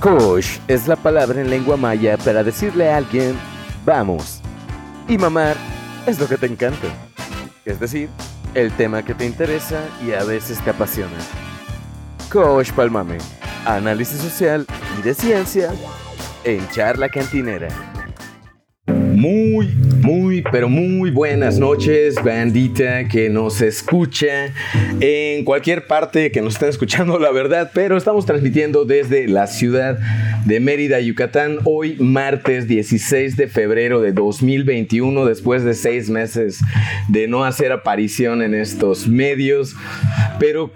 Kosh 0.00 0.58
es 0.66 0.88
la 0.88 0.96
palabra 0.96 1.40
en 1.40 1.48
lengua 1.48 1.76
maya 1.76 2.16
para 2.18 2.42
decirle 2.42 2.90
a 2.90 2.96
alguien, 2.96 3.36
vamos. 3.84 4.40
Y 5.08 5.16
mamar 5.16 5.56
es 6.06 6.18
lo 6.18 6.26
que 6.26 6.36
te 6.36 6.46
encanta. 6.46 6.88
Es 7.64 7.78
decir, 7.78 8.08
el 8.54 8.72
tema 8.72 9.04
que 9.04 9.14
te 9.14 9.24
interesa 9.24 9.80
y 10.04 10.12
a 10.12 10.24
veces 10.24 10.60
te 10.64 10.70
apasiona. 10.70 11.16
Kosh 12.30 12.72
Palmame, 12.72 13.18
análisis 13.64 14.20
social 14.20 14.66
y 14.98 15.02
de 15.02 15.14
ciencia 15.14 15.70
en 16.44 16.68
charla 16.70 17.08
cantinera. 17.08 17.68
Muy, 18.86 19.68
muy, 20.02 20.42
pero 20.50 20.68
muy 20.68 21.10
buenas 21.10 21.58
noches, 21.58 22.16
bandita 22.22 23.08
que 23.08 23.30
nos 23.30 23.60
escucha 23.60 24.52
en 25.00 25.44
cualquier 25.44 25.86
parte 25.86 26.30
que 26.32 26.40
nos 26.40 26.54
estén 26.54 26.68
escuchando, 26.68 27.18
la 27.18 27.30
verdad, 27.30 27.70
pero 27.72 27.96
estamos 27.96 28.26
transmitiendo 28.26 28.84
desde 28.84 29.28
la 29.28 29.46
ciudad 29.46 29.98
de 30.44 30.58
Mérida, 30.58 30.98
Yucatán, 31.00 31.58
hoy 31.64 31.96
martes 32.00 32.66
16 32.66 33.36
de 33.36 33.46
febrero 33.46 34.00
de 34.00 34.12
2021, 34.12 35.24
después 35.24 35.62
de 35.62 35.74
seis 35.74 36.10
meses 36.10 36.58
de 37.08 37.28
no 37.28 37.44
hacer 37.44 37.70
aparición 37.70 38.42
en 38.42 38.54
estos 38.54 39.06
medios. 39.06 39.76
Pero 40.40 40.72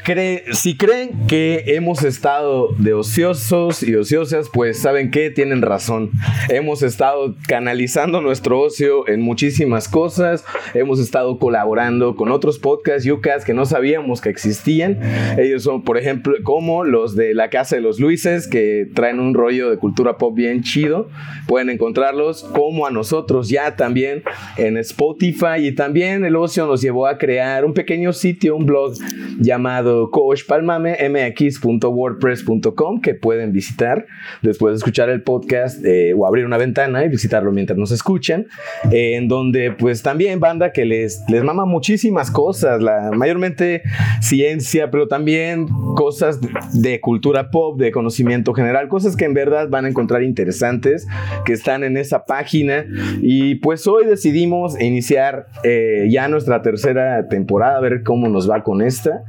si 0.53 0.77
creen 0.77 1.27
que 1.27 1.65
hemos 1.67 2.05
estado 2.05 2.69
de 2.79 2.93
ociosos 2.93 3.83
y 3.83 3.95
ociosas, 3.97 4.49
pues 4.53 4.79
saben 4.79 5.11
que 5.11 5.31
tienen 5.31 5.63
razón. 5.63 6.11
Hemos 6.49 6.83
estado 6.83 7.35
canalizando 7.49 8.21
nuestro 8.21 8.61
ocio 8.61 9.09
en 9.09 9.21
muchísimas 9.21 9.89
cosas. 9.89 10.45
Hemos 10.75 11.01
estado 11.01 11.39
colaborando 11.39 12.15
con 12.15 12.31
otros 12.31 12.61
podcasts, 12.61 13.05
yucas, 13.05 13.45
que 13.45 13.55
no 13.55 13.67
sabíamos 13.67 14.21
que 14.21 14.29
existían. 14.29 15.01
Ellos 15.39 15.65
son, 15.65 15.83
por 15.83 15.99
ejemplo, 15.99 16.37
como 16.45 16.85
los 16.85 17.17
de 17.17 17.35
la 17.35 17.51
Casa 17.51 17.75
de 17.75 17.83
los 17.83 17.99
Luises, 17.99 18.47
que 18.47 18.89
traen 18.95 19.19
un 19.19 19.35
rollo 19.35 19.56
de 19.65 19.79
cultura 19.79 20.19
pop 20.19 20.35
bien 20.35 20.63
chido. 20.63 21.09
Pueden 21.47 21.71
encontrarlos 21.71 22.45
como 22.45 22.87
a 22.87 22.91
nosotros 22.91 23.49
ya 23.49 23.77
también 23.77 24.23
en 24.57 24.77
Spotify. 24.77 25.61
Y 25.61 25.73
también 25.75 26.25
el 26.25 26.35
ocio 26.37 26.67
nos 26.67 26.83
llevó 26.83 27.07
a 27.07 27.19
crear 27.19 27.65
un 27.65 27.75
pequeño 27.75 28.13
sitio, 28.13 28.57
un 28.57 28.67
blog 28.67 28.95
llamado 29.39 30.11
coachpalmame.mx.wordpress.com 30.11 33.01
que 33.01 33.15
pueden 33.15 33.53
visitar 33.53 34.07
después 34.43 34.73
de 34.73 34.77
escuchar 34.77 35.09
el 35.09 35.23
podcast 35.23 35.83
eh, 35.85 36.13
o 36.17 36.27
abrir 36.27 36.45
una 36.45 36.59
ventana 36.59 37.05
y 37.05 37.09
visitarlo 37.09 37.53
mientras 37.53 37.79
nos 37.79 37.93
escuchan, 37.93 38.47
eh, 38.91 39.15
en 39.17 39.29
donde 39.29 39.73
pues 39.73 40.03
también 40.03 40.41
banda 40.41 40.73
que 40.73 40.85
les, 40.85 41.23
les 41.29 41.43
mama 41.43 41.65
muchísimas 41.65 42.31
cosas, 42.31 42.83
la, 42.83 43.11
mayormente 43.13 43.83
ciencia, 44.21 44.91
pero 44.91 45.09
también 45.09 45.69
cosas 45.95 46.39
de 46.73 47.01
cultura 47.01 47.51
pop, 47.51 47.79
de 47.79 47.93
conocimiento 47.93 48.55
general, 48.55 48.89
cosas 48.89 49.17
que 49.17 49.25
en 49.25 49.35
van 49.51 49.85
a 49.85 49.89
encontrar 49.89 50.23
interesantes, 50.23 51.07
que 51.45 51.53
están 51.53 51.85
en 51.85 51.97
esa 51.97 52.25
página. 52.25 52.85
Y 53.21 53.57
pues 53.57 53.87
hoy 53.87 54.07
decidimos 54.07 54.81
iniciar 54.81 55.47
eh, 55.65 56.09
ya 56.11 56.29
nuestra 56.29 56.63
tercera 56.63 57.29
temporada, 57.29 57.79
a 57.79 57.81
ver 57.81 58.03
cómo 58.03 58.29
nos 58.29 58.51
va 58.51 58.63
con 58.63 58.83
esta. 58.83 59.23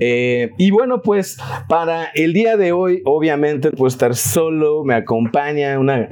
Eh, 0.00 0.50
y 0.56 0.70
bueno, 0.70 1.02
pues 1.02 1.36
para 1.68 2.06
el 2.14 2.32
día 2.32 2.56
de 2.56 2.72
hoy, 2.72 3.02
obviamente, 3.04 3.70
pues 3.70 3.94
estar 3.94 4.14
solo, 4.14 4.82
me 4.82 4.94
acompaña 4.94 5.78
una, 5.78 6.08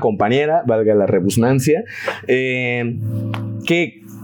compañera, 0.00 0.62
valga 0.66 0.94
la 0.94 1.06
rebusnancia, 1.06 1.82
eh, 2.26 2.98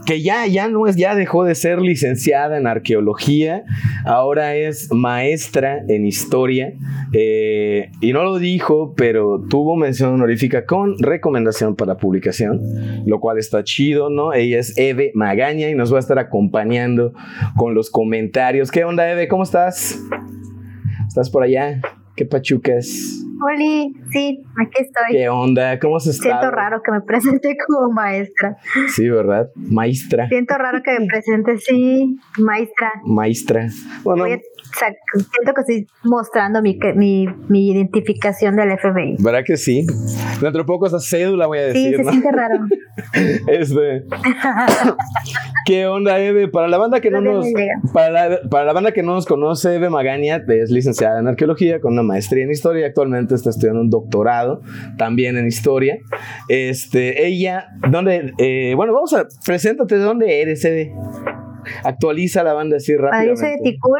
que 0.07 0.23
ya, 0.23 0.47
ya 0.47 0.69
no 0.69 0.87
es, 0.87 0.97
ya 0.97 1.15
dejó 1.15 1.45
de 1.45 1.55
ser 1.55 1.81
licenciada 1.81 2.57
en 2.57 2.67
arqueología, 2.67 3.65
ahora 4.05 4.55
es 4.55 4.89
maestra 4.93 5.83
en 5.89 6.07
historia, 6.07 6.73
eh, 7.12 7.91
y 8.01 8.12
no 8.12 8.23
lo 8.23 8.39
dijo, 8.39 8.95
pero 8.97 9.43
tuvo 9.51 9.77
mención 9.77 10.15
honorífica 10.15 10.65
con 10.65 10.97
recomendación 10.99 11.75
para 11.75 11.97
publicación, 11.97 12.61
lo 13.05 13.21
cual 13.21 13.39
está 13.39 13.65
chido, 13.65 14.09
¿no? 14.09 14.33
Ella 14.33 14.61
es 14.61 14.78
Eve 14.78 15.11
Magaña 15.15 15.69
y 15.69 15.75
nos 15.75 15.93
va 15.93 15.97
a 15.97 16.00
estar 16.00 16.19
acompañando 16.19 17.12
con 17.56 17.75
los 17.75 17.91
comentarios. 17.91 18.71
¿Qué 18.71 18.84
onda, 18.84 19.11
Eve? 19.11 19.27
¿Cómo 19.27 19.43
estás? 19.43 20.00
¿Estás 21.09 21.31
por 21.31 21.43
allá? 21.43 21.81
¿Qué 22.15 22.25
pachucas? 22.25 23.25
Oli, 23.42 23.94
sí, 24.10 24.42
aquí 24.56 24.82
estoy. 24.82 25.12
¿Qué 25.12 25.28
onda? 25.28 25.78
¿Cómo 25.78 26.00
se 26.00 26.10
está? 26.10 26.22
Siento 26.22 26.50
raro 26.50 26.80
que 26.82 26.91
me 26.91 27.00
presente 27.02 27.56
como 27.66 27.92
maestra. 27.92 28.56
Sí, 28.88 29.08
¿verdad? 29.08 29.50
Maestra. 29.54 30.28
Siento 30.28 30.54
raro 30.56 30.82
que 30.82 30.98
me 30.98 31.06
presente, 31.08 31.58
sí, 31.58 32.16
maestra. 32.38 32.92
Maestra. 33.04 33.69
Bueno, 34.02 34.24
siento 34.24 35.54
que 35.54 35.60
estoy 35.60 35.86
mostrando 36.04 36.62
mi, 36.62 36.78
mi, 36.94 37.26
mi, 37.48 37.70
identificación 37.72 38.56
del 38.56 38.78
FBI. 38.78 39.16
¿Verdad 39.19 39.42
que 39.44 39.56
sí? 39.56 39.86
Dentro 40.41 40.62
de 40.62 40.64
poco 40.64 40.86
esa 40.86 41.00
cédula 41.00 41.47
voy 41.47 41.58
a 41.58 41.66
decir. 41.66 41.97
Sí, 41.97 42.04
se 42.04 42.10
siente 42.10 42.32
raro. 42.32 42.58
este. 43.48 44.04
¿Qué 45.66 45.86
onda, 45.86 46.18
Eve? 46.18 46.48
Para 46.48 46.68
la 46.68 46.78
banda 46.78 47.00
que 47.00 47.10
no, 47.10 47.20
nos. 47.20 47.47
Para 47.92 48.10
la, 48.10 48.41
para 48.48 48.64
la, 48.64 48.72
banda 48.72 48.92
que 48.92 49.03
no 49.03 49.14
nos 49.14 49.26
conoce, 49.26 49.74
Eve 49.74 49.91
Magaña 49.91 50.42
es 50.48 50.70
licenciada 50.70 51.20
en 51.20 51.28
arqueología 51.28 51.80
con 51.80 51.92
una 51.92 52.03
maestría 52.03 52.44
en 52.44 52.50
historia 52.50 52.82
y 52.82 52.84
actualmente 52.84 53.25
está 53.34 53.50
estudiando 53.50 53.81
un 53.81 53.91
doctorado 53.91 54.62
también 54.98 55.37
en 55.37 55.47
historia. 55.47 55.98
Este, 56.48 57.26
ella, 57.26 57.69
¿dónde? 57.91 58.32
Eh, 58.38 58.75
bueno, 58.76 58.92
vamos 58.92 59.12
a. 59.14 59.26
Preséntate, 59.44 59.98
¿de 59.98 60.04
dónde 60.04 60.42
eres? 60.42 60.66
Actualiza 61.84 62.42
la 62.42 62.53
banda 62.53 62.76
así 62.76 62.97
rápido. 62.97 63.34
yo 63.34 63.36
soy 63.36 63.50
de 63.50 63.59
Ticul. 63.62 63.98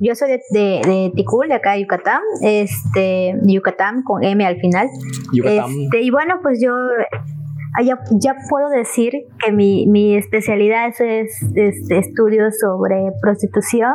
Yo 0.00 0.14
soy 0.16 0.30
de, 0.30 0.40
de, 0.50 1.12
Ticul, 1.14 1.48
de 1.48 1.54
acá 1.54 1.72
de 1.72 1.82
Yucatán. 1.82 2.20
Este, 2.42 3.38
Yucatán 3.44 4.02
con 4.02 4.24
M 4.24 4.44
al 4.44 4.56
final. 4.56 4.88
Este, 5.32 6.00
y 6.00 6.10
bueno, 6.10 6.40
pues 6.42 6.60
yo 6.60 6.72
ya, 7.80 7.98
ya 8.10 8.36
puedo 8.50 8.68
decir 8.68 9.12
que 9.42 9.52
mi, 9.52 9.86
mi 9.86 10.16
especialidad 10.16 10.88
es, 10.88 11.42
es, 11.54 11.90
estudios 11.90 12.58
sobre 12.58 13.12
prostitución 13.22 13.94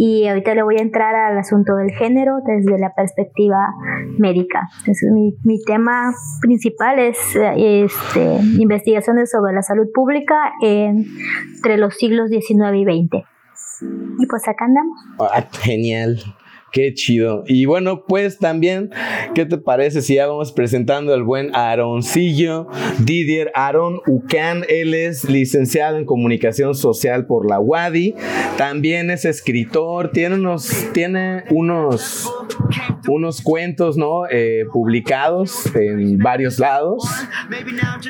y 0.00 0.28
ahorita 0.28 0.54
le 0.54 0.62
voy 0.62 0.76
a 0.78 0.82
entrar 0.82 1.16
al 1.16 1.36
asunto 1.36 1.74
del 1.74 1.90
género 1.90 2.36
desde 2.46 2.78
la 2.78 2.94
perspectiva 2.94 3.74
médica. 4.16 4.68
Entonces, 4.78 5.10
mi, 5.12 5.34
mi 5.42 5.60
tema 5.64 6.12
principal 6.40 7.00
es 7.00 7.18
este, 7.34 8.38
investigaciones 8.60 9.28
sobre 9.32 9.52
la 9.52 9.62
salud 9.62 9.88
pública 9.92 10.52
entre 10.62 11.78
los 11.78 11.96
siglos 11.96 12.30
XIX 12.30 12.76
y 12.76 12.84
XX. 12.84 13.26
Y 14.20 14.26
pues 14.26 14.46
acá 14.46 14.66
andamos. 14.66 14.98
Ah, 15.18 15.44
genial. 15.50 16.16
Qué 16.70 16.92
chido. 16.92 17.44
Y 17.46 17.64
bueno, 17.64 18.04
pues 18.06 18.38
también, 18.38 18.90
¿qué 19.34 19.46
te 19.46 19.56
parece 19.56 20.02
si 20.02 20.16
ya 20.16 20.26
vamos 20.26 20.52
presentando 20.52 21.14
al 21.14 21.22
buen 21.22 21.54
Aaroncillo, 21.54 22.68
Didier 22.98 23.50
Aaron 23.54 24.00
Ucan? 24.06 24.64
Él 24.68 24.92
es 24.92 25.24
licenciado 25.24 25.96
en 25.96 26.04
comunicación 26.04 26.74
social 26.74 27.26
por 27.26 27.48
la 27.48 27.58
UADI. 27.58 28.14
También 28.58 29.10
es 29.10 29.24
escritor, 29.24 30.12
tiene 30.12 30.34
unos, 30.34 30.88
tiene 30.92 31.44
unos, 31.50 32.30
unos 33.08 33.42
cuentos, 33.42 33.96
¿no? 33.96 34.26
Eh, 34.30 34.64
publicados 34.72 35.74
en 35.74 36.18
varios 36.18 36.58
lados. 36.58 37.04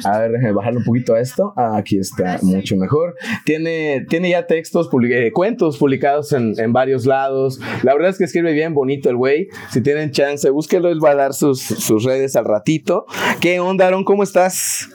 A 0.04 0.19
ver, 0.19 0.32
déjame 0.32 0.53
bajarle 0.53 0.78
un 0.78 0.84
poquito 0.84 1.15
a 1.15 1.21
esto. 1.21 1.53
Ah, 1.56 1.76
aquí 1.76 1.99
está 1.99 2.38
mucho 2.43 2.76
mejor. 2.76 3.15
Tiene, 3.44 4.06
tiene 4.09 4.31
ya 4.31 4.47
textos, 4.47 4.88
eh, 5.10 5.32
cuentos 5.32 5.78
publicados 5.78 6.32
en, 6.32 6.54
en 6.59 6.72
varios 6.72 7.06
lados. 7.06 7.60
La 7.82 7.94
verdad 7.94 8.10
es 8.10 8.19
que 8.19 8.25
escribe 8.25 8.53
bien 8.53 8.75
bonito 8.75 9.10
el 9.10 9.16
güey. 9.16 9.49
Si 9.71 9.81
tienen 9.81 10.10
chance, 10.10 10.49
búsquelo, 10.50 10.88
él 10.88 11.03
va 11.05 11.10
a 11.10 11.15
dar 11.15 11.34
sus, 11.34 11.60
sus 11.60 12.05
redes 12.05 12.37
al 12.37 12.44
ratito. 12.44 13.06
¿Qué 13.41 13.60
onda, 13.60 13.87
Aaron? 13.87 14.05
¿Cómo 14.05 14.22
estás? 14.22 14.88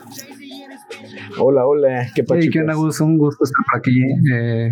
Hola, 1.38 1.66
hola, 1.66 2.06
qué 2.14 2.22
pasa. 2.22 2.40
¿qué 2.52 2.60
onda, 2.60 2.74
Gus? 2.74 3.00
Un 3.00 3.18
gusto 3.18 3.44
estar 3.44 3.64
por 3.64 3.78
aquí. 3.78 3.98
Eh, 4.32 4.70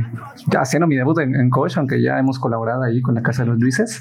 haciendo 0.59 0.87
mi 0.87 0.97
debut 0.97 1.19
en, 1.19 1.35
en 1.35 1.51
Coach, 1.51 1.77
aunque 1.77 2.01
ya 2.01 2.19
hemos 2.19 2.39
colaborado 2.39 2.83
ahí 2.83 3.01
con 3.01 3.15
la 3.15 3.23
Casa 3.23 3.43
de 3.43 3.51
los 3.51 3.59
Luises. 3.59 4.01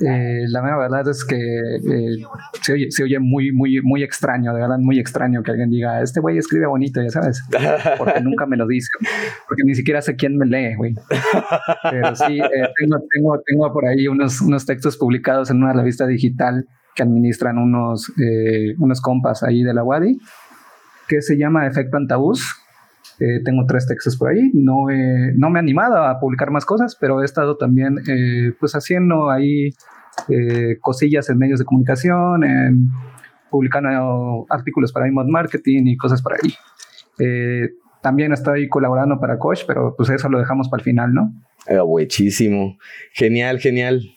Eh, 0.00 0.44
la 0.48 0.60
verdad 0.76 1.08
es 1.08 1.24
que 1.24 1.36
eh, 1.36 2.24
se, 2.60 2.72
oye, 2.72 2.90
se 2.90 3.04
oye 3.04 3.18
muy, 3.18 3.52
muy, 3.52 3.80
muy 3.82 4.02
extraño, 4.02 4.52
de 4.54 4.60
verdad, 4.60 4.78
muy 4.78 4.98
extraño 4.98 5.42
que 5.42 5.50
alguien 5.50 5.70
diga, 5.70 6.02
este 6.02 6.20
güey 6.20 6.38
escribe 6.38 6.66
bonito, 6.66 7.02
ya 7.02 7.10
sabes, 7.10 7.42
porque 7.98 8.20
nunca 8.22 8.46
me 8.46 8.56
lo 8.56 8.66
dice, 8.66 8.88
porque 9.48 9.62
ni 9.64 9.74
siquiera 9.74 10.02
sé 10.02 10.16
quién 10.16 10.36
me 10.36 10.46
lee, 10.46 10.74
güey. 10.76 10.94
Pero 11.90 12.14
sí, 12.14 12.38
eh, 12.40 12.68
tengo, 12.78 12.98
tengo, 13.10 13.40
tengo 13.44 13.72
por 13.72 13.86
ahí 13.86 14.08
unos, 14.08 14.40
unos 14.40 14.66
textos 14.66 14.96
publicados 14.96 15.50
en 15.50 15.62
una 15.62 15.72
revista 15.72 16.06
digital 16.06 16.66
que 16.94 17.02
administran 17.02 17.58
unos, 17.58 18.12
unos 18.78 19.00
compas 19.00 19.42
ahí 19.42 19.64
de 19.64 19.74
la 19.74 19.82
Wadi, 19.82 20.16
que 21.08 21.22
se 21.22 21.36
llama 21.36 21.66
Efecto 21.66 21.96
Antabús 21.96 22.63
eh, 23.24 23.40
tengo 23.44 23.64
tres 23.66 23.86
textos 23.86 24.16
por 24.16 24.28
ahí. 24.28 24.50
No, 24.52 24.86
no 25.36 25.50
me 25.50 25.58
he 25.58 25.62
animado 25.62 25.96
a 25.96 26.20
publicar 26.20 26.50
más 26.50 26.66
cosas, 26.66 26.96
pero 27.00 27.22
he 27.22 27.24
estado 27.24 27.56
también 27.56 27.96
eh, 28.06 28.52
pues 28.60 28.74
haciendo 28.74 29.30
ahí 29.30 29.70
eh, 30.28 30.76
cosillas 30.80 31.30
en 31.30 31.38
medios 31.38 31.58
de 31.58 31.64
comunicación, 31.64 32.42
publicando 33.50 34.46
artículos 34.50 34.92
para 34.92 35.08
Imod 35.08 35.26
Marketing 35.26 35.86
y 35.86 35.96
cosas 35.96 36.20
por 36.22 36.34
ahí. 36.34 36.54
también 38.02 38.32
estoy 38.32 38.68
colaborando 38.68 39.18
para 39.18 39.38
Coach, 39.38 39.62
pero 39.66 39.94
pues 39.96 40.10
eso 40.10 40.28
lo 40.28 40.38
dejamos 40.38 40.68
para 40.68 40.80
el 40.80 40.84
final, 40.84 41.14
¿no? 41.14 41.32
Ah, 41.66 41.82
buenísimo. 41.82 42.76
Genial, 43.12 43.58
genial. 43.58 44.13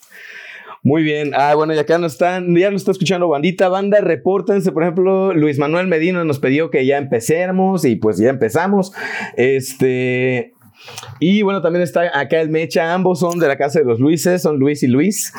Muy 0.84 1.04
bien. 1.04 1.32
Ah, 1.36 1.54
bueno, 1.56 1.74
y 1.74 1.78
acá 1.78 1.98
nos 1.98 2.14
están, 2.14 2.56
ya 2.56 2.72
nos 2.72 2.82
está 2.82 2.92
escuchando 2.92 3.28
bandita, 3.28 3.70
banda, 3.70 4.00
repórtense. 4.02 4.72
Por 4.72 4.84
ejemplo, 4.84 5.34
Luis 5.34 5.60
Manuel 5.60 5.88
Medina 5.88 6.24
nos 6.24 6.40
pidió 6.40 6.70
que 6.70 6.86
ya 6.86 6.98
empecemos 6.98 7.86
y 7.86 7.96
pues 7.96 8.18
ya 8.18 8.30
empezamos. 8.30 8.94
Este, 9.36 10.54
y 11.20 11.42
bueno, 11.42 11.62
también 11.62 11.84
está 11.84 12.18
acá 12.18 12.40
el 12.40 12.50
Mecha, 12.50 12.94
ambos 12.94 13.20
son 13.20 13.40
de 13.40 13.48
la 13.48 13.58
casa 13.58 13.80
de 13.80 13.86
los 13.86 14.00
Luises, 14.00 14.42
son 14.42 14.60
Luis 14.60 14.84
y 14.84 14.88
Luis. 14.88 15.34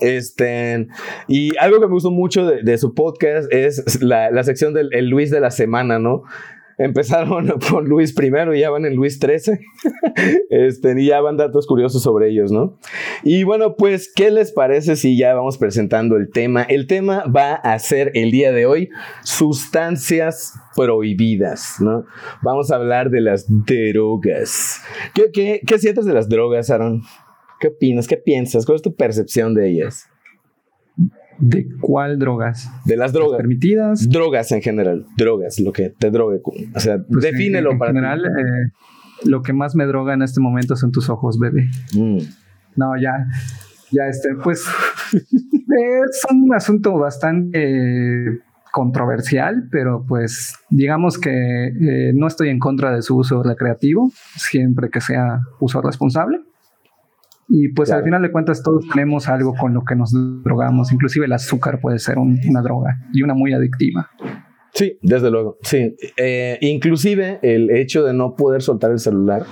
Este, 0.00 0.88
y 1.28 1.56
algo 1.58 1.80
que 1.80 1.86
me 1.86 1.92
gustó 1.92 2.10
mucho 2.10 2.46
de, 2.46 2.78
su 2.78 2.94
podcast 2.94 3.52
es 3.52 4.02
la, 4.02 4.42
sección 4.42 4.74
del 4.74 5.08
Luis 5.08 5.30
de 5.30 5.40
la 5.40 5.50
semana, 5.50 5.98
¿no? 5.98 6.24
Empezaron 6.80 7.46
por 7.70 7.86
Luis 7.86 8.14
primero 8.14 8.54
y 8.54 8.60
ya 8.60 8.70
van 8.70 8.86
en 8.86 8.96
Luis 8.96 9.18
13. 9.18 9.60
este, 10.50 11.00
y 11.00 11.06
ya 11.08 11.20
van 11.20 11.36
datos 11.36 11.66
curiosos 11.66 12.02
sobre 12.02 12.30
ellos, 12.30 12.50
¿no? 12.50 12.78
Y 13.22 13.44
bueno, 13.44 13.76
pues, 13.76 14.10
¿qué 14.14 14.30
les 14.30 14.50
parece 14.50 14.96
si 14.96 15.18
ya 15.18 15.34
vamos 15.34 15.58
presentando 15.58 16.16
el 16.16 16.30
tema? 16.30 16.62
El 16.62 16.86
tema 16.86 17.24
va 17.24 17.52
a 17.52 17.78
ser 17.78 18.12
el 18.14 18.30
día 18.30 18.50
de 18.50 18.64
hoy 18.64 18.88
sustancias 19.24 20.54
prohibidas, 20.74 21.76
¿no? 21.80 22.06
Vamos 22.42 22.72
a 22.72 22.76
hablar 22.76 23.10
de 23.10 23.20
las 23.20 23.44
drogas. 23.46 24.80
¿Qué, 25.12 25.30
qué, 25.34 25.60
qué 25.66 25.78
sientes 25.78 26.06
de 26.06 26.14
las 26.14 26.30
drogas, 26.30 26.70
Aaron? 26.70 27.02
¿Qué 27.60 27.68
opinas? 27.68 28.08
¿Qué 28.08 28.16
piensas? 28.16 28.64
¿Cuál 28.64 28.76
es 28.76 28.82
tu 28.82 28.94
percepción 28.94 29.54
de 29.54 29.68
ellas? 29.68 30.08
¿De 31.40 31.68
cuál 31.80 32.18
drogas? 32.18 32.70
De 32.84 32.96
las 32.96 33.12
drogas. 33.12 33.38
permitidas. 33.38 34.08
Drogas 34.08 34.52
en 34.52 34.62
general. 34.62 35.06
Drogas, 35.16 35.58
lo 35.60 35.72
que 35.72 35.90
te 35.90 36.10
drogue. 36.10 36.40
O 36.74 36.80
sea, 36.80 36.98
pues 36.98 37.22
defínelo 37.24 37.70
en, 37.72 37.76
en 37.76 37.86
general, 37.86 38.24
eh, 38.26 38.72
lo 39.24 39.42
que 39.42 39.52
más 39.52 39.74
me 39.74 39.86
droga 39.86 40.14
en 40.14 40.22
este 40.22 40.40
momento 40.40 40.76
son 40.76 40.92
tus 40.92 41.08
ojos, 41.08 41.38
bebé. 41.38 41.68
Mm. 41.94 42.18
No, 42.76 42.92
ya. 43.00 43.26
Ya 43.90 44.06
este, 44.06 44.30
pues. 44.42 44.64
es 45.12 46.26
un 46.30 46.54
asunto 46.54 46.92
bastante 46.98 48.40
controversial, 48.72 49.68
pero 49.70 50.04
pues 50.06 50.54
digamos 50.70 51.18
que 51.18 51.30
eh, 51.30 52.12
no 52.14 52.26
estoy 52.26 52.50
en 52.50 52.58
contra 52.58 52.94
de 52.94 53.02
su 53.02 53.16
uso 53.16 53.42
recreativo, 53.42 54.12
siempre 54.36 54.90
que 54.90 55.00
sea 55.00 55.40
uso 55.58 55.82
responsable. 55.82 56.40
Y 57.52 57.72
pues 57.72 57.90
al 57.90 58.04
final 58.04 58.22
de 58.22 58.30
cuentas 58.30 58.62
todos 58.62 58.86
tenemos 58.92 59.28
algo 59.28 59.54
con 59.54 59.74
lo 59.74 59.82
que 59.82 59.96
nos 59.96 60.12
drogamos, 60.44 60.92
inclusive 60.92 61.26
el 61.26 61.32
azúcar 61.32 61.80
puede 61.80 61.98
ser 61.98 62.16
una 62.18 62.62
droga 62.62 62.96
y 63.12 63.22
una 63.22 63.34
muy 63.34 63.52
adictiva. 63.52 64.08
Sí, 64.72 64.98
desde 65.02 65.32
luego, 65.32 65.58
sí. 65.62 65.96
Eh, 66.16 66.58
inclusive 66.60 67.40
el 67.42 67.70
hecho 67.70 68.04
de 68.04 68.14
no 68.14 68.36
poder 68.36 68.62
soltar 68.62 68.92
el 68.92 69.00
celular 69.00 69.42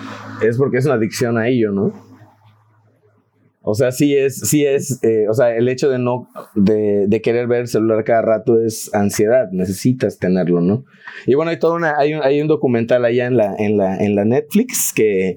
es 0.41 0.57
porque 0.57 0.79
es 0.79 0.87
una 0.87 0.95
adicción 0.95 1.39
a 1.39 1.49
ello, 1.49 1.73
¿no? 1.73 1.93
O 3.63 3.75
sea, 3.75 3.91
sí 3.91 4.17
es, 4.17 4.39
sí 4.49 4.65
es, 4.65 5.03
eh, 5.03 5.27
o 5.29 5.35
sea, 5.35 5.55
el 5.55 5.69
hecho 5.69 5.91
de 5.91 5.99
no, 5.99 6.29
de, 6.55 7.07
de, 7.09 7.21
querer 7.21 7.49
ver 7.49 7.63
el 7.63 7.67
celular 7.67 8.03
cada 8.05 8.23
rato 8.23 8.61
es 8.61 8.95
ansiedad, 8.95 9.51
necesitas 9.51 10.19
tenerlo, 10.19 10.61
¿no? 10.61 10.85
Y 11.27 11.35
bueno, 11.35 11.51
hay 11.51 11.59
todo 11.59 11.75
una, 11.75 11.99
hay 11.99 12.15
un, 12.15 12.23
hay 12.23 12.41
un 12.41 12.49
documental 12.49 13.05
allá 13.05 13.27
en 13.27 13.37
la, 13.37 13.57
en 13.59 13.77
la, 13.77 13.97
en 13.99 14.15
la 14.15 14.25
Netflix 14.25 14.93
que 14.95 15.37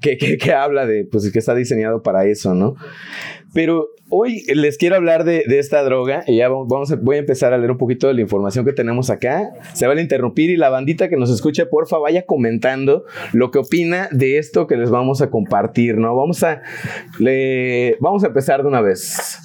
que, 0.00 0.52
habla 0.52 0.86
de, 0.86 1.04
pues 1.04 1.30
que 1.30 1.38
está 1.38 1.54
diseñado 1.54 2.02
para 2.02 2.24
eso, 2.26 2.54
¿no? 2.54 2.74
Pero 3.52 3.88
hoy 4.10 4.42
les 4.54 4.76
quiero 4.76 4.96
hablar 4.96 5.24
de, 5.24 5.44
esta 5.48 5.82
droga 5.82 6.22
y 6.26 6.36
ya 6.36 6.48
vamos 6.48 6.94
voy 7.02 7.16
a 7.16 7.18
empezar 7.20 7.52
a 7.52 7.58
leer 7.58 7.70
un 7.70 7.78
poquito 7.78 8.06
de 8.06 8.14
la 8.14 8.20
información 8.20 8.64
que 8.64 8.72
tenemos 8.72 9.10
acá. 9.10 9.50
Se 9.72 9.86
van 9.86 9.98
a 9.98 10.02
interrumpir 10.02 10.50
y 10.50 10.56
la 10.56 10.68
bandita 10.68 11.08
que 11.08 11.16
nos 11.16 11.30
escuche, 11.30 11.66
porfa, 11.66 11.98
vaya 11.98 12.26
comentando 12.26 13.04
lo 13.32 13.50
que 13.50 13.58
opina 13.58 14.08
de 14.12 14.38
esto 14.38 14.66
que 14.66 14.76
les 14.76 14.90
vamos 14.90 15.22
a 15.22 15.30
compartir, 15.30 15.96
¿no? 15.96 16.14
Vamos 16.14 16.42
a, 16.42 16.62
le, 17.18 17.96
vamos 18.00 18.24
a 18.24 18.28
empezar 18.28 18.62
de 18.62 18.68
una 18.68 18.80
vez. 18.80 19.38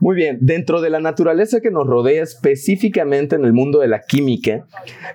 Muy 0.00 0.14
bien, 0.14 0.38
dentro 0.40 0.80
de 0.80 0.90
la 0.90 1.00
naturaleza 1.00 1.60
que 1.60 1.70
nos 1.70 1.86
rodea, 1.86 2.22
específicamente 2.22 3.36
en 3.36 3.44
el 3.44 3.52
mundo 3.52 3.80
de 3.80 3.88
la 3.88 4.02
química, 4.02 4.66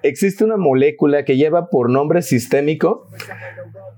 existe 0.03 0.43
una 0.43 0.57
molécula 0.57 1.23
que 1.23 1.37
lleva 1.37 1.69
por 1.69 1.89
nombre 1.89 2.21
sistémico 2.21 3.07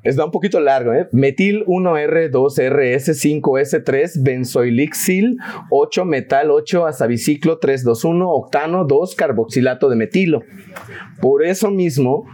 Está 0.03 0.25
un 0.25 0.31
poquito 0.31 0.59
largo, 0.59 0.94
¿eh? 0.94 1.07
Metil 1.12 1.63
1R2RS5S3, 1.65 4.24
benzoilixil 4.24 5.38
8 5.69 6.06
metal 6.06 6.50
8 6.50 6.88
azabiciclo 6.88 7.59
321, 7.59 8.27
octano 8.27 8.86
2 8.86 9.15
carboxilato 9.15 9.89
de 9.89 9.95
metilo. 9.95 10.42
Por 11.21 11.45
eso 11.45 11.69
mismo 11.69 12.25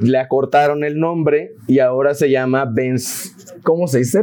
le 0.00 0.18
acortaron 0.18 0.82
el 0.82 0.98
nombre 0.98 1.52
y 1.68 1.78
ahora 1.78 2.14
se 2.14 2.28
llama 2.28 2.64
benz, 2.64 3.36
¿cómo 3.62 3.86
se 3.86 3.98
dice? 3.98 4.22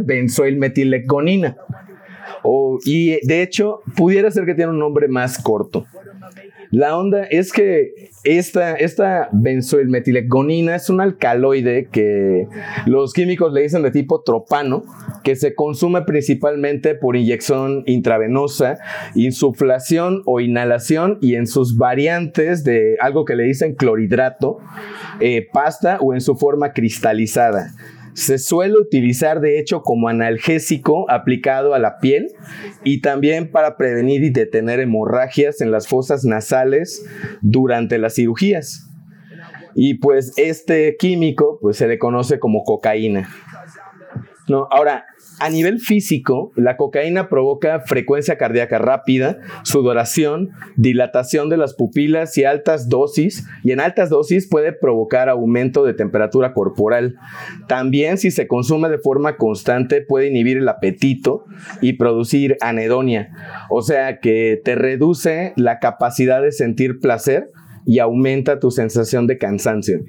Y 2.84 3.26
de 3.26 3.42
hecho, 3.42 3.80
pudiera 3.96 4.30
ser 4.30 4.46
que 4.46 4.56
tiene 4.56 4.72
un 4.72 4.80
nombre 4.80 5.08
más 5.08 5.42
corto. 5.42 5.86
La 6.72 6.96
onda 6.96 7.24
es 7.24 7.52
que 7.52 8.12
esta, 8.24 8.76
esta 8.76 9.30
benzoilmetilegonina 9.32 10.76
es 10.76 10.90
un 10.92 11.02
alcaloide 11.02 11.88
que 11.92 12.48
los 12.86 13.14
químicos 13.14 13.52
le 13.54 13.62
dicen 13.62 13.82
de 13.82 13.90
tipo 13.90 14.22
tropano, 14.22 14.84
que 15.24 15.36
se 15.36 15.56
consume 15.56 16.04
principalmente 16.04 16.94
por 16.94 17.16
inyección 17.16 17.84
intravenosa, 17.88 18.78
insuflación 19.16 20.22
o 20.26 20.42
inhalación 20.42 21.18
y 21.22 21.36
en 21.36 21.48
sus 21.48 21.76
variantes 21.76 22.64
de 22.64 22.98
algo 23.00 23.26
que 23.26 23.36
le 23.36 23.46
dicen 23.46 23.74
clorhidrato, 23.74 24.60
eh, 25.20 25.48
pasta 25.52 25.98
o 26.02 26.14
en 26.14 26.22
su 26.22 26.36
forma 26.36 26.74
cristalizada. 26.74 27.74
Se 28.20 28.38
suele 28.38 28.78
utilizar 28.78 29.40
de 29.40 29.60
hecho 29.60 29.82
como 29.82 30.10
analgésico 30.10 31.10
aplicado 31.10 31.74
a 31.74 31.80
la 31.80 32.00
piel 32.00 32.28
y 32.84 33.00
también 33.00 33.50
para 33.50 33.78
prevenir 33.78 34.26
y 34.26 34.30
detener 34.30 34.82
hemorragias 34.82 35.62
en 35.62 35.72
las 35.72 35.88
fosas 35.88 36.26
nasales 36.26 37.06
durante 37.42 37.98
las 37.98 38.16
cirugías. 38.16 38.90
Y 39.74 40.00
pues 40.00 40.34
este 40.36 40.98
químico 41.00 41.60
pues 41.62 41.78
se 41.78 41.88
le 41.88 41.98
conoce 41.98 42.40
como 42.40 42.64
cocaína. 42.66 43.30
No, 44.50 44.68
ahora, 44.70 45.06
a 45.40 45.50
nivel 45.50 45.80
físico, 45.80 46.52
la 46.56 46.78
cocaína 46.78 47.30
provoca 47.30 47.82
frecuencia 47.82 48.38
cardíaca 48.38 48.78
rápida, 48.78 49.40
sudoración, 49.64 50.52
dilatación 50.76 51.50
de 51.50 51.58
las 51.58 51.74
pupilas 51.74 52.38
y 52.38 52.44
altas 52.44 52.90
dosis, 52.90 53.46
y 53.64 53.72
en 53.72 53.80
altas 53.80 54.10
dosis 54.10 54.48
puede 54.48 54.74
provocar 54.74 55.30
aumento 55.30 55.86
de 55.86 55.94
temperatura 55.94 56.54
corporal. 56.54 57.16
También 57.68 58.18
si 58.18 58.32
se 58.32 58.48
consume 58.48 58.90
de 58.90 58.98
forma 58.98 59.38
constante 59.38 60.02
puede 60.02 60.28
inhibir 60.28 60.58
el 60.58 60.68
apetito 60.68 61.46
y 61.82 61.94
producir 61.94 62.58
anedonia, 62.62 63.32
o 63.70 63.82
sea 63.82 64.20
que 64.20 64.62
te 64.64 64.76
reduce 64.76 65.54
la 65.56 65.80
capacidad 65.80 66.42
de 66.42 66.52
sentir 66.52 67.00
placer 67.00 67.52
y 67.86 68.00
aumenta 68.00 68.60
tu 68.60 68.72
sensación 68.72 69.26
de 69.28 69.38
cansancio. 69.38 70.00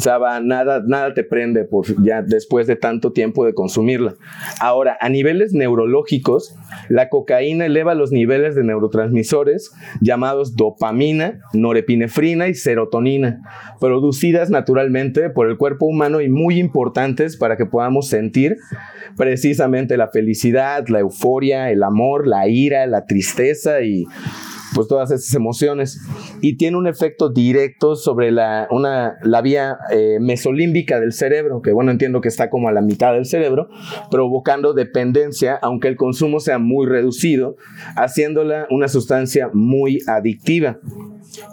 Saba, 0.00 0.40
nada, 0.40 0.82
nada 0.86 1.12
te 1.12 1.24
prende 1.24 1.64
por 1.64 1.84
ya 2.02 2.22
después 2.22 2.66
de 2.66 2.76
tanto 2.76 3.12
tiempo 3.12 3.44
de 3.44 3.52
consumirla. 3.52 4.14
Ahora, 4.58 4.96
a 5.00 5.08
niveles 5.10 5.52
neurológicos, 5.52 6.56
la 6.88 7.10
cocaína 7.10 7.66
eleva 7.66 7.94
los 7.94 8.10
niveles 8.10 8.54
de 8.54 8.64
neurotransmisores 8.64 9.72
llamados 10.00 10.56
dopamina, 10.56 11.40
norepinefrina 11.52 12.48
y 12.48 12.54
serotonina, 12.54 13.42
producidas 13.78 14.48
naturalmente 14.48 15.28
por 15.28 15.50
el 15.50 15.58
cuerpo 15.58 15.86
humano 15.86 16.20
y 16.22 16.30
muy 16.30 16.58
importantes 16.58 17.36
para 17.36 17.56
que 17.56 17.66
podamos 17.66 18.08
sentir 18.08 18.56
precisamente 19.16 19.96
la 19.98 20.08
felicidad, 20.08 20.86
la 20.88 21.00
euforia, 21.00 21.70
el 21.70 21.82
amor, 21.82 22.26
la 22.26 22.48
ira, 22.48 22.86
la 22.86 23.04
tristeza 23.04 23.82
y 23.82 24.06
pues 24.74 24.88
todas 24.88 25.10
esas 25.10 25.34
emociones 25.34 26.00
y 26.40 26.56
tiene 26.56 26.76
un 26.76 26.86
efecto 26.86 27.28
directo 27.28 27.96
sobre 27.96 28.30
la, 28.30 28.68
una, 28.70 29.16
la 29.22 29.42
vía 29.42 29.78
eh, 29.90 30.18
mesolímbica 30.20 31.00
del 31.00 31.12
cerebro, 31.12 31.62
que 31.62 31.72
bueno, 31.72 31.90
entiendo 31.90 32.20
que 32.20 32.28
está 32.28 32.50
como 32.50 32.68
a 32.68 32.72
la 32.72 32.80
mitad 32.80 33.12
del 33.12 33.26
cerebro, 33.26 33.68
provocando 34.10 34.72
dependencia, 34.72 35.58
aunque 35.60 35.88
el 35.88 35.96
consumo 35.96 36.40
sea 36.40 36.58
muy 36.58 36.86
reducido, 36.86 37.56
haciéndola 37.96 38.66
una 38.70 38.88
sustancia 38.88 39.50
muy 39.52 39.98
adictiva. 40.06 40.78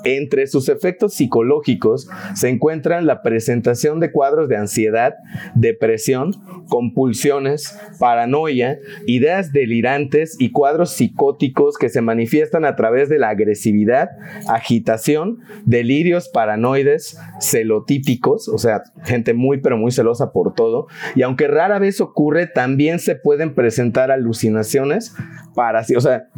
Entre 0.03 0.47
sus 0.47 0.69
efectos 0.69 1.13
psicológicos 1.13 2.09
se 2.35 2.49
encuentran 2.49 3.05
la 3.05 3.21
presentación 3.21 3.99
de 3.99 4.11
cuadros 4.11 4.49
de 4.49 4.57
ansiedad, 4.57 5.15
depresión, 5.55 6.31
compulsiones, 6.67 7.77
paranoia, 7.99 8.79
ideas 9.05 9.51
delirantes 9.51 10.35
y 10.39 10.51
cuadros 10.51 10.91
psicóticos 10.91 11.77
que 11.77 11.89
se 11.89 12.01
manifiestan 12.01 12.65
a 12.65 12.75
través 12.75 13.09
de 13.09 13.19
la 13.19 13.29
agresividad, 13.29 14.09
agitación, 14.47 15.39
delirios 15.65 16.29
paranoides, 16.29 17.17
celotípicos, 17.39 18.47
o 18.47 18.57
sea, 18.57 18.83
gente 19.03 19.33
muy 19.33 19.59
pero 19.59 19.77
muy 19.77 19.91
celosa 19.91 20.31
por 20.31 20.53
todo, 20.53 20.87
y 21.15 21.21
aunque 21.21 21.47
rara 21.47 21.79
vez 21.79 22.01
ocurre, 22.01 22.47
también 22.47 22.99
se 22.99 23.15
pueden 23.15 23.53
presentar 23.53 24.11
alucinaciones 24.11 25.13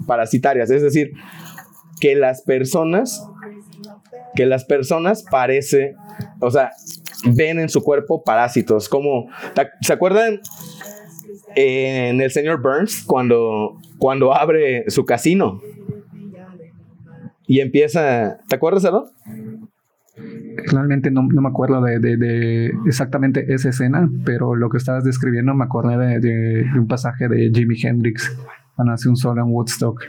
parasitarias, 0.08 0.70
es 0.72 0.82
decir, 0.82 1.12
que 2.00 2.16
las 2.16 2.42
personas, 2.42 3.28
que 4.36 4.46
las 4.46 4.66
personas 4.66 5.24
parece 5.30 5.96
o 6.40 6.52
sea, 6.52 6.72
ven 7.36 7.60
en 7.60 7.70
su 7.70 7.84
cuerpo 7.84 8.24
parásitos. 8.24 8.90
Como, 8.90 9.30
¿se 9.82 9.94
acuerdan 9.94 10.40
en 11.56 12.22
el 12.22 12.32
señor 12.32 12.62
Burns 12.62 13.04
cuando, 13.04 13.78
cuando 13.98 14.34
abre 14.34 14.90
su 14.90 15.06
casino? 15.06 15.62
Y 17.48 17.62
empieza, 17.62 18.40
¿te 18.48 18.56
acuerdas, 18.56 18.86
Edo? 18.86 19.10
Realmente 20.72 21.10
no, 21.10 21.24
me 21.24 21.50
acuerdo 21.50 21.82
de, 21.82 22.72
exactamente 22.86 23.54
esa 23.54 23.70
escena, 23.70 24.10
pero 24.24 24.56
lo 24.56 24.70
que 24.70 24.78
estabas 24.78 25.04
describiendo 25.04 25.54
me 25.56 25.64
acordé 25.64 26.20
de, 26.20 26.66
un 26.78 26.88
pasaje 26.88 27.28
de 27.28 27.52
Jimi 27.54 27.76
Hendrix 27.82 28.38
hace 28.88 29.10
un 29.10 29.18
solo 29.18 29.42
en 29.42 29.52
Woodstock 29.52 30.02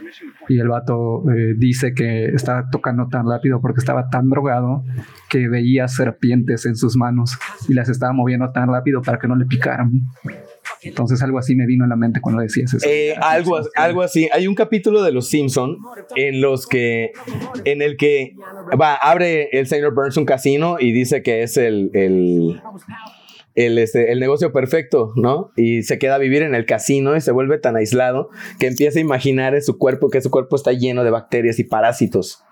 y 0.47 0.59
el 0.59 0.69
vato 0.69 1.23
eh, 1.29 1.53
dice 1.57 1.93
que 1.93 2.25
estaba 2.25 2.69
tocando 2.71 3.07
tan 3.09 3.27
rápido 3.27 3.59
porque 3.59 3.79
estaba 3.79 4.09
tan 4.09 4.29
drogado 4.29 4.83
que 5.29 5.49
veía 5.49 5.87
serpientes 5.87 6.65
en 6.65 6.75
sus 6.75 6.95
manos 6.95 7.37
y 7.67 7.73
las 7.73 7.89
estaba 7.89 8.13
moviendo 8.13 8.51
tan 8.51 8.69
rápido 8.69 9.01
para 9.01 9.19
que 9.19 9.27
no 9.27 9.35
le 9.35 9.45
picaran. 9.45 9.91
Entonces 10.83 11.21
algo 11.21 11.37
así 11.37 11.55
me 11.55 11.65
vino 11.65 11.85
a 11.85 11.87
la 11.87 11.95
mente 11.95 12.21
cuando 12.21 12.41
decías 12.41 12.73
eso. 12.73 12.87
Eh, 12.87 13.13
algo, 13.21 13.59
algo 13.75 14.01
así. 14.01 14.29
Hay 14.33 14.47
un 14.47 14.55
capítulo 14.55 15.03
de 15.03 15.11
Los 15.11 15.29
Simpson 15.29 15.77
en 16.15 16.41
los 16.41 16.67
que, 16.67 17.11
en 17.65 17.81
el 17.81 17.97
que 17.97 18.35
va, 18.79 18.95
abre 18.95 19.49
el 19.51 19.67
señor 19.67 19.93
Burns 19.93 20.17
un 20.17 20.25
casino 20.25 20.77
y 20.79 20.91
dice 20.91 21.21
que 21.21 21.43
es 21.43 21.57
el, 21.57 21.91
el, 21.93 22.61
el, 23.65 23.77
este, 23.77 24.11
el 24.11 24.19
negocio 24.19 24.51
perfecto, 24.51 25.13
¿no? 25.15 25.51
Y 25.55 25.83
se 25.83 25.99
queda 25.99 26.15
a 26.15 26.19
vivir 26.19 26.41
en 26.41 26.55
el 26.55 26.65
casino 26.65 27.15
y 27.15 27.21
se 27.21 27.31
vuelve 27.31 27.57
tan 27.57 27.75
aislado 27.75 28.29
que 28.59 28.67
empieza 28.67 28.99
a 28.99 29.01
imaginar 29.01 29.55
en 29.55 29.61
su 29.61 29.77
cuerpo 29.77 30.09
que 30.09 30.21
su 30.21 30.29
cuerpo 30.29 30.55
está 30.55 30.71
lleno 30.73 31.03
de 31.03 31.11
bacterias 31.11 31.59
y 31.59 31.63
parásitos. 31.63 32.43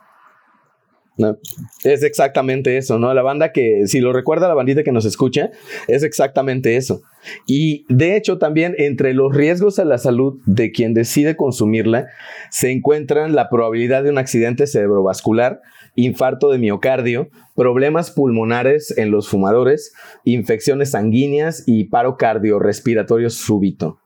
Es 1.83 2.03
exactamente 2.03 2.77
eso, 2.77 2.97
¿no? 2.97 3.13
La 3.13 3.21
banda 3.21 3.51
que, 3.51 3.87
si 3.87 3.99
lo 3.99 4.13
recuerda 4.13 4.47
la 4.47 4.53
bandita 4.53 4.83
que 4.83 4.91
nos 4.91 5.05
escucha, 5.05 5.51
es 5.87 6.03
exactamente 6.03 6.77
eso. 6.77 7.01
Y 7.45 7.85
de 7.89 8.15
hecho 8.15 8.37
también 8.37 8.73
entre 8.77 9.13
los 9.13 9.35
riesgos 9.35 9.79
a 9.79 9.85
la 9.85 9.97
salud 9.97 10.39
de 10.45 10.71
quien 10.71 10.93
decide 10.93 11.35
consumirla 11.35 12.07
se 12.49 12.71
encuentran 12.71 13.35
la 13.35 13.49
probabilidad 13.49 14.03
de 14.03 14.11
un 14.11 14.17
accidente 14.17 14.65
cerebrovascular, 14.65 15.61
infarto 15.95 16.49
de 16.49 16.57
miocardio, 16.57 17.29
problemas 17.59 18.09
pulmonares 18.09 18.97
en 18.97 19.11
los 19.11 19.27
fumadores, 19.27 19.93
infecciones 20.23 20.91
sanguíneas 20.91 21.65
y 21.67 21.83
paro 21.89 22.15
cardiorrespiratorio 22.15 23.29
súbito. 23.29 23.99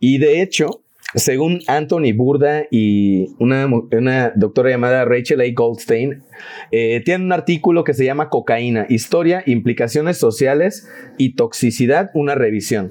Y 0.00 0.18
de 0.18 0.42
hecho, 0.42 0.82
según 1.14 1.60
Anthony 1.68 2.12
Burda 2.12 2.64
y 2.72 3.28
una, 3.38 4.32
doctora 4.34 4.70
llamada 4.70 5.04
Rachel 5.04 5.42
A. 5.42 5.44
Goldstein, 5.54 6.24
eh, 6.72 7.00
tiene 7.04 7.24
un 7.24 7.30
artículo 7.30 7.84
que 7.84 7.94
se 7.94 8.04
llama 8.04 8.30
Cocaína, 8.30 8.86
Historia, 8.88 9.44
Implicaciones 9.46 10.18
Sociales 10.18 10.88
y 11.18 11.36
Toxicidad, 11.36 12.10
una 12.14 12.34
revisión. 12.34 12.90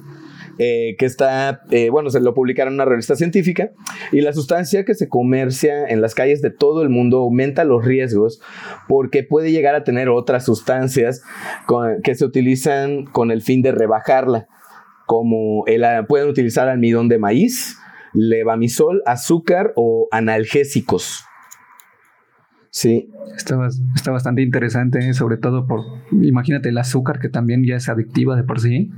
Eh, 0.59 0.95
que 0.97 1.05
está, 1.05 1.61
eh, 1.71 1.89
bueno, 1.89 2.09
se 2.09 2.19
lo 2.19 2.33
publicaron 2.33 2.73
en 2.73 2.75
una 2.75 2.85
revista 2.85 3.15
científica, 3.15 3.71
y 4.11 4.21
la 4.21 4.33
sustancia 4.33 4.85
que 4.85 4.93
se 4.93 5.07
comercia 5.09 5.87
en 5.87 6.01
las 6.01 6.13
calles 6.13 6.41
de 6.41 6.51
todo 6.51 6.81
el 6.81 6.89
mundo 6.89 7.19
aumenta 7.19 7.63
los 7.63 7.85
riesgos 7.85 8.41
porque 8.87 9.23
puede 9.23 9.51
llegar 9.51 9.75
a 9.75 9.83
tener 9.83 10.09
otras 10.09 10.45
sustancias 10.45 11.23
que 12.03 12.15
se 12.15 12.25
utilizan 12.25 13.05
con 13.05 13.31
el 13.31 13.41
fin 13.41 13.61
de 13.61 13.71
rebajarla, 13.71 14.47
como 15.07 15.65
el, 15.67 15.83
pueden 16.07 16.29
utilizar 16.29 16.67
almidón 16.67 17.07
de 17.07 17.17
maíz, 17.17 17.77
levamisol, 18.13 19.01
azúcar 19.05 19.73
o 19.75 20.07
analgésicos. 20.11 21.23
Sí. 22.69 23.09
Está, 23.35 23.57
está 23.95 24.11
bastante 24.11 24.41
interesante, 24.41 25.13
sobre 25.13 25.37
todo 25.37 25.67
por, 25.67 25.81
imagínate 26.11 26.69
el 26.69 26.77
azúcar 26.77 27.19
que 27.19 27.29
también 27.29 27.63
ya 27.65 27.75
es 27.75 27.89
adictiva 27.89 28.35
de 28.35 28.43
por 28.43 28.59
sí, 28.59 28.91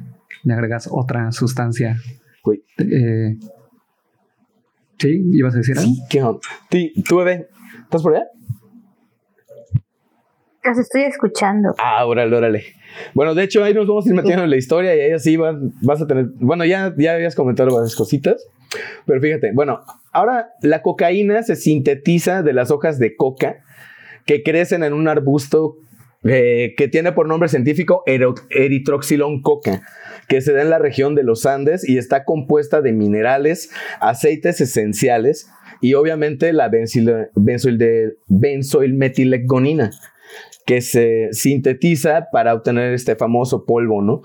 le 0.44 0.54
agregas 0.54 0.90
otra 0.92 1.32
sustancia. 1.32 1.98
Eh, 2.78 3.38
sí, 4.98 5.22
ibas 5.34 5.54
a 5.56 5.58
decir 5.58 5.78
algo. 5.78 5.92
¿Qué 6.10 6.24
onda? 6.24 6.40
¿Tú, 7.08 7.18
bebé? 7.18 7.48
¿Estás 7.84 8.02
por 8.02 8.16
allá? 8.16 8.26
Las 10.64 10.78
estoy 10.78 11.04
escuchando. 11.04 11.76
Ah, 11.78 12.06
órale, 12.06 12.36
órale. 12.36 12.64
Bueno, 13.14 13.36
de 13.36 13.44
hecho, 13.44 13.64
ahí 13.64 13.74
nos 13.74 13.88
vamos 13.88 14.06
a 14.06 14.10
ir 14.10 14.16
metiendo 14.16 14.44
en 14.44 14.50
la 14.50 14.56
historia 14.56 14.96
y 14.96 15.00
ahí 15.02 15.20
sí 15.20 15.36
vas, 15.36 15.56
vas 15.82 16.02
a 16.02 16.08
tener. 16.08 16.28
Bueno, 16.36 16.64
ya, 16.66 16.94
ya 16.98 17.16
habías 17.16 17.36
comentado 17.36 17.74
varias 17.74 17.96
cositas. 17.96 18.48
Pero 19.06 19.22
fíjate, 19.22 19.52
bueno, 19.54 19.82
ahora 20.12 20.50
la 20.62 20.82
cocaína 20.82 21.44
se 21.44 21.56
sintetiza 21.56 22.44
de 22.44 22.54
las 22.54 22.72
hojas 22.72 22.98
de 22.98 23.16
coca 23.16 23.58
que 24.26 24.42
crecen 24.44 24.84
en 24.84 24.94
un 24.94 25.08
arbusto 25.08 25.78
eh, 26.24 26.74
que 26.78 26.88
tiene 26.88 27.12
por 27.12 27.28
nombre 27.28 27.50
científico 27.50 28.04
eritroxilón 28.06 29.42
coca, 29.42 29.82
que 30.28 30.42
se 30.42 30.54
da 30.54 30.62
en 30.62 30.70
la 30.70 30.80
región 30.80 31.16
de 31.16 31.24
los 31.24 31.46
Andes 31.46 31.88
y 31.88 31.98
está 31.98 32.26
compuesta 32.26 32.82
de 32.82 32.94
minerales, 32.94 33.70
aceites 34.00 34.62
esenciales 34.62 35.50
y 35.82 35.96
obviamente 35.96 36.54
la 36.54 36.72
benzoilmetilegonina, 37.36 39.92
que 40.66 40.82
se 40.82 41.30
sintetiza 41.32 42.28
para 42.32 42.54
obtener 42.54 42.94
este 42.94 43.16
famoso 43.16 43.66
polvo, 43.66 44.02
¿no? 44.02 44.22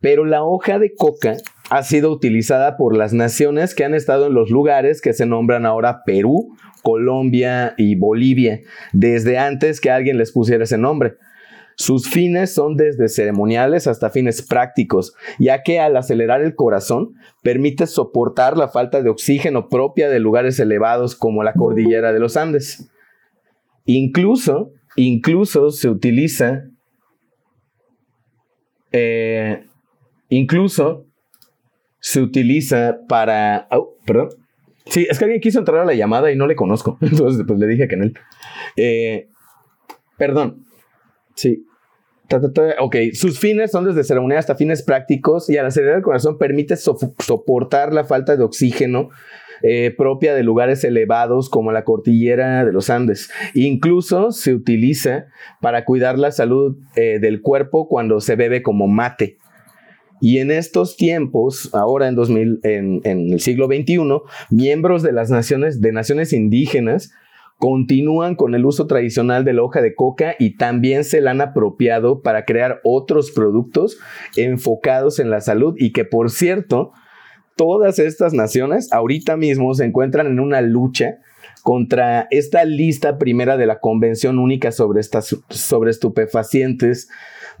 Pero 0.00 0.24
la 0.24 0.42
hoja 0.42 0.78
de 0.78 0.94
coca 0.94 1.36
ha 1.70 1.82
sido 1.82 2.10
utilizada 2.10 2.76
por 2.76 2.96
las 2.96 3.12
naciones 3.12 3.74
que 3.74 3.84
han 3.84 3.94
estado 3.94 4.26
en 4.26 4.34
los 4.34 4.50
lugares 4.50 5.00
que 5.00 5.12
se 5.12 5.26
nombran 5.26 5.64
ahora 5.64 6.02
Perú, 6.04 6.56
Colombia 6.82 7.74
y 7.76 7.94
Bolivia, 7.94 8.62
desde 8.92 9.38
antes 9.38 9.80
que 9.80 9.90
alguien 9.90 10.18
les 10.18 10.32
pusiera 10.32 10.64
ese 10.64 10.78
nombre. 10.78 11.14
Sus 11.76 12.08
fines 12.08 12.54
son 12.54 12.76
desde 12.76 13.08
ceremoniales 13.08 13.86
hasta 13.86 14.10
fines 14.10 14.42
prácticos, 14.42 15.14
ya 15.38 15.62
que 15.62 15.80
al 15.80 15.96
acelerar 15.96 16.42
el 16.42 16.54
corazón 16.54 17.14
permite 17.42 17.86
soportar 17.86 18.56
la 18.56 18.68
falta 18.68 19.02
de 19.02 19.10
oxígeno 19.10 19.68
propia 19.68 20.08
de 20.08 20.20
lugares 20.20 20.58
elevados 20.60 21.16
como 21.16 21.42
la 21.42 21.54
cordillera 21.54 22.12
de 22.12 22.20
los 22.20 22.36
Andes. 22.36 22.90
Incluso, 23.84 24.72
incluso 24.96 25.70
se 25.70 25.88
utiliza, 25.88 26.64
eh, 28.92 29.66
incluso 30.28 31.06
se 31.98 32.20
utiliza 32.20 32.98
para... 33.08 33.68
Perdón. 34.04 34.30
Sí, 34.86 35.06
es 35.08 35.18
que 35.18 35.24
alguien 35.24 35.40
quiso 35.40 35.60
entrar 35.60 35.80
a 35.80 35.84
la 35.84 35.94
llamada 35.94 36.32
y 36.32 36.36
no 36.36 36.46
le 36.46 36.56
conozco. 36.56 36.98
Entonces, 37.00 37.44
pues 37.46 37.58
le 37.58 37.66
dije 37.66 37.88
que 37.88 37.94
en 37.94 38.02
él. 38.02 38.14
Eh, 38.76 39.28
perdón. 40.18 40.66
Sí. 41.34 41.66
Ok, 42.80 42.96
sus 43.12 43.38
fines 43.38 43.70
son 43.70 43.84
desde 43.84 44.04
ceremonia 44.04 44.38
hasta 44.38 44.54
fines 44.54 44.82
prácticos 44.82 45.50
y 45.50 45.58
al 45.58 45.66
acelerar 45.66 45.98
el 45.98 46.02
corazón 46.02 46.38
permite 46.38 46.76
soportar 46.76 47.92
la 47.92 48.04
falta 48.04 48.36
de 48.36 48.42
oxígeno 48.42 49.10
eh, 49.64 49.94
propia 49.96 50.34
de 50.34 50.42
lugares 50.42 50.82
elevados 50.82 51.48
como 51.48 51.70
la 51.70 51.84
cordillera 51.84 52.64
de 52.64 52.72
los 52.72 52.90
Andes. 52.90 53.30
Incluso 53.54 54.32
se 54.32 54.54
utiliza 54.54 55.26
para 55.60 55.84
cuidar 55.84 56.18
la 56.18 56.32
salud 56.32 56.78
eh, 56.96 57.18
del 57.20 57.42
cuerpo 57.42 57.86
cuando 57.86 58.20
se 58.20 58.34
bebe 58.34 58.62
como 58.62 58.88
mate. 58.88 59.38
Y 60.20 60.38
en 60.38 60.50
estos 60.50 60.96
tiempos, 60.96 61.70
ahora 61.74 62.08
en, 62.08 62.16
2000, 62.16 62.60
en, 62.62 63.02
el 63.04 63.40
siglo 63.40 63.66
XXI, 63.66 63.98
miembros 64.50 65.02
de 65.02 65.12
las 65.12 65.30
naciones, 65.30 65.80
de 65.80 65.92
naciones 65.92 66.32
indígenas 66.32 67.12
continúan 67.62 68.34
con 68.34 68.56
el 68.56 68.66
uso 68.66 68.88
tradicional 68.88 69.44
de 69.44 69.52
la 69.52 69.62
hoja 69.62 69.80
de 69.80 69.94
coca 69.94 70.34
y 70.36 70.56
también 70.56 71.04
se 71.04 71.20
la 71.20 71.30
han 71.30 71.40
apropiado 71.40 72.20
para 72.20 72.44
crear 72.44 72.80
otros 72.82 73.30
productos 73.30 74.00
enfocados 74.36 75.20
en 75.20 75.30
la 75.30 75.40
salud 75.40 75.76
y 75.78 75.92
que 75.92 76.04
por 76.04 76.32
cierto, 76.32 76.90
todas 77.54 78.00
estas 78.00 78.34
naciones 78.34 78.92
ahorita 78.92 79.36
mismo 79.36 79.74
se 79.74 79.84
encuentran 79.84 80.26
en 80.26 80.40
una 80.40 80.60
lucha 80.60 81.20
contra 81.62 82.26
esta 82.32 82.64
lista 82.64 83.16
primera 83.16 83.56
de 83.56 83.66
la 83.66 83.78
Convención 83.78 84.40
Única 84.40 84.72
sobre, 84.72 84.98
estas, 84.98 85.36
sobre 85.48 85.92
Estupefacientes 85.92 87.10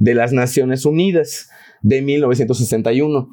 de 0.00 0.14
las 0.16 0.32
Naciones 0.32 0.84
Unidas 0.84 1.48
de 1.80 2.02
1961. 2.02 3.28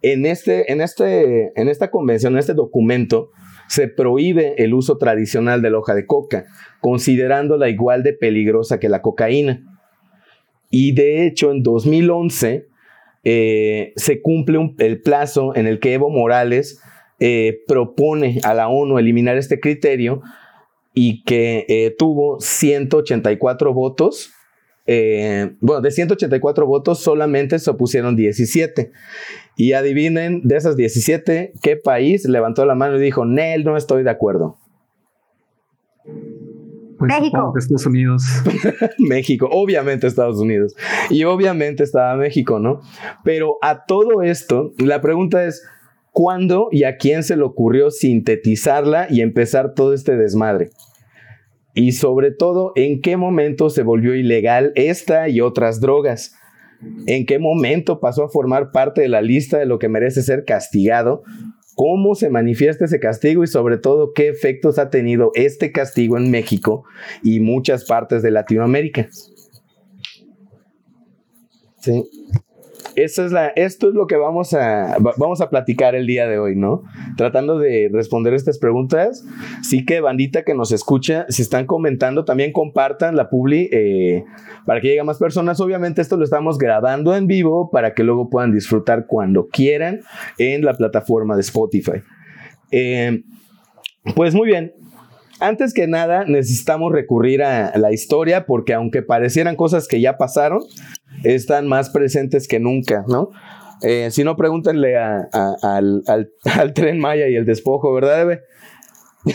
En, 0.00 0.24
este, 0.24 0.72
en, 0.72 0.80
este, 0.80 1.60
en 1.60 1.68
esta 1.68 1.90
convención, 1.90 2.32
en 2.32 2.38
este 2.38 2.54
documento, 2.54 3.28
se 3.74 3.88
prohíbe 3.88 4.54
el 4.62 4.72
uso 4.72 4.98
tradicional 4.98 5.60
de 5.60 5.68
la 5.68 5.78
hoja 5.78 5.96
de 5.96 6.06
coca, 6.06 6.46
considerándola 6.80 7.68
igual 7.68 8.04
de 8.04 8.12
peligrosa 8.12 8.78
que 8.78 8.88
la 8.88 9.02
cocaína. 9.02 9.64
Y 10.70 10.92
de 10.92 11.26
hecho, 11.26 11.50
en 11.50 11.64
2011 11.64 12.68
eh, 13.24 13.92
se 13.96 14.22
cumple 14.22 14.74
el 14.78 15.00
plazo 15.00 15.56
en 15.56 15.66
el 15.66 15.80
que 15.80 15.94
Evo 15.94 16.08
Morales 16.08 16.80
eh, 17.18 17.62
propone 17.66 18.38
a 18.44 18.54
la 18.54 18.68
ONU 18.68 18.96
eliminar 18.96 19.36
este 19.36 19.58
criterio 19.58 20.22
y 20.92 21.24
que 21.24 21.66
eh, 21.68 21.96
tuvo 21.98 22.38
184 22.38 23.74
votos 23.74 24.30
bueno, 24.86 25.80
de 25.80 25.90
184 25.90 26.66
votos 26.66 27.00
solamente 27.00 27.58
se 27.58 27.70
opusieron 27.70 28.16
17. 28.16 28.92
Y 29.56 29.72
adivinen, 29.72 30.42
de 30.42 30.56
esas 30.56 30.76
17, 30.76 31.52
¿qué 31.62 31.76
país 31.76 32.26
levantó 32.28 32.64
la 32.64 32.74
mano 32.74 32.96
y 32.96 33.00
dijo, 33.00 33.24
Nel, 33.24 33.64
no 33.64 33.76
estoy 33.76 34.02
de 34.02 34.10
acuerdo? 34.10 34.58
Pues 36.98 37.20
México. 37.20 37.52
Estados 37.56 37.86
Unidos. 37.86 38.24
México, 38.98 39.48
obviamente 39.50 40.06
Estados 40.06 40.38
Unidos. 40.38 40.74
Y 41.10 41.24
obviamente 41.24 41.84
estaba 41.84 42.16
México, 42.16 42.58
¿no? 42.58 42.80
Pero 43.22 43.58
a 43.62 43.84
todo 43.84 44.22
esto, 44.22 44.72
la 44.78 45.00
pregunta 45.00 45.44
es, 45.44 45.64
¿cuándo 46.12 46.68
y 46.70 46.84
a 46.84 46.96
quién 46.96 47.22
se 47.22 47.36
le 47.36 47.42
ocurrió 47.42 47.90
sintetizarla 47.90 49.06
y 49.10 49.20
empezar 49.20 49.74
todo 49.74 49.92
este 49.92 50.16
desmadre? 50.16 50.70
Y 51.74 51.92
sobre 51.92 52.30
todo, 52.30 52.72
¿en 52.76 53.00
qué 53.00 53.16
momento 53.16 53.68
se 53.68 53.82
volvió 53.82 54.14
ilegal 54.14 54.72
esta 54.76 55.28
y 55.28 55.40
otras 55.40 55.80
drogas? 55.80 56.36
¿En 57.06 57.26
qué 57.26 57.38
momento 57.38 58.00
pasó 58.00 58.24
a 58.24 58.28
formar 58.28 58.70
parte 58.72 59.00
de 59.00 59.08
la 59.08 59.22
lista 59.22 59.58
de 59.58 59.66
lo 59.66 59.78
que 59.78 59.88
merece 59.88 60.22
ser 60.22 60.44
castigado 60.44 61.22
cómo 61.74 62.14
se 62.14 62.30
manifiesta 62.30 62.84
ese 62.84 63.00
castigo 63.00 63.44
y 63.44 63.46
sobre 63.46 63.78
todo 63.78 64.12
qué 64.12 64.28
efectos 64.28 64.78
ha 64.78 64.90
tenido 64.90 65.32
este 65.34 65.72
castigo 65.72 66.16
en 66.16 66.30
México 66.30 66.84
y 67.22 67.40
muchas 67.40 67.84
partes 67.84 68.22
de 68.22 68.30
Latinoamérica. 68.30 69.08
Sí. 71.80 72.04
Esto 72.96 73.24
es 73.26 73.94
lo 73.94 74.06
que 74.06 74.16
vamos 74.16 74.54
a, 74.54 74.96
vamos 75.18 75.40
a 75.40 75.50
platicar 75.50 75.94
el 75.94 76.06
día 76.06 76.26
de 76.26 76.38
hoy, 76.38 76.56
¿no? 76.56 76.82
Tratando 77.16 77.58
de 77.58 77.90
responder 77.92 78.34
estas 78.34 78.58
preguntas. 78.58 79.24
Sí 79.62 79.84
que 79.84 80.00
bandita 80.00 80.44
que 80.44 80.54
nos 80.54 80.72
escucha, 80.72 81.26
si 81.28 81.42
están 81.42 81.66
comentando, 81.66 82.24
también 82.24 82.52
compartan 82.52 83.16
la 83.16 83.28
publi 83.28 83.68
eh, 83.72 84.24
para 84.66 84.80
que 84.80 84.88
llegue 84.88 85.00
a 85.00 85.04
más 85.04 85.18
personas. 85.18 85.60
Obviamente 85.60 86.02
esto 86.02 86.16
lo 86.16 86.24
estamos 86.24 86.58
grabando 86.58 87.14
en 87.14 87.26
vivo 87.26 87.70
para 87.70 87.94
que 87.94 88.02
luego 88.02 88.30
puedan 88.30 88.52
disfrutar 88.52 89.06
cuando 89.06 89.48
quieran 89.48 90.00
en 90.38 90.64
la 90.64 90.74
plataforma 90.74 91.34
de 91.34 91.40
Spotify. 91.40 92.02
Eh, 92.70 93.22
pues 94.14 94.34
muy 94.34 94.46
bien, 94.48 94.74
antes 95.40 95.74
que 95.74 95.86
nada, 95.86 96.24
necesitamos 96.24 96.92
recurrir 96.92 97.42
a 97.42 97.76
la 97.76 97.92
historia 97.92 98.46
porque 98.46 98.74
aunque 98.74 99.02
parecieran 99.02 99.56
cosas 99.56 99.88
que 99.88 100.00
ya 100.00 100.16
pasaron, 100.16 100.60
están 101.22 101.66
más 101.68 101.90
presentes 101.90 102.48
que 102.48 102.60
nunca, 102.60 103.04
¿no? 103.08 103.30
Eh, 103.82 104.10
si 104.10 104.24
no, 104.24 104.36
pregúntenle 104.36 104.96
al, 105.62 106.72
tren 106.74 106.98
Maya 106.98 107.28
y 107.28 107.36
el 107.36 107.44
despojo, 107.44 107.92
¿verdad, 107.92 108.22
Eve? 108.22 108.40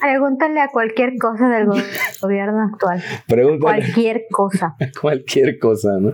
Pregúntale 0.00 0.60
a 0.60 0.68
cualquier 0.68 1.18
cosa 1.18 1.48
del 1.48 1.66
gobierno 2.22 2.62
actual. 2.72 3.02
Pregúntale. 3.26 3.80
Cualquier 3.80 4.22
cosa. 4.30 4.76
cualquier 5.00 5.58
cosa, 5.58 5.98
¿no? 6.00 6.12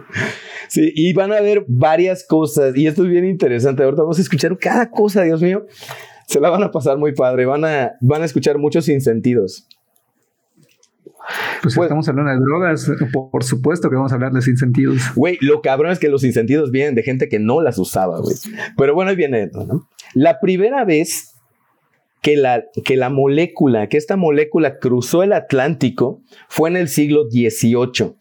Sí, 0.69 0.91
y 0.95 1.13
van 1.13 1.33
a 1.33 1.43
ver 1.43 1.67
varias 1.69 2.27
cosas, 2.27 2.75
y 2.75 2.87
esto 2.87 3.03
es 3.05 3.11
bien 3.11 3.27
interesante. 3.27 3.83
Ahorita 3.83 4.01
vamos 4.01 4.19
a 4.19 4.23
escuchar 4.23 4.57
cada 4.57 4.91
cosa, 4.91 5.23
Dios 5.23 5.43
mío. 5.43 5.67
Se 6.27 6.41
la 6.41 6.51
van 6.51 6.63
a 6.63 6.71
pasar 6.71 6.99
muy 6.99 7.13
padre. 7.13 7.47
Van 7.47 7.65
a, 7.65 7.93
van 8.01 8.23
a 8.23 8.25
escuchar 8.25 8.59
muchos 8.59 8.89
insentidos. 8.89 9.67
Pues, 11.63 11.75
pues, 11.75 11.87
estamos 11.87 12.07
hablando 12.09 12.31
de 12.31 12.39
drogas, 12.39 12.91
por, 13.11 13.43
supuesto 13.43 13.89
que 13.89 13.97
vamos 13.97 14.13
a 14.13 14.17
hablar 14.17 14.33
de 14.33 14.43
sin 14.43 14.59
sentidos. 14.59 14.99
Güey, 15.15 15.39
lo 15.41 15.63
cabrón 15.63 15.93
es 15.93 15.99
que 15.99 16.11
los 16.11 16.23
insentidos 16.23 16.71
vienen 16.71 16.95
de 16.95 17.03
gente 17.03 17.29
que 17.29 17.39
no 17.39 17.63
las 17.63 17.79
usaba, 17.79 18.21
güey. 18.21 18.37
Pero 18.77 18.95
bueno, 18.95 19.11
ahí 19.11 19.17
viene 19.17 19.45
esto, 19.45 19.65
¿no? 19.65 19.89
La 20.13 20.41
primera 20.41 20.85
vez 20.85 21.35
que 22.21 22.37
la, 22.37 22.65
que 22.85 22.97
la 22.97 23.09
molécula, 23.09 23.89
que 23.89 23.97
esta 23.97 24.17
molécula 24.17 24.79
cruzó 24.79 25.23
el 25.23 25.33
Atlántico 25.33 26.21
fue 26.49 26.69
en 26.69 26.77
el 26.77 26.89
siglo 26.89 27.25
XVIII. 27.31 28.15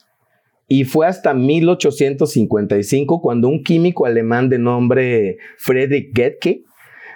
Y 0.69 0.85
fue 0.85 1.05
hasta 1.05 1.33
1855 1.33 3.21
cuando 3.21 3.49
un 3.49 3.63
químico 3.63 4.05
alemán 4.05 4.47
de 4.47 4.59
nombre 4.59 5.37
Friedrich 5.57 6.15
Getke 6.15 6.63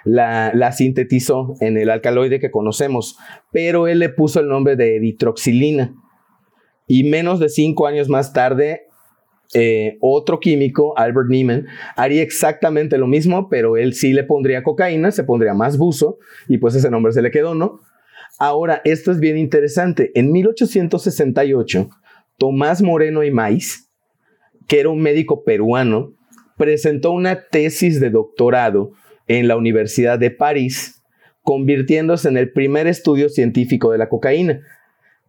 la, 0.04 0.72
sintetizó 0.72 1.54
en 1.60 1.76
el 1.76 1.90
alcaloide 1.90 2.40
que 2.40 2.50
conocemos, 2.50 3.18
pero 3.52 3.86
él 3.86 3.98
le 3.98 4.08
puso 4.08 4.40
el 4.40 4.48
nombre 4.48 4.76
de 4.76 4.96
eritroxilina. 4.96 5.94
Y 6.86 7.04
menos 7.04 7.40
de 7.40 7.48
cinco 7.48 7.86
años 7.86 8.08
más 8.08 8.32
tarde, 8.32 8.82
eh, 9.54 9.98
otro 10.00 10.40
químico, 10.40 10.96
Albert 10.96 11.28
Niemann, 11.28 11.66
haría 11.96 12.22
exactamente 12.22 12.98
lo 12.98 13.06
mismo, 13.06 13.48
pero 13.48 13.76
él 13.76 13.94
sí 13.94 14.12
le 14.12 14.24
pondría 14.24 14.62
cocaína, 14.62 15.10
se 15.10 15.24
pondría 15.24 15.54
más 15.54 15.78
buzo, 15.78 16.18
y 16.48 16.58
pues 16.58 16.74
ese 16.74 16.90
nombre 16.90 17.12
se 17.12 17.22
le 17.22 17.30
quedó, 17.30 17.54
¿no? 17.54 17.80
Ahora, 18.38 18.80
esto 18.84 19.10
es 19.10 19.20
bien 19.20 19.36
interesante. 19.36 20.12
En 20.14 20.30
1868, 20.30 21.88
Tomás 22.36 22.82
Moreno 22.82 23.24
y 23.24 23.30
Maiz, 23.30 23.90
que 24.68 24.80
era 24.80 24.90
un 24.90 25.00
médico 25.00 25.42
peruano, 25.42 26.12
presentó 26.56 27.12
una 27.12 27.48
tesis 27.48 28.00
de 28.00 28.10
doctorado 28.10 28.92
en 29.28 29.46
la 29.46 29.56
Universidad 29.56 30.18
de 30.18 30.30
París, 30.30 31.02
convirtiéndose 31.42 32.28
en 32.28 32.36
el 32.36 32.52
primer 32.52 32.86
estudio 32.86 33.28
científico 33.28 33.92
de 33.92 33.98
la 33.98 34.08
cocaína. 34.08 34.60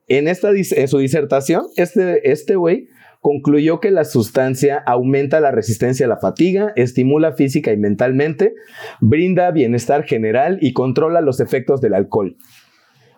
En, 0.08 0.28
esta, 0.28 0.52
su 0.88 0.98
disertación, 0.98 1.64
este, 1.76 2.32
este 2.32 2.56
güey 2.56 2.90
concluyó 3.22 3.80
que 3.80 3.92
la 3.92 4.06
sustancia 4.06 4.82
aumenta 4.86 5.40
la 5.40 5.52
resistencia 5.52 6.06
a 6.06 6.10
la 6.10 6.18
fatiga, 6.18 6.72
estimula 6.76 7.34
física 7.34 7.72
y 7.72 7.78
mentalmente, 7.78 8.54
brinda 9.02 9.52
bienestar 9.52 10.04
general 10.06 10.58
y 10.62 10.74
controla 10.74 11.22
los 11.22 11.40
efectos 11.40 11.82
del 11.82 11.94
alcohol. 11.94 12.38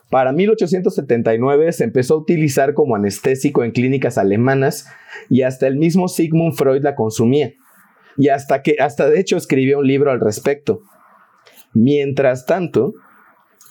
Para 0.10 0.34
1879 0.34 1.72
se 1.72 1.86
empezó 1.86 2.16
a 2.16 2.18
utilizar 2.18 2.74
como 2.74 2.96
anestésico 2.96 3.64
en 3.64 3.72
clínicas 3.72 4.18
alemanas 4.18 4.86
y 5.30 5.44
hasta 5.44 5.68
el 5.68 5.78
mismo 5.78 6.10
Sigmund 6.10 6.56
Freud 6.56 6.84
la 6.84 6.96
consumía 6.96 7.54
y 8.18 8.30
hasta 8.30 8.62
que, 8.62 8.76
hasta 8.80 9.10
de 9.10 9.20
hecho 9.20 9.38
escribió 9.38 9.80
un 9.80 9.88
libro 9.88 10.12
al 10.12 10.20
respecto. 10.20 10.82
Mientras 11.74 12.46
tanto, 12.46 12.94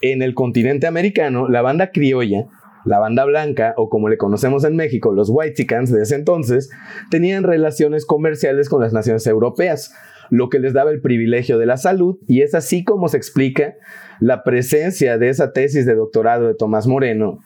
en 0.01 0.21
el 0.21 0.33
continente 0.33 0.87
americano, 0.87 1.47
la 1.47 1.61
banda 1.61 1.91
criolla, 1.91 2.47
la 2.85 2.99
banda 2.99 3.25
blanca, 3.25 3.73
o 3.77 3.89
como 3.89 4.09
le 4.09 4.17
conocemos 4.17 4.63
en 4.63 4.75
México, 4.75 5.13
los 5.13 5.29
Whitexicans 5.29 5.91
de 5.91 6.01
ese 6.01 6.15
entonces, 6.15 6.69
tenían 7.11 7.43
relaciones 7.43 8.05
comerciales 8.05 8.69
con 8.69 8.81
las 8.81 8.93
naciones 8.93 9.27
europeas, 9.27 9.93
lo 10.31 10.49
que 10.49 10.59
les 10.59 10.73
daba 10.73 10.91
el 10.91 11.01
privilegio 11.01 11.59
de 11.59 11.67
la 11.67 11.77
salud, 11.77 12.17
y 12.27 12.41
es 12.41 12.55
así 12.55 12.83
como 12.83 13.07
se 13.07 13.17
explica 13.17 13.75
la 14.19 14.43
presencia 14.43 15.17
de 15.17 15.29
esa 15.29 15.51
tesis 15.51 15.85
de 15.85 15.93
doctorado 15.93 16.47
de 16.47 16.55
Tomás 16.55 16.87
Moreno. 16.87 17.39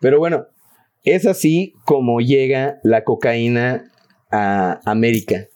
Pero 0.00 0.18
bueno, 0.18 0.46
es 1.04 1.26
así 1.26 1.74
como 1.84 2.20
llega 2.20 2.78
la 2.82 3.04
cocaína 3.04 3.92
a 4.30 4.80
América 4.84 5.46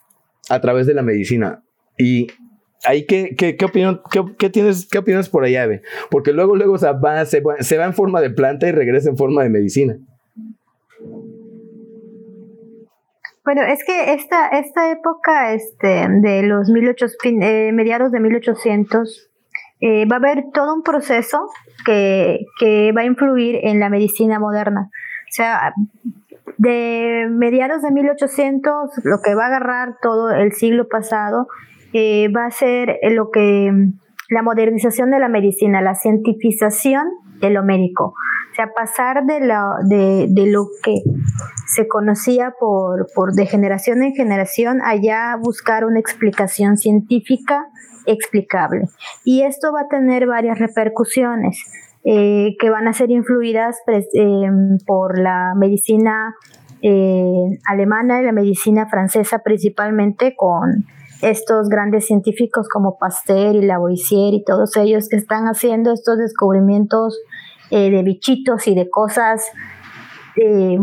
a 0.49 0.61
través 0.61 0.87
de 0.87 0.95
la 0.95 1.03
medicina. 1.03 1.63
Y 1.99 2.29
ahí, 2.85 3.07
¿qué, 3.07 3.35
qué, 3.37 3.57
qué 3.57 3.65
opinión, 3.65 4.01
qué, 4.39 4.51
tienes, 4.51 4.89
qué 4.89 4.99
opinas 4.99 5.29
por 5.29 5.45
allá, 5.45 5.65
Eve? 5.65 5.83
Porque 6.11 6.33
luego, 6.33 6.57
luego 6.57 6.79
se, 6.79 6.91
va, 6.93 7.25
se, 7.25 7.41
va, 7.41 7.85
en 7.85 7.95
forma 7.95 8.21
de 8.21 8.31
planta 8.31 8.69
y 8.69 8.73
regresa 8.73 9.11
en 9.11 9.17
forma 9.17 9.43
de 9.43 9.51
medicina. 9.51 9.97
Bueno, 13.45 13.63
es 13.63 13.85
que 13.85 14.13
esta, 14.15 14.49
esta 14.49 14.91
época 14.91 15.53
este, 15.53 16.07
de 16.09 16.43
los 16.45 16.69
1800, 16.69 17.49
eh, 17.49 17.73
mediados 17.73 18.13
de 18.13 18.21
1800, 18.21 19.31
eh, 19.81 20.07
va 20.07 20.17
a 20.17 20.19
haber 20.19 20.45
todo 20.55 20.75
un 20.75 20.83
proceso 20.83 21.49
que, 21.85 22.47
que 22.61 22.93
va 22.93 23.01
a 23.01 23.05
influir 23.05 23.59
en 23.63 23.81
la 23.81 23.89
medicina 23.89 24.39
moderna. 24.39 24.91
O 24.93 25.35
sea, 25.35 25.75
de 26.59 27.27
mediados 27.31 27.83
de 27.83 27.91
1800, 27.91 28.91
lo 29.05 29.21
que 29.23 29.35
va 29.35 29.45
a 29.45 29.47
agarrar 29.49 29.97
todo 30.01 30.31
el 30.31 30.53
siglo 30.53 30.89
pasado, 30.89 31.49
eh, 31.93 32.29
va 32.35 32.47
a 32.47 32.51
ser 32.51 32.99
lo 33.11 33.31
que 33.31 33.71
la 34.31 34.43
modernización 34.43 35.11
de 35.11 35.21
la 35.21 35.29
medicina, 35.29 35.83
la 35.83 35.95
cientificación 35.95 37.05
de 37.41 37.51
lo 37.51 37.63
médico. 37.63 38.15
O 38.51 38.55
sea, 38.55 38.73
pasar 38.75 39.25
de, 39.25 39.41
la, 39.41 39.65
de, 39.89 40.27
de 40.29 40.51
lo 40.51 40.67
que 40.83 41.03
se 41.67 41.89
conocía 41.89 42.55
por, 42.59 43.07
por 43.15 43.33
de 43.33 43.47
generación 43.47 44.03
en 44.03 44.15
generación 44.15 44.81
allá 44.83 45.37
buscar 45.41 45.85
una 45.85 46.01
explicación 46.01 46.77
científica 46.77 47.67
explicable. 48.07 48.89
Y 49.25 49.43
esto 49.43 49.73
va 49.73 49.83
a 49.83 49.89
tener 49.89 50.27
varias 50.27 50.59
repercusiones. 50.59 51.65
Eh, 52.05 52.57
que 52.59 52.69
van 52.69 52.89
a 52.89 52.93
ser 52.93 53.13
influidas 53.13 53.81
pues, 53.87 54.09
em, 54.15 54.79
por 54.85 55.21
la 55.21 55.55
medicina 55.57 56.35
eh, 56.83 57.61
alemana 57.65 58.21
y 58.21 58.25
la 58.25 58.33
medicina 58.33 58.89
francesa 58.89 59.39
principalmente 59.45 60.35
con 60.35 60.85
estos 61.21 61.69
grandes 61.69 62.05
científicos 62.07 62.69
como 62.69 62.99
Pasteur 62.99 63.55
y 63.55 63.63
Lavoisier 63.63 64.35
y 64.35 64.43
todos 64.43 64.77
ellos 64.79 65.09
que 65.09 65.15
están 65.15 65.45
haciendo 65.45 65.93
estos 65.93 66.19
descubrimientos 66.19 67.21
eh, 67.71 67.89
de 67.89 68.03
bichitos 68.03 68.67
y 68.67 68.75
de 68.75 68.91
cosas 68.91 69.47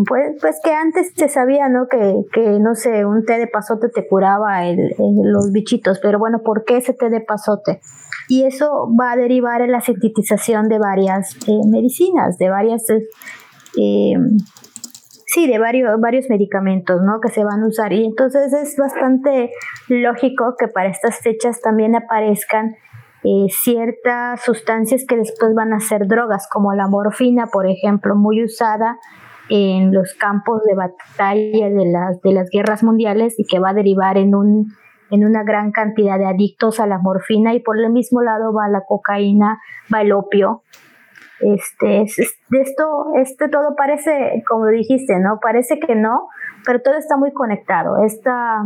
pues, 0.08 0.38
pues 0.40 0.56
que 0.64 0.72
antes 0.72 1.12
se 1.16 1.28
sabía, 1.28 1.70
¿no? 1.70 1.88
Que, 1.88 2.16
que, 2.32 2.60
no 2.60 2.76
sé, 2.76 3.04
un 3.04 3.26
té 3.26 3.40
de 3.40 3.48
pasote 3.48 3.90
te 3.90 4.08
curaba 4.08 4.66
el, 4.68 4.94
los 5.24 5.52
bichitos, 5.52 6.00
pero 6.00 6.20
bueno, 6.20 6.44
¿por 6.46 6.64
qué 6.66 6.78
ese 6.78 6.94
té 6.94 7.10
de 7.10 7.20
pasote? 7.20 7.82
Y 8.30 8.46
eso 8.46 8.88
va 8.98 9.14
a 9.14 9.16
derivar 9.18 9.62
en 9.62 9.72
la 9.72 9.82
sintetización 9.82 10.70
de 10.70 10.78
varias 10.80 11.36
eh, 11.48 11.60
medicinas, 11.68 12.38
de 12.38 12.50
varias, 12.50 12.88
eh, 12.90 13.02
eh, 13.78 14.14
sí, 15.26 15.48
de 15.48 15.58
varios, 15.58 16.00
varios 16.00 16.30
medicamentos, 16.30 17.02
¿no? 17.02 17.20
Que 17.20 17.30
se 17.30 17.44
van 17.44 17.64
a 17.64 17.68
usar 17.68 17.92
y 17.92 18.06
entonces 18.06 18.54
es 18.54 18.78
bastante 18.78 19.52
lógico 19.88 20.56
que 20.58 20.68
para 20.68 20.90
estas 20.90 21.20
fechas 21.20 21.60
también 21.62 21.96
aparezcan 21.96 22.76
eh, 23.24 23.48
ciertas 23.50 24.42
sustancias 24.44 25.04
que 25.06 25.18
después 25.18 25.54
van 25.54 25.74
a 25.74 25.82
ser 25.82 26.08
drogas, 26.08 26.48
como 26.50 26.74
la 26.74 26.88
morfina, 26.88 27.48
por 27.48 27.68
ejemplo, 27.68 28.16
muy 28.16 28.44
usada 28.44 28.98
en 29.50 29.92
los 29.92 30.14
campos 30.14 30.62
de 30.64 30.76
batalla 30.76 31.70
de 31.70 31.86
las, 31.92 32.22
de 32.22 32.32
las 32.32 32.50
guerras 32.50 32.82
mundiales 32.82 33.38
y 33.38 33.44
que 33.44 33.60
va 33.60 33.72
a 33.72 33.74
derivar 33.74 34.18
en, 34.18 34.36
un, 34.36 34.68
en 35.12 35.26
una 35.26 35.44
gran 35.44 35.72
cantidad 35.72 36.18
de 36.18 36.26
adictos 36.26 36.80
a 36.80 36.88
la 36.88 37.00
morfina 37.00 37.54
y 37.54 37.60
por 37.60 37.78
el 37.78 37.92
mismo 37.92 38.22
lado 38.22 38.54
va 38.54 38.68
la 38.68 38.82
cocaína, 38.88 39.60
va 39.94 40.02
el 40.02 40.12
opio. 40.12 40.64
Este, 41.40 42.02
esto, 42.02 43.06
este 43.16 43.48
todo 43.48 43.76
parece, 43.76 44.44
como 44.48 44.68
dijiste, 44.68 45.20
¿no? 45.20 45.40
Parece 45.42 45.80
que 45.80 45.96
no, 45.96 46.28
pero 46.66 46.82
todo 46.82 46.98
está 46.98 47.18
muy 47.18 47.32
conectado. 47.32 48.04
Esta 48.04 48.64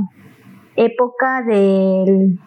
época 0.76 1.44
del 1.44 2.40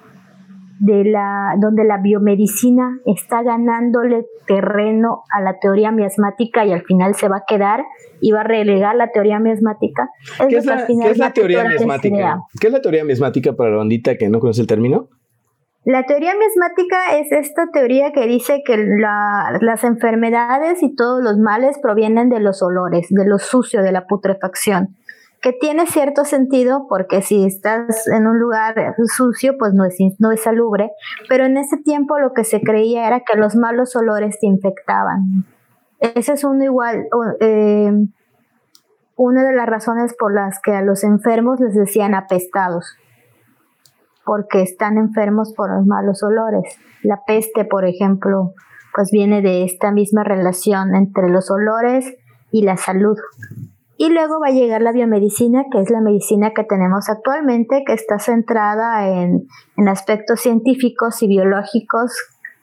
de 0.81 1.05
la, 1.05 1.55
donde 1.59 1.85
la 1.85 1.99
biomedicina 1.99 2.99
está 3.07 3.43
ganándole 3.43 4.27
terreno 4.47 5.23
a 5.31 5.41
la 5.41 5.59
teoría 5.59 5.91
miasmática 5.91 6.65
y 6.65 6.73
al 6.73 6.83
final 6.83 7.15
se 7.15 7.29
va 7.29 7.39
a 7.39 7.45
quedar 7.47 7.85
y 8.21 8.33
va 8.33 8.41
a 8.41 8.45
relegar 8.45 8.95
la 8.97 9.11
teoría 9.11 9.39
miasmática. 9.39 10.09
¿Qué, 10.49 10.57
es 10.57 10.67
la, 10.67 11.33
teoría 11.33 11.65
miasmática? 11.65 12.41
¿Qué 12.61 12.67
es 12.67 12.73
la 12.73 12.81
teoría 12.81 13.05
miasmática 13.05 13.55
para 13.55 13.71
la 13.71 13.77
bandita 13.77 14.17
que 14.17 14.29
no 14.29 14.39
conoce 14.39 14.61
el 14.61 14.67
término? 14.67 15.09
La 15.85 16.05
teoría 16.05 16.35
miasmática 16.37 17.17
es 17.17 17.31
esta 17.31 17.69
teoría 17.73 18.11
que 18.13 18.27
dice 18.27 18.63
que 18.67 18.77
las 18.77 19.85
enfermedades 19.85 20.83
y 20.83 20.95
todos 20.97 21.23
los 21.23 21.39
males 21.39 21.79
provienen 21.81 22.29
de 22.29 22.41
los 22.41 22.61
olores, 22.61 23.07
de 23.09 23.25
lo 23.25 23.39
sucio, 23.39 23.83
de 23.83 23.93
la 23.93 24.07
putrefacción 24.07 24.97
que 25.41 25.53
tiene 25.53 25.87
cierto 25.87 26.25
sentido 26.25 26.87
porque 26.89 27.23
si 27.23 27.45
estás 27.45 28.09
en 28.09 28.27
un 28.27 28.39
lugar 28.39 28.97
sucio, 29.17 29.55
pues 29.59 29.75
no 29.75 29.85
es, 29.85 29.97
no 30.19 30.33
es 30.33 30.43
salubre, 30.43 30.91
pero 31.29 31.45
en 31.45 31.57
ese 31.57 31.77
tiempo 31.77 32.19
lo 32.19 32.33
que 32.33 32.45
se 32.45 32.61
creía 32.61 33.07
era 33.07 33.21
que 33.21 33.39
los 33.39 33.55
malos 33.55 33.95
olores 33.97 34.39
te 34.41 34.47
infectaban. 34.47 35.45
Ese 36.01 36.33
es 36.33 36.45
uno 36.45 36.65
igual, 36.65 37.07
eh, 37.41 37.93
una 39.17 39.45
de 39.45 39.55
las 39.55 39.67
razones 39.67 40.15
por 40.19 40.35
las 40.35 40.61
que 40.61 40.73
a 40.73 40.83
los 40.83 41.05
enfermos 41.05 41.61
les 41.61 41.75
decían 41.75 42.15
apestados, 42.15 42.97
porque 44.25 44.63
están 44.63 44.99
enfermos 44.99 45.55
por 45.55 45.71
los 45.71 45.87
malos 45.87 46.23
olores. 46.23 46.77
La 47.03 47.23
peste, 47.27 47.65
por 47.65 47.87
ejemplo, 47.87 48.53
pues 48.95 49.11
viene 49.11 49.43
de 49.43 49.65
esta 49.65 49.93
misma 49.93 50.25
relación 50.25 50.95
entre 50.95 51.29
los 51.29 51.51
olores 51.51 52.15
y 52.51 52.63
la 52.63 52.77
salud. 52.77 53.17
Y 53.99 54.11
luego 54.11 54.39
va 54.41 54.49
a 54.49 54.53
llegar 54.53 54.83
la 54.83 54.93
biomedicina, 54.93 55.65
que 55.73 55.81
es 55.81 55.91
la 55.91 56.01
medicina 56.01 56.53
que 56.55 56.65
tenemos 56.65 57.09
actualmente, 57.09 57.83
que 57.87 57.95
está 57.95 58.19
centrada 58.19 59.09
en, 59.09 59.49
aspectos 59.89 60.41
científicos 60.41 61.23
y 61.23 61.29
biológicos 61.29 62.13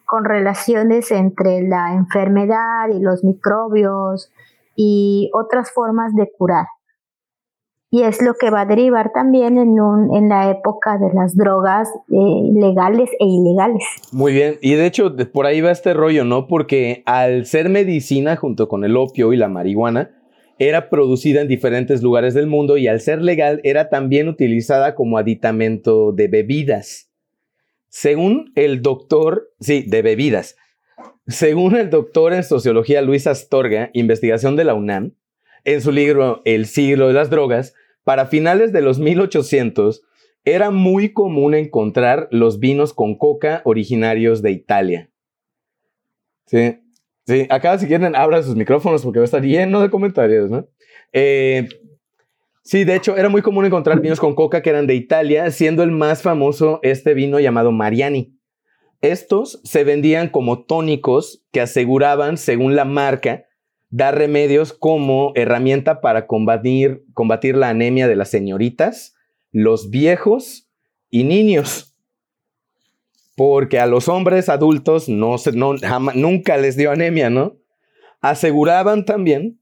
con 0.06 0.26
relaciones 0.26 1.12
entre 1.12 1.62
la 1.68 1.94
enfermedad 1.94 2.90
y 2.94 3.00
los 3.00 3.24
microbios 3.24 4.32
y 4.76 5.32
otras 5.34 5.72
formas 5.72 6.14
de 6.16 6.30
curar. 6.38 6.68
Y 7.90 8.04
es 8.04 8.22
lo 8.22 8.34
que 8.34 8.50
va 8.50 8.62
a 8.62 8.66
derivar 8.66 9.12
también 9.14 9.58
en, 9.58 9.80
un, 9.80 10.16
en 10.16 10.30
la 10.30 10.50
época 10.50 10.98
de 10.98 11.14
las 11.14 11.36
drogas 11.36 11.88
eh, 12.12 12.52
legales 12.54 13.10
e 13.20 13.26
ilegales. 13.26 13.84
Muy 14.12 14.34
bien, 14.34 14.56
y 14.62 14.74
de 14.74 14.86
hecho 14.88 15.16
por 15.32 15.46
ahí 15.46 15.62
va 15.62 15.72
este 15.72 15.94
rollo, 15.94 16.26
¿no? 16.26 16.48
Porque 16.48 17.04
al 17.06 17.46
ser 17.46 17.70
medicina 17.70 18.36
junto 18.36 18.68
con 18.68 18.84
el 18.84 18.98
opio 18.98 19.32
y 19.32 19.38
la 19.38 19.48
marihuana, 19.48 20.10
era 20.60 20.90
producida 20.90 21.42
en 21.42 21.48
diferentes 21.48 22.02
lugares 22.02 22.34
del 22.34 22.48
mundo 22.48 22.78
y 22.78 22.88
al 22.88 23.02
ser 23.02 23.22
legal 23.22 23.60
era 23.64 23.90
también 23.90 24.28
utilizada 24.28 24.96
como 24.96 25.18
aditamento 25.18 26.12
de 26.12 26.28
bebidas. 26.28 27.10
Según 27.90 28.52
el 28.56 28.82
doctor, 28.82 29.54
sí, 29.60 29.84
de 29.88 30.02
bebidas. 30.02 30.56
Según 31.28 31.76
el 31.76 31.90
doctor 31.90 32.34
en 32.34 32.44
sociología 32.44 33.02
Luis 33.02 33.28
Astorga, 33.28 33.90
investigación 33.94 34.56
de 34.56 34.64
la 34.64 34.74
UNAM, 34.74 35.14
en 35.64 35.82
su 35.82 35.92
libro 35.92 36.42
El 36.46 36.66
siglo 36.66 37.08
de 37.08 37.14
las 37.14 37.30
drogas, 37.30 37.74
para 38.04 38.26
finales 38.26 38.74
de 38.74 38.82
los 38.82 39.00
1800 39.00 40.04
era 40.46 40.72
muy 40.72 41.14
común 41.14 41.56
encontrar 41.56 42.28
los 42.32 42.60
vinos 42.60 42.94
con 42.94 43.18
coca 43.18 43.62
originarios 43.64 44.42
de 44.42 44.52
Italia. 44.52 45.10
¿Sí? 46.46 46.83
Sí, 47.26 47.48
acá 47.50 47.78
si 47.78 47.88
quieren 47.88 48.16
abran 48.16 48.44
sus 48.44 48.56
micrófonos 48.56 49.02
porque 49.02 49.20
va 49.20 49.24
a 49.24 49.26
estar 49.26 49.42
lleno 49.42 49.82
de 49.82 49.90
comentarios, 49.90 50.50
¿no? 50.50 50.68
Eh, 51.14 51.68
sí, 52.64 52.84
de 52.84 52.96
hecho 52.96 53.16
era 53.16 53.30
muy 53.30 53.42
común 53.42 53.66
encontrar 53.66 54.02
vinos 54.02 54.20
con 54.20 54.36
coca 54.36 54.62
que 54.62 54.70
eran 54.70 54.88
de 54.88 54.96
Italia, 54.96 55.50
siendo 55.52 55.84
el 55.84 55.92
más 55.92 56.22
famoso 56.22 56.80
este 56.84 57.14
vino 57.14 57.40
llamado 57.40 57.72
Mariani. 57.72 58.38
Estos 59.02 59.62
se 59.64 59.84
vendían 59.84 60.30
como 60.30 60.64
tónicos 60.64 61.46
que 61.52 61.62
aseguraban, 61.62 62.38
según 62.38 62.76
la 62.76 62.86
marca, 62.86 63.46
dar 63.90 64.18
remedios 64.18 64.74
como 64.74 65.32
herramienta 65.36 66.02
para 66.02 66.26
combatir, 66.26 67.06
combatir 67.14 67.56
la 67.56 67.70
anemia 67.70 68.08
de 68.08 68.16
las 68.16 68.30
señoritas, 68.30 69.16
los 69.52 69.90
viejos 69.90 70.70
y 71.10 71.26
niños 71.26 71.93
porque 73.36 73.80
a 73.80 73.86
los 73.86 74.08
hombres 74.08 74.50
adultos 74.50 75.10
no, 75.10 75.36
no 75.54 75.76
nunca 76.14 76.58
les 76.58 76.76
dio 76.78 76.92
anemia, 76.92 77.30
¿no? 77.30 77.58
Aseguraban 78.22 79.06
también, 79.06 79.60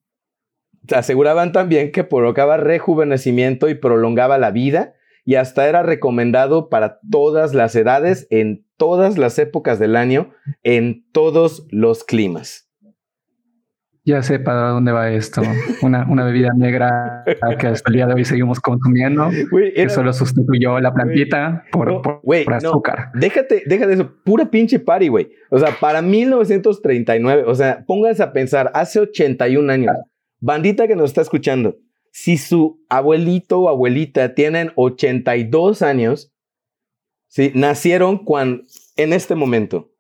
aseguraban 0.93 1.51
también 1.51 1.91
que 1.91 2.03
provocaba 2.03 2.57
rejuvenecimiento 2.57 3.69
y 3.69 3.75
prolongaba 3.75 4.37
la 4.37 4.51
vida 4.51 4.95
y 5.25 5.35
hasta 5.35 5.67
era 5.67 5.83
recomendado 5.83 6.69
para 6.69 6.99
todas 7.09 7.53
las 7.53 7.75
edades, 7.75 8.27
en 8.29 8.65
todas 8.77 9.17
las 9.17 9.37
épocas 9.39 9.79
del 9.79 9.95
año, 9.95 10.33
en 10.63 11.05
todos 11.11 11.67
los 11.69 12.03
climas. 12.03 12.70
Ya 14.03 14.23
sé 14.23 14.39
para 14.39 14.69
dónde 14.69 14.91
va 14.91 15.11
esto. 15.11 15.43
Una, 15.83 16.07
una 16.09 16.25
bebida 16.25 16.49
negra 16.55 17.23
que 17.59 17.67
hasta 17.67 17.89
el 17.89 17.95
día 17.95 18.07
de 18.07 18.15
hoy 18.15 18.25
seguimos 18.25 18.59
consumiendo. 18.59 19.29
que 19.75 19.89
solo 19.89 20.11
sustituyó 20.11 20.79
la 20.79 20.91
plantita 20.91 21.65
por, 21.71 22.01
por, 22.01 22.53
azúcar. 22.53 23.11
déjate, 23.13 23.63
déjate 23.67 23.93
eso. 23.93 24.11
Pura 24.23 24.49
pinche 24.49 24.79
party, 24.79 25.07
güey. 25.07 25.31
O 25.51 25.59
sea, 25.59 25.77
para 25.79 26.01
1939, 26.01 27.43
o 27.45 27.53
sea, 27.53 27.83
pónganse 27.85 28.23
a 28.23 28.33
pensar, 28.33 28.71
hace 28.73 28.99
81 28.99 29.71
años, 29.71 29.95
bandita 30.39 30.87
que 30.87 30.95
nos 30.95 31.11
está 31.11 31.21
escuchando, 31.21 31.77
si 32.11 32.37
su 32.37 32.83
abuelito 32.89 33.59
o 33.61 33.69
abuelita 33.69 34.33
tienen 34.33 34.71
82 34.75 35.83
años, 35.83 36.33
¿sí? 37.27 37.51
nacieron 37.53 38.25
cuando, 38.25 38.63
en 38.97 39.13
este 39.13 39.35
momento. 39.35 39.91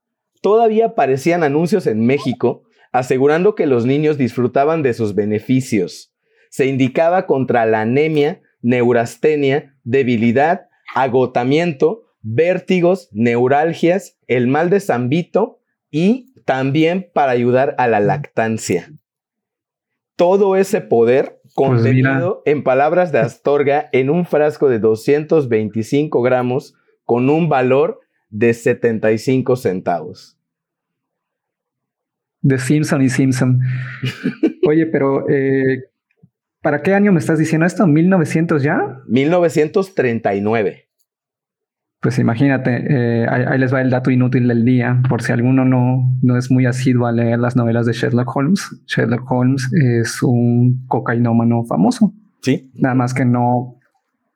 Todavía 0.41 0.87
aparecían 0.87 1.43
anuncios 1.43 1.85
en 1.85 2.03
México 2.03 2.63
asegurando 2.91 3.55
que 3.55 3.65
los 3.65 3.85
niños 3.85 4.17
disfrutaban 4.17 4.83
de 4.83 4.93
sus 4.93 5.15
beneficios. 5.15 6.13
Se 6.49 6.65
indicaba 6.65 7.25
contra 7.25 7.65
la 7.65 7.81
anemia, 7.81 8.41
neurastenia, 8.61 9.75
debilidad, 9.83 10.67
agotamiento, 10.93 12.03
vértigos, 12.21 13.09
neuralgias, 13.11 14.17
el 14.27 14.47
mal 14.47 14.69
de 14.69 14.79
Zambito 14.79 15.59
y 15.89 16.33
también 16.45 17.09
para 17.13 17.31
ayudar 17.31 17.75
a 17.77 17.87
la 17.87 17.99
lactancia. 17.99 18.91
Todo 20.15 20.55
ese 20.55 20.81
poder 20.81 21.39
pues 21.43 21.53
contenido 21.55 22.43
en 22.45 22.63
palabras 22.63 23.11
de 23.11 23.19
Astorga 23.19 23.89
en 23.91 24.09
un 24.09 24.25
frasco 24.25 24.69
de 24.69 24.79
225 24.79 26.21
gramos 26.21 26.75
con 27.05 27.29
un 27.29 27.49
valor 27.49 28.01
de 28.29 28.53
75 28.53 29.55
centavos 29.55 30.37
de 32.41 32.57
Simpson 32.57 33.01
y 33.01 33.09
Simpson. 33.09 33.59
Oye, 34.67 34.85
pero 34.87 35.29
eh, 35.29 35.85
¿para 36.61 36.81
qué 36.81 36.93
año 36.93 37.11
me 37.11 37.19
estás 37.19 37.39
diciendo 37.39 37.65
esto? 37.65 37.85
¿1900 37.85 38.59
ya? 38.59 38.99
1939. 39.07 40.87
Pues 42.01 42.17
imagínate, 42.17 42.83
eh, 42.89 43.27
ahí, 43.29 43.59
les 43.59 43.71
va 43.71 43.81
el 43.81 43.91
dato 43.91 44.09
inútil 44.09 44.47
del 44.47 44.65
día, 44.65 45.03
por 45.07 45.21
si 45.21 45.33
alguno 45.33 45.65
no, 45.65 46.17
no 46.23 46.35
es 46.35 46.49
muy 46.49 46.65
asiduo 46.65 47.05
a 47.05 47.11
leer 47.11 47.37
las 47.37 47.55
novelas 47.55 47.85
de 47.85 47.93
Sherlock 47.93 48.35
Holmes. 48.35 48.83
Sherlock 48.87 49.31
Holmes 49.31 49.69
es 49.73 50.23
un 50.23 50.83
cocainómano 50.87 51.63
famoso. 51.65 52.15
Sí. 52.41 52.71
Nada 52.73 52.95
más 52.95 53.13
que 53.13 53.23
no, 53.23 53.77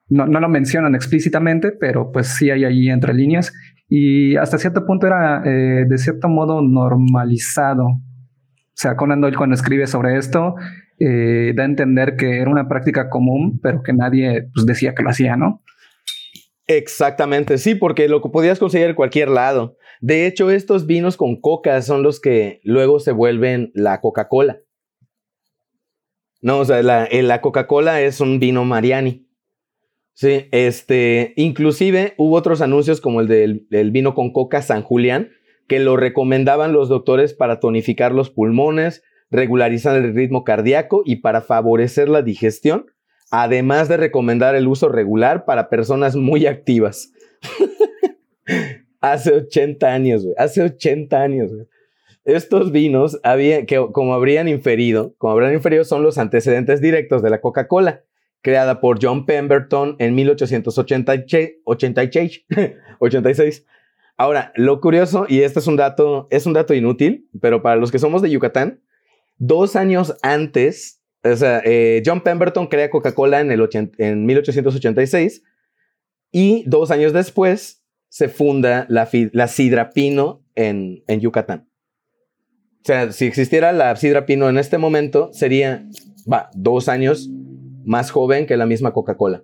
no, 0.09 0.27
no 0.27 0.39
lo 0.39 0.47
mencionan 0.47 0.93
explícitamente, 0.93 1.71
pero 1.71 2.11
pues 2.11 2.27
sí 2.27 2.51
hay 2.51 2.65
ahí 2.65 2.89
entre 2.89 3.15
líneas 3.15 3.51
y 3.87 4.35
hasta 4.37 4.57
cierto 4.57 4.85
punto 4.85 5.07
era 5.07 5.43
eh, 5.45 5.85
de 5.87 5.97
cierto 5.97 6.27
modo 6.27 6.61
normalizado. 6.61 7.85
O 7.85 8.77
sea, 8.77 8.95
Conan 8.95 9.21
Doyle 9.21 9.37
cuando 9.37 9.55
escribe 9.55 9.87
sobre 9.87 10.17
esto 10.17 10.55
eh, 10.99 11.53
da 11.55 11.63
a 11.63 11.65
entender 11.65 12.15
que 12.15 12.39
era 12.39 12.49
una 12.49 12.67
práctica 12.67 13.09
común, 13.09 13.59
pero 13.61 13.83
que 13.83 13.93
nadie 13.93 14.49
pues, 14.53 14.65
decía 14.65 14.95
que 14.95 15.03
lo 15.03 15.09
hacía, 15.09 15.35
¿no? 15.35 15.61
Exactamente, 16.67 17.57
sí, 17.57 17.75
porque 17.75 18.09
lo 18.09 18.21
que 18.21 18.29
podías 18.29 18.59
conseguir 18.59 18.87
en 18.87 18.95
cualquier 18.95 19.29
lado. 19.29 19.77
De 20.01 20.25
hecho, 20.25 20.49
estos 20.49 20.87
vinos 20.87 21.15
con 21.15 21.39
coca 21.39 21.81
son 21.81 22.01
los 22.01 22.19
que 22.19 22.59
luego 22.63 22.99
se 22.99 23.11
vuelven 23.11 23.71
la 23.75 24.01
Coca-Cola. 24.01 24.59
No, 26.41 26.59
o 26.59 26.65
sea, 26.65 26.81
la, 26.81 27.07
la 27.11 27.41
Coca-Cola 27.41 28.01
es 28.01 28.19
un 28.19 28.39
vino 28.39 28.65
Mariani. 28.65 29.24
Sí, 30.15 30.47
este, 30.51 31.33
inclusive 31.35 32.13
hubo 32.17 32.37
otros 32.37 32.61
anuncios 32.61 33.01
como 33.01 33.19
el 33.19 33.27
del, 33.27 33.91
vino 33.91 34.15
con 34.15 34.31
coca 34.31 34.61
San 34.61 34.81
Julián, 34.81 35.31
que 35.67 35.79
lo 35.79 35.97
recomendaban 35.97 36.71
los 36.71 36.87
doctores 36.87 37.33
para 37.33 37.59
tonificar 37.59 38.13
los 38.13 38.29
pulmones, 38.29 39.03
regularizar 39.29 39.97
el 39.97 40.15
ritmo 40.15 40.45
cardíaco 40.45 41.03
y 41.05 41.17
para 41.17 41.41
favorecer 41.41 42.07
la 42.07 42.21
digestión, 42.21 42.85
además 43.29 43.89
de 43.89 43.97
recomendar 43.97 44.55
el 44.55 44.69
uso 44.69 44.87
regular 44.87 45.43
para 45.43 45.69
personas 45.69 46.15
muy 46.15 46.45
activas. 46.45 47.11
hace 49.01 49.33
80 49.33 49.85
años, 49.85 50.23
güey, 50.23 50.35
hace 50.37 50.61
80 50.61 51.21
años. 51.21 51.51
Estos 52.23 52.71
vinos, 52.71 53.19
había, 53.21 53.65
que 53.65 53.85
como 53.91 54.13
habrían 54.13 54.47
inferido, 54.47 55.13
como 55.17 55.33
habrían 55.33 55.55
inferido, 55.55 55.83
son 55.83 56.03
los 56.03 56.17
antecedentes 56.17 56.79
directos 56.79 57.21
de 57.21 57.31
la 57.31 57.41
Coca-Cola 57.41 58.05
creada 58.45 58.79
por 58.79 58.99
John 59.01 59.25
Pemberton 59.25 59.95
en 59.97 60.13
1886. 60.13 62.45
Ahora, 64.17 64.53
lo 64.55 64.79
curioso, 64.79 65.25
y 65.27 65.41
este 65.41 65.57
es 65.57 65.65
un 65.65 65.77
dato, 65.77 66.27
es 66.29 66.45
un 66.45 66.53
dato 66.53 66.75
inútil, 66.75 67.27
pero 67.41 67.63
para 67.63 67.75
los 67.75 67.91
que 67.91 67.97
somos 67.97 68.21
de 68.21 68.29
Yucatán, 68.29 68.83
dos 69.39 69.75
años 69.75 70.15
antes, 70.21 71.01
o 71.23 71.35
sea, 71.35 71.59
eh, 71.65 72.03
John 72.05 72.21
Pemberton 72.21 72.67
crea 72.67 72.91
Coca-Cola 72.91 73.41
en, 73.41 73.49
en 73.97 74.25
1886 74.27 75.41
y 76.31 76.63
dos 76.67 76.91
años 76.91 77.13
después 77.13 77.83
se 78.09 78.29
funda 78.29 78.85
la, 78.89 79.09
la 79.31 79.47
Sidra 79.47 79.89
Pino 79.89 80.43
en, 80.53 81.03
en 81.07 81.19
Yucatán. 81.19 81.67
O 82.81 82.85
sea, 82.85 83.11
si 83.11 83.25
existiera 83.25 83.71
la 83.71 83.95
Sidra 83.95 84.27
Pino 84.27 84.47
en 84.49 84.59
este 84.59 84.77
momento, 84.77 85.33
sería, 85.33 85.87
va, 86.31 86.51
dos 86.53 86.89
años 86.89 87.27
más 87.85 88.11
joven 88.11 88.45
que 88.45 88.57
la 88.57 88.65
misma 88.65 88.93
Coca-Cola. 88.93 89.43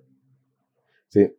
Sí. 1.10 1.34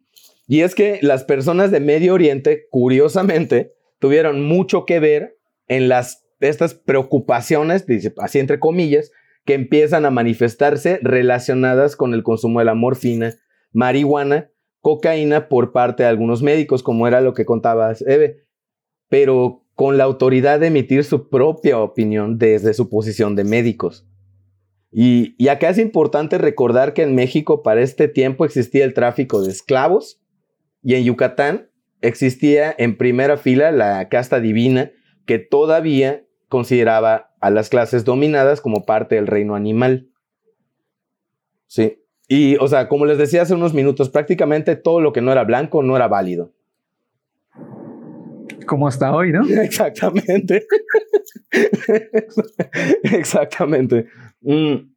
Y 0.46 0.60
es 0.60 0.74
que 0.74 0.98
las 1.02 1.24
personas 1.24 1.70
de 1.70 1.80
Medio 1.80 2.14
Oriente, 2.14 2.66
curiosamente, 2.70 3.74
tuvieron 3.98 4.42
mucho 4.42 4.84
que 4.84 5.00
ver 5.00 5.38
en 5.68 5.88
las, 5.88 6.24
estas 6.40 6.74
preocupaciones, 6.74 7.86
así 8.18 8.38
entre 8.38 8.58
comillas, 8.58 9.10
que 9.44 9.54
empiezan 9.54 10.04
a 10.04 10.10
manifestarse 10.10 10.98
relacionadas 11.02 11.96
con 11.96 12.14
el 12.14 12.22
consumo 12.22 12.60
de 12.60 12.66
la 12.66 12.74
morfina, 12.74 13.34
marihuana, 13.72 14.50
cocaína 14.80 15.48
por 15.48 15.72
parte 15.72 16.02
de 16.02 16.08
algunos 16.08 16.42
médicos, 16.42 16.82
como 16.82 17.06
era 17.06 17.20
lo 17.20 17.34
que 17.34 17.44
contabas, 17.44 18.02
Eve, 18.02 18.44
pero 19.08 19.64
con 19.74 19.96
la 19.96 20.04
autoridad 20.04 20.60
de 20.60 20.68
emitir 20.68 21.04
su 21.04 21.28
propia 21.28 21.78
opinión 21.78 22.38
desde 22.38 22.74
su 22.74 22.88
posición 22.88 23.34
de 23.36 23.44
médicos. 23.44 24.06
Y, 24.92 25.48
acá 25.48 25.70
es 25.70 25.78
importante 25.78 26.36
recordar 26.36 26.92
que 26.92 27.02
en 27.02 27.14
México 27.14 27.62
para 27.62 27.80
este 27.80 28.08
tiempo 28.08 28.44
existía 28.44 28.84
el 28.84 28.92
tráfico 28.92 29.42
de 29.42 29.50
esclavos 29.50 30.20
y 30.82 30.94
en 30.94 31.04
Yucatán 31.04 31.70
existía 32.02 32.74
en 32.76 32.98
primera 32.98 33.38
fila 33.38 33.72
la 33.72 34.08
casta 34.10 34.38
divina 34.38 34.90
que 35.24 35.38
todavía 35.38 36.24
consideraba 36.48 37.32
a 37.40 37.50
las 37.50 37.70
clases 37.70 38.04
dominadas 38.04 38.60
como 38.60 38.84
parte 38.84 39.14
del 39.14 39.26
reino 39.26 39.54
animal. 39.54 40.10
Sí. 41.66 42.02
Y, 42.28 42.56
o 42.56 42.68
sea, 42.68 42.88
como 42.88 43.06
les 43.06 43.16
decía 43.16 43.42
hace 43.42 43.54
unos 43.54 43.72
minutos, 43.72 44.10
prácticamente 44.10 44.76
todo 44.76 45.00
lo 45.00 45.14
que 45.14 45.22
no 45.22 45.32
era 45.32 45.44
blanco 45.44 45.82
no 45.82 45.96
era 45.96 46.08
válido. 46.08 46.52
Como 48.66 48.88
hasta 48.88 49.14
hoy, 49.14 49.32
¿no? 49.32 49.42
Exactamente. 49.48 50.66
Exactamente. 53.02 54.06
Mm. 54.40 54.92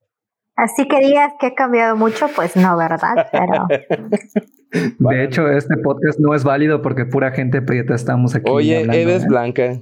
Así 0.56 0.88
que 0.88 1.00
digas 1.00 1.34
que 1.40 1.48
ha 1.48 1.54
cambiado 1.54 1.98
mucho, 1.98 2.28
pues 2.36 2.56
no, 2.56 2.78
¿verdad? 2.78 3.28
Pero... 3.32 3.68
De 5.00 5.24
hecho, 5.24 5.50
este 5.50 5.78
podcast 5.78 6.20
no 6.20 6.34
es 6.34 6.44
válido 6.44 6.82
porque 6.82 7.06
pura 7.06 7.32
gente 7.32 7.62
prieta 7.62 7.96
estamos 7.96 8.36
aquí. 8.36 8.50
Oye, 8.50 8.82
es 8.82 9.24
¿eh? 9.24 9.26
blanca. 9.28 9.64
Eh, 9.64 9.82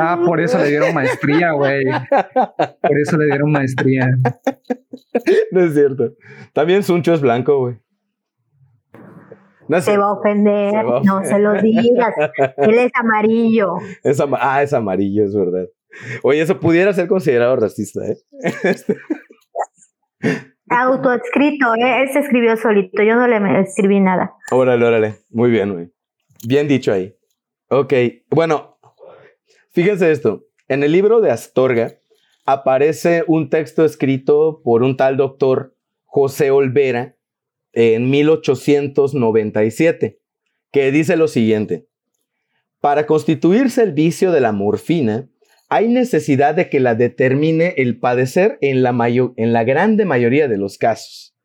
Ah, 0.00 0.20
por 0.24 0.40
eso 0.40 0.58
le 0.58 0.68
dieron 0.68 0.94
maestría, 0.94 1.52
güey. 1.52 1.84
Por 2.80 2.98
eso 2.98 3.18
le 3.18 3.26
dieron 3.26 3.50
maestría. 3.50 4.08
No 5.50 5.60
es 5.60 5.74
cierto. 5.74 6.14
También 6.52 6.82
Suncho 6.82 7.12
es 7.12 7.20
blanco, 7.20 7.58
güey. 7.58 7.76
Se 9.80 9.96
va 9.96 10.06
a 10.06 10.12
ofender, 10.12 10.84
no 11.04 11.24
se 11.24 11.38
lo 11.38 11.54
digas. 11.60 12.14
Él 12.56 12.78
es 12.78 12.92
amarillo. 12.94 13.74
ah, 14.40 14.62
es 14.62 14.72
amarillo, 14.72 15.24
es 15.24 15.34
verdad. 15.34 15.66
Oye, 16.22 16.40
eso 16.40 16.58
pudiera 16.58 16.92
ser 16.92 17.08
considerado 17.08 17.56
racista, 17.56 18.00
¿eh? 18.06 18.16
Autoescrito, 20.68 21.74
¿eh? 21.74 22.02
Él 22.02 22.08
se 22.12 22.20
escribió 22.20 22.56
solito, 22.56 23.02
yo 23.02 23.16
no 23.16 23.26
le 23.26 23.60
escribí 23.60 24.00
nada. 24.00 24.34
Órale, 24.52 24.84
órale. 24.84 25.14
Muy 25.30 25.50
bien, 25.50 25.72
güey. 25.72 25.90
Bien 26.46 26.68
dicho 26.68 26.92
ahí. 26.92 27.16
Ok, 27.68 27.92
bueno, 28.30 28.78
fíjense 29.70 30.10
esto. 30.10 30.44
En 30.68 30.82
el 30.82 30.92
libro 30.92 31.20
de 31.20 31.30
Astorga 31.30 31.94
aparece 32.46 33.24
un 33.26 33.50
texto 33.50 33.84
escrito 33.84 34.60
por 34.62 34.82
un 34.82 34.96
tal 34.96 35.16
doctor 35.16 35.74
José 36.04 36.50
Olvera 36.50 37.16
en 37.72 38.10
1897, 38.10 40.18
que 40.72 40.92
dice 40.92 41.16
lo 41.16 41.28
siguiente. 41.28 41.86
Para 42.80 43.06
constituirse 43.06 43.82
el 43.82 43.92
vicio 43.92 44.32
de 44.32 44.40
la 44.40 44.52
morfina, 44.52 45.28
hay 45.68 45.88
necesidad 45.88 46.54
de 46.54 46.68
que 46.68 46.80
la 46.80 46.94
determine 46.94 47.74
el 47.76 47.98
padecer 47.98 48.58
en 48.60 48.82
la, 48.82 48.94
en 49.36 49.52
la 49.52 49.64
grande 49.64 50.04
mayoría 50.04 50.48
de 50.48 50.56
los 50.56 50.78
casos. 50.78 51.36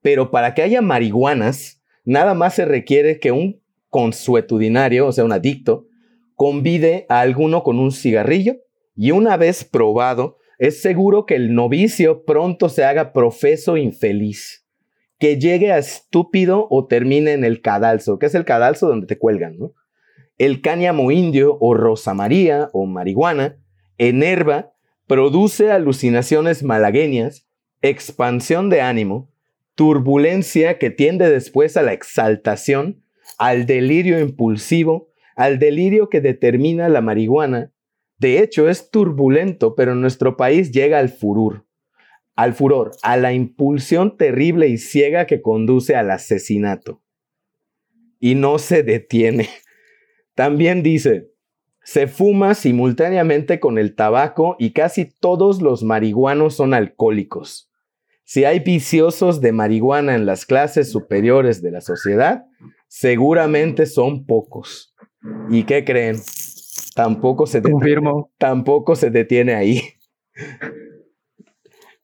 Pero 0.00 0.30
para 0.30 0.54
que 0.54 0.62
haya 0.62 0.80
marihuanas, 0.80 1.82
nada 2.04 2.34
más 2.34 2.54
se 2.54 2.66
requiere 2.66 3.18
que 3.18 3.32
un 3.32 3.60
consuetudinario, 3.88 5.06
o 5.06 5.12
sea, 5.12 5.24
un 5.24 5.32
adicto, 5.32 5.86
convide 6.34 7.06
a 7.08 7.20
alguno 7.20 7.62
con 7.62 7.78
un 7.78 7.90
cigarrillo 7.90 8.56
y 8.96 9.10
una 9.10 9.36
vez 9.36 9.64
probado, 9.64 10.38
es 10.58 10.80
seguro 10.80 11.26
que 11.26 11.34
el 11.34 11.54
novicio 11.54 12.24
pronto 12.24 12.68
se 12.68 12.84
haga 12.84 13.12
profeso 13.12 13.76
infeliz, 13.76 14.63
que 15.24 15.40
llegue 15.40 15.72
a 15.72 15.78
estúpido 15.78 16.66
o 16.68 16.86
termine 16.86 17.32
en 17.32 17.44
el 17.44 17.62
cadalso, 17.62 18.18
que 18.18 18.26
es 18.26 18.34
el 18.34 18.44
cadalso 18.44 18.88
donde 18.88 19.06
te 19.06 19.16
cuelgan, 19.16 19.56
¿no? 19.56 19.72
El 20.36 20.60
cáñamo 20.60 21.10
indio 21.10 21.56
o 21.62 21.72
rosa 21.72 22.12
maría 22.12 22.68
o 22.74 22.84
marihuana 22.84 23.56
enerva, 23.96 24.74
produce 25.06 25.70
alucinaciones 25.70 26.62
malagueñas, 26.62 27.48
expansión 27.80 28.68
de 28.68 28.82
ánimo, 28.82 29.30
turbulencia 29.74 30.78
que 30.78 30.90
tiende 30.90 31.30
después 31.30 31.78
a 31.78 31.82
la 31.82 31.94
exaltación, 31.94 33.02
al 33.38 33.64
delirio 33.64 34.20
impulsivo, 34.20 35.08
al 35.36 35.58
delirio 35.58 36.10
que 36.10 36.20
determina 36.20 36.90
la 36.90 37.00
marihuana. 37.00 37.72
De 38.18 38.40
hecho, 38.40 38.68
es 38.68 38.90
turbulento, 38.90 39.74
pero 39.74 39.92
en 39.92 40.02
nuestro 40.02 40.36
país 40.36 40.70
llega 40.70 40.98
al 40.98 41.08
furor, 41.08 41.64
al 42.36 42.54
furor, 42.54 42.92
a 43.02 43.16
la 43.16 43.32
impulsión 43.32 44.16
terrible 44.16 44.68
y 44.68 44.78
ciega 44.78 45.26
que 45.26 45.42
conduce 45.42 45.96
al 45.96 46.10
asesinato. 46.10 47.02
Y 48.18 48.34
no 48.34 48.58
se 48.58 48.82
detiene. 48.82 49.48
También 50.34 50.82
dice, 50.82 51.30
se 51.84 52.06
fuma 52.06 52.54
simultáneamente 52.54 53.60
con 53.60 53.78
el 53.78 53.94
tabaco 53.94 54.56
y 54.58 54.72
casi 54.72 55.04
todos 55.04 55.60
los 55.60 55.84
marihuanos 55.84 56.56
son 56.56 56.74
alcohólicos. 56.74 57.70
Si 58.24 58.44
hay 58.44 58.60
viciosos 58.60 59.42
de 59.42 59.52
marihuana 59.52 60.14
en 60.14 60.24
las 60.24 60.46
clases 60.46 60.90
superiores 60.90 61.60
de 61.60 61.70
la 61.70 61.82
sociedad, 61.82 62.46
seguramente 62.88 63.84
son 63.84 64.24
pocos. 64.24 64.94
¿Y 65.50 65.64
qué 65.64 65.84
creen? 65.84 66.16
Tampoco 66.94 67.46
se 67.46 67.60
detiene, 67.60 68.10
tampoco 68.38 68.96
se 68.96 69.10
detiene 69.10 69.54
ahí. 69.54 69.82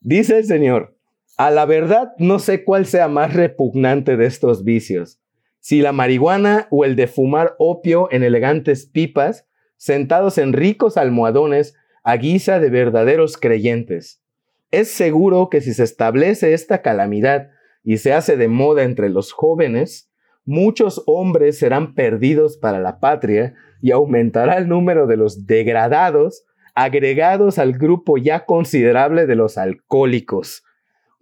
Dice 0.02 0.38
el 0.38 0.44
Señor, 0.46 0.96
a 1.36 1.50
la 1.50 1.66
verdad 1.66 2.12
no 2.16 2.38
sé 2.38 2.64
cuál 2.64 2.86
sea 2.86 3.08
más 3.08 3.34
repugnante 3.34 4.16
de 4.16 4.24
estos 4.24 4.64
vicios, 4.64 5.20
si 5.58 5.82
la 5.82 5.92
marihuana 5.92 6.68
o 6.70 6.86
el 6.86 6.96
de 6.96 7.06
fumar 7.06 7.54
opio 7.58 8.08
en 8.10 8.22
elegantes 8.22 8.86
pipas 8.86 9.46
sentados 9.76 10.38
en 10.38 10.54
ricos 10.54 10.96
almohadones 10.96 11.74
a 12.02 12.16
guisa 12.16 12.60
de 12.60 12.70
verdaderos 12.70 13.36
creyentes. 13.36 14.22
Es 14.70 14.90
seguro 14.90 15.50
que 15.50 15.60
si 15.60 15.74
se 15.74 15.84
establece 15.84 16.54
esta 16.54 16.80
calamidad 16.80 17.50
y 17.84 17.98
se 17.98 18.14
hace 18.14 18.38
de 18.38 18.48
moda 18.48 18.84
entre 18.84 19.10
los 19.10 19.32
jóvenes, 19.32 20.10
muchos 20.46 21.02
hombres 21.06 21.58
serán 21.58 21.94
perdidos 21.94 22.56
para 22.56 22.80
la 22.80 23.00
patria 23.00 23.54
y 23.82 23.90
aumentará 23.90 24.56
el 24.56 24.66
número 24.66 25.06
de 25.06 25.18
los 25.18 25.46
degradados 25.46 26.46
agregados 26.74 27.58
al 27.58 27.72
grupo 27.72 28.16
ya 28.16 28.44
considerable 28.44 29.26
de 29.26 29.36
los 29.36 29.58
alcohólicos. 29.58 30.64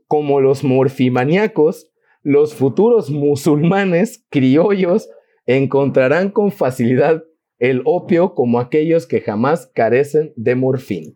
Como 0.07 0.41
los 0.41 0.65
morfimaníacos, 0.65 1.91
los 2.23 2.55
futuros 2.55 3.11
musulmanes 3.11 4.25
criollos 4.31 5.09
encontrarán 5.47 6.31
con 6.31 6.53
facilidad 6.53 7.25
el 7.59 7.83
opio 7.85 8.35
como 8.35 8.61
aquellos 8.61 9.07
que 9.07 9.21
jamás 9.21 9.71
carecen 9.75 10.33
de 10.37 10.55
morfina. 10.55 11.13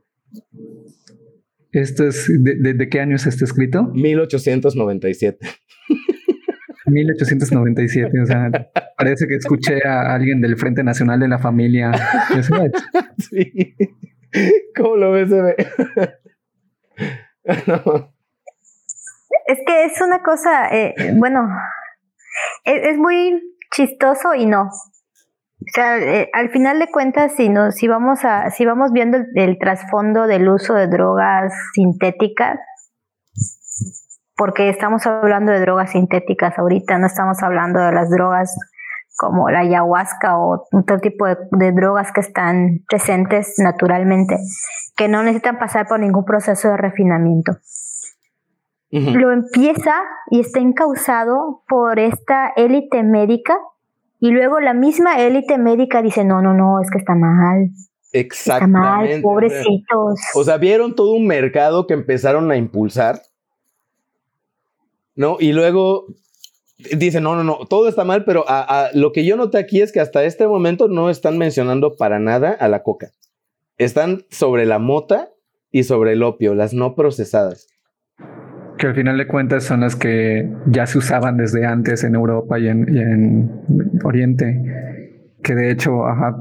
¿Esto 1.73 2.07
es 2.07 2.31
de, 2.43 2.75
de, 2.75 2.89
qué 2.89 3.01
año 3.01 3.17
es 3.17 3.27
este 3.27 3.45
escrito? 3.45 3.85
1897. 3.95 5.47
1897, 6.87 8.21
o 8.21 8.27
sea, 8.27 8.51
parece 8.97 9.27
que 9.27 9.37
escuché 9.37 9.87
a 9.87 10.15
alguien 10.15 10.41
del 10.41 10.57
Frente 10.57 10.85
Nacional 10.85 11.21
de 11.21 11.29
la 11.29 11.39
Familia. 11.39 11.93
sí. 13.19 13.75
¿Cómo 14.77 14.97
lo 14.97 15.13
ves, 15.13 15.31
Eve? 15.31 15.57
Es 19.47 19.59
que 19.67 19.85
es 19.87 20.01
una 20.01 20.23
cosa, 20.23 20.69
eh, 20.69 20.95
bueno, 21.17 21.49
es, 22.65 22.97
muy 22.97 23.43
chistoso 23.75 24.35
y 24.35 24.47
no. 24.47 24.63
O 24.63 25.71
sea, 25.75 25.99
eh, 25.99 26.31
al 26.33 26.51
final 26.51 26.79
de 26.79 26.91
cuentas, 26.91 27.33
si, 27.37 27.49
no, 27.49 27.73
si, 27.73 27.89
vamos, 27.89 28.25
a, 28.25 28.51
si 28.51 28.65
vamos 28.65 28.93
viendo 28.93 29.19
el 29.35 29.59
trasfondo 29.59 30.29
del 30.29 30.49
uso 30.49 30.75
de 30.75 30.87
drogas 30.87 31.53
sintéticas, 31.75 32.61
porque 34.37 34.69
estamos 34.69 35.07
hablando 35.07 35.51
de 35.51 35.61
drogas 35.61 35.91
sintéticas 35.91 36.57
ahorita, 36.59 36.99
no 36.99 37.07
estamos 37.07 37.43
hablando 37.43 37.81
de 37.81 37.93
las 37.93 38.11
drogas 38.11 38.55
como 39.17 39.51
la 39.51 39.61
ayahuasca 39.61 40.39
o 40.39 40.65
otro 40.73 41.01
tipo 41.01 41.27
de, 41.27 41.73
drogas 41.73 42.13
que 42.13 42.21
están 42.21 42.81
presentes 42.89 43.55
naturalmente, 43.59 44.37
que 44.97 45.09
no 45.09 45.23
necesitan 45.23 45.59
pasar 45.59 45.87
por 45.87 46.01
ningún 46.01 46.25
proceso 46.25 46.71
de 46.71 46.77
refinamiento. 46.77 47.53
Lo 48.91 49.33
empieza 49.33 49.95
y 50.31 50.41
está 50.41 50.61
encausado 50.61 51.63
por 51.67 51.99
esta 51.99 52.53
élite 52.57 53.03
médica 53.03 53.59
y 54.21 54.33
luego 54.33 54.61
la 54.61 54.75
misma 54.75 55.19
élite 55.19 55.57
médica 55.57 56.03
dice, 56.03 56.25
no, 56.25 56.43
no, 56.43 56.53
no, 56.53 56.81
es 56.83 56.91
que 56.91 56.99
está 56.99 57.15
mal. 57.15 57.71
Exactamente. 58.13 58.79
Está 58.79 59.17
mal, 59.17 59.23
pobrecitos. 59.23 60.21
O 60.35 60.45
sea, 60.45 60.59
vieron 60.59 60.95
todo 60.95 61.13
un 61.13 61.27
mercado 61.27 61.87
que 61.87 61.95
empezaron 61.95 62.51
a 62.51 62.57
impulsar 62.57 63.23
¿no? 65.15 65.37
Y 65.39 65.53
luego 65.53 66.07
dice, 66.79 67.21
no, 67.21 67.37
no, 67.37 67.45
no, 67.45 67.59
todo 67.69 67.89
está 67.89 68.05
mal, 68.05 68.25
pero 68.25 68.45
lo 68.95 69.13
que 69.13 69.25
yo 69.25 69.37
noté 69.37 69.59
aquí 69.59 69.81
es 69.81 69.93
que 69.93 70.01
hasta 70.01 70.25
este 70.25 70.47
momento 70.47 70.89
no 70.89 71.11
están 71.11 71.39
mencionando 71.39 71.97
para 71.97 72.19
nada 72.19 72.51
a 72.51 72.69
la 72.69 72.83
coca. 72.83 73.11
Están 73.79 74.23
sobre 74.31 74.67
la 74.67 74.79
mota 74.79 75.31
y 75.71 75.85
sobre 75.85 76.13
el 76.13 76.23
opio, 76.23 76.55
las 76.55 76.75
no 76.75 76.95
procesadas. 76.95 77.69
Que 78.79 78.87
al 78.89 78.95
final 78.95 79.19
de 79.19 79.27
cuentas 79.27 79.65
son 79.65 79.81
las 79.81 79.97
que 79.97 80.51
ya 80.67 80.87
se 80.87 80.99
usaban 80.99 81.37
desde 81.37 81.67
antes 81.67 82.05
en 82.05 82.15
Europa 82.15 82.59
y 82.59 82.69
en, 82.69 83.51
Oriente, 84.05 84.61
que 85.43 85.55
de 85.55 85.71
hecho 85.71 86.01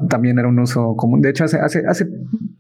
también 0.10 0.40
era 0.40 0.48
un 0.48 0.60
uso 0.60 0.96
común. 0.96 1.22
De 1.22 1.30
hecho, 1.30 1.46
hace, 1.46 1.60
hace, 1.60 1.84
hace 1.88 2.08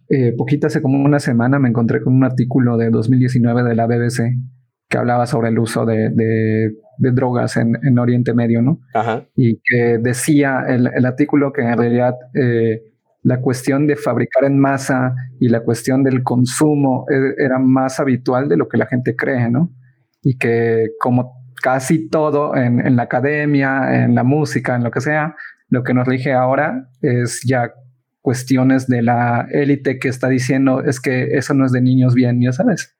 eh, 0.09 0.33
poquito, 0.37 0.67
hace 0.67 0.81
como 0.81 1.03
una 1.03 1.19
semana, 1.19 1.57
me 1.59 1.69
encontré 1.69 2.01
con 2.01 2.13
un 2.13 2.23
artículo 2.23 2.77
de 2.77 2.89
2019 2.89 3.63
de 3.63 3.75
la 3.75 3.87
BBC 3.87 4.35
que 4.91 4.97
hablaba 4.97 5.25
sobre 5.25 5.49
el 5.49 5.57
uso 5.57 5.85
de, 5.85 6.73
drogas 7.09 7.57
en, 7.57 7.97
Oriente 7.97 8.33
Medio, 8.33 8.61
¿no? 8.61 8.79
Ajá. 8.93 9.25
Y 9.35 9.59
que 9.63 9.97
decía 9.99 10.65
el, 10.67 11.05
artículo 11.05 11.51
que 11.51 11.61
en 11.61 11.77
realidad 11.77 12.13
eh, 12.35 12.83
la 13.23 13.41
cuestión 13.41 13.87
de 13.87 13.95
fabricar 13.95 14.43
en 14.43 14.59
masa 14.59 15.15
y 15.39 15.49
la 15.49 15.61
cuestión 15.61 16.03
del 16.03 16.21
consumo 16.21 17.05
e, 17.09 17.43
era 17.43 17.57
más 17.57 17.99
habitual 17.99 18.47
de 18.47 18.57
lo 18.57 18.67
que 18.67 18.77
la 18.77 18.85
gente 18.85 19.15
cree, 19.15 19.49
¿no? 19.49 19.71
Y 20.21 20.37
que 20.37 20.91
como 20.99 21.41
casi 21.61 22.07
todo 22.09 22.55
en, 22.55 22.85
en 22.85 22.95
la 22.95 23.03
academia, 23.03 24.03
en 24.03 24.13
la 24.13 24.23
música, 24.23 24.75
en 24.75 24.83
lo 24.83 24.91
que 24.91 25.01
sea, 25.01 25.35
lo 25.69 25.83
que 25.83 25.93
nos 25.93 26.07
rige 26.07 26.33
ahora 26.33 26.89
es 27.01 27.41
ya 27.47 27.73
cuestiones 28.21 28.87
de 28.87 29.01
la 29.01 29.47
élite 29.51 29.99
que 29.99 30.07
está 30.07 30.29
diciendo 30.29 30.83
es 30.83 30.99
que 30.99 31.37
eso 31.37 31.53
no 31.53 31.65
es 31.65 31.71
de 31.71 31.81
niños 31.81 32.13
bien, 32.13 32.41
ya 32.41 32.51
sabes. 32.51 32.95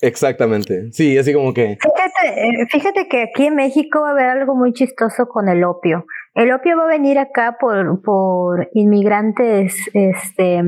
Exactamente. 0.00 0.92
Sí, 0.92 1.16
así 1.16 1.32
como 1.32 1.54
que. 1.54 1.78
Eh, 2.24 2.66
fíjate, 2.70 3.08
que 3.08 3.22
aquí 3.22 3.46
en 3.46 3.54
México 3.56 4.00
va 4.00 4.08
a 4.08 4.12
haber 4.12 4.30
algo 4.30 4.54
muy 4.54 4.72
chistoso 4.72 5.28
con 5.28 5.48
el 5.48 5.64
opio. 5.64 6.06
El 6.34 6.52
opio 6.52 6.76
va 6.76 6.84
a 6.84 6.88
venir 6.88 7.18
acá 7.18 7.56
por, 7.58 8.02
por 8.02 8.68
inmigrantes 8.72 9.74
este, 9.92 10.62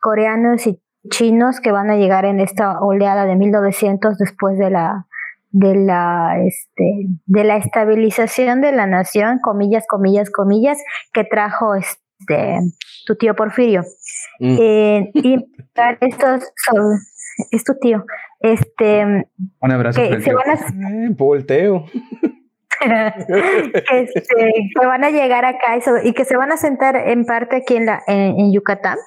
coreanos 0.00 0.66
y 0.66 0.80
chinos 1.10 1.60
que 1.60 1.72
van 1.72 1.90
a 1.90 1.96
llegar 1.96 2.24
en 2.24 2.40
esta 2.40 2.80
oleada 2.80 3.24
de 3.24 3.36
1900 3.36 4.18
después 4.18 4.58
de 4.58 4.70
la 4.70 5.06
de 5.50 5.74
la 5.74 6.42
este 6.44 7.06
de 7.24 7.44
la 7.44 7.56
estabilización 7.56 8.60
de 8.60 8.72
la 8.72 8.86
nación 8.86 9.38
comillas 9.42 9.86
comillas 9.88 10.30
comillas 10.30 10.76
que 11.14 11.24
trajo 11.24 11.74
este 11.74 12.60
tu 13.06 13.16
tío 13.16 13.34
Porfirio 13.34 13.82
mm. 14.40 14.56
eh, 14.60 15.10
y 15.14 15.36
estos 16.00 16.52
son, 16.66 16.98
es 17.50 17.64
tu 17.64 17.74
tío 17.78 18.04
este, 18.40 19.26
Un 19.60 19.70
abrazo. 19.70 20.00
Que 20.00 20.20
se 20.20 20.32
van 20.32 20.50
a... 20.50 20.56
Volteo. 21.10 21.84
este, 23.92 24.52
que 24.78 24.86
van 24.86 25.04
a 25.04 25.10
llegar 25.10 25.44
acá 25.44 25.78
y 26.04 26.12
que 26.12 26.24
se 26.24 26.36
van 26.36 26.52
a 26.52 26.56
sentar 26.56 26.96
en 26.96 27.24
parte 27.24 27.56
aquí 27.56 27.76
en, 27.76 27.86
la, 27.86 28.02
en, 28.06 28.52
Yucatán. 28.52 28.98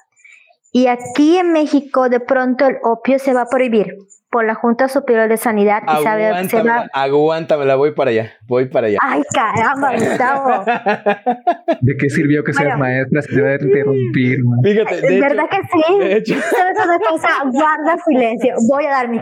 Y 0.73 0.87
aquí 0.87 1.37
en 1.37 1.53
México 1.53 2.09
de 2.09 2.19
pronto 2.19 2.65
el 2.65 2.77
opio 2.83 3.19
se 3.19 3.33
va 3.33 3.41
a 3.43 3.49
prohibir 3.49 3.95
por 4.31 4.45
la 4.45 4.55
Junta 4.55 4.87
Superior 4.87 5.27
de 5.27 5.37
Sanidad. 5.37 5.83
Y 5.83 6.03
sabe, 6.03 6.47
se 6.47 6.63
va... 6.63 6.87
Aguántamela, 6.93 7.75
voy 7.75 7.91
para 7.91 8.11
allá, 8.11 8.31
voy 8.47 8.69
para 8.69 8.87
allá. 8.87 8.97
Ay, 9.01 9.21
caramba, 9.33 9.93
Gustavo. 9.93 10.63
¿De 11.81 11.97
qué 11.97 12.09
sirvió 12.09 12.43
que 12.43 12.53
seas 12.53 12.79
maestra 12.79 13.21
si 13.21 13.35
te 13.35 13.41
va 13.41 13.49
a 13.49 13.53
interrumpir? 13.55 14.39
Fíjate, 14.63 15.01
de 15.01 15.19
¿Verdad 15.19 15.43
que 15.49 15.57
sí? 15.57 15.99
De 15.99 16.17
hecho. 16.17 16.35
¿Sabes 16.35 16.77
una 16.83 16.99
cosa? 16.99 17.27
Guarda 17.51 17.97
silencio. 18.07 18.55
Voy 18.69 18.85
a 18.85 18.91
dar 18.91 19.09
mi 19.09 19.19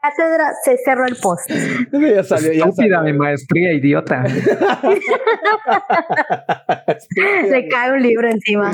cátedra, 0.00 0.52
se 0.64 0.76
cerró 0.84 1.06
el 1.06 1.16
post. 1.16 1.50
Ya 1.92 2.24
salió, 2.24 2.52
ya 2.52 2.64
Estúpida 2.64 3.02
mi 3.02 3.12
maestría, 3.12 3.72
idiota. 3.72 4.24
Le 7.50 7.68
cae 7.68 7.92
un 7.92 8.02
libro 8.02 8.28
encima. 8.28 8.72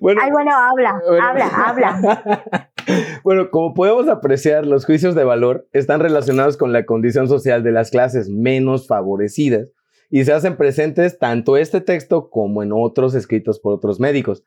Bueno, 0.00 0.20
Ay, 0.22 0.30
bueno, 0.30 0.52
habla, 0.52 1.00
habla, 1.20 1.46
habla. 1.46 2.34
Bueno, 3.22 3.50
como 3.50 3.74
podemos 3.74 4.08
apreciar, 4.08 4.66
los 4.66 4.86
juicios 4.86 5.14
de 5.14 5.22
valor 5.22 5.68
están 5.72 6.00
relacionados 6.00 6.56
con 6.56 6.72
la 6.72 6.86
condición 6.86 7.28
social 7.28 7.62
de 7.62 7.72
las 7.72 7.90
clases 7.90 8.30
menos 8.30 8.88
favorecidas 8.88 9.72
y 10.10 10.24
se 10.24 10.32
hacen 10.32 10.56
presentes 10.56 11.18
tanto 11.18 11.56
este 11.56 11.80
texto 11.80 12.30
como 12.30 12.62
en 12.62 12.72
otros 12.72 13.14
escritos 13.14 13.60
por 13.60 13.74
otros 13.74 14.00
médicos, 14.00 14.44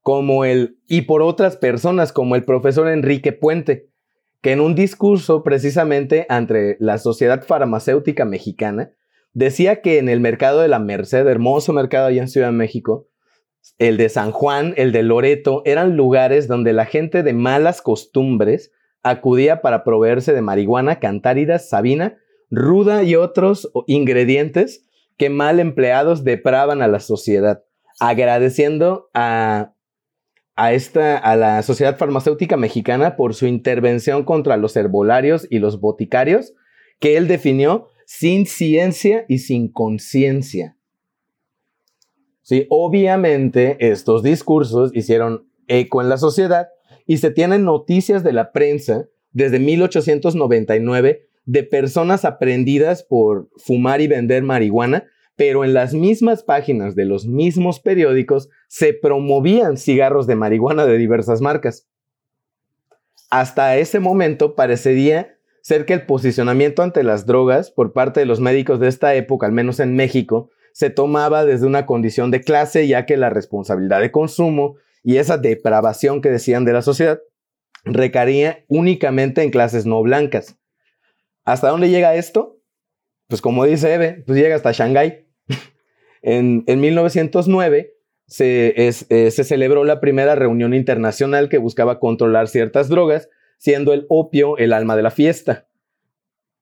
como 0.00 0.44
el 0.44 0.78
y 0.88 1.02
por 1.02 1.22
otras 1.22 1.56
personas 1.56 2.12
como 2.12 2.34
el 2.34 2.44
profesor 2.44 2.88
Enrique 2.88 3.32
Puente, 3.32 3.90
que 4.44 4.52
en 4.52 4.60
un 4.60 4.74
discurso 4.74 5.42
precisamente 5.42 6.26
ante 6.28 6.76
la 6.78 6.98
Sociedad 6.98 7.42
Farmacéutica 7.42 8.26
Mexicana 8.26 8.92
decía 9.32 9.80
que 9.80 9.98
en 9.98 10.10
el 10.10 10.20
mercado 10.20 10.60
de 10.60 10.68
la 10.68 10.78
Merced, 10.78 11.26
hermoso 11.26 11.72
mercado 11.72 12.08
allá 12.08 12.20
en 12.20 12.28
Ciudad 12.28 12.48
de 12.48 12.52
México, 12.52 13.08
el 13.78 13.96
de 13.96 14.10
San 14.10 14.32
Juan, 14.32 14.74
el 14.76 14.92
de 14.92 15.02
Loreto, 15.02 15.62
eran 15.64 15.96
lugares 15.96 16.46
donde 16.46 16.74
la 16.74 16.84
gente 16.84 17.22
de 17.22 17.32
malas 17.32 17.80
costumbres 17.80 18.70
acudía 19.02 19.62
para 19.62 19.82
proveerse 19.82 20.34
de 20.34 20.42
marihuana, 20.42 21.00
cantáridas, 21.00 21.70
sabina, 21.70 22.18
ruda 22.50 23.02
y 23.02 23.16
otros 23.16 23.72
ingredientes 23.86 24.84
que 25.16 25.30
mal 25.30 25.58
empleados 25.58 26.22
depravan 26.22 26.82
a 26.82 26.86
la 26.86 27.00
sociedad, 27.00 27.64
agradeciendo 27.98 29.08
a, 29.14 29.73
a, 30.56 30.72
esta, 30.72 31.16
a 31.16 31.36
la 31.36 31.62
Sociedad 31.62 31.96
Farmacéutica 31.96 32.56
Mexicana 32.56 33.16
por 33.16 33.34
su 33.34 33.46
intervención 33.46 34.24
contra 34.24 34.56
los 34.56 34.76
herbolarios 34.76 35.46
y 35.50 35.58
los 35.58 35.80
boticarios, 35.80 36.54
que 37.00 37.16
él 37.16 37.28
definió 37.28 37.88
sin 38.06 38.46
ciencia 38.46 39.24
y 39.28 39.38
sin 39.38 39.68
conciencia. 39.68 40.76
Sí, 42.42 42.66
obviamente 42.68 43.76
estos 43.80 44.22
discursos 44.22 44.90
hicieron 44.94 45.48
eco 45.66 46.02
en 46.02 46.10
la 46.10 46.18
sociedad 46.18 46.68
y 47.06 47.16
se 47.16 47.30
tienen 47.30 47.64
noticias 47.64 48.22
de 48.22 48.32
la 48.32 48.52
prensa 48.52 49.08
desde 49.32 49.58
1899 49.58 51.26
de 51.46 51.62
personas 51.62 52.24
aprendidas 52.24 53.02
por 53.02 53.48
fumar 53.56 54.00
y 54.00 54.08
vender 54.08 54.42
marihuana, 54.42 55.04
pero 55.36 55.64
en 55.64 55.74
las 55.74 55.94
mismas 55.94 56.42
páginas 56.42 56.94
de 56.94 57.04
los 57.04 57.26
mismos 57.26 57.80
periódicos 57.80 58.48
se 58.68 58.92
promovían 58.92 59.76
cigarros 59.76 60.26
de 60.26 60.36
marihuana 60.36 60.86
de 60.86 60.98
diversas 60.98 61.40
marcas. 61.40 61.88
Hasta 63.30 63.76
ese 63.76 63.98
momento 63.98 64.54
parecería 64.54 65.36
ser 65.60 65.86
que 65.86 65.94
el 65.94 66.06
posicionamiento 66.06 66.82
ante 66.82 67.02
las 67.02 67.26
drogas 67.26 67.70
por 67.70 67.92
parte 67.92 68.20
de 68.20 68.26
los 68.26 68.38
médicos 68.38 68.80
de 68.80 68.88
esta 68.88 69.14
época, 69.14 69.46
al 69.46 69.52
menos 69.52 69.80
en 69.80 69.96
México, 69.96 70.50
se 70.72 70.90
tomaba 70.90 71.44
desde 71.44 71.66
una 71.66 71.86
condición 71.86 72.30
de 72.30 72.40
clase, 72.40 72.86
ya 72.86 73.06
que 73.06 73.16
la 73.16 73.30
responsabilidad 73.30 74.00
de 74.00 74.10
consumo 74.10 74.76
y 75.02 75.16
esa 75.16 75.38
depravación 75.38 76.20
que 76.20 76.30
decían 76.30 76.64
de 76.64 76.72
la 76.72 76.82
sociedad 76.82 77.20
recaía 77.84 78.64
únicamente 78.68 79.42
en 79.42 79.50
clases 79.50 79.86
no 79.86 80.02
blancas. 80.02 80.58
¿Hasta 81.44 81.68
dónde 81.68 81.90
llega 81.90 82.14
esto? 82.14 82.60
Pues 83.28 83.40
como 83.40 83.64
dice 83.64 83.92
Eve, 83.92 84.22
pues 84.26 84.38
llega 84.38 84.56
hasta 84.56 84.72
Shanghái. 84.72 85.23
En, 86.24 86.64
1909 86.66 87.94
se, 88.26 88.74
eh, 88.76 89.30
se 89.30 89.44
celebró 89.44 89.84
la 89.84 90.00
primera 90.00 90.34
reunión 90.34 90.72
internacional 90.74 91.48
que 91.48 91.58
buscaba 91.58 92.00
controlar 92.00 92.48
ciertas 92.48 92.88
drogas, 92.88 93.28
siendo 93.58 93.92
el 93.92 94.06
opio 94.08 94.56
el 94.56 94.72
alma 94.72 94.96
de 94.96 95.02
la 95.02 95.10
fiesta. 95.10 95.66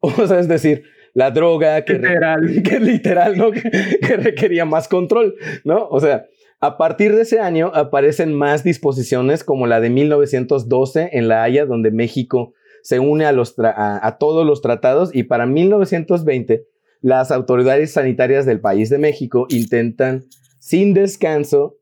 O 0.04 0.26
sea, 0.26 0.40
es 0.40 0.48
decir, 0.48 0.82
la 1.14 1.30
droga 1.30 1.84
que 1.84 1.94
literal, 1.94 2.62
que, 2.64 2.80
literal 2.80 3.36
¿no? 3.36 3.50
que, 3.52 4.16
requería 4.16 4.64
más 4.64 4.88
control, 4.88 5.36
¿no? 5.64 5.86
O 5.88 6.00
sea, 6.00 6.26
a 6.60 6.76
partir 6.76 7.14
de 7.14 7.22
ese 7.22 7.40
año 7.40 7.70
aparecen 7.74 8.34
más 8.34 8.64
disposiciones 8.64 9.44
como 9.44 9.66
la 9.66 9.80
de 9.80 9.90
1912 9.90 11.10
en 11.12 11.28
La 11.28 11.42
Haya, 11.42 11.66
donde 11.66 11.90
México 11.90 12.54
se 12.82 12.98
une 12.98 13.26
a, 13.26 13.32
los 13.32 13.54
a, 13.58 14.16
todos 14.18 14.44
los 14.44 14.60
tratados 14.60 15.14
y 15.14 15.24
para 15.24 15.46
1920 15.46 16.66
las 17.02 17.30
autoridades 17.30 17.92
sanitarias 17.92 18.46
del 18.46 18.60
país 18.60 18.88
de 18.88 18.98
México 18.98 19.46
intentan 19.50 20.24
sin 20.58 20.94
descanso 20.94 21.76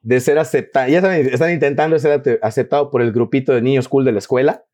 de 0.00 0.18
ser 0.18 0.38
aceptados, 0.38 0.90
ya 0.90 1.00
saben, 1.00 1.28
están 1.28 1.52
intentando 1.52 1.96
ser 1.98 2.40
aceptados 2.42 2.88
por 2.90 3.02
el 3.02 3.12
grupito 3.12 3.52
de 3.52 3.62
niños 3.62 3.88
cool 3.88 4.04
de 4.04 4.12
la 4.12 4.18
escuela, 4.18 4.64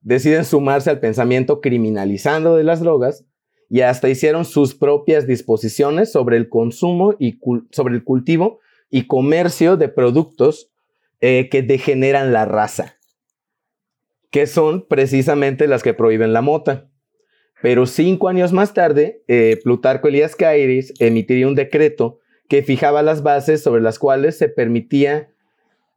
deciden 0.00 0.44
sumarse 0.44 0.90
al 0.90 0.98
pensamiento 0.98 1.60
criminalizando 1.60 2.56
de 2.56 2.64
las 2.64 2.80
drogas 2.80 3.24
y 3.68 3.82
hasta 3.82 4.08
hicieron 4.08 4.44
sus 4.44 4.74
propias 4.74 5.26
disposiciones 5.26 6.10
sobre 6.10 6.36
el 6.36 6.48
consumo 6.48 7.14
y 7.18 7.38
sobre 7.70 7.94
el 7.94 8.04
cultivo 8.04 8.60
y 8.90 9.06
comercio 9.06 9.76
de 9.76 9.88
productos 9.88 10.70
eh, 11.20 11.48
que 11.50 11.62
degeneran 11.62 12.32
la 12.32 12.44
raza, 12.44 12.96
que 14.30 14.46
son 14.46 14.86
precisamente 14.86 15.66
las 15.66 15.82
que 15.82 15.94
prohíben 15.94 16.32
la 16.32 16.42
mota. 16.42 16.88
Pero 17.62 17.86
cinco 17.86 18.28
años 18.28 18.52
más 18.52 18.74
tarde, 18.74 19.22
eh, 19.28 19.58
Plutarco 19.62 20.08
Elías 20.08 20.36
Cairis 20.36 20.92
emitiría 20.98 21.48
un 21.48 21.54
decreto 21.54 22.18
que 22.48 22.62
fijaba 22.62 23.02
las 23.02 23.22
bases 23.22 23.62
sobre 23.62 23.82
las 23.82 23.98
cuales 23.98 24.38
se 24.38 24.48
permitía 24.48 25.30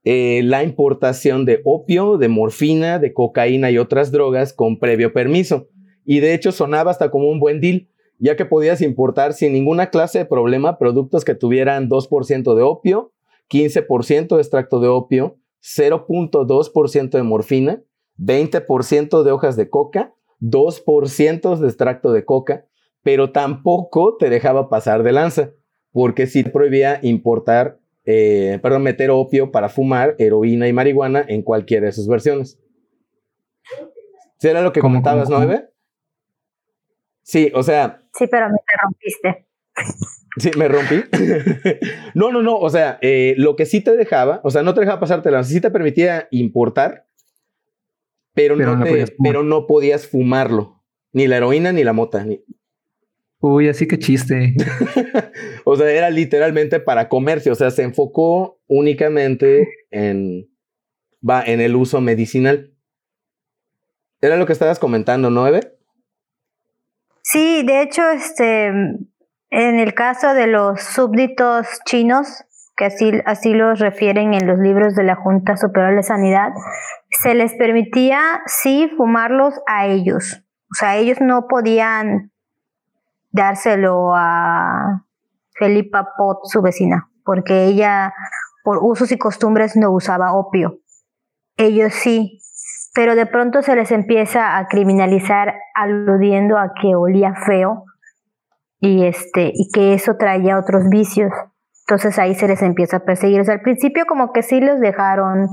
eh, 0.06 0.42
la 0.44 0.64
importación 0.64 1.46
de 1.46 1.62
opio, 1.66 2.18
de 2.18 2.30
morfina, 2.30 3.00
de 3.00 3.14
cocaína 3.14 3.70
y 3.72 3.78
otras 3.78 4.12
drogas 4.12 4.54
con 4.54 4.80
previo 4.80 5.12
permiso. 5.14 5.68
Y 6.06 6.22
de 6.22 6.34
hecho 6.34 6.52
sonaba 6.52 6.92
hasta 6.92 7.12
como 7.12 7.30
un 7.30 7.40
buen 7.40 7.60
deal, 7.60 7.90
ya 8.18 8.36
que 8.36 8.46
podías 8.46 8.82
importar 8.82 9.34
sin 9.34 9.54
ninguna 9.54 9.90
clase 9.90 10.20
de 10.20 10.26
problema 10.26 10.78
productos 10.78 11.26
que 11.26 11.36
tuvieran 11.36 11.90
2% 11.90 12.56
de 12.56 12.62
opio, 12.62 13.12
15% 13.50 14.36
de 14.36 14.42
extracto 14.42 14.80
de 14.80 14.88
opio, 14.88 15.38
0.2% 15.62 17.10
de 17.10 17.24
morfina, 17.24 17.84
20% 18.18 19.24
de 19.24 19.32
hojas 19.32 19.56
de 19.56 19.70
coca, 19.70 20.14
2% 20.40 21.60
de 21.60 21.68
extracto 21.68 22.12
de 22.12 22.26
coca, 22.26 22.66
pero 23.04 23.32
tampoco 23.32 24.18
te 24.18 24.30
dejaba 24.30 24.70
pasar 24.70 25.04
de 25.04 25.12
lanza, 25.12 25.52
porque 25.92 26.28
sí 26.28 26.44
prohibía 26.44 27.00
importar, 27.02 27.80
eh, 28.06 28.60
perdón, 28.62 28.84
meter 28.84 29.10
opio 29.10 29.52
para 29.52 29.70
fumar, 29.70 30.16
heroína 30.20 30.68
y 30.68 30.74
marihuana 30.74 31.26
en 31.28 31.42
cualquiera 31.42 31.88
de 31.88 31.92
sus 31.92 32.08
versiones. 32.08 32.60
¿Sí 34.38 34.48
era 34.48 34.62
lo 34.62 34.72
que 34.72 34.80
comentabas, 34.80 35.30
no, 35.30 35.40
Sí, 37.24 37.52
o 37.54 37.62
sea. 37.62 38.02
Sí, 38.14 38.26
pero 38.28 38.48
me 38.50 38.58
rompiste. 38.82 39.48
Sí, 40.38 40.52
me 40.58 40.68
rompí. 40.68 41.04
no, 42.16 42.32
no, 42.32 42.42
no. 42.42 42.58
O 42.58 42.70
sea, 42.70 42.98
eh, 43.02 43.36
lo 43.38 43.56
que 43.56 43.66
sí 43.66 43.82
te 43.82 43.96
dejaba, 43.96 44.42
o 44.44 44.50
sea, 44.50 44.64
no 44.64 44.74
te 44.74 44.80
dejaba 44.82 45.00
pasarte 45.00 45.30
la 45.30 45.44
sí 45.44 45.62
te 45.62 45.70
permitía 45.70 46.28
importar, 46.32 47.06
pero, 48.40 48.56
no, 48.56 48.86
pero 49.22 49.44
no 49.44 49.68
podías 49.68 50.08
fumarlo. 50.08 50.82
Ni 51.12 51.28
la 51.28 51.38
heroína 51.38 51.72
ni 51.72 51.84
la 51.84 51.94
mota. 51.94 52.26
Uy, 53.40 53.68
así 53.68 53.88
que 53.88 54.00
chiste. 54.00 54.56
o 55.66 55.76
sea, 55.76 55.90
era 55.92 56.10
literalmente 56.10 56.80
para 56.80 57.10
comercio. 57.10 57.52
O 57.52 57.56
sea, 57.56 57.72
se 57.72 57.84
enfocó 57.84 58.60
únicamente 58.68 59.68
en, 59.92 60.50
va, 61.28 61.44
en 61.44 61.60
el 61.60 61.76
uso 61.76 62.00
medicinal. 62.00 62.74
Era 64.22 64.38
lo 64.38 64.46
que 64.46 64.54
estabas 64.54 64.80
comentando, 64.80 65.30
¿no, 65.30 65.48
Eve? 65.48 65.74
Sí, 67.24 67.64
de 67.66 67.82
hecho, 67.82 68.10
este, 68.10 68.68
en 68.68 69.80
el 69.80 69.94
caso 69.94 70.34
de 70.34 70.48
los 70.48 70.82
súbditos 70.82 71.68
chinos, 71.86 72.44
que 72.76 72.86
así, 72.86 73.12
así 73.26 73.54
los 73.54 73.80
refieren 73.80 74.34
en 74.34 74.48
los 74.48 74.60
libros 74.60 74.96
de 74.96 75.04
la 75.04 75.16
Junta 75.16 75.58
Superior 75.58 75.96
de 75.96 76.04
Sanidad, 76.04 76.52
se 77.10 77.34
les 77.34 77.54
permitía 77.56 78.42
sí 78.46 78.92
fumarlos 78.96 79.60
a 79.68 79.88
ellos. 79.88 80.44
O 80.72 80.76
sea, 80.76 80.98
ellos 80.98 81.20
no 81.22 81.48
podían 81.48 82.32
dárselo 83.32 84.14
a 84.16 85.06
Felipa 85.58 86.14
Pot, 86.18 86.40
su 86.44 86.62
vecina, 86.62 87.10
porque 87.24 87.66
ella 87.66 88.14
por 88.64 88.80
usos 88.82 89.12
y 89.12 89.18
costumbres 89.18 89.76
no 89.76 89.92
usaba 89.92 90.34
opio. 90.34 90.80
Ellos 91.58 91.94
sí, 91.94 92.40
pero 92.94 93.16
de 93.16 93.26
pronto 93.26 93.62
se 93.62 93.76
les 93.76 93.92
empieza 93.92 94.58
a 94.58 94.68
criminalizar 94.68 95.56
aludiendo 95.74 96.58
a 96.58 96.74
que 96.80 96.96
olía 96.96 97.34
feo 97.46 97.86
y 98.80 99.06
este 99.06 99.52
y 99.54 99.70
que 99.74 99.94
eso 99.94 100.16
traía 100.18 100.60
otros 100.60 100.88
vicios. 100.90 101.32
Entonces 101.88 102.20
ahí 102.20 102.36
se 102.36 102.48
les 102.48 102.62
empieza 102.62 102.98
a 102.98 103.04
perseguir. 103.04 103.42
al 103.50 103.62
principio 103.62 104.06
como 104.06 104.32
que 104.32 104.44
sí 104.44 104.62
los 104.62 104.80
dejaron 104.80 105.48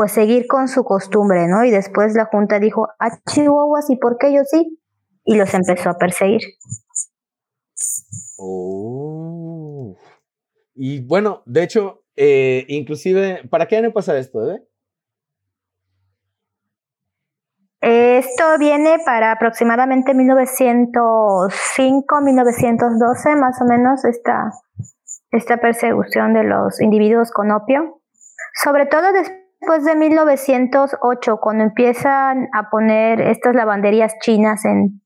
pues 0.00 0.12
seguir 0.12 0.46
con 0.46 0.66
su 0.66 0.82
costumbre, 0.82 1.46
¿no? 1.46 1.62
Y 1.62 1.70
después 1.70 2.14
la 2.14 2.24
junta 2.24 2.58
dijo, 2.58 2.88
"Ah, 2.98 3.18
chihuahuas, 3.30 3.90
¿y 3.90 3.96
por 3.96 4.16
qué 4.16 4.32
yo 4.32 4.40
sí?" 4.46 4.80
Y 5.24 5.36
los 5.36 5.52
empezó 5.52 5.90
a 5.90 5.98
perseguir. 5.98 6.40
Oh. 8.38 9.94
Y 10.74 11.06
bueno, 11.06 11.42
de 11.44 11.64
hecho, 11.64 12.04
eh, 12.16 12.64
inclusive, 12.68 13.46
¿para 13.50 13.68
qué 13.68 13.76
año 13.76 13.92
pasa 13.92 14.16
esto, 14.16 14.50
eh? 14.50 14.66
Esto 17.82 18.44
viene 18.58 19.00
para 19.04 19.32
aproximadamente 19.32 20.14
1905, 20.14 22.20
1912, 22.22 23.36
más 23.36 23.60
o 23.60 23.66
menos, 23.66 24.06
esta, 24.06 24.50
esta 25.30 25.58
persecución 25.58 26.32
de 26.32 26.44
los 26.44 26.80
individuos 26.80 27.30
con 27.32 27.50
opio. 27.50 28.00
Sobre 28.64 28.86
todo 28.86 29.12
después 29.12 29.39
de 29.60 29.96
1908, 29.96 31.38
cuando 31.40 31.64
empiezan 31.64 32.48
a 32.52 32.70
poner 32.70 33.20
estas 33.20 33.54
lavanderías 33.54 34.14
chinas 34.20 34.64
en 34.64 35.02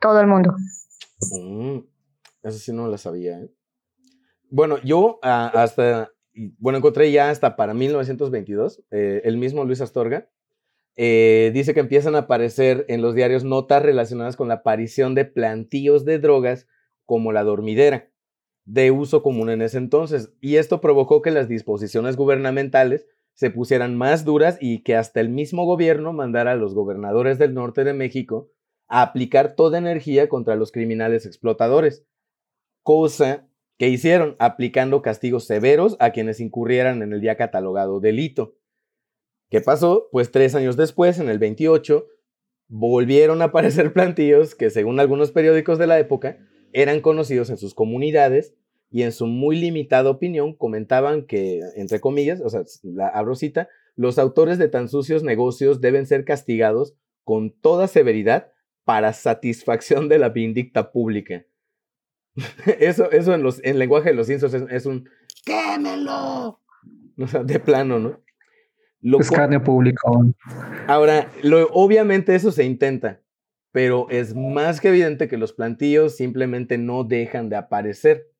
todo 0.00 0.20
el 0.20 0.26
mundo. 0.26 0.54
Mm, 1.38 1.78
eso 2.42 2.58
sí 2.58 2.72
no 2.72 2.88
lo 2.88 2.98
sabía. 2.98 3.40
¿eh? 3.40 3.50
Bueno, 4.50 4.78
yo 4.82 5.18
ah, 5.22 5.52
hasta, 5.54 6.10
bueno, 6.58 6.78
encontré 6.78 7.12
ya 7.12 7.30
hasta 7.30 7.56
para 7.56 7.74
1922, 7.74 8.82
eh, 8.90 9.22
el 9.24 9.36
mismo 9.36 9.64
Luis 9.64 9.80
Astorga 9.80 10.28
eh, 10.96 11.50
dice 11.54 11.72
que 11.72 11.80
empiezan 11.80 12.14
a 12.14 12.20
aparecer 12.20 12.84
en 12.88 13.02
los 13.02 13.14
diarios 13.14 13.44
notas 13.44 13.82
relacionadas 13.82 14.36
con 14.36 14.48
la 14.48 14.54
aparición 14.54 15.14
de 15.14 15.24
plantíos 15.24 16.04
de 16.04 16.18
drogas 16.18 16.66
como 17.04 17.32
la 17.32 17.44
dormidera, 17.44 18.10
de 18.64 18.90
uso 18.90 19.22
común 19.22 19.50
en 19.50 19.62
ese 19.62 19.78
entonces. 19.78 20.32
Y 20.40 20.56
esto 20.56 20.80
provocó 20.80 21.22
que 21.22 21.30
las 21.30 21.48
disposiciones 21.48 22.16
gubernamentales 22.16 23.06
se 23.34 23.50
pusieran 23.50 23.96
más 23.96 24.24
duras 24.24 24.58
y 24.60 24.82
que 24.82 24.96
hasta 24.96 25.20
el 25.20 25.28
mismo 25.28 25.64
gobierno 25.64 26.12
mandara 26.12 26.52
a 26.52 26.56
los 26.56 26.74
gobernadores 26.74 27.38
del 27.38 27.54
norte 27.54 27.84
de 27.84 27.94
México 27.94 28.50
a 28.88 29.02
aplicar 29.02 29.54
toda 29.54 29.78
energía 29.78 30.28
contra 30.28 30.56
los 30.56 30.72
criminales 30.72 31.24
explotadores, 31.24 32.04
cosa 32.82 33.48
que 33.78 33.88
hicieron 33.88 34.36
aplicando 34.38 35.00
castigos 35.00 35.46
severos 35.46 35.96
a 36.00 36.10
quienes 36.10 36.40
incurrieran 36.40 37.02
en 37.02 37.12
el 37.14 37.22
ya 37.22 37.36
catalogado 37.36 38.00
delito. 38.00 38.56
¿Qué 39.48 39.60
pasó? 39.60 40.08
Pues 40.12 40.30
tres 40.30 40.54
años 40.54 40.76
después, 40.76 41.18
en 41.18 41.30
el 41.30 41.38
28, 41.38 42.06
volvieron 42.68 43.40
a 43.42 43.44
aparecer 43.46 43.92
plantillos 43.92 44.54
que, 44.54 44.70
según 44.70 45.00
algunos 45.00 45.32
periódicos 45.32 45.78
de 45.78 45.86
la 45.86 45.98
época, 45.98 46.38
eran 46.72 47.00
conocidos 47.00 47.48
en 47.50 47.56
sus 47.56 47.74
comunidades 47.74 48.54
y 48.90 49.02
en 49.02 49.12
su 49.12 49.26
muy 49.26 49.56
limitada 49.58 50.10
opinión 50.10 50.54
comentaban 50.54 51.24
que, 51.24 51.60
entre 51.76 52.00
comillas, 52.00 52.40
o 52.40 52.50
sea, 52.50 52.62
la 52.82 53.08
abro 53.08 53.34
los 53.96 54.18
autores 54.18 54.58
de 54.58 54.68
tan 54.68 54.88
sucios 54.88 55.22
negocios 55.22 55.80
deben 55.80 56.06
ser 56.06 56.24
castigados 56.24 56.94
con 57.22 57.50
toda 57.50 57.86
severidad 57.86 58.52
para 58.84 59.12
satisfacción 59.12 60.08
de 60.08 60.18
la 60.18 60.30
vindicta 60.30 60.90
pública. 60.90 61.44
eso, 62.80 63.10
eso 63.10 63.34
en, 63.34 63.42
los, 63.42 63.62
en 63.62 63.78
lenguaje 63.78 64.10
de 64.10 64.16
los 64.16 64.28
insos 64.30 64.54
es, 64.54 64.86
un 64.86 65.08
¡quémelo! 65.44 66.60
O 67.18 67.26
sea, 67.26 67.42
de 67.44 67.60
plano, 67.60 67.98
¿no? 67.98 68.20
Escarnio 69.20 69.62
público. 69.62 70.34
Ahora, 70.86 71.30
lo, 71.42 71.68
obviamente 71.72 72.34
eso 72.34 72.50
se 72.52 72.64
intenta, 72.64 73.20
pero 73.72 74.08
es 74.10 74.34
más 74.34 74.80
que 74.80 74.88
evidente 74.88 75.28
que 75.28 75.36
los 75.36 75.52
plantillos 75.52 76.16
simplemente 76.16 76.78
no 76.78 77.04
dejan 77.04 77.48
de 77.48 77.56
aparecer. 77.56 78.30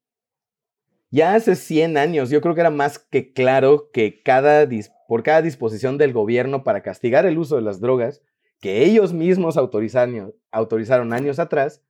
Ya 1.11 1.35
hace 1.35 1.57
100 1.57 1.97
años, 1.97 2.31
yo 2.31 2.41
creo 2.41 2.55
que 2.55 2.61
era 2.61 2.71
más 2.71 2.99
que 2.99 3.33
claro 3.33 3.91
que 3.93 4.23
cada 4.23 4.69
por 5.09 5.25
cada 5.25 5.43
disposición 5.43 5.99
del 5.99 6.13
gobierno 6.13 6.63
para 6.63 6.83
castigar 6.83 7.27
el 7.27 7.37
uso 7.37 7.57
de 7.57 7.63
las 7.63 7.81
drogas, 7.81 8.23
que 8.61 8.85
ellos 8.85 9.13
mismos 9.13 9.57
autorizaron, 9.57 11.13
años 11.13 11.39
atrás, 11.41 11.83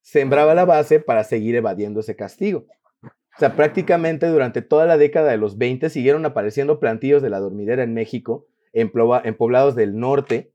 sembraba 0.00 0.54
la 0.54 0.64
base 0.64 1.00
para 1.00 1.24
seguir 1.24 1.56
evadiendo 1.56 2.00
ese 2.00 2.14
castigo. 2.14 2.66
O 3.02 3.38
sea, 3.38 3.56
prácticamente 3.56 4.28
durante 4.28 4.62
toda 4.62 4.86
la 4.86 4.96
década 4.96 5.30
de 5.30 5.38
los 5.38 5.58
20 5.58 5.90
siguieron 5.90 6.24
apareciendo 6.24 6.78
plantillos 6.78 7.22
de 7.22 7.30
la 7.30 7.40
dormidera 7.40 7.82
en 7.82 7.94
México 7.94 8.46
en, 8.72 8.90
poblados 8.90 9.74
del 9.74 9.98
norte, 9.98 10.52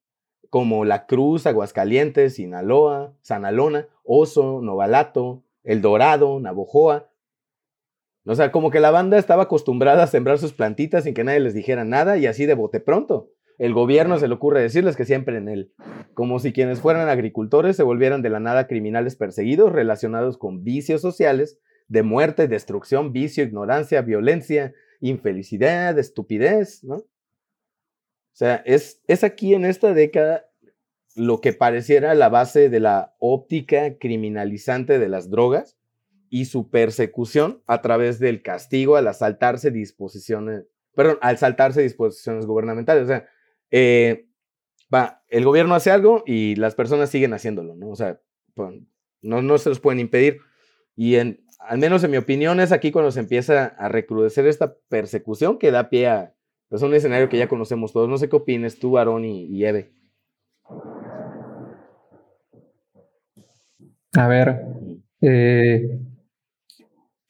como 0.50 0.86
La 0.86 1.06
Cruz, 1.08 1.46
Aguascalientes, 1.46 2.36
Sinaloa, 2.36 3.14
Sanalona, 3.22 3.88
Oso, 4.04 4.62
Novalato, 4.62 5.44
El 5.64 5.82
Dorado, 5.82 6.40
Navojoa. 6.40 7.10
O 8.26 8.36
sea, 8.36 8.52
como 8.52 8.72
que 8.72 8.80
la 8.80 8.92
banda 8.92 9.18
estaba 9.18 9.44
acostumbrada 9.44 10.04
a 10.04 10.08
sembrar 10.08 10.38
sus 10.38 10.54
plantitas 10.54 11.04
sin 11.04 11.14
que 11.14 11.24
nadie 11.24 11.42
les 11.42 11.54
dijera 11.54 11.84
nada 11.84 12.18
y 12.18 12.26
así 12.26 12.46
de 12.46 12.54
bote 12.54 12.80
pronto. 12.80 13.30
El 13.58 13.74
gobierno 13.74 14.18
se 14.18 14.28
le 14.28 14.34
ocurre 14.34 14.62
decirles 14.62 14.96
que 14.96 15.06
siempre 15.06 15.38
en 15.38 15.50
él. 15.50 15.74
Como 16.14 16.40
si 16.40 16.54
quienes 16.54 16.80
fueran 16.80 17.10
agricultores 17.10 17.76
se 17.76 17.84
volvieran 17.84 18.22
de 18.22 18.30
la 18.30 18.40
nada 18.40 18.68
criminales 18.68 19.16
perseguidos 19.16 19.72
relacionados 19.72 20.38
con 20.38 20.64
vicios 20.64 21.02
sociales 21.02 21.60
de 21.88 22.04
muerte, 22.04 22.48
destrucción, 22.48 23.12
vicio, 23.12 23.44
ignorancia, 23.44 24.02
violencia, 24.02 24.74
infelicidad, 25.02 26.00
estupidez, 26.00 26.84
¿no? 26.84 26.96
O 26.96 28.36
sea, 28.36 28.64
es, 28.66 29.02
es 29.08 29.24
aquí 29.24 29.54
en 29.54 29.66
esta 29.66 29.94
década 29.94 30.46
lo 31.16 31.42
que 31.42 31.54
pareciera 31.54 32.16
la 32.16 32.30
base 32.30 32.70
de 32.70 32.80
la 32.80 33.14
óptica 33.20 33.98
criminalizante 34.00 34.98
de 34.98 35.10
las 35.10 35.30
drogas 35.30 35.78
y 36.34 36.46
su 36.46 36.72
persecución 36.72 37.62
a 37.68 37.84
través 37.84 38.18
del 38.18 38.42
castigo 38.42 38.96
al 38.96 39.14
saltarse 39.14 39.70
disposiciones, 39.70 40.66
perdón, 40.96 41.20
al 41.22 41.38
saltarse 41.38 41.84
disposiciones 41.84 42.48
gubernamentales. 42.48 43.04
O 43.04 43.08
sea, 43.08 43.28
eh, 43.70 44.26
va, 44.92 45.22
el 45.28 45.46
gobierno 45.46 45.76
hace 45.76 45.92
algo 45.92 46.24
y 46.26 46.56
las 46.56 46.74
personas 46.74 47.12
siguen 47.12 47.36
haciéndolo, 47.36 47.76
¿no? 47.76 47.90
O 47.90 47.96
sea, 47.96 48.20
pues, 48.56 48.74
no, 49.22 49.44
no 49.44 49.60
se 49.60 49.70
los 49.70 49.80
pueden 49.80 50.00
impedir. 50.00 50.40
Y 50.96 51.18
en, 51.18 51.46
al 51.60 51.78
menos 51.78 52.04
en 52.04 52.10
mi 52.10 52.18
opinión, 52.18 52.60
es 52.60 52.72
aquí 52.72 52.92
cuando 52.92 53.12
se 53.12 53.20
empieza 53.20 53.66
a 53.66 53.88
recrudecer 53.88 54.48
esta 54.48 54.76
persecución 54.90 55.60
que 55.60 55.70
da 55.70 55.92
pie 55.92 56.08
a 56.08 56.34
es 56.72 56.82
un 56.82 56.96
escenario 56.96 57.30
que 57.30 57.38
ya 57.38 57.48
conocemos 57.48 57.94
todos. 57.94 58.10
No 58.10 58.18
sé 58.18 58.28
qué 58.28 58.38
opines 58.38 58.80
tú, 58.80 58.98
Aaron 58.98 59.24
y, 59.24 59.64
Eve. 59.64 59.94
A 64.16 64.28
ver, 64.28 64.66
eh, 65.22 66.00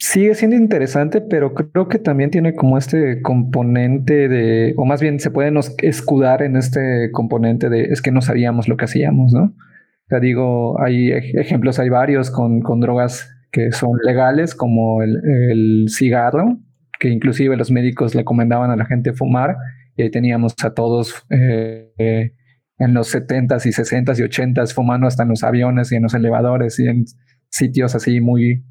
sigue 0.03 0.35
siendo 0.35 0.57
interesante, 0.57 1.21
pero 1.21 1.53
creo 1.53 1.87
que 1.87 1.97
también 1.97 2.29
tiene 2.29 2.55
como 2.55 2.77
este 2.77 3.21
componente 3.21 4.27
de, 4.27 4.73
o 4.75 4.83
más 4.83 5.01
bien 5.01 5.17
se 5.21 5.31
puede 5.31 5.53
escudar 5.77 6.43
en 6.43 6.57
este 6.57 7.09
componente 7.13 7.69
de, 7.69 7.85
es 7.85 8.01
que 8.01 8.11
no 8.11 8.19
sabíamos 8.19 8.67
lo 8.67 8.75
que 8.75 8.83
hacíamos, 8.83 9.31
¿no? 9.31 9.43
O 9.43 10.07
sea, 10.09 10.19
digo, 10.19 10.81
hay 10.81 11.13
ejemplos, 11.13 11.79
hay 11.79 11.87
varios 11.87 12.31
con, 12.31 12.59
con 12.59 12.81
drogas 12.81 13.33
que 13.49 13.71
son 13.71 13.91
legales, 14.03 14.55
como 14.55 15.01
el, 15.03 15.85
cigarro, 15.87 16.57
que 16.99 17.07
inclusive 17.07 17.55
los 17.55 17.71
médicos 17.71 18.13
le 18.13 18.21
recomendaban 18.21 18.71
a 18.71 18.75
la 18.75 18.85
gente 18.85 19.13
fumar, 19.13 19.55
y 19.95 20.01
ahí 20.01 20.11
teníamos 20.11 20.53
a 20.65 20.73
todos 20.73 21.25
eh, 21.29 21.93
eh, 21.97 22.33
en 22.77 22.93
los 22.93 23.15
70s 23.15 23.65
y 23.65 23.69
60s 23.69 24.19
y 24.19 24.23
80s 24.23 24.73
fumando 24.73 25.07
hasta 25.07 25.23
en 25.23 25.29
los 25.29 25.45
aviones 25.45 25.93
y 25.93 25.95
en 25.95 26.03
los 26.03 26.13
elevadores 26.13 26.77
y 26.79 26.87
en 26.87 27.05
sitios 27.49 27.95
así 27.95 28.19
muy, 28.19 28.65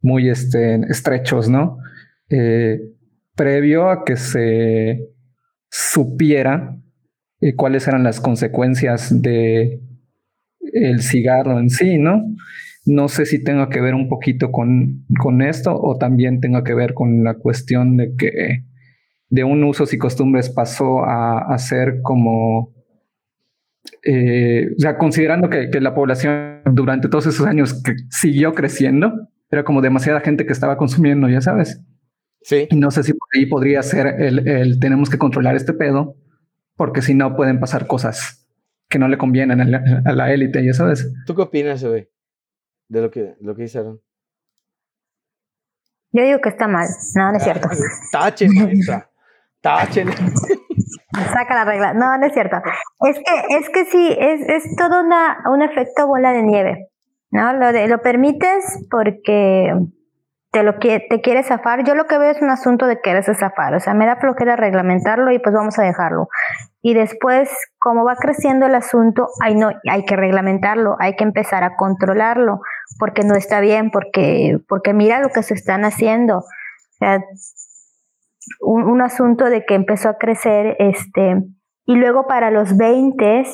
muy 0.00 0.28
este, 0.28 0.76
estrechos, 0.88 1.48
¿no? 1.48 1.78
Eh, 2.30 2.80
previo 3.34 3.90
a 3.90 4.04
que 4.04 4.16
se 4.16 5.08
supiera 5.70 6.76
cuáles 7.56 7.86
eran 7.86 8.02
las 8.02 8.20
consecuencias 8.20 9.22
de 9.22 9.80
el 10.72 11.02
cigarro 11.02 11.58
en 11.58 11.70
sí, 11.70 11.98
¿no? 11.98 12.24
No 12.84 13.08
sé 13.08 13.26
si 13.26 13.42
tenga 13.42 13.68
que 13.68 13.80
ver 13.80 13.94
un 13.94 14.08
poquito 14.08 14.50
con, 14.50 15.04
con 15.20 15.42
esto 15.42 15.78
o 15.78 15.98
también 15.98 16.40
tenga 16.40 16.64
que 16.64 16.74
ver 16.74 16.94
con 16.94 17.22
la 17.22 17.34
cuestión 17.34 17.96
de 17.96 18.14
que 18.16 18.64
de 19.30 19.44
un 19.44 19.62
usos 19.64 19.92
y 19.92 19.98
costumbres 19.98 20.48
pasó 20.48 21.04
a, 21.04 21.56
ser 21.58 22.00
como, 22.02 22.72
eh, 24.02 24.68
o 24.76 24.80
sea, 24.80 24.96
considerando 24.96 25.50
que, 25.50 25.68
la 25.80 25.94
población 25.94 26.62
durante 26.72 27.08
todos 27.08 27.26
esos 27.26 27.46
años 27.46 27.82
que 27.82 27.94
siguió 28.10 28.54
creciendo, 28.54 29.28
era 29.50 29.64
como 29.64 29.80
demasiada 29.80 30.20
gente 30.20 30.46
que 30.46 30.52
estaba 30.52 30.76
consumiendo, 30.76 31.28
ya 31.28 31.40
sabes. 31.40 31.80
Sí. 32.42 32.68
Y 32.70 32.76
no 32.76 32.90
sé 32.90 33.02
si 33.02 33.12
por 33.12 33.28
ahí 33.34 33.46
podría 33.46 33.82
ser 33.82 34.20
el, 34.20 34.46
el 34.46 34.78
tenemos 34.78 35.10
que 35.10 35.18
controlar 35.18 35.56
este 35.56 35.72
pedo, 35.72 36.16
porque 36.76 37.02
si 37.02 37.14
no 37.14 37.36
pueden 37.36 37.60
pasar 37.60 37.86
cosas 37.86 38.46
que 38.88 38.98
no 38.98 39.08
le 39.08 39.18
convienen 39.18 39.60
a 39.60 40.12
la 40.12 40.32
élite, 40.32 40.64
ya 40.64 40.72
sabes. 40.72 41.12
¿Tú 41.26 41.34
qué 41.34 41.42
opinas, 41.42 41.84
güey? 41.84 42.08
de 42.88 43.02
lo 43.02 43.10
que, 43.10 43.36
lo 43.40 43.54
que 43.54 43.64
hicieron. 43.64 44.00
Yo 46.12 46.24
digo 46.24 46.40
que 46.40 46.48
está 46.48 46.66
mal. 46.66 46.88
No, 47.14 47.30
no 47.30 47.36
es 47.36 47.44
cierto. 47.44 47.68
Tachen, 48.10 48.50
Tachen. 49.60 50.08
Saca 51.32 51.54
la 51.54 51.64
regla. 51.64 51.92
No, 51.92 52.16
no 52.16 52.26
es 52.26 52.32
cierto. 52.32 52.56
Es 53.00 53.16
que, 53.16 53.56
es 53.56 53.68
que 53.68 53.84
sí, 53.86 54.16
es, 54.18 54.40
es 54.48 54.76
todo 54.76 55.04
una, 55.04 55.38
un 55.52 55.62
efecto 55.62 56.06
bola 56.06 56.32
de 56.32 56.42
nieve. 56.42 56.88
¿No? 57.30 57.52
Lo, 57.52 57.72
de, 57.72 57.88
lo 57.88 57.98
permites 58.00 58.86
porque 58.90 59.72
te 60.50 60.62
lo 60.62 60.78
te 60.78 61.20
quieres 61.22 61.48
zafar. 61.48 61.84
Yo 61.84 61.94
lo 61.94 62.06
que 62.06 62.18
veo 62.18 62.30
es 62.30 62.40
un 62.40 62.50
asunto 62.50 62.86
de 62.86 63.00
querer 63.00 63.22
zafar. 63.22 63.74
O 63.74 63.80
sea, 63.80 63.94
me 63.94 64.06
da 64.06 64.16
flojera 64.16 64.56
reglamentarlo 64.56 65.30
y 65.30 65.38
pues 65.38 65.54
vamos 65.54 65.78
a 65.78 65.82
dejarlo. 65.82 66.28
Y 66.80 66.94
después, 66.94 67.50
como 67.78 68.04
va 68.04 68.16
creciendo 68.16 68.66
el 68.66 68.74
asunto, 68.74 69.28
hay, 69.42 69.54
no, 69.54 69.70
hay 69.90 70.04
que 70.04 70.16
reglamentarlo, 70.16 70.96
hay 71.00 71.16
que 71.16 71.24
empezar 71.24 71.64
a 71.64 71.76
controlarlo 71.76 72.60
porque 72.98 73.22
no 73.24 73.34
está 73.34 73.60
bien, 73.60 73.90
porque, 73.90 74.58
porque 74.68 74.94
mira 74.94 75.20
lo 75.20 75.28
que 75.28 75.42
se 75.42 75.54
están 75.54 75.84
haciendo. 75.84 76.38
O 76.38 76.44
sea, 76.98 77.20
un, 78.60 79.02
asunto 79.02 79.44
de 79.46 79.64
que 79.66 79.74
empezó 79.74 80.08
a 80.08 80.18
crecer, 80.18 80.76
este, 80.78 81.42
y 81.84 81.96
luego 81.96 82.26
para 82.26 82.50
los 82.50 82.76
20 82.76 83.44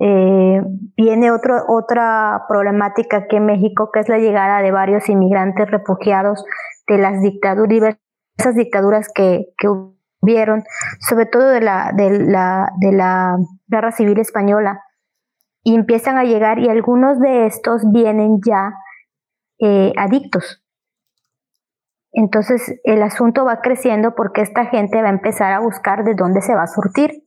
eh, 0.00 0.62
viene 0.96 1.30
otro, 1.30 1.62
otra 1.68 2.44
problemática 2.48 3.18
aquí 3.18 3.36
en 3.36 3.46
México, 3.46 3.90
que 3.92 4.00
es 4.00 4.08
la 4.08 4.18
llegada 4.18 4.62
de 4.62 4.72
varios 4.72 5.08
inmigrantes 5.08 5.70
refugiados 5.70 6.42
de 6.88 6.98
las 6.98 7.20
dictaduras, 7.20 7.68
diversas 7.68 8.54
dictaduras 8.56 9.08
que, 9.14 9.52
que 9.58 9.68
hubieron, 10.22 10.64
sobre 11.00 11.26
todo 11.26 11.48
de 11.48 11.60
la, 11.60 11.92
de 11.94 12.18
la, 12.18 12.70
de 12.78 12.92
la 12.92 13.36
guerra 13.68 13.92
civil 13.92 14.18
española 14.18 14.82
y 15.62 15.74
empiezan 15.74 16.16
a 16.16 16.24
llegar 16.24 16.58
y 16.58 16.68
algunos 16.68 17.20
de 17.20 17.46
estos 17.46 17.82
vienen 17.92 18.40
ya 18.44 18.72
eh, 19.58 19.92
adictos. 19.98 20.64
Entonces 22.12 22.80
el 22.84 23.02
asunto 23.02 23.44
va 23.44 23.60
creciendo 23.60 24.14
porque 24.14 24.40
esta 24.40 24.64
gente 24.64 25.02
va 25.02 25.08
a 25.08 25.12
empezar 25.12 25.52
a 25.52 25.60
buscar 25.60 26.04
de 26.04 26.14
dónde 26.14 26.40
se 26.40 26.54
va 26.54 26.62
a 26.62 26.66
surtir. 26.66 27.22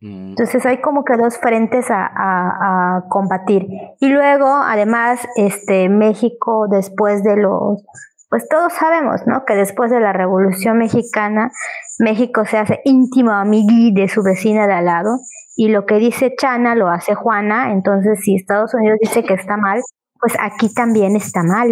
Mm. 0.00 0.30
Entonces 0.30 0.64
hay 0.66 0.80
como 0.80 1.04
que 1.04 1.16
dos 1.16 1.38
frentes 1.38 1.86
a, 1.90 3.04
combatir. 3.08 3.66
Y 4.00 4.08
luego, 4.08 4.46
además, 4.46 5.26
este 5.36 5.88
México, 5.88 6.66
después 6.68 7.22
de 7.22 7.36
los, 7.36 7.84
pues 8.28 8.48
todos 8.48 8.72
sabemos, 8.72 9.26
¿no? 9.26 9.44
Que 9.44 9.54
después 9.54 9.90
de 9.90 10.00
la 10.00 10.12
Revolución 10.12 10.78
Mexicana, 10.78 11.50
México 11.98 12.44
se 12.44 12.58
hace 12.58 12.80
íntimo 12.84 13.32
amigui 13.32 13.92
de 13.92 14.08
su 14.08 14.22
vecina 14.22 14.66
de 14.66 14.74
al 14.74 14.84
lado 14.84 15.18
y 15.56 15.68
lo 15.68 15.86
que 15.86 15.96
dice 15.96 16.34
Chana 16.38 16.76
lo 16.76 16.88
hace 16.88 17.16
Juana, 17.16 17.72
entonces 17.72 18.20
si 18.22 18.36
Estados 18.36 18.74
Unidos 18.74 18.98
dice 19.00 19.24
que 19.24 19.34
está 19.34 19.56
mal, 19.56 19.80
pues 20.20 20.34
aquí 20.38 20.72
también 20.72 21.16
está 21.16 21.42
mal. 21.42 21.68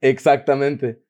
Exactamente. 0.00 1.02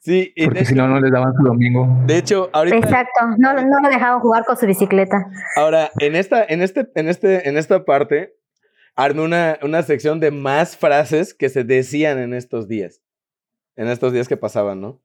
Sí, 0.00 0.32
porque 0.44 0.64
si 0.64 0.74
no, 0.74 0.88
no 0.88 1.00
les 1.00 1.10
daban 1.10 1.34
su 1.34 1.42
domingo. 1.42 1.86
De 2.06 2.18
hecho, 2.18 2.50
ahorita. 2.52 2.76
Exacto, 2.76 3.20
no, 3.38 3.54
no 3.54 3.80
lo 3.80 3.88
dejaban 3.88 4.20
jugar 4.20 4.44
con 4.44 4.56
su 4.56 4.66
bicicleta. 4.66 5.26
Ahora, 5.56 5.90
en 5.98 6.16
esta, 6.16 6.44
en 6.44 6.62
este, 6.62 6.88
en 6.94 7.08
este, 7.08 7.48
en 7.48 7.56
esta 7.56 7.84
parte, 7.84 8.36
armé 8.96 9.22
una, 9.22 9.58
una 9.62 9.82
sección 9.82 10.20
de 10.20 10.30
más 10.30 10.76
frases 10.76 11.34
que 11.34 11.48
se 11.48 11.64
decían 11.64 12.18
en 12.18 12.34
estos 12.34 12.68
días. 12.68 13.02
En 13.76 13.88
estos 13.88 14.12
días 14.12 14.28
que 14.28 14.36
pasaban, 14.36 14.80
¿no? 14.80 14.88
O 14.88 15.02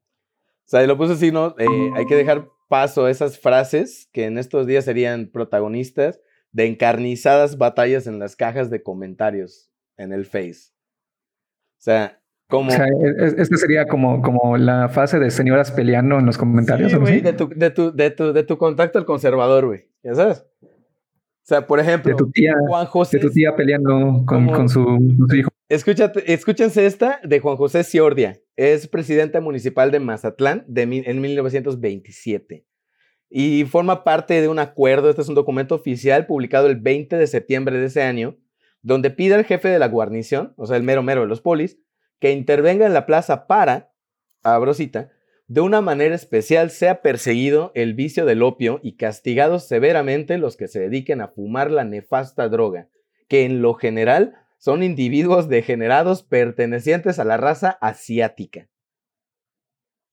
sea, 0.65 0.83
y 0.83 0.87
lo 0.87 0.97
puse 0.97 1.13
así, 1.13 1.31
¿no? 1.31 1.55
Eh, 1.59 1.91
hay 1.95 2.05
que 2.05 2.15
dejar 2.15 2.47
paso 2.69 3.07
esas 3.07 3.37
frases 3.37 4.09
que 4.13 4.25
en 4.25 4.37
estos 4.37 4.65
días 4.65 4.85
serían 4.85 5.27
protagonistas 5.27 6.19
de 6.51 6.65
encarnizadas 6.65 7.57
batallas 7.57 8.07
en 8.07 8.19
las 8.19 8.35
cajas 8.35 8.69
de 8.69 8.81
comentarios 8.81 9.72
en 9.97 10.13
el 10.13 10.25
Face. 10.25 10.71
O 11.77 11.83
sea, 11.83 12.21
como... 12.47 12.69
O 12.69 12.71
sea, 12.71 12.87
esta 13.37 13.57
sería 13.57 13.87
como, 13.87 14.21
como 14.21 14.57
la 14.57 14.89
fase 14.89 15.19
de 15.19 15.31
señoras 15.31 15.71
peleando 15.71 16.19
en 16.19 16.25
los 16.25 16.37
comentarios. 16.37 16.91
Sí, 16.91 17.21
de 17.21 17.33
tu, 17.33 17.49
de, 17.49 17.69
tu, 17.69 17.95
de, 17.95 18.11
tu, 18.11 18.33
de 18.33 18.43
tu 18.43 18.57
contacto 18.57 18.99
al 18.99 19.05
conservador, 19.05 19.65
güey. 19.65 19.89
¿Ya 20.03 20.15
sabes? 20.15 20.45
O 21.43 21.45
sea, 21.45 21.67
por 21.67 21.79
ejemplo, 21.79 22.11
de 22.11 22.15
tu 22.15 22.31
tía, 22.31 22.53
Juan 22.67 22.85
José. 22.85 23.17
De 23.17 23.23
tu 23.23 23.29
tía 23.29 23.53
peleando 23.55 24.23
con, 24.25 24.47
con, 24.47 24.69
su, 24.69 24.81
hijo. 25.35 25.49
Escúchate, 25.67 26.31
escúchense 26.31 26.85
esta 26.85 27.19
de 27.23 27.39
Juan 27.41 27.57
José 27.57 27.83
Ciordia. 27.83 28.39
Es 28.55 28.87
presidente 28.87 29.41
municipal 29.41 29.91
de 29.91 29.99
Mazatlán 29.99 30.63
de, 30.67 30.83
en 30.83 31.21
1927 31.21 32.65
y 33.29 33.65
forma 33.65 34.03
parte 34.03 34.39
de 34.39 34.47
un 34.47 34.59
acuerdo. 34.59 35.09
Este 35.09 35.23
es 35.23 35.27
un 35.27 35.35
documento 35.35 35.75
oficial 35.75 36.27
publicado 36.27 36.67
el 36.67 36.77
20 36.77 37.17
de 37.17 37.27
septiembre 37.27 37.77
de 37.77 37.87
ese 37.87 38.03
año, 38.03 38.37
donde 38.84 39.09
pide 39.09 39.34
al 39.34 39.45
jefe 39.45 39.69
de 39.69 39.79
la 39.79 39.88
guarnición, 39.88 40.53
o 40.57 40.67
sea, 40.67 40.77
el 40.77 40.84
mero 40.84 41.01
mero 41.01 41.21
de 41.21 41.27
los 41.27 41.41
polis, 41.41 41.79
que 42.19 42.31
intervenga 42.31 42.86
en 42.86 42.93
la 42.93 43.05
plaza 43.05 43.47
para, 43.47 43.91
a 44.43 44.57
Brosita, 44.59 45.09
de 45.47 45.61
una 45.61 45.81
manera 45.81 46.15
especial 46.15 46.69
sea 46.69 47.01
perseguido 47.01 47.71
el 47.75 47.93
vicio 47.93 48.25
del 48.25 48.43
opio 48.43 48.79
y 48.84 48.95
castigados 48.95 49.67
severamente 49.67 50.38
los 50.38 50.55
que 50.57 50.67
se 50.67 50.79
dediquen 50.79 51.21
a 51.21 51.29
fumar 51.29 51.71
la 51.71 51.84
nefasta 51.84 52.47
droga, 52.49 52.89
que 53.27 53.45
en 53.45 53.61
lo 53.61 53.73
general 53.73 54.36
son 54.57 54.84
individuos 54.84 55.49
degenerados 55.49 56.23
pertenecientes 56.23 57.19
a 57.19 57.25
la 57.25 57.38
raza 57.38 57.77
asiática. 57.81 58.69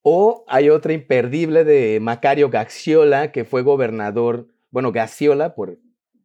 O 0.03 0.45
hay 0.49 0.71
otra 0.71 0.93
imperdible 0.93 1.65
de 1.65 1.99
Macario 2.01 2.51
Gaxiola, 2.51 3.33
que 3.33 3.45
fue 3.45 3.63
gobernador, 3.63 4.49
bueno, 4.71 4.93
Gaciola, 4.93 5.55
por 5.55 5.79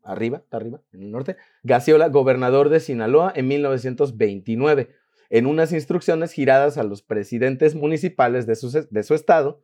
arriba, 0.05 0.43
arriba, 0.51 0.81
en 0.93 1.03
el 1.03 1.11
norte, 1.11 1.35
Gaciola, 1.63 2.07
gobernador 2.09 2.69
de 2.69 2.79
Sinaloa 2.79 3.33
en 3.35 3.47
1929, 3.47 4.89
en 5.29 5.45
unas 5.45 5.73
instrucciones 5.73 6.31
giradas 6.31 6.77
a 6.77 6.83
los 6.83 7.01
presidentes 7.01 7.75
municipales 7.75 8.45
de 8.45 8.55
su, 8.55 8.69
de 8.89 9.03
su 9.03 9.13
estado, 9.13 9.63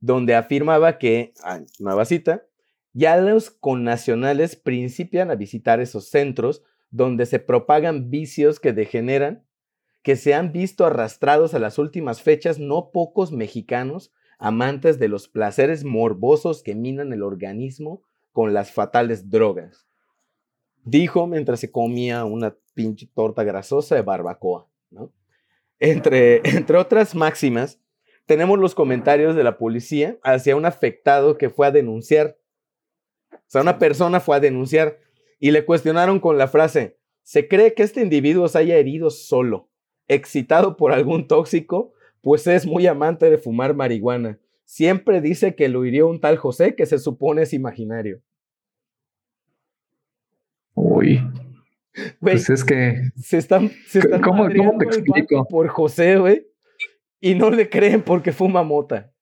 donde 0.00 0.34
afirmaba 0.34 0.98
que, 0.98 1.32
nueva 1.78 2.04
cita, 2.04 2.44
ya 2.92 3.16
los 3.16 3.50
connacionales 3.50 4.56
principian 4.56 5.30
a 5.30 5.36
visitar 5.36 5.80
esos 5.80 6.08
centros 6.08 6.62
donde 6.90 7.26
se 7.26 7.38
propagan 7.38 8.10
vicios 8.10 8.60
que 8.60 8.72
degeneran 8.72 9.46
que 10.02 10.16
se 10.16 10.34
han 10.34 10.52
visto 10.52 10.84
arrastrados 10.84 11.54
a 11.54 11.58
las 11.58 11.78
últimas 11.78 12.22
fechas 12.22 12.58
no 12.58 12.90
pocos 12.92 13.32
mexicanos 13.32 14.12
amantes 14.38 14.98
de 14.98 15.08
los 15.08 15.28
placeres 15.28 15.84
morbosos 15.84 16.62
que 16.62 16.74
minan 16.74 17.12
el 17.12 17.22
organismo 17.22 18.02
con 18.32 18.52
las 18.52 18.72
fatales 18.72 19.30
drogas. 19.30 19.86
Dijo 20.84 21.26
mientras 21.26 21.60
se 21.60 21.70
comía 21.70 22.24
una 22.24 22.56
pinche 22.74 23.06
torta 23.14 23.44
grasosa 23.44 23.94
de 23.94 24.02
barbacoa. 24.02 24.68
Entre, 25.78 26.40
entre 26.48 26.76
otras 26.76 27.14
máximas, 27.14 27.80
tenemos 28.26 28.58
los 28.58 28.74
comentarios 28.74 29.36
de 29.36 29.44
la 29.44 29.58
policía 29.58 30.18
hacia 30.22 30.56
un 30.56 30.64
afectado 30.64 31.38
que 31.38 31.50
fue 31.50 31.66
a 31.66 31.70
denunciar. 31.70 32.38
O 33.32 33.38
sea, 33.46 33.62
una 33.62 33.78
persona 33.78 34.20
fue 34.20 34.36
a 34.36 34.40
denunciar 34.40 34.98
y 35.38 35.50
le 35.50 35.64
cuestionaron 35.64 36.20
con 36.20 36.38
la 36.38 36.48
frase, 36.48 36.98
se 37.22 37.48
cree 37.48 37.74
que 37.74 37.82
este 37.82 38.00
individuo 38.00 38.48
se 38.48 38.58
haya 38.58 38.76
herido 38.76 39.10
solo 39.10 39.68
excitado 40.08 40.76
por 40.76 40.92
algún 40.92 41.26
tóxico, 41.26 41.92
pues 42.20 42.46
es 42.46 42.66
muy 42.66 42.86
amante 42.86 43.30
de 43.30 43.38
fumar 43.38 43.74
marihuana. 43.74 44.38
Siempre 44.72 45.20
dice 45.20 45.54
que 45.54 45.68
lo 45.68 45.84
hirió 45.84 46.08
un 46.08 46.18
tal 46.18 46.38
José 46.38 46.74
que 46.74 46.86
se 46.86 46.98
supone 46.98 47.42
es 47.42 47.52
imaginario. 47.52 48.22
Uy. 50.72 51.20
pues 52.20 52.48
es 52.48 52.64
que. 52.64 53.10
Se 53.16 53.36
están. 53.36 53.70
Se 53.86 53.98
están 53.98 54.22
¿Cómo, 54.22 54.48
¿cómo 54.48 54.78
te 54.78 54.86
explico? 54.86 55.46
Por 55.46 55.68
José, 55.68 56.16
güey. 56.16 56.46
Y 57.20 57.34
no 57.34 57.50
le 57.50 57.68
creen 57.68 58.00
porque 58.00 58.32
fuma 58.32 58.62
mota. 58.62 59.12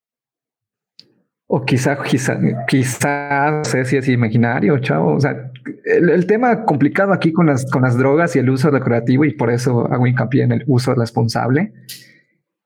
O 1.47 1.65
quizá, 1.65 2.01
quizá, 2.01 2.39
quizá, 2.65 3.51
no 3.51 3.65
sé 3.65 3.83
si 3.83 3.97
es 3.97 4.07
imaginario, 4.07 4.79
chavo. 4.79 5.15
O 5.15 5.19
sea, 5.19 5.51
el, 5.83 6.25
tema 6.27 6.63
complicado 6.63 7.11
aquí 7.11 7.33
con 7.33 7.47
las, 7.47 7.69
con 7.69 7.81
las 7.81 7.97
drogas 7.97 8.37
y 8.37 8.39
el 8.39 8.49
uso 8.49 8.71
recreativo, 8.71 9.25
y 9.25 9.33
por 9.33 9.51
eso 9.51 9.85
hago 9.91 10.07
hincapié 10.07 10.43
en 10.43 10.53
el 10.53 10.63
uso 10.67 10.95
responsable, 10.95 11.73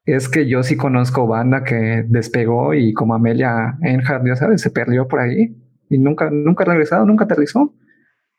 es 0.05 0.29
que 0.29 0.47
yo 0.47 0.61
sí 0.63 0.77
conozco 0.77 1.27
banda 1.27 1.63
que 1.63 2.05
despegó 2.07 2.73
y 2.73 2.93
como 2.93 3.15
Amelia 3.15 3.77
Earhart, 3.81 4.25
ya 4.25 4.35
sabes, 4.35 4.61
se 4.61 4.69
perdió 4.69 5.07
por 5.07 5.19
ahí 5.19 5.55
y 5.89 5.97
nunca, 5.97 6.29
nunca 6.29 6.63
ha 6.63 6.67
regresado, 6.67 7.05
nunca 7.05 7.25
aterrizó. 7.25 7.73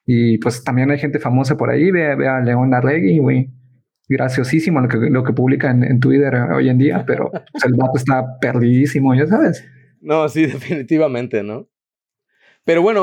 Y 0.07 0.39
pues 0.39 0.63
también 0.63 0.91
hay 0.93 0.99
gente 0.99 1.19
famosa 1.19 1.57
por 1.57 1.71
ahí, 1.71 1.91
ve, 1.91 2.15
ve 2.15 2.29
a 2.29 2.41
León 2.41 2.73
Arregui, 2.73 3.19
güey. 3.19 3.51
Graciosísimo 4.09 4.81
lo 4.81 4.89
que, 4.89 4.99
lo 5.11 5.25
que 5.25 5.33
publica 5.33 5.69
en, 5.71 5.99
Twitter 5.99 6.35
hoy 6.53 6.69
en 6.69 6.79
día, 6.79 7.03
pero 7.05 7.33
pues, 7.33 7.65
el 7.65 7.75
vato 7.75 7.97
está 7.97 8.39
perdidísimo, 8.41 9.13
ya 9.17 9.27
sabes. 9.27 9.65
No, 10.01 10.29
sí, 10.29 10.47
definitivamente, 10.47 11.43
¿no? 11.43 11.69
Pero 12.65 12.83
bueno, 12.83 13.01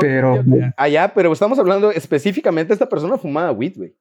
allá, 0.76 1.12
pero 1.14 1.32
estamos 1.32 1.58
hablando 1.58 1.90
específicamente 1.90 2.68
de 2.68 2.74
esta 2.74 2.88
persona 2.88 3.18
fumada 3.18 3.52
weed, 3.52 3.76
güey. 3.76 3.96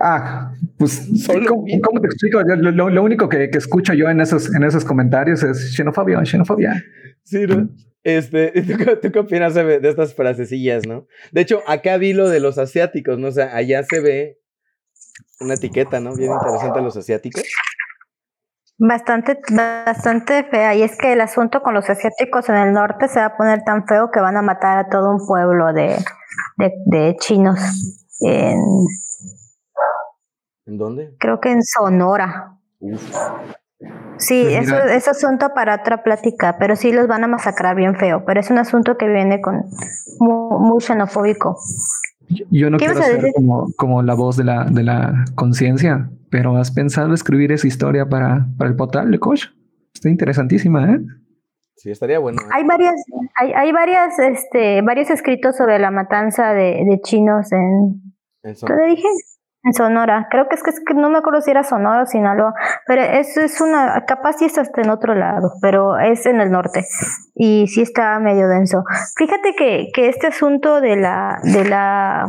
Ah, 0.00 0.52
pues, 0.78 1.08
¿cómo, 1.46 2.00
te 2.00 2.06
explico? 2.06 2.42
Lo, 2.42 3.02
único 3.02 3.28
que, 3.28 3.50
escucho 3.52 3.92
yo 3.94 4.08
en 4.08 4.20
esos, 4.20 4.52
en 4.54 4.64
esos 4.64 4.84
comentarios 4.84 5.42
es 5.42 5.74
xenofobia, 5.74 6.24
xenofobia. 6.24 6.82
Sí, 7.22 7.46
¿no? 7.46 7.68
Este, 8.02 8.52
¿tú, 9.02 9.12
qué 9.12 9.18
opinas 9.18 9.54
de, 9.54 9.80
de, 9.80 9.88
estas 9.88 10.14
frasecillas, 10.14 10.86
no? 10.86 11.06
De 11.32 11.40
hecho, 11.40 11.62
acá 11.66 11.96
vi 11.96 12.12
lo 12.12 12.28
de 12.28 12.40
los 12.40 12.58
asiáticos, 12.58 13.18
¿no? 13.18 13.28
O 13.28 13.32
sea, 13.32 13.54
allá 13.56 13.82
se 13.84 14.00
ve 14.00 14.38
una 15.40 15.54
etiqueta, 15.54 16.00
¿no? 16.00 16.14
Bien 16.14 16.32
interesante 16.32 16.78
a 16.78 16.82
los 16.82 16.96
asiáticos. 16.96 17.44
Bastante, 18.76 19.38
bastante 19.52 20.44
fea. 20.44 20.74
Y 20.74 20.82
es 20.82 20.96
que 20.98 21.12
el 21.12 21.20
asunto 21.20 21.62
con 21.62 21.74
los 21.74 21.88
asiáticos 21.88 22.48
en 22.48 22.56
el 22.56 22.72
norte 22.72 23.08
se 23.08 23.20
va 23.20 23.26
a 23.26 23.36
poner 23.36 23.62
tan 23.62 23.86
feo 23.86 24.10
que 24.12 24.20
van 24.20 24.36
a 24.36 24.42
matar 24.42 24.78
a 24.78 24.88
todo 24.88 25.12
un 25.12 25.26
pueblo 25.26 25.72
de, 25.72 25.96
de, 26.86 27.16
chinos. 27.20 27.58
En, 28.20 28.58
¿En 30.66 30.78
dónde? 30.78 31.14
Creo 31.18 31.40
que 31.40 31.50
en 31.50 31.62
Sonora. 31.62 32.58
Sí, 34.18 34.46
eso 34.54 34.76
es 34.76 35.08
asunto 35.08 35.50
para 35.54 35.76
otra 35.76 36.02
plática, 36.02 36.56
pero 36.58 36.76
sí 36.76 36.92
los 36.92 37.06
van 37.06 37.24
a 37.24 37.26
masacrar 37.26 37.76
bien 37.76 37.96
feo. 37.96 38.24
Pero 38.24 38.40
es 38.40 38.50
un 38.50 38.58
asunto 38.58 38.96
que 38.96 39.08
viene 39.08 39.40
con 39.40 39.64
muy, 40.20 40.80
xenofóbico. 40.80 41.58
Yo 42.50 42.70
no 42.70 42.78
quiero 42.78 42.94
ser 42.94 43.32
como, 43.34 43.66
como, 43.76 44.02
la 44.02 44.14
voz 44.14 44.36
de 44.36 44.44
la, 44.44 44.64
de 44.64 44.82
la 44.82 45.24
conciencia, 45.34 46.10
pero 46.30 46.56
¿has 46.56 46.70
pensado 46.70 47.12
escribir 47.12 47.52
esa 47.52 47.66
historia 47.66 48.08
para, 48.08 48.46
para 48.56 48.70
el 48.70 48.76
portal 48.76 49.10
de 49.10 49.18
Coach? 49.18 49.46
Está 49.92 50.08
interesantísima, 50.08 50.90
¿eh? 50.90 51.00
Sí, 51.76 51.90
estaría 51.90 52.18
bueno. 52.18 52.40
¿eh? 52.40 52.48
Hay 52.50 52.64
varias, 52.64 52.94
hay, 53.38 53.52
hay 53.52 53.72
varias, 53.72 54.18
este, 54.18 54.80
varios 54.80 55.10
escritos 55.10 55.56
sobre 55.56 55.78
la 55.78 55.90
matanza 55.90 56.54
de, 56.54 56.84
de 56.88 57.00
chinos 57.02 57.52
en. 57.52 58.00
¿Qué 58.42 58.74
le 58.74 58.86
dije? 58.86 59.08
En 59.64 59.72
Sonora. 59.72 60.28
Creo 60.30 60.46
que 60.46 60.56
es 60.56 60.62
que, 60.62 60.70
es 60.70 60.80
que 60.86 60.92
no 60.92 61.08
me 61.08 61.18
acuerdo 61.18 61.40
si 61.40 61.50
era 61.50 61.64
Sonora 61.64 62.02
o 62.02 62.06
Sinaloa, 62.06 62.52
pero 62.86 63.00
eso 63.00 63.40
es 63.40 63.60
una, 63.62 64.04
capaz 64.06 64.34
sí 64.34 64.44
está 64.44 64.62
en 64.82 64.90
otro 64.90 65.14
lado, 65.14 65.52
pero 65.62 65.98
es 65.98 66.26
en 66.26 66.40
el 66.42 66.50
norte 66.50 66.84
y 67.34 67.66
sí 67.68 67.80
está 67.80 68.18
medio 68.18 68.46
denso. 68.46 68.84
Fíjate 69.16 69.54
que, 69.56 69.88
que 69.94 70.08
este 70.08 70.26
asunto 70.26 70.82
de 70.82 70.96
la, 70.96 71.38
de 71.42 71.64
la, 71.64 72.26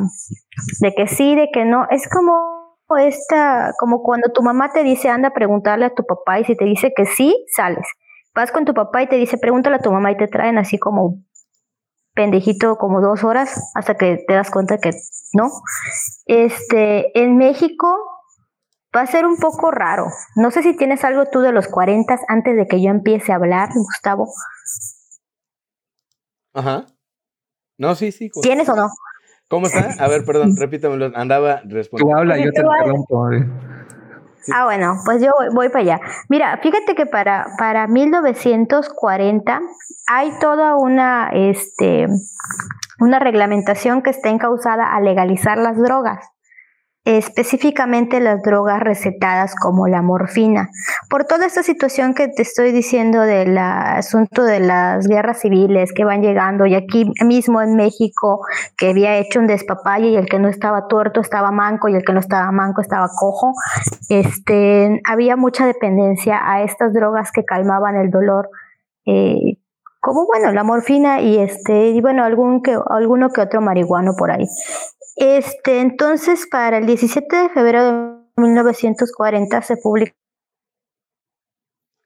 de 0.80 0.94
que 0.96 1.08
sí, 1.08 1.36
de 1.36 1.50
que 1.52 1.66
no, 1.66 1.86
es 1.90 2.08
como 2.08 2.56
esta, 2.98 3.74
como 3.80 4.02
cuando 4.02 4.32
tu 4.32 4.42
mamá 4.42 4.72
te 4.72 4.84
dice, 4.84 5.10
anda 5.10 5.30
a 5.30 5.34
preguntarle 5.34 5.86
a 5.86 5.94
tu 5.94 6.06
papá 6.06 6.40
y 6.40 6.46
si 6.46 6.56
te 6.56 6.64
dice 6.64 6.94
que 6.96 7.06
sí, 7.06 7.36
sales. 7.54 7.86
Vas 8.34 8.52
con 8.52 8.64
tu 8.64 8.74
papá 8.74 9.02
y 9.04 9.08
te 9.08 9.18
dice, 9.18 9.38
pregúntale 9.38 9.78
a 9.78 9.80
tu 9.80 9.92
mamá 9.92 10.12
y 10.12 10.18
te 10.18 10.28
traen 10.28 10.58
así 10.58 10.78
como 10.78 11.24
pendejito 12.16 12.78
como 12.78 13.01
dos 13.01 13.24
horas 13.24 13.72
hasta 13.76 13.95
que 13.95 14.24
te 14.28 14.34
das 14.34 14.49
cuenta 14.49 14.78
que 14.78 14.91
no. 15.34 15.51
Este, 16.26 17.18
en 17.20 17.38
México 17.38 17.88
va 18.95 19.01
a 19.01 19.07
ser 19.07 19.26
un 19.26 19.38
poco 19.38 19.72
raro. 19.72 20.07
No 20.36 20.49
sé 20.51 20.63
si 20.63 20.76
tienes 20.76 21.03
algo 21.03 21.26
tú 21.26 21.41
de 21.41 21.51
los 21.51 21.68
40 21.68 22.18
antes 22.28 22.55
de 22.55 22.68
que 22.68 22.82
yo 22.82 22.89
empiece 22.89 23.32
a 23.32 23.36
hablar, 23.36 23.70
Gustavo. 23.74 24.28
Ajá. 26.53 26.86
No, 27.78 27.95
sí, 27.95 28.11
sí. 28.11 28.32
¿Tienes 28.41 28.70
o 28.70 28.76
no? 28.76 28.88
¿Cómo 29.49 29.68
está? 29.68 30.03
A 30.03 30.07
ver, 30.07 30.24
perdón, 30.26 30.55
repítamelo. 30.57 31.11
Andaba 31.16 31.61
respondiendo. 31.66 32.16
Tú 32.16 32.20
habla, 32.20 32.38
yo 32.38 32.51
te 32.51 32.61
interrumpo. 32.61 33.30
Ah, 34.54 34.66
bueno, 34.66 34.96
pues 35.06 35.22
yo 35.22 35.32
voy, 35.54 35.70
para 35.70 35.80
allá. 35.80 36.00
Mira, 36.30 36.60
fíjate 36.62 36.96
que 36.96 37.06
para, 37.06 37.48
para 37.58 37.88
1940 37.88 39.62
hay 40.08 40.32
toda 40.39 40.76
una, 40.76 41.30
este, 41.34 42.08
una 43.00 43.20
reglamentación 43.20 44.02
que 44.02 44.10
está 44.10 44.30
encausada 44.30 44.96
a 44.96 45.02
legalizar 45.02 45.58
las 45.58 45.78
drogas 45.78 46.35
específicamente 47.06 48.20
las 48.20 48.41
drogas 48.41 48.80
recetadas 48.80 49.53
como 49.56 49.88
la 49.88 50.01
morfina. 50.01 50.70
Por 51.08 51.26
toda 51.26 51.45
esta 51.45 51.62
situación 51.62 52.16
que 52.16 52.28
te 52.28 52.41
estoy 52.41 52.72
diciendo 52.72 53.22
del 53.22 53.56
asunto 53.60 54.43
de 54.43 54.60
las 54.60 55.08
guerras 55.08 55.41
civiles 55.41 55.93
que 55.93 56.03
van 56.03 56.24
llegando 56.24 56.66
y 56.66 56.74
aquí 56.74 57.12
mismo 57.24 57.62
en 57.62 57.76
México 57.76 58.41
que 58.76 58.89
había 58.89 59.18
hecho 59.18 59.39
un 59.39 59.45
despapalle 59.45 60.08
y 60.10 60.16
el 60.16 60.26
que 60.26 60.39
no 60.39 60.49
estaba 60.49 60.88
tuerto 60.88 61.22
estaba 61.22 61.51
manco 61.51 61.88
y 61.89 61.95
el 61.95 62.03
que 62.03 62.12
no 62.12 62.20
estaba 62.20 62.51
manco 62.51 62.82
estaba 62.82 63.08
cojo, 63.08 63.53
este, 64.10 64.99
había 65.08 65.36
mucha 65.36 65.68
dependencia 65.68 66.39
a 66.43 66.64
estas 66.64 66.91
drogas 66.91 67.32
que 67.32 67.45
calmaban 67.45 67.95
el 67.95 68.10
dolor. 68.10 68.49
Eh, 69.06 69.60
como 70.01 70.26
bueno, 70.26 70.51
la 70.51 70.64
morfina 70.64 71.22
y 71.22 71.39
este, 71.39 71.89
y 71.89 72.01
bueno, 72.01 72.24
algún 72.24 72.62
que, 72.62 72.78
alguno 72.89 73.30
que 73.30 73.41
otro 73.41 73.62
marihuano 73.62 74.14
por 74.16 74.32
ahí. 74.32 74.45
Este, 75.16 75.80
entonces, 75.80 76.47
para 76.49 76.78
el 76.78 76.86
17 76.86 77.36
de 77.36 77.49
febrero 77.49 77.86
de 77.86 78.41
1940 78.41 79.61
se 79.61 79.78
publica 79.78 80.13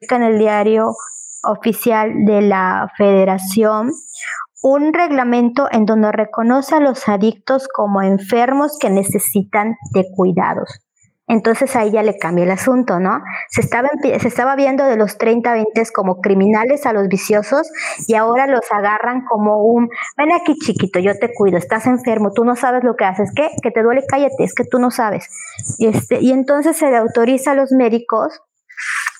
en 0.01 0.24
el 0.24 0.38
diario 0.38 0.91
oficial 1.43 2.26
de 2.26 2.41
la 2.41 2.91
Federación 2.97 3.91
un 4.62 4.93
reglamento 4.93 5.68
en 5.72 5.86
donde 5.86 6.12
reconoce 6.12 6.76
a 6.76 6.80
los 6.80 7.07
adictos 7.07 7.68
como 7.68 8.01
enfermos 8.01 8.78
que 8.80 8.89
necesitan 8.89 9.76
de 9.93 10.05
cuidados. 10.16 10.80
Entonces 11.30 11.76
ahí 11.76 11.92
ya 11.92 12.02
le 12.02 12.18
cambia 12.18 12.44
el 12.44 12.52
asunto, 12.52 13.00
¿no? 13.00 13.22
Se 13.50 13.62
estaba, 13.62 13.88
se 14.02 14.28
estaba 14.28 14.56
viendo 14.56 14.84
de 14.86 14.98
los 14.98 15.20
30 15.20 15.54
20 15.54 15.84
como 15.94 16.22
criminales 16.22 16.88
a 16.88 16.92
los 16.92 17.08
viciosos 17.08 17.72
y 18.08 18.16
ahora 18.16 18.48
los 18.48 18.62
agarran 18.72 19.26
como 19.26 19.64
un, 19.64 19.90
ven 20.18 20.32
aquí 20.32 20.56
chiquito, 20.56 21.00
yo 21.00 21.14
te 21.20 21.32
cuido, 21.32 21.58
estás 21.58 21.86
enfermo, 21.86 22.32
tú 22.34 22.44
no 22.44 22.56
sabes 22.56 22.84
lo 22.84 22.96
que 22.96 23.06
haces, 23.06 23.32
¿qué? 23.36 23.52
Que 23.62 23.70
te 23.70 23.84
duele, 23.84 24.02
cállate, 24.10 24.44
es 24.44 24.56
que 24.56 24.66
tú 24.66 24.80
no 24.80 24.90
sabes. 24.90 25.30
Este, 25.78 26.20
y 26.20 26.32
entonces 26.32 26.76
se 26.76 26.90
le 26.90 26.98
autoriza 26.98 27.52
a 27.52 27.56
los 27.56 27.72
médicos 27.72 28.42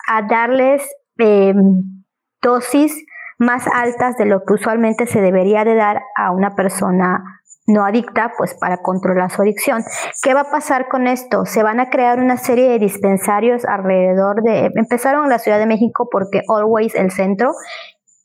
a 0.08 0.24
darles 0.24 0.82
em, 1.20 2.04
dosis 2.42 3.06
más 3.38 3.68
altas 3.68 4.18
de 4.18 4.26
lo 4.26 4.44
que 4.46 4.54
usualmente 4.54 5.06
se 5.06 5.22
debería 5.22 5.64
de 5.64 5.76
dar 5.76 6.02
a 6.16 6.32
una 6.32 6.56
persona 6.56 7.39
no 7.68 7.86
adicta, 7.86 8.34
pues 8.38 8.56
para 8.56 8.78
controlar 8.78 9.32
su 9.32 9.44
adicción. 9.44 9.84
¿Qué 10.24 10.34
va 10.34 10.42
a 10.42 10.52
pasar 10.52 10.88
con 10.88 11.08
esto? 11.08 11.46
Se 11.46 11.62
van 11.62 11.80
a 11.80 11.90
crear 11.90 12.20
una 12.20 12.38
serie 12.38 12.68
de 12.68 12.80
dispensarios 12.80 13.64
alrededor 13.66 14.42
de, 14.42 14.72
empezaron 14.76 15.26
en 15.26 15.30
la 15.30 15.40
Ciudad 15.40 15.60
de 15.60 15.68
México 15.68 16.10
porque 16.12 16.42
Always 16.48 16.96
el 16.96 17.12
centro, 17.12 17.54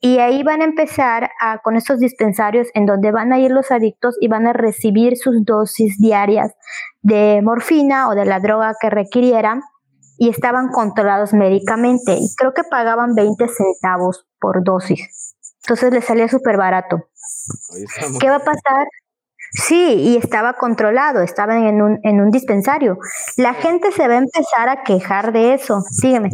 y 0.01 0.19
ahí 0.19 0.43
van 0.43 0.61
a 0.61 0.65
empezar 0.65 1.31
a, 1.41 1.59
con 1.59 1.77
estos 1.77 1.99
dispensarios 1.99 2.69
en 2.75 2.85
donde 2.85 3.11
van 3.11 3.33
a 3.33 3.39
ir 3.39 3.51
los 3.51 3.71
adictos 3.71 4.17
y 4.21 4.29
van 4.29 4.47
a 4.47 4.53
recibir 4.53 5.17
sus 5.17 5.45
dosis 5.45 5.97
diarias 5.99 6.53
de 7.01 7.41
morfina 7.43 8.09
o 8.09 8.15
de 8.15 8.27
la 8.27 8.39
droga 8.39 8.75
que 8.79 8.91
requirieran 8.91 9.63
y 10.19 10.29
estaban 10.29 10.69
controlados 10.69 11.33
médicamente. 11.33 12.17
Y 12.19 12.35
creo 12.37 12.53
que 12.53 12.65
pagaban 12.71 13.15
20 13.15 13.47
centavos 13.49 14.27
por 14.39 14.63
dosis. 14.63 15.35
Entonces 15.63 15.93
les 15.93 16.05
salía 16.05 16.29
súper 16.29 16.59
barato. 16.59 17.09
¿Qué 18.21 18.29
va 18.29 18.37
a 18.37 18.45
pasar? 18.45 18.87
Sí, 19.55 19.95
y 19.99 20.17
estaba 20.17 20.55
controlado, 20.55 21.23
estaba 21.23 21.69
en 21.69 21.81
un, 21.81 22.01
en 22.03 22.21
un 22.21 22.31
dispensario. 22.31 22.99
La 23.37 23.55
gente 23.55 23.93
se 23.93 24.09
va 24.09 24.15
a 24.15 24.19
empezar 24.19 24.69
a 24.69 24.83
quejar 24.83 25.33
de 25.33 25.55
eso. 25.55 25.81
Sígueme. 25.91 26.31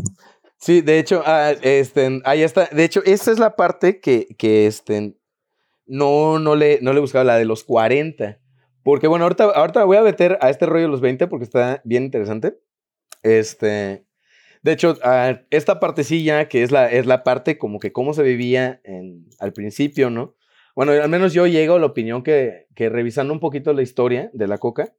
Sí, 0.57 0.81
de 0.81 0.99
hecho, 0.99 1.23
ah, 1.27 1.53
este, 1.63 2.21
ahí 2.25 2.43
está. 2.43 2.67
De 2.67 2.85
hecho, 2.85 3.03
esa 3.05 3.31
es 3.31 3.39
la 3.39 3.57
parte 3.57 4.01
que, 4.01 4.27
que 4.39 4.67
este, 4.67 5.17
no, 5.87 6.39
no, 6.39 6.57
le, 6.57 6.81
no 6.81 6.93
le 6.93 7.01
buscaba, 7.01 7.25
la 7.25 7.37
de 7.37 7.45
los 7.45 7.65
40. 7.65 8.39
Porque 8.83 9.07
bueno, 9.07 9.25
ahorita, 9.25 9.45
ahorita 9.45 9.85
voy 9.85 9.99
a 9.99 10.03
meter 10.03 10.39
a 10.41 10.49
este 10.49 10.65
rollo 10.65 10.85
de 10.85 10.91
los 10.91 11.01
20 11.03 11.27
porque 11.27 11.45
está 11.45 11.83
bien 11.85 12.05
interesante. 12.05 12.59
Este, 13.23 14.07
de 14.63 14.73
hecho, 14.73 14.99
ah, 15.03 15.41
esta 15.51 15.81
partecilla 15.81 16.49
que 16.49 16.63
es 16.63 16.71
la, 16.71 16.91
es 16.91 17.07
la 17.07 17.23
parte 17.23 17.59
como 17.59 17.81
que 17.81 17.93
cómo 17.93 18.15
se 18.15 18.23
vivía 18.23 18.81
en, 18.85 19.27
al 19.39 19.53
principio, 19.53 20.09
¿no? 20.09 20.37
Bueno, 20.81 20.93
al 20.93 21.11
menos 21.11 21.35
yo 21.35 21.47
llego 21.47 21.75
a 21.75 21.79
la 21.79 21.85
opinión 21.85 22.23
que, 22.23 22.67
que 22.75 22.89
revisando 22.89 23.35
un 23.35 23.39
poquito 23.39 23.75
la 23.75 23.83
historia 23.83 24.31
de 24.33 24.49
la 24.49 24.57
coca, 24.57 24.95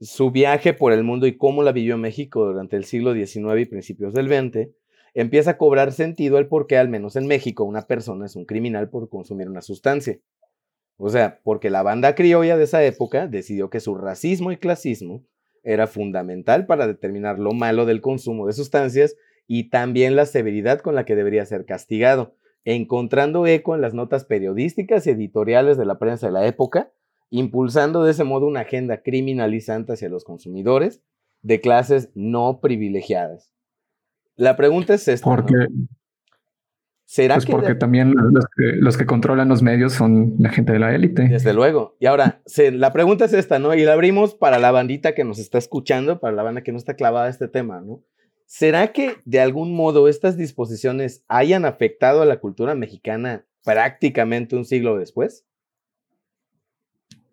su 0.00 0.30
viaje 0.30 0.74
por 0.74 0.92
el 0.92 1.02
mundo 1.02 1.26
y 1.26 1.36
cómo 1.36 1.64
la 1.64 1.72
vivió 1.72 1.98
México 1.98 2.46
durante 2.46 2.76
el 2.76 2.84
siglo 2.84 3.14
XIX 3.14 3.58
y 3.58 3.64
principios 3.64 4.14
del 4.14 4.28
XX, 4.28 4.68
empieza 5.14 5.50
a 5.50 5.58
cobrar 5.58 5.90
sentido 5.90 6.38
el 6.38 6.46
por 6.46 6.68
qué, 6.68 6.76
al 6.76 6.88
menos 6.88 7.16
en 7.16 7.26
México, 7.26 7.64
una 7.64 7.88
persona 7.88 8.26
es 8.26 8.36
un 8.36 8.44
criminal 8.44 8.90
por 8.90 9.08
consumir 9.08 9.48
una 9.48 9.60
sustancia. 9.60 10.20
O 10.98 11.08
sea, 11.08 11.40
porque 11.42 11.68
la 11.68 11.82
banda 11.82 12.14
criolla 12.14 12.56
de 12.56 12.62
esa 12.62 12.84
época 12.84 13.26
decidió 13.26 13.70
que 13.70 13.80
su 13.80 13.96
racismo 13.96 14.52
y 14.52 14.56
clasismo 14.56 15.24
era 15.64 15.88
fundamental 15.88 16.64
para 16.64 16.86
determinar 16.86 17.40
lo 17.40 17.54
malo 17.54 17.86
del 17.86 18.00
consumo 18.00 18.46
de 18.46 18.52
sustancias 18.52 19.16
y 19.48 19.68
también 19.68 20.14
la 20.14 20.26
severidad 20.26 20.78
con 20.78 20.94
la 20.94 21.04
que 21.04 21.16
debería 21.16 21.44
ser 21.44 21.64
castigado 21.64 22.36
encontrando 22.64 23.46
eco 23.46 23.74
en 23.74 23.80
las 23.80 23.94
notas 23.94 24.24
periodísticas 24.24 25.06
y 25.06 25.10
editoriales 25.10 25.78
de 25.78 25.86
la 25.86 25.98
prensa 25.98 26.26
de 26.26 26.32
la 26.32 26.46
época, 26.46 26.90
impulsando 27.30 28.04
de 28.04 28.12
ese 28.12 28.24
modo 28.24 28.46
una 28.46 28.60
agenda 28.60 29.02
criminalizante 29.02 29.92
hacia 29.92 30.08
los 30.08 30.24
consumidores 30.24 31.02
de 31.42 31.60
clases 31.60 32.10
no 32.14 32.60
privilegiadas. 32.60 33.52
La 34.36 34.56
pregunta 34.56 34.94
es 34.94 35.08
esta. 35.08 35.24
Porque, 35.24 35.54
¿Será 37.04 37.36
pues 37.36 37.46
porque 37.46 37.74
también 37.74 38.14
los 38.56 38.96
que, 38.96 39.06
controlan 39.06 39.48
los 39.48 39.62
medios 39.62 39.94
son 39.94 40.34
la 40.38 40.50
gente 40.50 40.72
de 40.72 40.78
la 40.78 40.94
élite. 40.94 41.26
Desde 41.26 41.54
luego. 41.54 41.96
Y 41.98 42.06
ahora, 42.06 42.42
la 42.72 42.92
pregunta 42.92 43.24
es 43.24 43.32
esta, 43.32 43.58
¿no? 43.58 43.74
Y 43.74 43.84
la 43.84 43.94
abrimos 43.94 44.34
para 44.34 44.58
la 44.58 44.70
bandita 44.70 45.14
que 45.14 45.24
nos 45.24 45.38
está 45.38 45.58
escuchando, 45.58 46.20
para 46.20 46.34
la 46.34 46.42
banda 46.42 46.62
que 46.62 46.70
no 46.70 46.78
está 46.78 46.94
clavada 46.94 47.26
a 47.26 47.30
este 47.30 47.48
tema, 47.48 47.80
¿no? 47.80 48.02
¿Será 48.48 48.94
que 48.94 49.18
de 49.26 49.40
algún 49.40 49.74
modo 49.74 50.08
estas 50.08 50.38
disposiciones 50.38 51.22
hayan 51.28 51.66
afectado 51.66 52.22
a 52.22 52.24
la 52.24 52.40
cultura 52.40 52.74
mexicana 52.74 53.44
prácticamente 53.62 54.56
un 54.56 54.64
siglo 54.64 54.96
después? 54.96 55.44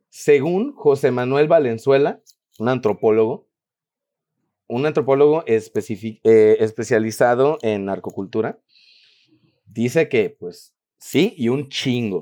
Según 0.09 0.74
José 0.74 1.11
Manuel 1.11 1.47
Valenzuela, 1.47 2.22
un 2.59 2.68
antropólogo, 2.68 3.47
un 4.68 4.86
antropólogo 4.86 5.45
eh, 5.47 6.57
especializado 6.59 7.59
en 7.61 7.86
narcocultura, 7.86 8.59
dice 9.68 10.09
que, 10.09 10.32
pues, 10.38 10.76
sí, 10.97 11.34
y 11.38 11.47
un 11.47 11.70
chingo. 11.70 12.20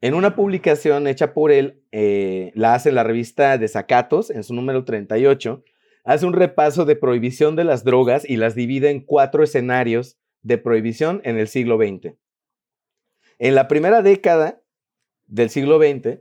En 0.00 0.14
una 0.14 0.34
publicación 0.34 1.08
hecha 1.08 1.34
por 1.34 1.52
él, 1.52 1.82
eh, 1.92 2.52
la 2.54 2.72
hace 2.72 2.90
la 2.90 3.02
revista 3.02 3.58
Desacatos, 3.58 4.30
en 4.30 4.44
su 4.44 4.54
número 4.54 4.86
38, 4.86 5.62
hace 6.04 6.26
un 6.26 6.34
repaso 6.34 6.84
de 6.84 6.96
prohibición 6.96 7.56
de 7.56 7.64
las 7.64 7.82
drogas 7.82 8.28
y 8.28 8.36
las 8.36 8.54
divide 8.54 8.90
en 8.90 9.00
cuatro 9.00 9.42
escenarios 9.42 10.18
de 10.42 10.58
prohibición 10.58 11.20
en 11.24 11.38
el 11.38 11.48
siglo 11.48 11.78
XX. 11.78 12.14
En 13.38 13.54
la 13.54 13.66
primera 13.66 14.02
década 14.02 14.60
del 15.26 15.50
siglo 15.50 15.78
XX, 15.78 16.20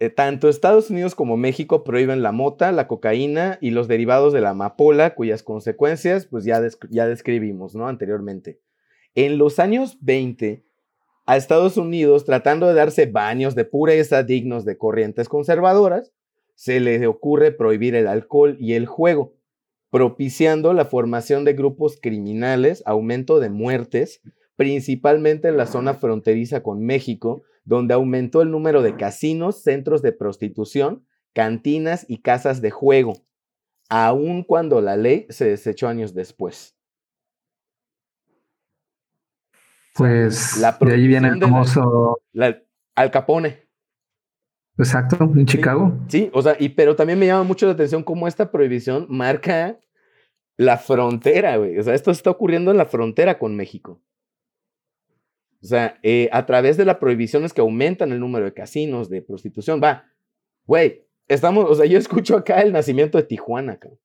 eh, 0.00 0.10
tanto 0.10 0.48
Estados 0.48 0.90
Unidos 0.90 1.14
como 1.14 1.36
México 1.36 1.84
prohíben 1.84 2.22
la 2.22 2.32
mota, 2.32 2.72
la 2.72 2.88
cocaína 2.88 3.58
y 3.60 3.70
los 3.70 3.86
derivados 3.86 4.32
de 4.32 4.40
la 4.40 4.50
amapola, 4.50 5.14
cuyas 5.14 5.42
consecuencias 5.42 6.26
pues 6.26 6.44
ya, 6.44 6.60
ya 6.90 7.06
describimos 7.06 7.74
¿no? 7.74 7.86
anteriormente. 7.86 8.60
En 9.14 9.38
los 9.38 9.58
años 9.58 9.98
20, 10.00 10.64
a 11.26 11.36
Estados 11.36 11.76
Unidos, 11.76 12.24
tratando 12.24 12.66
de 12.66 12.74
darse 12.74 13.06
baños 13.06 13.54
de 13.54 13.64
pureza 13.64 14.22
dignos 14.22 14.64
de 14.64 14.76
corrientes 14.76 15.28
conservadoras, 15.28 16.12
se 16.60 16.78
le 16.78 17.06
ocurre 17.06 17.52
prohibir 17.52 17.94
el 17.94 18.06
alcohol 18.06 18.58
y 18.60 18.74
el 18.74 18.84
juego, 18.84 19.32
propiciando 19.88 20.74
la 20.74 20.84
formación 20.84 21.46
de 21.46 21.54
grupos 21.54 21.98
criminales, 21.98 22.82
aumento 22.84 23.40
de 23.40 23.48
muertes, 23.48 24.20
principalmente 24.56 25.48
en 25.48 25.56
la 25.56 25.64
zona 25.64 25.94
fronteriza 25.94 26.62
con 26.62 26.84
México, 26.84 27.44
donde 27.64 27.94
aumentó 27.94 28.42
el 28.42 28.50
número 28.50 28.82
de 28.82 28.94
casinos, 28.94 29.62
centros 29.62 30.02
de 30.02 30.12
prostitución, 30.12 31.06
cantinas 31.32 32.04
y 32.06 32.18
casas 32.18 32.60
de 32.60 32.70
juego, 32.70 33.14
aun 33.88 34.42
cuando 34.42 34.82
la 34.82 34.98
ley 34.98 35.24
se 35.30 35.46
desechó 35.46 35.88
años 35.88 36.12
después. 36.12 36.76
Pues 39.94 40.58
la 40.58 40.76
de 40.78 40.92
ahí 40.92 41.06
viene 41.06 41.28
el 41.28 41.40
famoso... 41.40 42.20
Al 42.94 43.10
Capone. 43.10 43.69
Exacto, 44.80 45.30
en 45.36 45.46
Chicago. 45.46 45.98
Sí, 46.08 46.30
o 46.32 46.42
sea, 46.42 46.56
y 46.58 46.70
pero 46.70 46.96
también 46.96 47.18
me 47.18 47.26
llama 47.26 47.44
mucho 47.44 47.66
la 47.66 47.72
atención 47.72 48.02
cómo 48.02 48.26
esta 48.26 48.50
prohibición 48.50 49.06
marca 49.08 49.78
la 50.56 50.78
frontera, 50.78 51.56
güey. 51.56 51.78
O 51.78 51.82
sea, 51.82 51.94
esto 51.94 52.10
está 52.10 52.30
ocurriendo 52.30 52.70
en 52.70 52.76
la 52.76 52.86
frontera 52.86 53.38
con 53.38 53.56
México. 53.56 54.00
O 55.62 55.66
sea, 55.66 55.98
eh, 56.02 56.28
a 56.32 56.46
través 56.46 56.76
de 56.76 56.86
las 56.86 56.96
prohibiciones 56.96 57.52
que 57.52 57.60
aumentan 57.60 58.12
el 58.12 58.20
número 58.20 58.46
de 58.46 58.54
casinos, 58.54 59.10
de 59.10 59.20
prostitución, 59.20 59.80
va, 59.82 60.06
güey, 60.66 61.04
estamos, 61.28 61.66
o 61.68 61.74
sea, 61.74 61.84
yo 61.84 61.98
escucho 61.98 62.36
acá 62.36 62.62
el 62.62 62.72
nacimiento 62.72 63.18
de 63.18 63.24
Tijuana, 63.24 63.78
cabrón. 63.78 64.00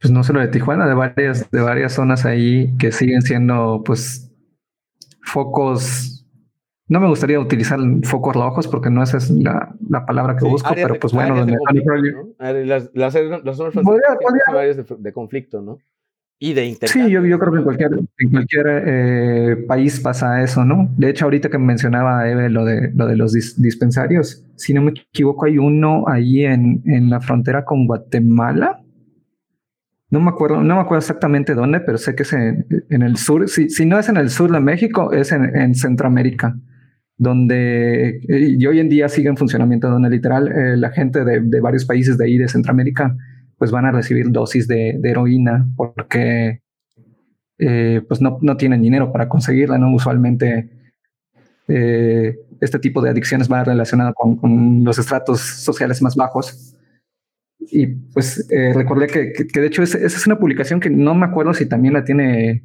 Pues 0.00 0.12
no 0.12 0.22
solo 0.22 0.40
de 0.40 0.48
Tijuana, 0.48 0.86
de 0.86 0.94
varias, 0.94 1.50
de 1.50 1.60
varias 1.62 1.94
zonas 1.94 2.26
ahí 2.26 2.76
que 2.78 2.92
siguen 2.92 3.22
siendo, 3.22 3.82
pues, 3.84 4.30
focos 5.22 6.13
no 6.86 7.00
me 7.00 7.08
gustaría 7.08 7.40
utilizar 7.40 7.80
focos 8.02 8.34
rojos 8.34 8.68
porque 8.68 8.90
no 8.90 9.02
esa 9.02 9.16
es 9.16 9.30
la, 9.30 9.74
la 9.88 10.04
palabra 10.04 10.36
que 10.36 10.44
busco, 10.44 10.74
pero 10.74 10.98
pues 10.98 11.14
bueno, 11.14 11.34
donde 11.34 11.56
las, 12.66 12.90
las, 12.92 13.14
las, 13.14 13.56
zonas 13.56 13.72
son 13.72 14.00
áreas 14.54 14.76
de, 14.76 14.96
de, 14.98 15.12
conflicto, 15.12 15.62
¿no? 15.62 15.78
Y 16.38 16.52
de 16.52 16.66
intercambio. 16.66 17.06
Sí, 17.06 17.12
yo, 17.12 17.24
yo 17.24 17.38
creo 17.38 17.52
que 17.52 17.58
en 17.58 17.64
cualquier, 17.64 17.92
en 18.18 18.30
cualquier 18.30 18.66
eh, 18.86 19.56
país 19.66 19.98
pasa 20.00 20.42
eso, 20.42 20.64
¿no? 20.66 20.90
De 20.98 21.08
hecho, 21.08 21.24
ahorita 21.24 21.48
que 21.48 21.56
mencionaba 21.56 22.28
Eve 22.28 22.50
lo 22.50 22.66
de, 22.66 22.92
lo 22.94 23.06
de 23.06 23.16
los 23.16 23.32
dispensarios, 23.32 24.44
si 24.56 24.74
no 24.74 24.82
me 24.82 24.90
equivoco, 24.90 25.46
hay 25.46 25.56
uno 25.56 26.04
ahí 26.06 26.44
en, 26.44 26.82
en 26.84 27.08
la 27.08 27.20
frontera 27.22 27.64
con 27.64 27.86
Guatemala. 27.86 28.82
No 30.10 30.20
me 30.20 30.28
acuerdo, 30.28 30.62
no 30.62 30.74
me 30.74 30.80
acuerdo 30.82 30.98
exactamente 30.98 31.54
dónde, 31.54 31.80
pero 31.80 31.96
sé 31.96 32.14
que 32.14 32.24
es 32.24 32.32
en, 32.34 32.66
en 32.90 33.02
el 33.02 33.16
sur. 33.16 33.48
Si, 33.48 33.70
si, 33.70 33.86
no 33.86 33.98
es 33.98 34.10
en 34.10 34.18
el 34.18 34.28
sur 34.28 34.52
de 34.52 34.60
México, 34.60 35.12
es 35.12 35.32
en, 35.32 35.56
en 35.56 35.74
Centroamérica 35.74 36.54
donde 37.16 38.20
eh, 38.28 38.56
y 38.58 38.66
hoy 38.66 38.80
en 38.80 38.88
día 38.88 39.08
sigue 39.08 39.28
en 39.28 39.36
funcionamiento, 39.36 39.88
donde 39.88 40.10
literal 40.10 40.48
eh, 40.48 40.76
la 40.76 40.90
gente 40.90 41.24
de, 41.24 41.60
varios 41.60 41.84
países 41.84 42.18
de 42.18 42.24
ahí, 42.24 42.38
de 42.38 42.48
Centroamérica, 42.48 43.16
pues 43.56 43.70
van 43.70 43.86
a 43.86 43.92
recibir 43.92 44.30
dosis 44.30 44.66
de, 44.66 45.00
heroína 45.02 45.66
porque 45.76 46.60
eh, 47.58 48.02
pues 48.08 48.20
no, 48.20 48.38
no, 48.42 48.56
tienen 48.56 48.82
dinero 48.82 49.12
para 49.12 49.28
conseguirla, 49.28 49.78
¿no? 49.78 49.94
Usualmente 49.94 50.70
este 51.66 52.78
tipo 52.78 53.00
de 53.00 53.08
adicciones 53.08 53.50
va 53.50 53.64
relacionado 53.64 54.12
con, 54.12 54.36
con, 54.36 54.84
los 54.84 54.98
estratos 54.98 55.40
sociales 55.40 56.02
más 56.02 56.14
bajos. 56.14 56.76
Y 57.58 57.86
pues 57.86 58.46
recordé 58.74 59.06
que, 59.06 59.32
que, 59.32 59.60
de 59.60 59.66
hecho 59.66 59.82
esa 59.82 59.98
es 59.98 60.26
una 60.26 60.38
publicación 60.38 60.78
que 60.78 60.90
no 60.90 61.14
me 61.14 61.24
acuerdo 61.24 61.54
si 61.54 61.66
también 61.66 61.94
la 61.94 62.04
tiene 62.04 62.64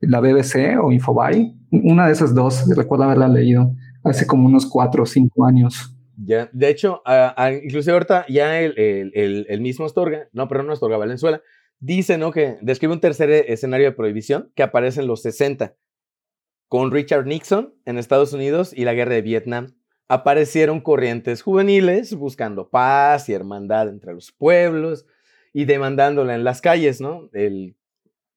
la 0.00 0.18
BBC 0.18 0.78
o 0.82 0.90
Infobae, 0.90 1.54
una 1.70 2.06
de 2.06 2.12
esas 2.12 2.34
dos, 2.34 2.64
recuerdo 2.74 3.04
haberla 3.04 3.28
leído 3.28 3.72
hace 4.04 4.26
como 4.26 4.46
unos 4.46 4.66
cuatro 4.66 5.02
o 5.02 5.06
cinco 5.06 5.46
años. 5.46 5.94
Ya, 6.22 6.50
de 6.52 6.68
hecho, 6.68 7.02
inclusive 7.62 7.92
ahorita 7.94 8.26
ya 8.28 8.60
el, 8.60 9.60
mismo 9.60 9.86
Astorga, 9.86 10.28
no, 10.32 10.48
pero 10.48 10.62
no 10.62 10.72
Astorga, 10.72 10.98
Valenzuela, 10.98 11.40
dice, 11.78 12.18
¿no? 12.18 12.30
Que 12.30 12.58
describe 12.60 12.92
un 12.92 13.00
tercer 13.00 13.30
escenario 13.30 13.86
de 13.86 13.96
prohibición 13.96 14.52
que 14.54 14.62
aparece 14.62 15.00
en 15.00 15.06
los 15.06 15.22
60, 15.22 15.74
con 16.68 16.90
Richard 16.90 17.26
Nixon 17.26 17.74
en 17.86 17.98
Estados 17.98 18.32
Unidos 18.32 18.72
y 18.76 18.84
la 18.84 18.94
guerra 18.94 19.14
de 19.14 19.22
Vietnam. 19.22 19.74
Aparecieron 20.08 20.80
corrientes 20.80 21.42
juveniles 21.42 22.14
buscando 22.14 22.68
paz 22.68 23.28
y 23.28 23.32
hermandad 23.32 23.88
entre 23.88 24.12
los 24.12 24.30
pueblos 24.32 25.06
y 25.52 25.64
demandándola 25.64 26.34
en 26.34 26.44
las 26.44 26.60
calles, 26.60 27.00
¿no? 27.00 27.30
El, 27.32 27.76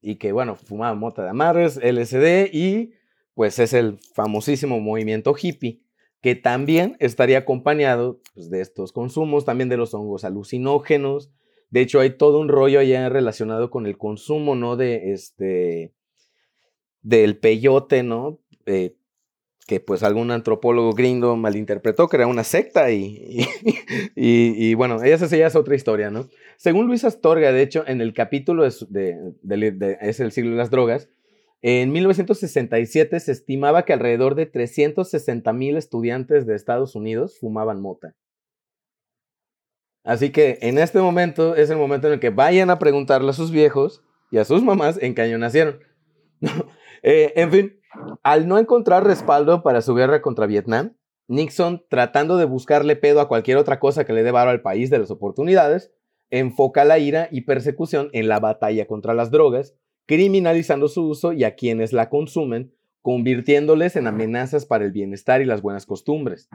y 0.01 0.15
que, 0.15 0.31
bueno, 0.31 0.55
fumaba 0.55 0.95
mota 0.95 1.23
de 1.23 1.29
amarres, 1.29 1.77
LSD 1.77 2.53
y 2.53 2.93
pues 3.33 3.59
es 3.59 3.73
el 3.73 3.99
famosísimo 4.13 4.79
movimiento 4.79 5.35
hippie 5.39 5.81
que 6.23 6.35
también 6.35 6.95
estaría 6.99 7.39
acompañado 7.39 8.21
pues, 8.33 8.49
de 8.49 8.61
estos 8.61 8.93
consumos, 8.93 9.43
también 9.43 9.67
de 9.67 9.75
los 9.75 9.93
hongos 9.93 10.23
alucinógenos. 10.23 11.29
De 11.69 11.81
hecho, 11.81 11.99
hay 11.99 12.11
todo 12.11 12.39
un 12.39 12.47
rollo 12.47 12.79
allá 12.79 13.09
relacionado 13.09 13.69
con 13.69 13.85
el 13.85 13.97
consumo, 13.97 14.55
¿no? 14.55 14.77
De 14.77 15.11
este, 15.11 15.93
del 17.01 17.37
peyote, 17.37 18.03
¿no? 18.03 18.39
Que 18.65 19.79
pues 19.85 20.01
algún 20.01 20.31
antropólogo 20.31 20.93
gringo 20.93 21.35
malinterpretó 21.35 22.07
que 22.07 22.23
una 22.23 22.45
secta 22.45 22.89
y, 22.91 23.45
y, 24.15 24.73
bueno, 24.75 25.03
esa, 25.03 25.27
ya 25.27 25.47
es 25.47 25.55
otra 25.57 25.75
historia, 25.75 26.09
¿no? 26.09 26.29
Según 26.55 26.87
Luis 26.87 27.03
Astorga, 27.03 27.51
de 27.51 27.63
hecho, 27.63 27.83
en 27.85 27.99
el 27.99 28.13
capítulo 28.13 28.63
de, 28.63 29.97
Es 29.99 30.21
el 30.21 30.31
siglo 30.31 30.51
de 30.51 30.57
las 30.57 30.69
drogas, 30.69 31.09
en 31.65 31.93
1967 31.93 33.21
se 33.21 33.31
estimaba 33.31 33.85
que 33.85 33.93
alrededor 33.93 34.35
de 34.35 34.45
360 34.45 35.53
mil 35.53 35.77
estudiantes 35.77 36.45
de 36.45 36.55
Estados 36.55 36.93
Unidos 36.93 37.39
fumaban 37.39 37.81
mota. 37.81 38.15
Así 40.03 40.31
que 40.31 40.59
en 40.61 40.77
este 40.77 40.99
momento 40.99 41.55
es 41.55 41.69
el 41.69 41.77
momento 41.77 42.07
en 42.07 42.13
el 42.15 42.19
que 42.19 42.31
vayan 42.31 42.69
a 42.69 42.79
preguntarle 42.79 43.29
a 43.29 43.33
sus 43.33 43.49
viejos 43.49 44.03
y 44.29 44.39
a 44.39 44.45
sus 44.45 44.61
mamás 44.61 45.01
en 45.01 45.15
qué 45.15 45.23
año 45.23 45.39
nacieron. 45.39 45.79
Eh, 47.05 47.33
en 47.35 47.51
fin, 47.51 47.81
al 48.23 48.47
no 48.47 48.57
encontrar 48.57 49.05
respaldo 49.05 49.61
para 49.61 49.81
su 49.81 49.93
guerra 49.93 50.21
contra 50.21 50.45
Vietnam, 50.45 50.95
Nixon, 51.27 51.83
tratando 51.89 52.37
de 52.37 52.45
buscarle 52.45 52.95
pedo 52.95 53.19
a 53.19 53.27
cualquier 53.27 53.57
otra 53.57 53.77
cosa 53.81 54.05
que 54.05 54.13
le 54.13 54.23
dé 54.23 54.29
al 54.29 54.61
país 54.61 54.89
de 54.89 54.99
las 54.99 55.11
oportunidades, 55.11 55.91
enfoca 56.29 56.85
la 56.85 56.99
ira 56.99 57.27
y 57.29 57.41
persecución 57.41 58.09
en 58.13 58.29
la 58.29 58.39
batalla 58.39 58.87
contra 58.87 59.13
las 59.13 59.31
drogas 59.31 59.75
criminalizando 60.05 60.87
su 60.87 61.07
uso 61.07 61.33
y 61.33 61.43
a 61.43 61.55
quienes 61.55 61.93
la 61.93 62.09
consumen, 62.09 62.73
convirtiéndoles 63.01 63.95
en 63.95 64.07
amenazas 64.07 64.65
para 64.65 64.85
el 64.85 64.91
bienestar 64.91 65.41
y 65.41 65.45
las 65.45 65.61
buenas 65.61 65.85
costumbres. 65.85 66.49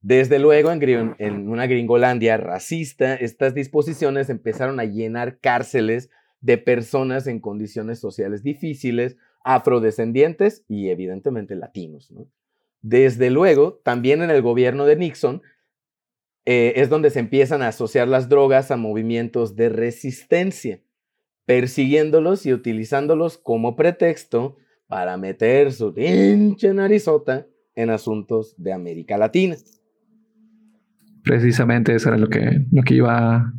Desde 0.00 0.38
luego, 0.38 0.70
en, 0.70 1.14
en, 1.18 1.48
una 1.48 1.66
gringolandia 1.66 2.36
racista, 2.36 3.14
estas 3.14 3.54
disposiciones 3.54 4.28
empezaron 4.30 4.80
a 4.80 4.84
llenar 4.84 5.38
cárceles 5.40 6.10
de 6.40 6.58
personas 6.58 7.26
en 7.26 7.40
condiciones 7.40 8.00
sociales 8.00 8.42
difíciles, 8.42 9.16
afrodescendientes 9.44 10.64
y 10.68 10.90
evidentemente 10.90 11.54
latinos. 11.54 12.12
Desde 12.82 13.30
luego, 13.30 13.80
también 13.82 14.22
en 14.22 14.30
el 14.30 14.42
gobierno 14.42 14.84
de 14.84 14.96
Nixon 14.96 15.42
eh, 16.44 16.74
es 16.76 16.90
donde 16.90 17.08
se 17.08 17.20
empiezan 17.20 17.62
a 17.62 17.68
asociar 17.68 18.08
las 18.08 18.28
drogas 18.28 18.70
a 18.70 18.76
movimientos 18.76 19.56
de 19.56 19.70
resistencia 19.70 20.80
persiguiéndolos 21.46 22.46
y 22.46 22.52
utilizándolos 22.52 23.38
como 23.38 23.76
pretexto 23.76 24.56
para 24.86 25.16
meter 25.16 25.72
su 25.72 25.92
pinche 25.92 26.72
narizota 26.72 27.46
en 27.74 27.90
asuntos 27.90 28.54
de 28.56 28.72
América 28.72 29.18
Latina. 29.18 29.56
Precisamente 31.22 31.94
eso 31.94 32.08
era 32.08 32.18
lo 32.18 32.28
que, 32.28 32.64
lo 32.70 32.82
que 32.82 32.94
iba 32.94 33.52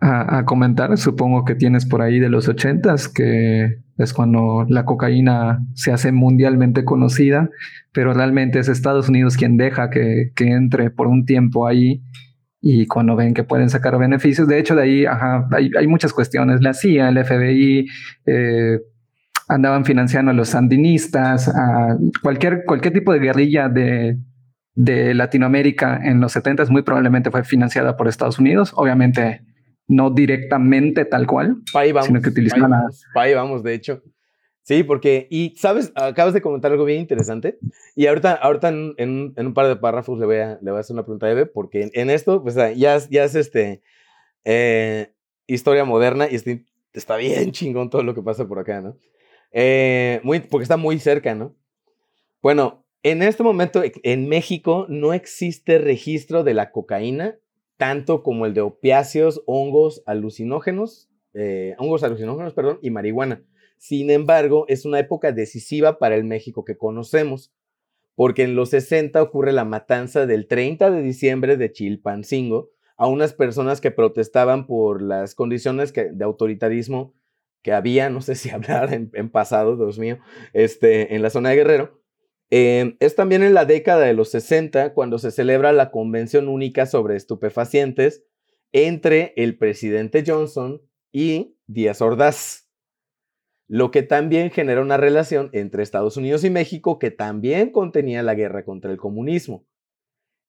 a, 0.00 0.44
comentar. 0.44 0.96
Supongo 0.98 1.44
que 1.44 1.54
tienes 1.54 1.86
por 1.86 2.02
ahí 2.02 2.18
de 2.18 2.28
los 2.28 2.48
ochentas, 2.48 3.08
que 3.08 3.78
es 3.98 4.12
cuando 4.12 4.66
la 4.68 4.84
cocaína 4.84 5.64
se 5.74 5.92
hace 5.92 6.10
mundialmente 6.10 6.84
conocida, 6.84 7.50
pero 7.92 8.12
realmente 8.12 8.58
es 8.58 8.68
Estados 8.68 9.08
Unidos 9.08 9.36
quien 9.36 9.56
deja 9.56 9.90
que, 9.90 10.32
que 10.34 10.50
entre 10.50 10.90
por 10.90 11.06
un 11.06 11.24
tiempo 11.24 11.68
ahí 11.68 12.02
y 12.62 12.86
cuando 12.86 13.16
ven 13.16 13.34
que 13.34 13.42
pueden 13.42 13.68
sacar 13.68 13.98
beneficios. 13.98 14.46
De 14.46 14.58
hecho, 14.58 14.76
de 14.76 14.82
ahí 14.82 15.04
hay, 15.76 15.86
muchas 15.88 16.12
cuestiones. 16.12 16.62
La 16.62 16.72
CIA, 16.72 17.08
el 17.08 17.24
FBI, 17.24 17.88
eh, 18.24 18.78
andaban 19.48 19.84
financiando 19.84 20.30
a 20.30 20.34
los 20.34 20.50
sandinistas, 20.50 21.48
a 21.48 21.98
cualquier, 22.22 22.64
cualquier 22.64 22.94
tipo 22.94 23.12
de 23.12 23.18
guerrilla 23.18 23.68
de, 23.68 24.16
de 24.76 25.12
Latinoamérica 25.12 26.00
en 26.04 26.20
los 26.20 26.32
70 26.32 26.66
muy 26.66 26.82
probablemente 26.82 27.32
fue 27.32 27.42
financiada 27.42 27.96
por 27.96 28.06
Estados 28.06 28.38
Unidos. 28.38 28.72
Obviamente 28.76 29.42
no 29.88 30.10
directamente 30.10 31.04
tal 31.04 31.26
cual, 31.26 31.56
sino 32.02 32.22
que 32.22 32.28
utilizaban 32.28 32.72
ahí 33.16 33.34
vamos, 33.34 33.64
de 33.64 33.74
hecho. 33.74 34.02
Sí, 34.64 34.84
porque, 34.84 35.26
y 35.28 35.54
sabes, 35.56 35.92
acabas 35.96 36.34
de 36.34 36.40
comentar 36.40 36.70
algo 36.70 36.84
bien 36.84 37.00
interesante. 37.00 37.58
Y 37.96 38.06
ahorita, 38.06 38.34
ahorita 38.34 38.68
en, 38.68 38.94
en, 38.96 39.46
un 39.46 39.54
par 39.54 39.66
de 39.66 39.76
párrafos 39.76 40.18
le 40.18 40.26
voy 40.26 40.36
a, 40.36 40.58
le 40.62 40.70
voy 40.70 40.78
a 40.78 40.80
hacer 40.80 40.94
una 40.94 41.02
pregunta 41.02 41.26
a 41.26 41.32
Eve, 41.32 41.46
porque 41.46 41.90
en, 41.92 42.10
esto, 42.10 42.42
pues 42.42 42.54
ya, 42.54 42.70
ya 42.72 43.24
es 43.24 43.34
este, 43.34 43.82
eh, 44.44 45.12
historia 45.46 45.84
moderna 45.84 46.28
y 46.30 46.36
está 46.92 47.16
bien 47.16 47.52
chingón 47.52 47.90
todo 47.90 48.02
lo 48.02 48.14
que 48.14 48.22
pasa 48.22 48.46
por 48.46 48.58
acá, 48.58 48.80
¿no? 48.80 48.96
Eh, 49.52 50.20
muy, 50.22 50.40
porque 50.40 50.62
está 50.62 50.76
muy 50.76 50.98
cerca, 50.98 51.34
¿no? 51.34 51.54
Bueno, 52.40 52.84
en 53.02 53.22
este 53.22 53.42
momento 53.42 53.82
en 53.84 54.28
México 54.28 54.86
no 54.88 55.12
existe 55.12 55.78
registro 55.78 56.44
de 56.44 56.54
la 56.54 56.70
cocaína, 56.70 57.36
tanto 57.76 58.22
como 58.22 58.46
el 58.46 58.54
de 58.54 58.60
opiáceos, 58.60 59.42
hongos 59.46 60.02
alucinógenos, 60.06 61.10
eh, 61.34 61.74
hongos 61.78 62.04
alucinógenos, 62.04 62.54
perdón, 62.54 62.78
y 62.80 62.90
marihuana. 62.90 63.42
Sin 63.82 64.10
embargo, 64.10 64.64
es 64.68 64.84
una 64.84 65.00
época 65.00 65.32
decisiva 65.32 65.98
para 65.98 66.14
el 66.14 66.22
México 66.22 66.64
que 66.64 66.78
conocemos, 66.78 67.52
porque 68.14 68.44
en 68.44 68.54
los 68.54 68.70
60 68.70 69.20
ocurre 69.20 69.52
la 69.52 69.64
matanza 69.64 70.24
del 70.24 70.46
30 70.46 70.92
de 70.92 71.02
diciembre 71.02 71.56
de 71.56 71.72
Chilpancingo 71.72 72.70
a 72.96 73.08
unas 73.08 73.34
personas 73.34 73.80
que 73.80 73.90
protestaban 73.90 74.68
por 74.68 75.02
las 75.02 75.34
condiciones 75.34 75.92
de 75.92 76.24
autoritarismo 76.24 77.12
que 77.60 77.72
había, 77.72 78.08
no 78.08 78.20
sé 78.20 78.36
si 78.36 78.50
hablar 78.54 78.94
en, 78.94 79.30
pasado, 79.30 79.76
Dios 79.76 79.98
mío, 79.98 80.20
este, 80.52 81.16
en 81.16 81.20
la 81.20 81.30
zona 81.30 81.48
de 81.48 81.56
Guerrero. 81.56 82.00
Em, 82.50 82.96
es 83.00 83.16
también 83.16 83.42
en 83.42 83.52
la 83.52 83.64
década 83.64 84.04
de 84.06 84.14
los 84.14 84.30
60 84.30 84.94
cuando 84.94 85.18
se 85.18 85.32
celebra 85.32 85.72
la 85.72 85.90
Convención 85.90 86.46
Única 86.46 86.86
sobre 86.86 87.16
Estupefacientes 87.16 88.22
entre 88.70 89.32
el 89.34 89.58
presidente 89.58 90.22
Johnson 90.24 90.82
y 91.10 91.56
Díaz 91.66 92.00
Ordaz 92.00 92.61
lo 93.72 93.90
que 93.90 94.02
también 94.02 94.50
genera 94.50 94.82
una 94.82 94.98
relación 94.98 95.48
entre 95.54 95.82
Estados 95.82 96.18
Unidos 96.18 96.44
y 96.44 96.50
México 96.50 96.98
que 96.98 97.10
también 97.10 97.70
contenía 97.70 98.22
la 98.22 98.34
guerra 98.34 98.66
contra 98.66 98.90
el 98.90 98.98
comunismo, 98.98 99.64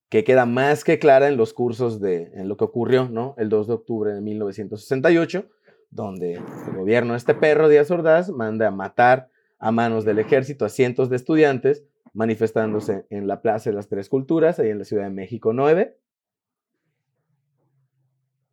que 0.09 0.25
queda 0.25 0.45
más 0.45 0.83
que 0.83 0.99
clara 0.99 1.29
en 1.29 1.37
los 1.37 1.53
cursos 1.53 2.01
de 2.01 2.31
en 2.33 2.49
lo 2.49 2.57
que 2.57 2.65
ocurrió, 2.65 3.07
¿no? 3.07 3.33
El 3.37 3.47
2 3.47 3.67
de 3.67 3.73
octubre 3.75 4.13
de 4.13 4.19
1968, 4.19 5.49
donde 5.89 6.33
el 6.33 6.75
gobierno 6.75 7.13
de 7.13 7.17
este 7.17 7.33
perro 7.33 7.69
Díaz 7.69 7.91
Ordaz 7.91 8.29
manda 8.29 8.67
a 8.67 8.71
matar 8.71 9.29
a 9.57 9.71
manos 9.71 10.03
del 10.03 10.19
ejército 10.19 10.65
a 10.65 10.69
cientos 10.69 11.09
de 11.09 11.15
estudiantes 11.15 11.85
manifestándose 12.11 13.05
en 13.09 13.27
la 13.29 13.41
Plaza 13.41 13.69
de 13.69 13.77
las 13.77 13.87
Tres 13.87 14.09
Culturas, 14.09 14.59
ahí 14.59 14.67
en 14.67 14.79
la 14.79 14.83
Ciudad 14.83 15.05
de 15.05 15.11
México 15.11 15.53
9. 15.53 15.97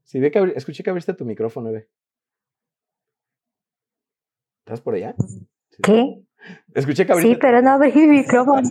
Sí, 0.04 0.20
ve 0.20 0.30
que 0.30 0.52
escuché 0.54 0.84
que 0.84 0.90
abriste 0.90 1.12
tu 1.14 1.24
micrófono, 1.24 1.70
9. 1.70 1.88
¿Estás 4.70 4.82
por 4.82 4.94
allá? 4.94 5.16
¿Qué? 5.82 6.22
Escuché 6.76 7.04
que 7.04 7.14
Sí, 7.16 7.36
pero 7.40 7.60
no 7.60 7.70
abrí 7.70 7.92
mi 7.92 8.06
micrófono. 8.18 8.62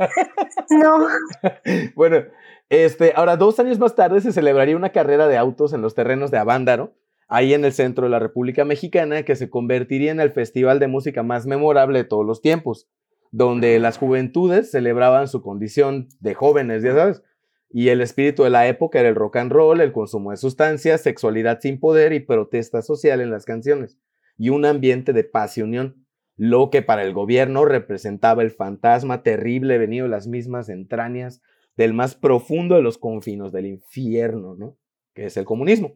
no. 0.69 1.07
bueno, 1.95 2.23
este, 2.69 3.11
ahora 3.17 3.35
dos 3.35 3.59
años 3.59 3.79
más 3.79 3.95
tarde 3.95 4.21
se 4.21 4.31
celebraría 4.31 4.77
una 4.77 4.93
carrera 4.93 5.27
de 5.27 5.35
autos 5.35 5.73
en 5.73 5.81
los 5.81 5.95
terrenos 5.95 6.31
de 6.31 6.37
Avándaro, 6.37 6.93
ahí 7.27 7.53
en 7.53 7.65
el 7.65 7.73
centro 7.73 8.05
de 8.05 8.11
la 8.11 8.19
República 8.19 8.63
Mexicana, 8.63 9.23
que 9.23 9.35
se 9.35 9.49
convertiría 9.49 10.13
en 10.13 10.21
el 10.21 10.31
festival 10.31 10.79
de 10.79 10.87
música 10.87 11.21
más 11.21 11.45
memorable 11.45 11.99
de 11.99 12.05
todos 12.05 12.25
los 12.25 12.41
tiempos, 12.41 12.87
donde 13.31 13.77
las 13.79 13.97
juventudes 13.97 14.71
celebraban 14.71 15.27
su 15.27 15.41
condición 15.41 16.07
de 16.21 16.33
jóvenes, 16.33 16.81
ya 16.81 16.95
sabes, 16.95 17.23
y 17.69 17.89
el 17.89 17.99
espíritu 17.99 18.45
de 18.45 18.51
la 18.51 18.69
época 18.69 19.01
era 19.01 19.09
el 19.09 19.15
rock 19.15 19.35
and 19.35 19.51
roll, 19.51 19.81
el 19.81 19.91
consumo 19.91 20.31
de 20.31 20.37
sustancias, 20.37 21.01
sexualidad 21.01 21.59
sin 21.59 21.77
poder 21.77 22.13
y 22.13 22.21
protesta 22.21 22.81
social 22.81 23.19
en 23.19 23.31
las 23.31 23.43
canciones 23.43 23.99
y 24.39 24.49
un 24.49 24.65
ambiente 24.65 25.13
de 25.13 25.25
paz 25.25 25.57
y 25.57 25.61
unión, 25.61 26.07
lo 26.37 26.69
que 26.69 26.81
para 26.81 27.03
el 27.03 27.13
gobierno 27.13 27.65
representaba 27.65 28.41
el 28.41 28.51
fantasma 28.51 29.21
terrible 29.21 29.77
venido 29.77 30.05
de 30.05 30.09
las 30.09 30.27
mismas 30.27 30.69
entrañas 30.69 31.41
del 31.75 31.93
más 31.93 32.15
profundo 32.15 32.75
de 32.75 32.81
los 32.81 32.97
confinos 32.97 33.51
del 33.51 33.65
infierno, 33.65 34.55
¿no? 34.55 34.77
Que 35.13 35.25
es 35.25 35.35
el 35.35 35.43
comunismo. 35.43 35.93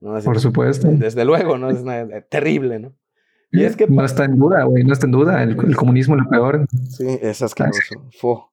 Por 0.00 0.38
supuesto. 0.38 0.88
Desde 0.88 1.24
luego, 1.24 1.56
¿no? 1.56 1.70
Es 1.70 1.82
terrible, 2.28 2.78
¿no? 2.78 2.94
Y 3.50 3.64
es 3.64 3.74
que... 3.74 3.86
No 3.86 4.04
está 4.04 4.26
en 4.26 4.38
duda, 4.38 4.64
güey, 4.64 4.84
no 4.84 4.92
está 4.92 5.06
en 5.06 5.12
duda. 5.12 5.42
El, 5.42 5.56
comunismo 5.76 6.14
es 6.14 6.24
lo 6.24 6.28
peor. 6.28 6.66
Sí, 6.90 7.06
es 7.22 7.40
asqueroso. 7.40 7.80
Fo. 8.12 8.52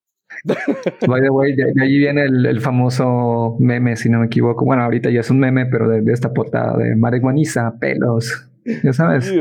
By 1.07 1.21
the 1.21 1.29
way, 1.29 1.55
de, 1.55 1.73
ahí 1.81 1.97
viene 1.97 2.23
el, 2.23 2.61
famoso 2.61 3.55
meme, 3.59 3.95
si 3.95 4.09
no 4.09 4.19
me 4.19 4.27
equivoco. 4.27 4.65
Bueno, 4.65 4.84
ahorita 4.84 5.09
ya 5.09 5.21
es 5.21 5.29
un 5.29 5.39
meme, 5.39 5.65
pero 5.65 5.88
de, 5.88 6.03
esta 6.11 6.34
portada 6.34 6.77
de 6.77 6.95
marihuaniza, 6.95 7.77
pelos, 7.79 8.49
ya 8.84 8.93
sabes. 8.93 9.34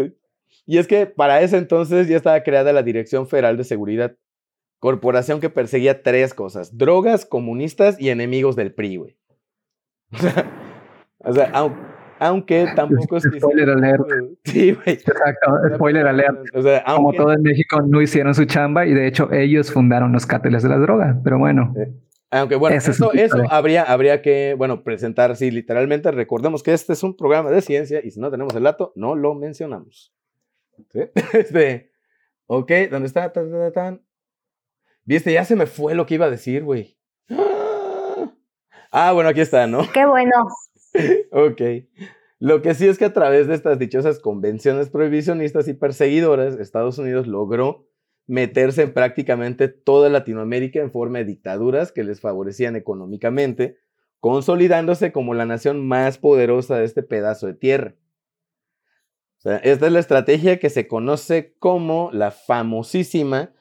Y 0.66 0.78
es 0.78 0.86
que 0.86 1.06
para 1.06 1.40
ese 1.40 1.58
entonces 1.58 2.08
ya 2.08 2.16
estaba 2.16 2.42
creada 2.42 2.72
la 2.72 2.82
Dirección 2.82 3.26
Federal 3.26 3.56
de 3.56 3.64
Seguridad, 3.64 4.16
corporación 4.78 5.40
que 5.40 5.50
perseguía 5.50 6.02
tres 6.02 6.34
cosas: 6.34 6.76
drogas, 6.76 7.26
comunistas 7.26 8.00
y 8.00 8.10
enemigos 8.10 8.56
del 8.56 8.72
PRI, 8.72 8.96
güey. 8.96 9.16
o 11.18 11.32
sea, 11.32 11.50
aunque 11.52 11.80
tampoco 12.76 13.16
es 13.16 13.24
Spoiler 13.24 13.70
alert. 13.70 14.02
Sí, 14.44 14.72
güey. 14.72 14.96
Exacto, 14.96 15.50
spoiler 15.74 16.06
alert. 16.06 16.38
O 16.54 16.62
sea, 16.62 16.84
Como 16.84 17.12
todo 17.12 17.32
en 17.32 17.42
México 17.42 17.80
no 17.82 18.02
hicieron 18.02 18.34
su 18.34 18.44
chamba 18.44 18.86
y 18.86 18.94
de 18.94 19.06
hecho 19.06 19.32
ellos 19.32 19.72
fundaron 19.72 20.12
los 20.12 20.26
cáteles 20.26 20.62
de 20.62 20.68
la 20.68 20.78
droga, 20.78 21.20
pero 21.24 21.38
bueno. 21.38 21.74
Eh, 21.76 21.92
aunque 22.30 22.56
bueno, 22.56 22.76
eso, 22.76 23.12
eso 23.12 23.42
habría, 23.50 23.82
habría 23.82 24.22
que, 24.22 24.54
bueno, 24.56 24.82
presentar, 24.82 25.36
sí, 25.36 25.50
literalmente, 25.50 26.10
recordemos 26.10 26.62
que 26.62 26.72
este 26.72 26.94
es 26.94 27.02
un 27.02 27.14
programa 27.14 27.50
de 27.50 27.60
ciencia 27.60 28.00
y 28.02 28.10
si 28.10 28.20
no 28.20 28.30
tenemos 28.30 28.54
el 28.54 28.62
dato, 28.62 28.92
no 28.96 29.14
lo 29.14 29.34
mencionamos. 29.34 30.14
¿Sí? 30.90 31.00
Este, 31.34 31.92
ok, 32.46 32.70
¿dónde 32.90 33.06
está? 33.06 33.32
Viste, 35.04 35.32
ya 35.32 35.44
se 35.44 35.56
me 35.56 35.66
fue 35.66 35.94
lo 35.94 36.06
que 36.06 36.14
iba 36.14 36.26
a 36.26 36.30
decir, 36.30 36.64
güey. 36.64 36.98
Ah, 38.94 39.12
bueno, 39.12 39.30
aquí 39.30 39.40
está, 39.40 39.66
¿no? 39.66 39.90
Qué 39.90 40.04
bueno. 40.04 40.48
Ok. 41.30 41.62
Lo 42.38 42.60
que 42.60 42.74
sí 42.74 42.88
es 42.88 42.98
que 42.98 43.04
a 43.04 43.12
través 43.12 43.46
de 43.46 43.54
estas 43.54 43.78
dichosas 43.78 44.18
convenciones 44.18 44.90
prohibicionistas 44.90 45.68
y 45.68 45.74
perseguidoras, 45.74 46.58
Estados 46.58 46.98
Unidos 46.98 47.28
logró 47.28 47.86
meterse 48.26 48.82
en 48.82 48.92
prácticamente 48.92 49.68
toda 49.68 50.08
Latinoamérica 50.08 50.80
en 50.80 50.90
forma 50.90 51.18
de 51.18 51.24
dictaduras 51.24 51.92
que 51.92 52.04
les 52.04 52.20
favorecían 52.20 52.76
económicamente, 52.76 53.78
consolidándose 54.20 55.12
como 55.12 55.34
la 55.34 55.46
nación 55.46 55.86
más 55.86 56.18
poderosa 56.18 56.78
de 56.78 56.84
este 56.84 57.02
pedazo 57.02 57.46
de 57.46 57.54
tierra. 57.54 57.94
esta 59.44 59.86
es 59.86 59.92
la 59.92 59.98
estrategia 59.98 60.58
que 60.58 60.70
se 60.70 60.86
conoce 60.86 61.54
como 61.58 62.10
la 62.12 62.30
famosísima 62.30 63.52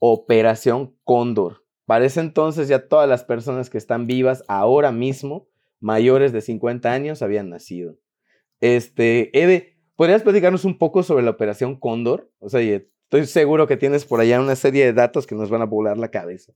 Operación 0.00 0.96
Cóndor. 1.04 1.64
Para 1.86 2.04
ese 2.04 2.20
entonces 2.20 2.68
ya 2.68 2.88
todas 2.88 3.08
las 3.08 3.24
personas 3.24 3.70
que 3.70 3.78
están 3.78 4.06
vivas 4.06 4.42
ahora 4.48 4.90
mismo 4.90 5.48
mayores 5.84 6.32
de 6.32 6.40
50 6.40 6.90
años 6.90 7.20
habían 7.20 7.50
nacido. 7.50 7.96
Este, 8.60 9.38
Ede, 9.38 9.76
¿podrías 9.96 10.22
platicarnos 10.22 10.64
un 10.64 10.78
poco 10.78 11.02
sobre 11.02 11.22
la 11.22 11.30
operación 11.30 11.78
Cóndor? 11.78 12.30
O 12.38 12.48
sea, 12.48 12.60
estoy 12.60 13.26
seguro 13.26 13.66
que 13.66 13.76
tienes 13.76 14.06
por 14.06 14.20
allá 14.20 14.40
una 14.40 14.56
serie 14.56 14.86
de 14.86 14.94
datos 14.94 15.26
que 15.26 15.34
nos 15.34 15.50
van 15.50 15.60
a 15.60 15.66
volar 15.66 15.98
la 15.98 16.10
cabeza. 16.10 16.54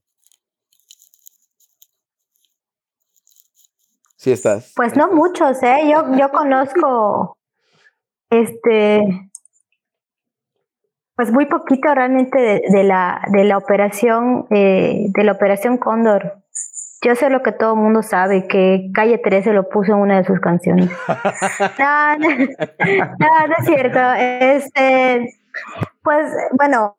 Sí 4.15 4.31
estás. 4.31 4.73
Pues 4.75 4.97
no 4.97 5.11
muchos, 5.13 5.61
¿eh? 5.61 5.89
Yo, 5.89 6.03
yo 6.17 6.29
conozco, 6.31 7.37
este, 8.31 9.29
pues 11.15 11.31
muy 11.31 11.45
poquito 11.45 11.93
realmente 11.93 12.63
de, 12.67 12.83
la, 12.83 13.21
de 13.31 13.43
la 13.43 13.57
operación, 13.57 14.47
eh, 14.49 15.05
de 15.07 15.23
la 15.23 15.33
operación 15.33 15.77
Cóndor. 15.77 16.38
Yo 17.01 17.15
sé 17.15 17.29
lo 17.29 17.41
que 17.41 17.53
todo 17.53 17.73
el 17.73 17.79
mundo 17.79 18.03
sabe, 18.03 18.47
que 18.47 18.89
Calle 18.93 19.17
13 19.17 19.53
lo 19.53 19.69
puso 19.69 19.93
en 19.93 19.99
una 19.99 20.17
de 20.17 20.25
sus 20.25 20.39
canciones. 20.39 20.89
no, 21.79 22.17
no, 22.17 22.27
no, 22.27 23.55
es 23.57 23.65
cierto. 23.65 23.99
Este, 24.17 25.29
pues 26.03 26.31
bueno, 26.51 26.97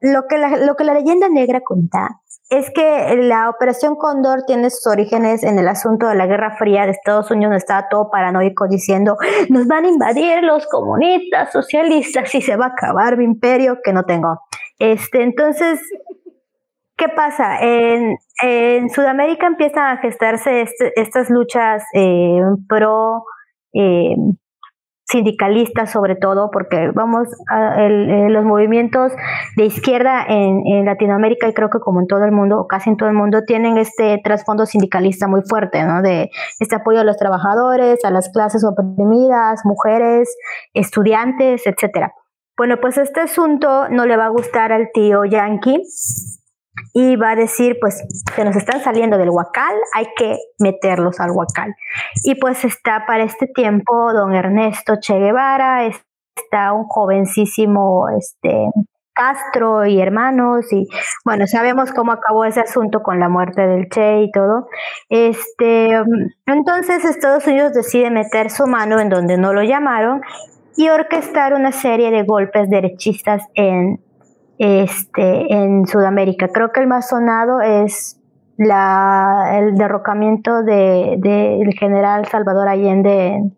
lo 0.00 0.26
que, 0.26 0.38
la, 0.38 0.56
lo 0.58 0.76
que 0.76 0.84
la 0.84 0.94
leyenda 0.94 1.28
negra 1.28 1.60
cuenta 1.60 2.20
es 2.50 2.70
que 2.70 3.16
la 3.16 3.48
Operación 3.48 3.96
Cóndor 3.96 4.44
tiene 4.46 4.70
sus 4.70 4.86
orígenes 4.86 5.42
en 5.42 5.58
el 5.58 5.66
asunto 5.66 6.06
de 6.06 6.14
la 6.14 6.26
Guerra 6.26 6.56
Fría 6.56 6.84
de 6.84 6.92
Estados 6.92 7.30
Unidos, 7.30 7.50
donde 7.50 7.58
estaba 7.58 7.88
todo 7.88 8.10
paranoico 8.10 8.68
diciendo, 8.68 9.16
nos 9.48 9.66
van 9.66 9.84
a 9.86 9.88
invadir 9.88 10.42
los 10.42 10.66
comunistas, 10.66 11.52
socialistas 11.52 12.34
y 12.34 12.42
se 12.42 12.56
va 12.56 12.66
a 12.66 12.68
acabar 12.68 13.16
mi 13.16 13.24
imperio 13.24 13.78
que 13.82 13.92
no 13.92 14.04
tengo. 14.04 14.40
Este, 14.78 15.22
entonces, 15.22 15.80
¿Qué 16.96 17.08
pasa? 17.08 17.58
En, 17.60 18.18
Sudamérica 18.90 19.46
empiezan 19.46 19.96
a 19.96 19.96
gestarse 19.98 20.62
este, 20.62 20.92
estas 21.00 21.30
luchas 21.30 21.82
eh, 21.94 22.40
pro 22.68 23.24
eh, 23.72 24.14
sindicalistas 25.06 25.90
sobre 25.90 26.16
todo, 26.16 26.50
porque 26.50 26.90
vamos, 26.94 27.28
a, 27.50 27.84
eh, 27.84 28.28
los 28.30 28.44
movimientos 28.44 29.12
de 29.56 29.64
izquierda 29.64 30.24
en, 30.26 30.84
Latinoamérica 30.84 31.48
y 31.48 31.54
creo 31.54 31.68
que 31.70 31.78
como 31.78 32.00
en 32.00 32.06
todo 32.06 32.24
el 32.24 32.32
mundo, 32.32 32.60
o 32.60 32.66
casi 32.66 32.90
en 32.90 32.96
todo 32.96 33.08
el 33.08 33.14
mundo, 33.14 33.42
tienen 33.46 33.76
este 33.76 34.20
trasfondo 34.22 34.66
sindicalista 34.66 35.28
muy 35.28 35.42
fuerte, 35.48 35.82
¿no? 35.84 36.02
De 36.02 36.30
este 36.60 36.76
apoyo 36.76 37.00
a 37.00 37.04
los 37.04 37.16
trabajadores, 37.16 38.04
a 38.04 38.10
las 38.10 38.30
clases 38.30 38.64
oprimidas, 38.64 39.60
mujeres, 39.64 40.34
estudiantes, 40.74 41.66
etcétera. 41.66 42.12
Bueno, 42.56 42.76
pues 42.80 42.98
este 42.98 43.20
asunto 43.20 43.88
no 43.88 44.06
le 44.06 44.16
va 44.16 44.26
a 44.26 44.30
gustar 44.30 44.72
al 44.72 44.90
tío 44.92 45.24
Yankee, 45.24 45.82
y 46.92 47.16
va 47.16 47.30
a 47.30 47.36
decir, 47.36 47.78
pues, 47.80 48.02
que 48.34 48.44
nos 48.44 48.56
están 48.56 48.80
saliendo 48.82 49.18
del 49.18 49.30
huacal, 49.30 49.74
hay 49.94 50.06
que 50.16 50.38
meterlos 50.58 51.20
al 51.20 51.30
huacal. 51.30 51.74
Y 52.24 52.34
pues 52.36 52.64
está 52.64 53.04
para 53.06 53.24
este 53.24 53.46
tiempo 53.46 54.12
don 54.12 54.34
Ernesto 54.34 54.96
Che 55.00 55.18
Guevara, 55.18 55.86
está 55.86 56.72
un 56.72 56.84
jovencísimo 56.84 58.08
este, 58.16 58.68
Castro 59.14 59.86
y 59.86 60.00
hermanos, 60.00 60.72
y 60.72 60.88
bueno, 61.24 61.46
sabemos 61.46 61.92
cómo 61.92 62.12
acabó 62.12 62.44
ese 62.44 62.60
asunto 62.60 63.02
con 63.02 63.20
la 63.20 63.28
muerte 63.28 63.66
del 63.66 63.88
Che 63.88 64.22
y 64.22 64.32
todo. 64.32 64.66
Este, 65.08 66.02
entonces 66.46 67.04
Estados 67.04 67.46
Unidos 67.46 67.72
decide 67.72 68.10
meter 68.10 68.50
su 68.50 68.66
mano 68.66 68.98
en 68.98 69.08
donde 69.08 69.38
no 69.38 69.52
lo 69.52 69.62
llamaron 69.62 70.20
y 70.76 70.88
orquestar 70.88 71.54
una 71.54 71.70
serie 71.70 72.10
de 72.10 72.24
golpes 72.24 72.68
derechistas 72.68 73.44
en 73.54 74.03
este, 74.58 75.52
en 75.52 75.86
Sudamérica. 75.86 76.48
Creo 76.48 76.72
que 76.72 76.80
el 76.80 76.86
más 76.86 77.08
sonado 77.08 77.60
es 77.60 78.20
la, 78.56 79.58
el 79.58 79.74
derrocamiento 79.74 80.62
del 80.62 81.20
de, 81.20 81.76
general 81.78 82.26
Salvador 82.26 82.68
Allende 82.68 83.50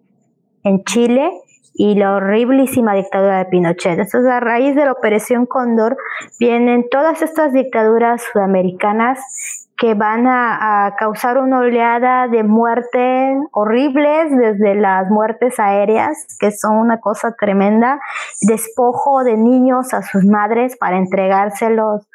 en, 0.63 0.85
Chile 0.85 1.31
y 1.75 1.95
la 1.95 2.15
horriblísima 2.15 2.95
dictadura 2.95 3.39
de 3.39 3.45
Pinochet. 3.47 3.99
Entonces, 3.99 4.27
a 4.27 4.41
raíz 4.41 4.75
de 4.75 4.85
la 4.85 4.93
Operación 4.93 5.47
Cóndor 5.47 5.97
vienen 6.41 6.87
todas 6.91 7.21
estas 7.23 7.53
dictaduras 7.53 8.23
sudamericanas 8.33 9.66
que 9.77 9.95
van 9.95 10.27
a, 10.27 10.95
causar 10.99 11.39
una 11.39 11.59
oleada 11.59 12.29
de 12.29 12.43
muertes 12.43 13.37
horribles, 13.53 14.31
desde 14.31 14.75
las 14.75 15.11
muertes 15.11 15.59
aéreas, 15.59 16.27
que 16.41 16.51
son 16.51 16.79
una 16.79 17.01
cosa 17.01 17.35
tremenda, 17.39 18.01
despojo 18.41 19.23
de 19.23 19.37
niños 19.37 19.93
a 19.93 20.03
sus 20.03 20.25
madres 20.25 20.77
para 20.79 20.97
entregárselos, 20.97 22.09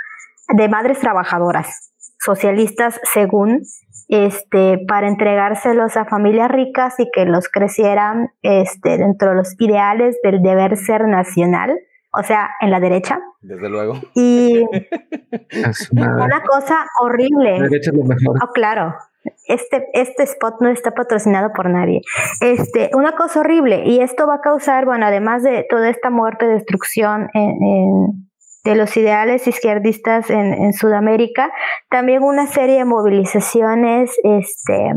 de 0.49 0.67
madres 0.69 0.99
trabajadoras, 0.99 1.93
socialistas 2.19 2.99
según, 3.03 3.61
este, 4.09 4.79
para 4.87 5.07
entregárselos 5.07 5.95
a 5.95 6.05
familias 6.05 6.49
ricas 6.49 6.99
y 6.99 7.09
que 7.11 7.25
los 7.25 7.47
crecieran 7.47 8.31
este, 8.41 8.97
dentro 8.97 9.29
de 9.29 9.35
los 9.35 9.55
ideales 9.59 10.17
del 10.23 10.41
deber 10.41 10.77
ser 10.77 11.07
nacional 11.07 11.77
o 12.13 12.23
sea, 12.23 12.51
en 12.59 12.71
la 12.71 12.79
derecha. 12.79 13.19
Desde 13.41 13.69
luego. 13.69 13.93
Y 14.15 14.63
una 15.93 16.43
cosa 16.43 16.85
horrible. 17.01 17.59
La 17.59 17.69
derecha 17.69 17.91
es 17.91 17.97
lo 17.97 18.03
mejor. 18.03 18.37
Oh, 18.43 18.51
claro. 18.53 18.95
Este, 19.45 19.87
este 19.93 20.23
spot 20.23 20.55
no 20.61 20.69
está 20.69 20.91
patrocinado 20.91 21.51
por 21.53 21.69
nadie. 21.69 22.01
Este, 22.41 22.89
una 22.93 23.15
cosa 23.15 23.41
horrible. 23.41 23.83
Y 23.85 24.01
esto 24.01 24.27
va 24.27 24.35
a 24.35 24.41
causar, 24.41 24.85
bueno, 24.85 25.05
además 25.05 25.43
de 25.43 25.65
toda 25.69 25.89
esta 25.89 26.09
muerte, 26.09 26.47
destrucción 26.47 27.29
de 28.63 28.75
los 28.75 28.95
ideales 28.97 29.47
izquierdistas 29.47 30.29
en, 30.29 30.53
en 30.53 30.73
Sudamérica, 30.73 31.51
también 31.89 32.23
una 32.23 32.47
serie 32.47 32.77
de 32.77 32.85
movilizaciones 32.85 34.11
este, 34.23 34.93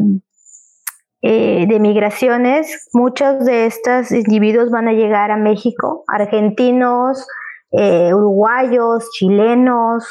eh, 1.26 1.64
de 1.66 1.80
migraciones, 1.80 2.86
muchos 2.92 3.46
de 3.46 3.64
estos 3.64 4.12
individuos 4.12 4.70
van 4.70 4.88
a 4.88 4.92
llegar 4.92 5.30
a 5.30 5.38
México, 5.38 6.04
argentinos, 6.06 7.26
eh, 7.72 8.12
uruguayos, 8.12 9.08
chilenos, 9.12 10.04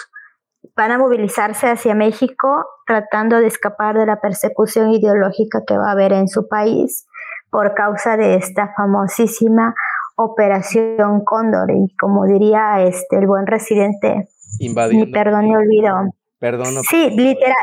van 0.75 0.89
a 0.89 0.97
movilizarse 0.97 1.67
hacia 1.67 1.93
México 1.93 2.65
tratando 2.87 3.39
de 3.39 3.45
escapar 3.45 3.95
de 3.95 4.07
la 4.07 4.21
persecución 4.21 4.91
ideológica 4.91 5.61
que 5.67 5.77
va 5.77 5.89
a 5.89 5.91
haber 5.91 6.13
en 6.13 6.27
su 6.27 6.47
país 6.47 7.05
por 7.51 7.75
causa 7.75 8.17
de 8.17 8.33
esta 8.33 8.73
famosísima 8.75 9.75
Operación 10.15 11.23
Cóndor. 11.23 11.69
Y 11.69 11.95
como 11.95 12.25
diría 12.25 12.81
este 12.81 13.17
el 13.17 13.27
buen 13.27 13.45
residente, 13.45 14.29
mi 14.59 15.11
perdón 15.11 15.45
y 15.45 15.55
olvido, 15.55 15.95
Perdón. 16.43 16.83
Sí, 16.89 17.09
literal, 17.11 17.55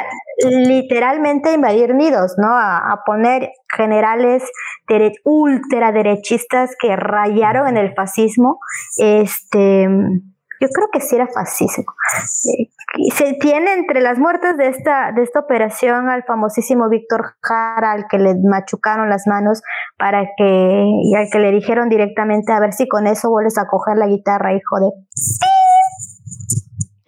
literalmente 0.42 1.52
invadir 1.52 1.94
nidos, 1.94 2.36
¿no? 2.38 2.48
A, 2.48 3.02
poner 3.04 3.52
generales 3.76 4.42
ultraderechistas 5.22 6.70
que 6.80 6.96
rayaron 6.96 7.68
en 7.68 7.76
el 7.76 7.92
fascismo, 7.94 8.58
este, 8.96 9.82
yo 9.82 10.68
creo 10.68 10.88
que 10.90 11.02
sí 11.02 11.16
era 11.16 11.26
fascismo. 11.26 11.92
Eh, 12.48 12.70
se 13.14 13.34
tiene 13.34 13.74
entre 13.74 14.00
las 14.00 14.18
muertes 14.18 14.56
de 14.56 14.68
esta, 14.68 15.12
de 15.12 15.24
esta 15.24 15.40
operación 15.40 16.08
al 16.08 16.24
famosísimo 16.24 16.88
Víctor 16.88 17.34
Jara, 17.42 17.92
al 17.92 18.06
que 18.08 18.16
le 18.16 18.34
machucaron 18.42 19.10
las 19.10 19.26
manos 19.26 19.60
para 19.98 20.24
que, 20.38 20.84
y 21.04 21.14
al 21.16 21.28
que 21.30 21.38
le 21.38 21.52
dijeron 21.52 21.90
directamente 21.90 22.50
a 22.52 22.60
ver 22.60 22.72
si 22.72 22.88
con 22.88 23.06
eso 23.06 23.28
vuelves 23.28 23.58
a 23.58 23.66
coger 23.66 23.98
la 23.98 24.06
guitarra, 24.06 24.54
hijo 24.54 24.80
de... 24.80 24.90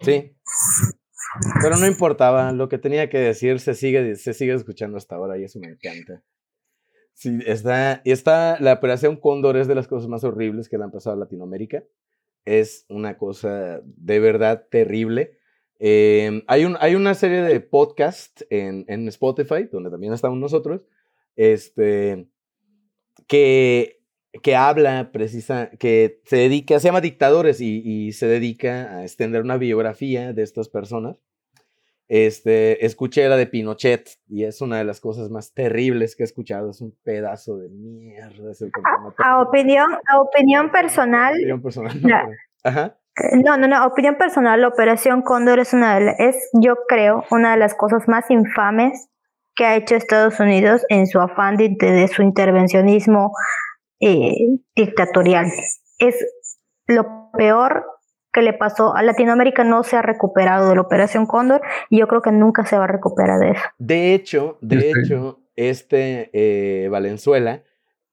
Sí. 0.01 0.35
Pero 1.61 1.77
no 1.77 1.87
importaba, 1.87 2.51
lo 2.51 2.69
que 2.69 2.77
tenía 2.77 3.09
que 3.09 3.17
decir 3.17 3.59
se 3.59 3.73
sigue, 3.73 4.15
se 4.15 4.33
sigue 4.33 4.53
escuchando 4.53 4.97
hasta 4.97 5.15
ahora 5.15 5.37
y 5.37 5.43
eso 5.43 5.59
me 5.59 5.67
encanta. 5.67 6.21
Sí, 7.13 7.39
está, 7.45 8.01
está, 8.05 8.57
la 8.59 8.73
Operación 8.73 9.17
Cóndor 9.17 9.57
es 9.57 9.67
de 9.67 9.75
las 9.75 9.87
cosas 9.87 10.07
más 10.07 10.23
horribles 10.23 10.69
que 10.69 10.77
le 10.77 10.83
han 10.83 10.91
pasado 10.91 11.15
a 11.15 11.19
Latinoamérica. 11.19 11.83
Es 12.45 12.85
una 12.89 13.17
cosa 13.17 13.81
de 13.83 14.19
verdad 14.19 14.67
terrible. 14.69 15.37
Em, 15.79 16.43
hay, 16.47 16.65
un, 16.65 16.77
hay 16.79 16.95
una 16.95 17.13
serie 17.13 17.41
de 17.41 17.59
podcasts 17.59 18.45
en, 18.49 18.85
en 18.87 19.07
Spotify, 19.07 19.67
donde 19.71 19.89
también 19.89 20.13
estamos 20.13 20.37
nosotros, 20.37 20.87
este, 21.35 22.27
que, 23.27 24.02
que 24.41 24.55
habla 24.55 25.11
precisa, 25.11 25.69
que 25.79 26.21
se 26.25 26.37
dedica, 26.37 26.79
se 26.79 26.87
llama 26.87 27.01
Dictadores 27.01 27.61
y, 27.61 27.81
y 27.85 28.13
se 28.13 28.27
dedica 28.27 28.97
a 28.97 29.03
extender 29.03 29.41
una 29.41 29.57
biografía 29.57 30.33
de 30.33 30.43
estas 30.43 30.69
personas 30.69 31.19
este, 32.09 32.85
escuché 32.85 33.27
la 33.27 33.37
de 33.37 33.47
Pinochet 33.47 34.07
y 34.27 34.43
es 34.43 34.61
una 34.61 34.77
de 34.77 34.83
las 34.83 34.99
cosas 34.99 35.29
más 35.29 35.53
terribles 35.53 36.15
que 36.15 36.21
he 36.21 36.25
escuchado. 36.25 36.69
Es 36.69 36.81
un 36.81 36.95
pedazo 37.03 37.57
de 37.57 37.69
mierda. 37.69 38.51
a, 39.17 39.41
opinión, 39.41 39.97
a 40.07 40.21
opinión 40.21 40.69
personal. 40.71 41.33
Opinión 41.33 41.61
personal. 41.61 42.01
No, 43.43 43.57
no, 43.57 43.67
no, 43.67 43.85
opinión 43.85 44.15
personal, 44.15 44.61
la 44.61 44.69
Operación 44.69 45.21
Cóndor 45.21 45.59
es 45.59 45.73
una 45.73 45.99
de 45.99 46.15
es, 46.17 46.49
yo 46.53 46.75
creo, 46.87 47.23
una 47.29 47.51
de 47.51 47.57
las 47.57 47.75
cosas 47.75 48.07
más 48.07 48.29
infames 48.31 49.07
que 49.55 49.65
ha 49.65 49.75
hecho 49.75 49.95
Estados 49.95 50.39
Unidos 50.39 50.83
en 50.89 51.05
su 51.05 51.19
afán 51.19 51.55
de, 51.57 51.75
de 51.79 52.07
su 52.07 52.23
intervencionismo 52.23 53.31
eh, 54.03 54.59
dictatorial. 54.75 55.47
Es 55.97 56.15
lo 56.87 57.31
peor 57.37 57.85
que 58.33 58.41
le 58.41 58.53
pasó 58.53 58.95
a 58.95 59.03
Latinoamérica 59.03 59.63
no 59.63 59.83
se 59.83 59.95
ha 59.95 60.01
recuperado 60.01 60.69
de 60.69 60.75
la 60.75 60.81
Operación 60.81 61.27
Cóndor 61.27 61.61
y 61.89 61.99
yo 61.99 62.07
creo 62.07 62.21
que 62.21 62.31
nunca 62.31 62.65
se 62.65 62.77
va 62.77 62.85
a 62.85 62.87
recuperar 62.87 63.39
de 63.39 63.51
eso. 63.51 63.63
De 63.77 64.13
hecho, 64.15 64.57
de 64.61 64.91
hecho, 64.91 65.39
este 65.55 66.31
eh, 66.33 66.89
Valenzuela 66.89 67.63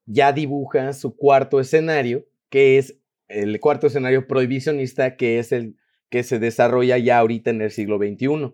ya 0.05 0.31
dibuja 0.31 0.93
su 0.93 1.17
cuarto 1.17 1.59
escenario, 1.59 2.25
que 2.49 2.77
es 2.77 2.99
el 3.27 3.59
cuarto 3.59 3.87
escenario 3.87 4.27
prohibicionista, 4.27 5.15
que 5.15 5.39
es 5.39 5.51
el 5.51 5.75
que 6.09 6.23
se 6.23 6.37
desarrolla 6.37 6.97
ya 6.97 7.17
ahorita 7.17 7.49
en 7.49 7.61
el 7.61 7.71
siglo 7.71 7.97
XXI. 7.97 8.53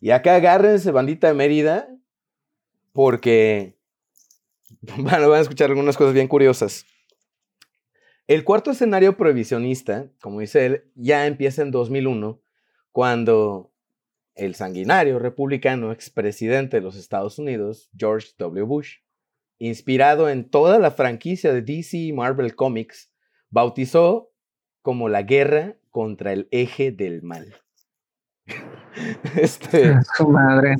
Y 0.00 0.10
acá 0.10 0.34
agárrense, 0.34 0.90
bandita 0.90 1.28
de 1.28 1.34
Mérida, 1.34 1.88
porque 2.92 3.78
bueno, 4.98 5.28
van 5.28 5.38
a 5.38 5.42
escuchar 5.42 5.70
algunas 5.70 5.96
cosas 5.96 6.14
bien 6.14 6.28
curiosas. 6.28 6.86
El 8.26 8.44
cuarto 8.44 8.70
escenario 8.70 9.16
prohibicionista, 9.16 10.10
como 10.20 10.40
dice 10.40 10.66
él, 10.66 10.90
ya 10.94 11.26
empieza 11.26 11.62
en 11.62 11.70
2001, 11.70 12.40
cuando 12.90 13.72
el 14.34 14.54
sanguinario 14.54 15.18
republicano 15.18 15.92
expresidente 15.92 16.78
de 16.78 16.82
los 16.82 16.96
Estados 16.96 17.38
Unidos, 17.38 17.90
George 17.96 18.28
W. 18.38 18.64
Bush, 18.64 18.98
inspirado 19.58 20.28
en 20.28 20.48
toda 20.48 20.78
la 20.78 20.90
franquicia 20.90 21.52
de 21.52 21.62
DC 21.62 21.96
y 21.96 22.12
Marvel 22.12 22.56
Comics, 22.56 23.12
bautizó 23.50 24.32
como 24.82 25.08
la 25.08 25.22
guerra 25.22 25.76
contra 25.90 26.32
el 26.32 26.48
eje 26.50 26.90
del 26.90 27.22
mal. 27.22 27.61
Este, 29.36 29.94
Su 30.16 30.28
madre. 30.28 30.76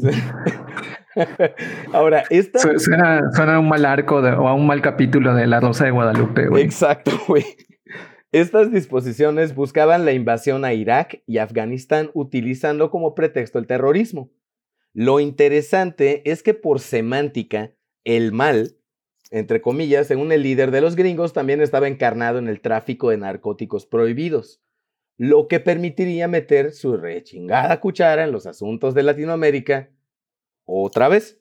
Ahora, 1.93 2.25
esta. 2.31 2.59
Suena, 2.79 3.31
a 3.37 3.59
un 3.59 3.69
mal 3.69 3.85
arco 3.85 4.17
o 4.17 4.49
a 4.49 4.55
un 4.55 4.67
mal 4.67 4.81
capítulo 4.83 5.35
de 5.35 5.47
La 5.47 5.61
Rosa 5.61 5.85
de 5.85 5.91
Guadalupe, 5.91 6.49
güey. 6.49 6.63
Exacto, 6.63 7.13
güey. 7.27 7.45
Estas 8.33 8.73
disposiciones 8.73 9.55
buscaban 9.55 10.07
la 10.07 10.13
invasión 10.13 10.65
a 10.65 10.73
Irak 10.73 11.23
y 11.27 11.37
Afganistán 11.39 12.11
utilizando 12.15 12.91
como 12.91 13.15
pretexto 13.15 13.59
el 13.59 13.67
terrorismo. 13.67 14.31
Lo 14.95 15.21
interesante 15.21 16.23
es 16.31 16.43
que 16.43 16.55
por 16.55 16.81
semántica, 16.81 17.75
el 18.05 18.33
mal, 18.33 18.79
entre 19.31 19.61
comillas, 19.61 20.07
según 20.07 20.33
el 20.33 20.43
líder 20.43 20.71
de 20.71 20.81
los 20.81 20.97
gringos, 20.97 21.35
también 21.35 21.61
estaba 21.61 21.89
encarnado 21.89 22.39
en 22.39 22.49
el 22.49 22.63
tráfico 22.63 23.11
de 23.11 23.19
narcóticos 23.19 23.85
prohibidos, 23.85 24.62
lo 25.23 25.47
que 25.47 25.61
permitiría 25.61 26.27
meter 26.27 26.73
su 26.73 26.97
rechingada 26.97 27.79
cuchara 27.79 28.25
en 28.25 28.33
los 28.33 28.45
asuntos 28.45 28.93
de 28.93 29.05
Latinoamérica 29.05 29.89
otra 30.65 31.07
vez. 31.07 31.41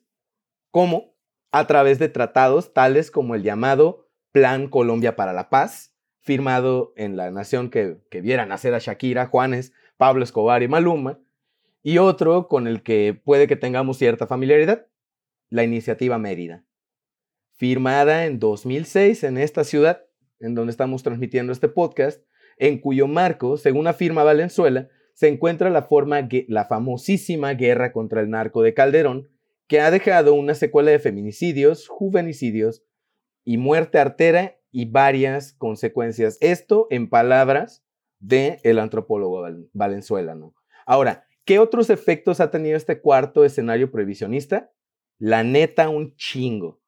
¿Cómo? 0.69 1.15
A 1.51 1.65
través 1.65 1.97
de 1.97 2.07
tratados 2.07 2.75
tales 2.75 3.09
como 3.09 3.33
el 3.33 3.41
llamado 3.41 4.07
Plan 4.31 4.67
Colombia 4.67 5.15
para 5.15 5.33
la 5.33 5.49
Paz, 5.49 5.95
firmado 6.19 6.93
en 6.95 7.17
la 7.17 7.31
nación 7.31 7.71
que, 7.71 7.97
que 8.11 8.21
viera 8.21 8.45
nacer 8.45 8.75
a 8.75 8.77
Shakira, 8.77 9.25
Juanes, 9.25 9.73
Pablo 9.97 10.23
Escobar 10.23 10.61
y 10.61 10.67
Maluma, 10.67 11.19
y 11.81 11.97
otro 11.97 12.47
con 12.47 12.67
el 12.67 12.83
que 12.83 13.19
puede 13.25 13.47
que 13.47 13.55
tengamos 13.55 13.97
cierta 13.97 14.27
familiaridad, 14.27 14.85
la 15.49 15.63
iniciativa 15.63 16.19
Mérida, 16.19 16.63
firmada 17.55 18.27
en 18.27 18.37
2006 18.37 19.23
en 19.23 19.39
esta 19.39 19.63
ciudad, 19.63 20.05
en 20.39 20.53
donde 20.53 20.69
estamos 20.69 21.01
transmitiendo 21.01 21.51
este 21.51 21.67
podcast, 21.67 22.23
en 22.61 22.77
cuyo 22.77 23.07
marco, 23.07 23.57
según 23.57 23.87
afirma 23.87 24.23
Valenzuela, 24.23 24.87
se 25.15 25.27
encuentra 25.27 25.71
la, 25.71 25.81
forma, 25.81 26.29
la 26.47 26.65
famosísima 26.65 27.55
guerra 27.55 27.91
contra 27.91 28.21
el 28.21 28.29
narco 28.29 28.61
de 28.61 28.75
Calderón, 28.75 29.29
que 29.67 29.81
ha 29.81 29.89
dejado 29.89 30.35
una 30.35 30.53
secuela 30.53 30.91
de 30.91 30.99
feminicidios, 30.99 31.87
juvenicidios 31.87 32.83
y 33.43 33.57
muerte 33.57 33.97
artera 33.97 34.59
y 34.69 34.85
varias 34.85 35.53
consecuencias. 35.53 36.37
Esto 36.39 36.85
en 36.91 37.09
palabras 37.09 37.83
del 38.19 38.59
el 38.61 38.77
antropólogo 38.77 39.43
Valenzuela. 39.73 40.35
¿no? 40.35 40.53
Ahora, 40.85 41.25
¿qué 41.45 41.57
otros 41.57 41.89
efectos 41.89 42.39
ha 42.41 42.51
tenido 42.51 42.77
este 42.77 43.01
cuarto 43.01 43.43
escenario 43.43 43.91
previsionista? 43.91 44.71
La 45.17 45.43
neta, 45.43 45.89
un 45.89 46.15
chingo. 46.15 46.79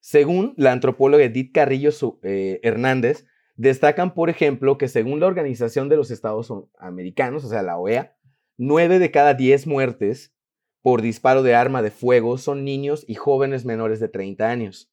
Según 0.00 0.54
la 0.56 0.72
antropóloga 0.72 1.22
Edith 1.22 1.52
Carrillo 1.54 1.90
eh, 2.24 2.58
Hernández, 2.64 3.26
Destacan, 3.60 4.14
por 4.14 4.30
ejemplo, 4.30 4.78
que 4.78 4.88
según 4.88 5.20
la 5.20 5.26
Organización 5.26 5.90
de 5.90 5.96
los 5.96 6.10
Estados 6.10 6.50
Americanos, 6.78 7.44
o 7.44 7.48
sea, 7.50 7.62
la 7.62 7.76
OEA, 7.76 8.16
9 8.56 8.98
de 8.98 9.10
cada 9.10 9.34
10 9.34 9.66
muertes 9.66 10.32
por 10.80 11.02
disparo 11.02 11.42
de 11.42 11.54
arma 11.54 11.82
de 11.82 11.90
fuego 11.90 12.38
son 12.38 12.64
niños 12.64 13.04
y 13.06 13.16
jóvenes 13.16 13.66
menores 13.66 14.00
de 14.00 14.08
30 14.08 14.48
años. 14.48 14.90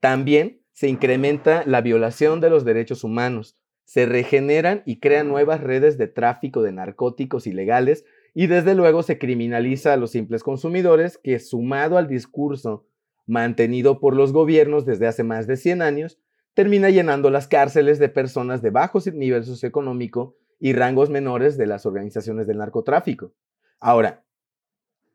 También 0.00 0.60
se 0.72 0.88
incrementa 0.88 1.62
la 1.66 1.82
violación 1.82 2.40
de 2.40 2.50
los 2.50 2.64
derechos 2.64 3.04
humanos, 3.04 3.56
se 3.84 4.06
regeneran 4.06 4.82
y 4.86 4.98
crean 4.98 5.28
nuevas 5.28 5.60
redes 5.60 5.96
de 5.96 6.08
tráfico 6.08 6.62
de 6.62 6.72
narcóticos 6.72 7.46
ilegales 7.46 8.04
y 8.34 8.48
desde 8.48 8.74
luego 8.74 9.04
se 9.04 9.20
criminaliza 9.20 9.92
a 9.92 9.96
los 9.96 10.10
simples 10.10 10.42
consumidores 10.42 11.16
que 11.16 11.38
sumado 11.38 11.96
al 11.96 12.08
discurso 12.08 12.88
mantenido 13.24 14.00
por 14.00 14.16
los 14.16 14.32
gobiernos 14.32 14.84
desde 14.84 15.06
hace 15.06 15.22
más 15.22 15.46
de 15.46 15.56
100 15.56 15.82
años, 15.82 16.18
termina 16.54 16.90
llenando 16.90 17.30
las 17.30 17.48
cárceles 17.48 17.98
de 17.98 18.08
personas 18.08 18.62
de 18.62 18.70
bajo 18.70 18.98
nivel 19.12 19.44
socioeconómico 19.44 20.36
y 20.58 20.72
rangos 20.72 21.10
menores 21.10 21.56
de 21.56 21.66
las 21.66 21.86
organizaciones 21.86 22.46
del 22.46 22.58
narcotráfico. 22.58 23.32
Ahora, 23.78 24.24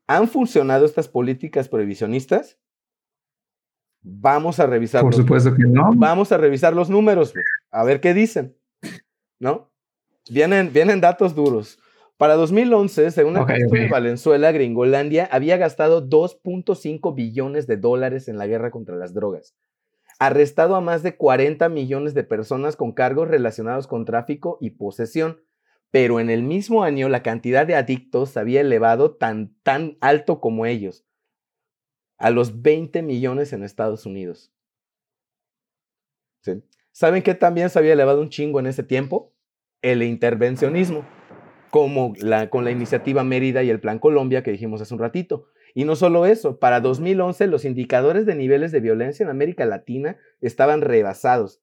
¿han 0.07 0.28
funcionado 0.28 0.86
estas 0.86 1.07
políticas 1.07 1.70
prohibicionistas? 1.70 2.57
Vamos 4.02 4.60
a 4.60 4.68
revisar. 4.68 5.02
Por 5.02 5.16
supuesto 5.16 5.53
que 5.53 5.64
no. 5.64 5.91
Vamos 5.95 6.32
a 6.32 6.38
revisar 6.38 6.74
los 6.74 6.90
números, 6.90 7.34
a 7.72 7.84
ver 7.84 8.02
qué 8.02 8.14
dicen. 8.14 8.56
¿No? 9.40 9.72
Vienen, 10.30 10.72
vienen 10.74 11.02
datos 11.02 11.36
duros. 11.36 11.80
Para 12.18 12.36
2011, 12.36 13.12
según 13.12 13.36
el 13.36 13.45
de 13.70 13.90
Valenzuela, 13.90 14.52
Gringolandia 14.52 15.28
había 15.32 15.57
gastado 15.57 16.07
2.5 16.07 17.14
billones 17.14 17.68
de 17.68 17.78
dólares 17.78 18.30
en 18.30 18.38
la 18.38 18.48
guerra 18.48 18.72
contra 18.72 18.95
las 18.95 19.14
drogas 19.14 19.53
arrestado 20.19 20.75
a 20.75 20.81
más 20.81 21.03
de 21.03 21.17
40 21.17 21.67
millones 21.69 22.13
de 22.13 22.23
personas 22.23 22.75
con 22.75 22.93
cargos 22.93 23.27
relacionados 23.27 23.87
con 23.87 24.05
tráfico 24.05 24.57
y 24.61 24.71
posesión, 24.71 25.41
pero 25.91 26.19
en 26.19 26.29
el 26.29 26.43
mismo 26.43 26.83
año 26.83 27.09
la 27.09 27.23
cantidad 27.23 27.65
de 27.67 27.75
adictos 27.75 28.37
había 28.37 28.61
elevado 28.61 29.15
tan, 29.15 29.55
tan 29.63 29.97
alto 30.01 30.39
como 30.39 30.65
ellos, 30.65 31.05
a 32.17 32.29
los 32.29 32.61
20 32.61 33.01
millones 33.01 33.53
en 33.53 33.63
Estados 33.63 34.05
Unidos. 34.05 34.51
¿Saben 36.91 37.23
qué 37.23 37.33
también 37.33 37.69
se 37.69 37.79
había 37.79 37.93
elevado 37.93 38.21
un 38.21 38.29
chingo 38.29 38.59
en 38.59 38.67
ese 38.67 38.83
tiempo? 38.83 39.33
El 39.81 40.01
intervencionismo, 40.01 41.05
como 41.69 42.13
la, 42.19 42.49
con 42.49 42.63
la 42.63 42.71
iniciativa 42.71 43.23
Mérida 43.23 43.63
y 43.63 43.69
el 43.69 43.81
Plan 43.81 43.99
Colombia 43.99 44.43
que 44.43 44.51
dijimos 44.51 44.81
hace 44.81 44.93
un 44.93 44.99
ratito. 45.01 45.47
Y 45.77 45.84
no 45.84 45.97
solo 45.97 46.26
eso, 46.26 46.57
para 46.57 46.80
2011 46.80 47.47
los 47.47 47.65
indicadores 47.65 48.26
de 48.26 48.34
niveles 48.34 48.72
de 48.72 48.80
violencia 48.80 49.26
en 49.26 49.30
América 49.30 49.65
Latina 49.65 50.18
estaban 50.39 50.80
rebasados, 50.80 51.61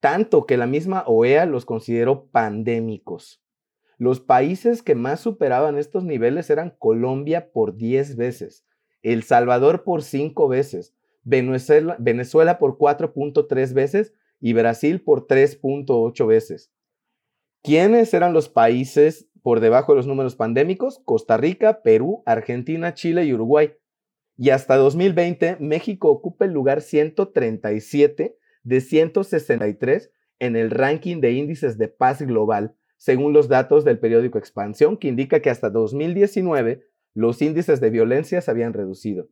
tanto 0.00 0.44
que 0.44 0.56
la 0.56 0.66
misma 0.66 1.04
OEA 1.06 1.46
los 1.46 1.64
consideró 1.64 2.26
pandémicos. 2.26 3.40
Los 3.96 4.18
países 4.18 4.82
que 4.82 4.96
más 4.96 5.20
superaban 5.20 5.78
estos 5.78 6.02
niveles 6.02 6.50
eran 6.50 6.74
Colombia 6.76 7.52
por 7.52 7.76
10 7.76 8.16
veces, 8.16 8.66
El 9.02 9.22
Salvador 9.22 9.84
por 9.84 10.02
5 10.02 10.48
veces, 10.48 10.92
Venezuela, 11.22 11.96
Venezuela 12.00 12.58
por 12.58 12.76
4.3 12.76 13.72
veces 13.72 14.14
y 14.40 14.52
Brasil 14.52 15.00
por 15.00 15.28
3.8 15.28 16.26
veces. 16.26 16.72
¿Quiénes 17.62 18.12
eran 18.14 18.32
los 18.32 18.48
países 18.48 19.28
por 19.44 19.60
debajo 19.60 19.92
de 19.92 19.96
los 19.96 20.06
números 20.06 20.36
pandémicos? 20.36 21.02
Costa 21.04 21.36
Rica, 21.36 21.82
Perú, 21.82 22.22
Argentina, 22.24 22.94
Chile 22.94 23.26
y 23.26 23.34
Uruguay. 23.34 23.74
Y 24.38 24.48
hasta 24.48 24.76
2020, 24.76 25.58
México 25.60 26.08
ocupa 26.08 26.46
el 26.46 26.52
lugar 26.52 26.80
137 26.80 28.38
de 28.62 28.80
163 28.80 30.10
en 30.38 30.56
el 30.56 30.70
ranking 30.70 31.20
de 31.20 31.32
índices 31.32 31.76
de 31.76 31.88
paz 31.88 32.22
global, 32.22 32.74
según 32.96 33.34
los 33.34 33.48
datos 33.48 33.84
del 33.84 33.98
periódico 33.98 34.38
Expansión, 34.38 34.96
que 34.96 35.08
indica 35.08 35.40
que 35.40 35.50
hasta 35.50 35.68
2019 35.68 36.86
los 37.12 37.42
índices 37.42 37.82
de 37.82 37.90
violencia 37.90 38.40
se 38.40 38.50
habían 38.50 38.72
reducido. 38.72 39.28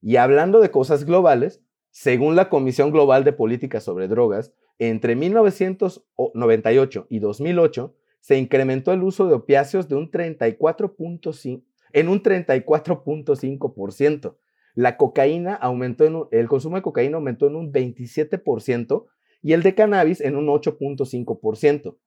Y 0.00 0.14
hablando 0.14 0.60
de 0.60 0.70
cosas 0.70 1.04
globales, 1.04 1.60
según 1.90 2.36
la 2.36 2.48
Comisión 2.48 2.92
Global 2.92 3.24
de 3.24 3.32
Políticas 3.32 3.82
sobre 3.82 4.06
Drogas, 4.06 4.54
entre 4.78 5.16
1998 5.16 7.06
y 7.10 7.18
2008 7.18 7.96
se 8.26 8.36
incrementó 8.36 8.92
el 8.92 9.04
uso 9.04 9.28
de 9.28 9.34
opiáceos 9.34 9.88
de 9.88 9.94
un 9.94 10.10
34.5 10.10 11.62
en 11.92 12.08
un 12.08 12.20
34.5%. 12.24 14.36
La 14.74 14.96
cocaína 14.96 15.54
aumentó 15.54 16.06
en 16.06 16.24
el 16.32 16.48
consumo 16.48 16.74
de 16.74 16.82
cocaína 16.82 17.18
aumentó 17.18 17.46
en 17.46 17.54
un 17.54 17.72
27% 17.72 19.06
y 19.42 19.52
el 19.52 19.62
de 19.62 19.76
cannabis 19.76 20.20
en 20.20 20.34
un 20.34 20.48
8.5%. 20.48 21.98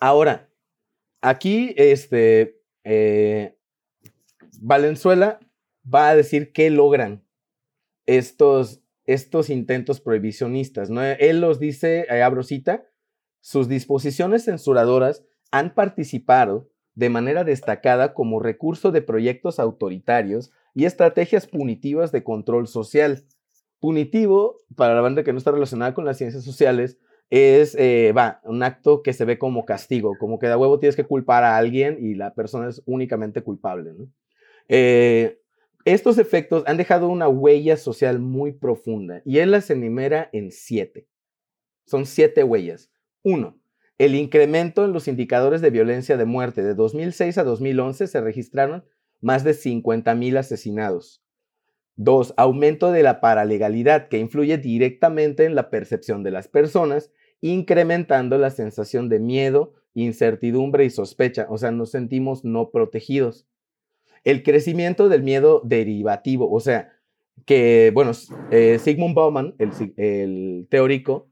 Ahora, 0.00 0.48
aquí 1.20 1.74
este 1.76 2.62
eh, 2.84 3.58
Valenzuela 4.58 5.38
va 5.84 6.08
a 6.08 6.16
decir 6.16 6.50
qué 6.50 6.70
logran 6.70 7.26
estos, 8.06 8.82
estos 9.04 9.50
intentos 9.50 10.00
prohibicionistas. 10.00 10.88
¿no? 10.88 11.02
Él 11.02 11.42
los 11.42 11.60
dice, 11.60 12.06
eh, 12.08 12.22
abro 12.22 12.42
cita, 12.42 12.86
sus 13.44 13.68
disposiciones 13.68 14.46
censuradoras 14.46 15.22
han 15.50 15.74
participado 15.74 16.70
de 16.94 17.10
manera 17.10 17.44
destacada 17.44 18.14
como 18.14 18.40
recurso 18.40 18.90
de 18.90 19.02
proyectos 19.02 19.58
autoritarios 19.58 20.50
y 20.72 20.86
estrategias 20.86 21.46
punitivas 21.46 22.10
de 22.10 22.24
control 22.24 22.68
social. 22.68 23.26
Punitivo, 23.80 24.56
para 24.76 24.94
la 24.94 25.02
banda 25.02 25.24
que 25.24 25.32
no 25.32 25.36
está 25.36 25.50
relacionada 25.50 25.92
con 25.92 26.06
las 26.06 26.16
ciencias 26.16 26.42
sociales, 26.42 26.96
es, 27.28 27.74
eh, 27.78 28.14
un 28.44 28.62
acto 28.62 29.02
que 29.02 29.12
se 29.12 29.26
ve 29.26 29.36
como 29.36 29.66
castigo, 29.66 30.16
como 30.18 30.38
que 30.38 30.46
de 30.46 30.56
huevo 30.56 30.78
tienes 30.78 30.96
que 30.96 31.04
culpar 31.04 31.44
a 31.44 31.58
alguien 31.58 31.98
y 32.00 32.14
la 32.14 32.32
persona 32.32 32.70
es 32.70 32.80
únicamente 32.86 33.42
culpable. 33.42 33.92
Eh, 34.68 35.38
estos 35.84 36.16
efectos 36.16 36.64
han 36.66 36.78
dejado 36.78 37.10
una 37.10 37.28
huella 37.28 37.76
social 37.76 38.20
muy 38.20 38.52
profunda 38.52 39.20
y 39.26 39.40
él 39.40 39.50
las 39.50 39.68
enumera 39.68 40.30
en 40.32 40.50
siete. 40.50 41.06
Son 41.84 42.06
siete 42.06 42.42
huellas. 42.42 42.90
Uno, 43.24 43.58
el 43.98 44.14
incremento 44.14 44.84
en 44.84 44.92
los 44.92 45.08
indicadores 45.08 45.60
de 45.60 45.70
violencia 45.70 46.16
de 46.16 46.24
muerte. 46.24 46.62
De 46.62 46.74
2006 46.74 47.38
a 47.38 47.42
2011 47.42 48.06
se 48.06 48.20
registraron 48.20 48.84
más 49.20 49.42
de 49.42 49.50
50.000 49.50 50.38
asesinados. 50.38 51.24
Dos, 51.96 52.34
aumento 52.36 52.92
de 52.92 53.02
la 53.02 53.20
paralegalidad 53.20 54.06
que 54.06 54.18
influye 54.18 54.58
directamente 54.58 55.44
en 55.44 55.56
la 55.56 55.70
percepción 55.70 56.22
de 56.22 56.30
las 56.30 56.46
personas, 56.46 57.10
incrementando 57.40 58.38
la 58.38 58.50
sensación 58.50 59.08
de 59.08 59.18
miedo, 59.18 59.74
incertidumbre 59.94 60.84
y 60.84 60.90
sospecha. 60.90 61.46
O 61.48 61.58
sea, 61.58 61.72
nos 61.72 61.90
sentimos 61.90 62.44
no 62.44 62.70
protegidos 62.70 63.48
el 64.24 64.42
crecimiento 64.42 65.08
del 65.08 65.22
miedo 65.22 65.60
derivativo, 65.64 66.50
o 66.50 66.58
sea, 66.58 66.92
que, 67.44 67.90
bueno, 67.94 68.12
eh, 68.50 68.78
Sigmund 68.78 69.14
Bauman, 69.14 69.54
el, 69.58 70.66
teórico, 70.70 71.28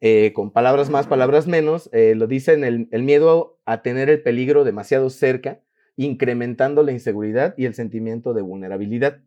eh, 0.00 0.32
con 0.34 0.50
palabras 0.50 0.90
más, 0.90 1.06
palabras 1.06 1.46
menos, 1.46 1.88
eh, 1.92 2.14
lo 2.14 2.26
dice 2.26 2.52
en 2.52 2.64
el, 2.64 2.88
el 2.90 3.02
miedo 3.02 3.58
a 3.64 3.82
tener 3.82 4.10
el 4.10 4.22
peligro 4.22 4.64
demasiado 4.64 5.10
cerca, 5.10 5.62
incrementando 5.96 6.82
la 6.82 6.92
inseguridad 6.92 7.54
y 7.56 7.64
el 7.64 7.74
sentimiento 7.74 8.34
de 8.34 8.42
vulnerabilidad. 8.42 9.22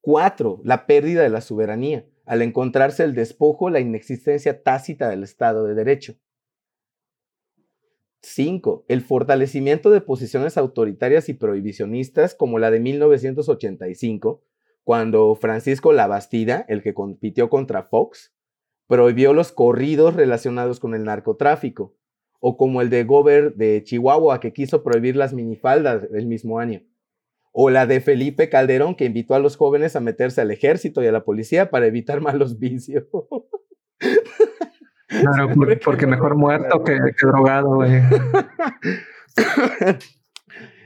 Cuatro, 0.00 0.60
la 0.64 0.86
pérdida 0.86 1.22
de 1.22 1.30
la 1.30 1.40
soberanía, 1.40 2.06
al 2.26 2.42
encontrarse 2.42 3.04
el 3.04 3.14
despojo, 3.14 3.70
la 3.70 3.80
inexistencia 3.80 4.62
tácita 4.62 5.08
del 5.08 5.22
Estado 5.22 5.64
de 5.66 5.74
Derecho. 5.74 6.16
5. 8.22 8.86
El 8.88 9.02
fortalecimiento 9.02 9.90
de 9.90 10.00
posiciones 10.00 10.56
autoritarias 10.56 11.28
y 11.28 11.34
prohibicionistas 11.34 12.34
como 12.34 12.58
la 12.58 12.70
de 12.70 12.80
1985, 12.80 14.42
cuando 14.82 15.34
Francisco 15.34 15.92
Labastida, 15.92 16.64
el 16.68 16.82
que 16.82 16.94
compitió 16.94 17.50
contra 17.50 17.82
Fox, 17.82 18.33
prohibió 18.86 19.32
los 19.32 19.52
corridos 19.52 20.14
relacionados 20.14 20.80
con 20.80 20.94
el 20.94 21.04
narcotráfico, 21.04 21.96
o 22.40 22.56
como 22.56 22.82
el 22.82 22.90
de 22.90 23.04
Gober 23.04 23.54
de 23.54 23.82
Chihuahua, 23.82 24.40
que 24.40 24.52
quiso 24.52 24.82
prohibir 24.82 25.16
las 25.16 25.32
minifaldas 25.32 26.06
el 26.12 26.26
mismo 26.26 26.58
año, 26.58 26.82
o 27.52 27.70
la 27.70 27.86
de 27.86 28.00
Felipe 28.00 28.50
Calderón, 28.50 28.96
que 28.96 29.06
invitó 29.06 29.34
a 29.34 29.38
los 29.38 29.56
jóvenes 29.56 29.96
a 29.96 30.00
meterse 30.00 30.40
al 30.40 30.50
ejército 30.50 31.02
y 31.02 31.06
a 31.06 31.12
la 31.12 31.24
policía 31.24 31.70
para 31.70 31.86
evitar 31.86 32.20
malos 32.20 32.58
vicios. 32.58 33.04
Claro, 35.08 35.48
porque, 35.84 36.06
mejor 36.06 36.36
muerto 36.36 36.82
que, 36.84 36.98
drogado, 37.22 37.78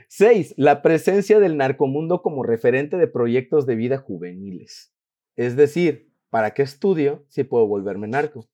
Seis, 0.07 0.55
la 0.57 0.81
presencia 0.81 1.39
del 1.39 1.55
narcomundo 1.55 2.21
como 2.23 2.43
referente 2.43 2.97
de 2.97 3.07
proyectos 3.07 3.67
de 3.67 3.75
vida 3.75 3.97
juveniles. 3.97 4.91
Es 5.35 5.55
decir, 5.55 6.08
¿para 6.29 6.51
qué 6.51 6.61
estudio 6.61 7.23
si 7.27 7.43
puedo 7.43 7.67
volverme 7.67 8.07
narco? 8.07 8.47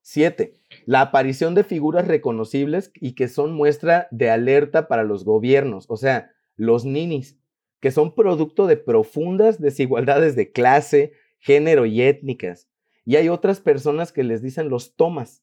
Siete, 0.00 0.54
la 0.84 1.00
aparición 1.00 1.54
de 1.54 1.64
figuras 1.64 2.08
reconocibles 2.08 2.90
y 2.94 3.14
que 3.14 3.28
son 3.28 3.52
muestra 3.52 4.08
de 4.10 4.30
alerta 4.30 4.88
para 4.88 5.04
los 5.04 5.24
gobiernos, 5.24 5.86
o 5.88 5.96
sea, 5.96 6.32
los 6.56 6.84
ninis, 6.84 7.38
que 7.80 7.92
son 7.92 8.14
producto 8.14 8.66
de 8.66 8.76
profundas 8.76 9.60
desigualdades 9.60 10.34
de 10.34 10.50
clase, 10.50 11.12
género 11.38 11.86
y 11.86 12.02
étnicas, 12.02 12.68
y 13.04 13.16
hay 13.16 13.28
otras 13.28 13.60
personas 13.60 14.12
que 14.12 14.24
les 14.24 14.42
dicen 14.42 14.68
los 14.68 14.94
tomas, 14.94 15.42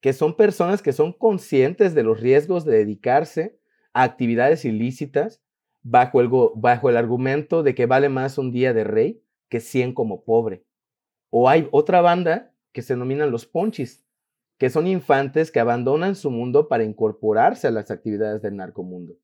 que 0.00 0.12
son 0.12 0.36
personas 0.36 0.82
que 0.82 0.92
son 0.92 1.12
conscientes 1.12 1.94
de 1.94 2.02
los 2.02 2.20
riesgos 2.20 2.64
de 2.64 2.76
dedicarse 2.76 3.58
a 3.92 4.02
actividades 4.02 4.64
ilícitas 4.64 5.42
bajo 5.82 6.20
el, 6.20 6.28
bajo 6.56 6.90
el 6.90 6.96
argumento 6.96 7.62
de 7.62 7.74
que 7.74 7.86
vale 7.86 8.08
más 8.08 8.38
un 8.38 8.52
día 8.52 8.72
de 8.74 8.84
rey 8.84 9.22
que 9.48 9.60
100 9.60 9.94
como 9.94 10.24
pobre. 10.24 10.64
O 11.36 11.48
hay 11.48 11.66
otra 11.72 12.00
banda 12.00 12.54
que 12.70 12.80
se 12.80 12.94
denominan 12.94 13.32
los 13.32 13.44
ponchis, 13.44 14.04
que 14.56 14.70
son 14.70 14.86
infantes 14.86 15.50
que 15.50 15.58
abandonan 15.58 16.14
su 16.14 16.30
mundo 16.30 16.68
para 16.68 16.84
incorporarse 16.84 17.66
a 17.66 17.72
las 17.72 17.90
actividades 17.90 18.40
del 18.40 18.54
narcomundo. 18.54 19.16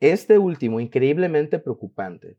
Este 0.00 0.36
último, 0.36 0.80
increíblemente 0.80 1.58
preocupante, 1.58 2.36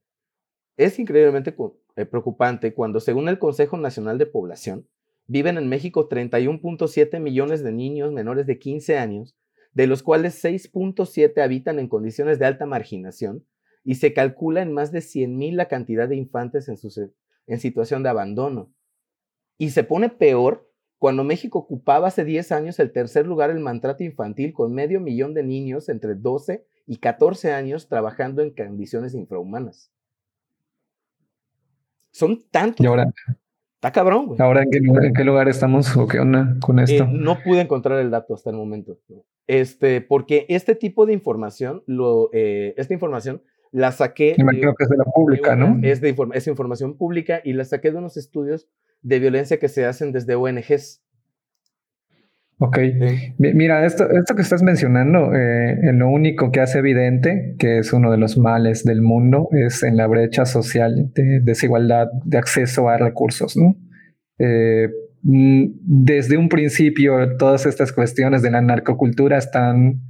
es 0.78 1.00
increíblemente 1.00 1.56
eh, 1.96 2.06
preocupante 2.06 2.76
cuando, 2.76 3.00
según 3.00 3.28
el 3.28 3.40
Consejo 3.40 3.76
Nacional 3.76 4.20
de 4.20 4.28
Población, 4.28 4.88
viven 5.26 5.58
en 5.58 5.68
México 5.68 6.08
31.7 6.08 7.20
millones 7.20 7.64
de 7.64 7.72
niños 7.72 8.12
menores 8.12 8.46
de 8.46 8.60
15 8.60 9.00
años, 9.00 9.36
de 9.74 9.88
los 9.88 10.04
cuales 10.04 10.46
6.7 10.46 11.42
habitan 11.42 11.80
en 11.80 11.88
condiciones 11.88 12.38
de 12.38 12.46
alta 12.46 12.68
marginación 12.68 13.48
y 13.84 13.96
se 13.96 14.14
calcula 14.14 14.62
en 14.62 14.74
más 14.74 14.92
de 14.92 15.00
100.000 15.00 15.56
la 15.56 15.68
cantidad 15.70 16.08
de 16.08 16.18
infantes 16.18 16.70
en, 16.70 16.78
en 17.48 17.60
situación 17.60 18.04
de 18.04 18.10
abandono. 18.10 18.75
Y 19.58 19.70
se 19.70 19.84
pone 19.84 20.10
peor 20.10 20.70
cuando 20.98 21.24
México 21.24 21.60
ocupaba 21.60 22.08
hace 22.08 22.24
10 22.24 22.52
años 22.52 22.80
el 22.80 22.92
tercer 22.92 23.28
lugar 23.28 23.50
en 23.50 23.58
el 23.58 23.64
maltrato 23.64 24.04
infantil 24.04 24.54
con 24.54 24.74
medio 24.74 25.00
millón 25.00 25.34
de 25.34 25.44
niños 25.44 25.90
entre 25.90 26.16
12 26.16 26.66
y 26.88 26.98
14 26.98 27.52
años 27.52 27.88
trabajando 27.88 28.42
en 28.42 28.52
condiciones 28.52 29.14
infrahumanas. 29.14 29.92
Son 32.12 32.44
tantos. 32.50 32.84
¿Y 32.84 32.88
ahora? 32.88 33.12
Está 33.76 33.92
cabrón, 33.92 34.28
güey. 34.28 34.42
¿Ahora 34.42 34.64
en 34.64 35.14
qué, 35.14 35.24
lugar 35.24 35.48
estamos 35.48 35.96
o 35.96 36.08
qué 36.08 36.20
onda 36.20 36.56
con 36.62 36.80
esto? 36.80 37.04
Eh, 37.04 37.08
no 37.12 37.38
pude 37.44 37.62
encontrar 37.62 38.00
el 38.00 38.10
dato 38.10 38.34
hasta 38.34 38.50
el 38.50 38.56
momento. 38.56 38.98
Este, 39.48 40.02
porque 40.02 40.46
este 40.50 40.76
tipo 40.76 41.06
de 41.06 41.14
información, 41.14 41.84
lo, 41.86 42.30
eh, 42.34 42.74
esta 42.78 42.94
información 42.94 43.44
la 43.72 43.92
saqué. 43.92 44.34
Me 44.38 44.44
imagino 44.44 44.74
que 44.74 44.86
es 44.86 44.90
de 44.90 44.98
la 44.98 45.04
pública, 45.04 45.56
¿no? 45.56 45.78
Es, 45.84 46.02
de 46.02 46.16
es 46.34 46.48
información 46.48 46.98
pública 46.98 47.42
y 47.44 47.54
la 47.54 47.66
saqué 47.66 47.92
de 47.92 47.98
unos 47.98 48.18
estudios 48.18 48.70
de 49.06 49.20
violencia 49.20 49.60
que 49.60 49.70
se 49.70 49.86
hacen 49.86 50.12
desde 50.12 50.36
ONGs. 50.36 51.02
Ok, 52.58 52.78
mira, 53.38 53.86
esto, 53.86 54.10
esto 54.10 54.34
que 54.34 54.42
estás 54.42 54.64
mencionando, 54.64 55.36
eh, 55.36 55.78
lo 55.94 56.10
único 56.10 56.52
que 56.52 56.62
hace 56.62 56.80
evidente 56.80 57.56
que 57.60 57.80
es 57.80 57.92
uno 57.92 58.12
de 58.12 58.18
los 58.18 58.38
males 58.38 58.86
del 58.86 59.02
mundo 59.02 59.50
es 59.52 59.84
en 59.84 59.98
la 59.98 60.08
brecha 60.08 60.46
social 60.46 61.12
de 61.14 61.42
desigualdad 61.42 62.08
de 62.24 62.38
acceso 62.38 62.88
a 62.88 62.98
recursos, 62.98 63.58
¿no? 63.58 63.76
Eh, 64.40 64.90
mm, 65.22 65.66
desde 65.82 66.38
un 66.38 66.48
principio, 66.48 67.36
todas 67.36 67.66
estas 67.66 67.92
cuestiones 67.92 68.42
de 68.42 68.52
la 68.52 68.62
narcocultura 68.62 69.38
están 69.38 70.02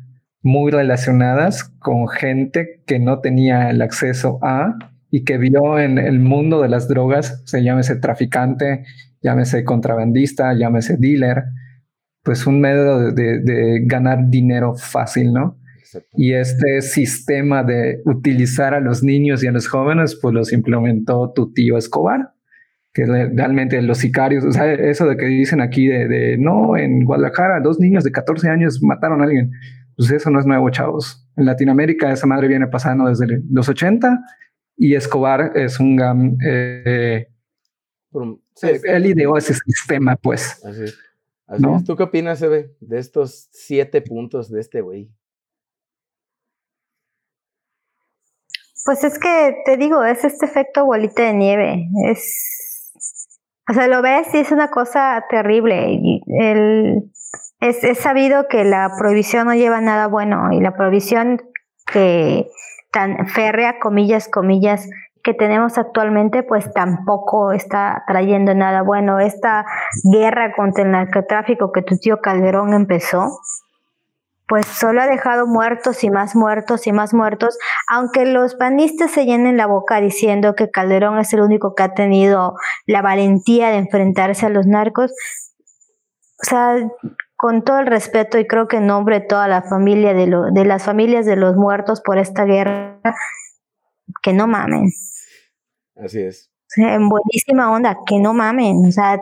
muy 0.44 0.72
relacionadas 0.72 1.64
con 1.80 2.08
gente 2.08 2.84
que 2.86 3.00
no 3.00 3.22
tenía 3.22 3.72
el 3.72 3.82
acceso 3.82 4.38
a 4.44 4.78
y 5.10 5.24
que 5.24 5.38
vio 5.38 5.80
en 5.80 5.98
el 5.98 6.20
mundo 6.20 6.62
de 6.62 6.70
las 6.70 6.88
drogas, 6.88 7.42
se 7.46 7.64
llámese 7.64 7.96
traficante, 7.98 8.86
llámese 9.22 9.64
contrabandista, 9.64 10.54
llámese 10.54 10.98
dealer, 10.98 11.44
pues 12.24 12.48
un 12.48 12.60
medio 12.60 13.12
de, 13.12 13.82
ganar 13.86 14.30
dinero 14.30 14.76
fácil, 14.76 15.32
¿no? 15.32 15.60
Y 16.14 16.34
este 16.34 16.82
sistema 16.82 17.64
de 17.64 18.02
utilizar 18.06 18.74
a 18.74 18.82
los 18.82 19.04
niños 19.04 19.44
y 19.44 19.48
a 19.48 19.52
los 19.52 19.68
jóvenes, 19.68 20.18
pues 20.22 20.34
los 20.34 20.52
implementó 20.52 21.32
tu 21.34 21.54
tío 21.54 21.78
Escobar, 21.78 22.34
que 22.94 23.06
realmente 23.06 23.82
los 23.82 24.00
sicarios, 24.00 24.44
o 24.44 24.52
sea, 24.52 24.74
eso 24.74 25.06
de 25.08 25.16
que 25.16 25.26
dicen 25.26 25.62
aquí 25.62 25.88
de, 25.88 26.08
de, 26.08 26.38
no, 26.38 26.76
en 26.76 27.06
Guadalajara 27.06 27.62
dos 27.62 27.80
niños 27.80 28.04
de 28.04 28.12
14 28.12 28.50
años 28.50 28.82
mataron 28.82 29.22
a 29.22 29.26
alguien, 29.26 29.52
pues 29.96 30.12
eso 30.12 30.30
no 30.30 30.40
es 30.40 30.46
nuevo, 30.46 30.70
chavos. 30.70 31.30
En 31.38 31.46
Latinoamérica 31.46 32.12
esa 32.12 32.28
madre 32.28 32.48
viene 32.48 32.68
pasando 32.68 33.08
desde 33.08 33.42
los 33.50 33.70
80 33.70 34.20
y 34.78 34.96
Escobar 34.96 35.52
es 35.56 35.80
un 35.80 35.96
GAM. 35.96 36.38
Eh, 36.46 37.28
él 38.62 39.06
ideó 39.06 39.38
ese 39.38 39.54
sistema, 39.54 40.16
pues. 40.16 40.64
Así 40.66 40.94
¿Tú 41.86 41.96
qué 41.96 42.04
opinas, 42.04 42.42
Eve, 42.42 42.76
de 42.80 43.00
estos 43.00 43.50
siete 43.52 44.02
puntos 44.02 44.50
de 44.50 44.62
este 44.62 44.82
güey? 44.82 45.10
Pues 48.86 49.04
es 49.04 49.18
que 49.20 49.56
te 49.66 49.78
digo, 49.78 50.04
es 50.04 50.24
este 50.24 50.46
efecto 50.46 50.86
bolita 50.86 51.24
de 51.24 51.34
nieve. 51.34 51.88
Es. 52.08 52.92
O 53.70 53.74
sea, 53.74 53.88
lo 53.88 54.02
ves 54.02 54.28
y 54.34 54.38
es 54.38 54.52
una 54.52 54.70
cosa 54.70 55.24
terrible. 55.30 56.00
El, 56.40 57.12
es, 57.62 57.84
es 57.84 57.98
sabido 57.98 58.48
que 58.48 58.64
la 58.64 58.92
prohibición 58.98 59.48
no 59.48 59.56
lleva 59.56 59.82
nada 59.82 60.08
bueno 60.08 60.52
y 60.52 60.62
la 60.62 60.76
prohibición 60.76 61.42
que 61.92 62.48
tan 62.96 63.28
férrea, 63.28 63.78
comillas, 63.78 64.30
comillas, 64.30 64.90
que 65.22 65.34
tenemos 65.34 65.78
actualmente, 65.78 66.44
pues 66.44 66.72
tampoco 66.72 67.52
está 67.52 68.06
trayendo 68.08 68.56
nada 68.56 68.84
bueno. 68.84 69.20
Esta 69.20 69.66
guerra 70.14 70.54
contra 70.56 70.86
el 70.86 70.92
narcotráfico 70.92 71.74
que 71.74 71.82
tu 71.82 71.98
tío 71.98 72.22
Calderón 72.22 72.74
empezó, 72.74 73.42
pues 74.48 74.66
solo 74.66 75.02
ha 75.02 75.08
dejado 75.08 75.46
muertos 75.46 76.06
y 76.06 76.10
más 76.10 76.38
muertos 76.38 76.88
y 76.88 76.94
más 76.94 77.14
muertos, 77.14 77.58
aunque 77.90 78.26
los 78.26 78.56
panistas 78.56 79.12
se 79.12 79.26
llenen 79.26 79.58
la 79.58 79.66
boca 79.66 80.00
diciendo 80.00 80.56
que 80.56 80.72
Calderón 80.72 81.20
es 81.20 81.34
el 81.34 81.42
único 81.42 81.76
que 81.76 81.84
ha 81.84 81.94
tenido 81.96 82.54
la 82.86 83.02
valentía 83.02 83.72
de 83.72 83.78
enfrentarse 83.78 84.46
a 84.46 84.50
los 84.50 84.68
narcos. 84.68 85.12
O 86.42 86.46
sea, 86.46 86.78
con 87.36 87.64
todo 87.64 87.80
el 87.80 87.88
respeto 87.88 88.38
y 88.38 88.48
creo 88.48 88.68
que 88.68 88.78
en 88.78 88.88
nombre 88.88 89.20
de 89.20 89.26
toda 89.26 89.48
la 89.48 89.62
familia 89.62 90.14
de, 90.14 90.28
lo, 90.28 90.52
de 90.52 90.66
las 90.66 90.84
familias 90.84 91.26
de 91.26 91.36
los 91.36 91.56
muertos 91.56 92.02
por 92.02 92.18
esta 92.18 92.46
guerra, 92.46 93.00
que 94.22 94.34
no 94.34 94.48
mamen. 94.48 94.90
Así 95.96 96.22
es. 96.22 96.50
En 96.78 97.10
buenísima 97.10 97.72
onda, 97.72 97.98
que 98.06 98.20
no 98.20 98.34
mamen. 98.34 98.86
O 98.86 98.92
sea, 98.92 99.20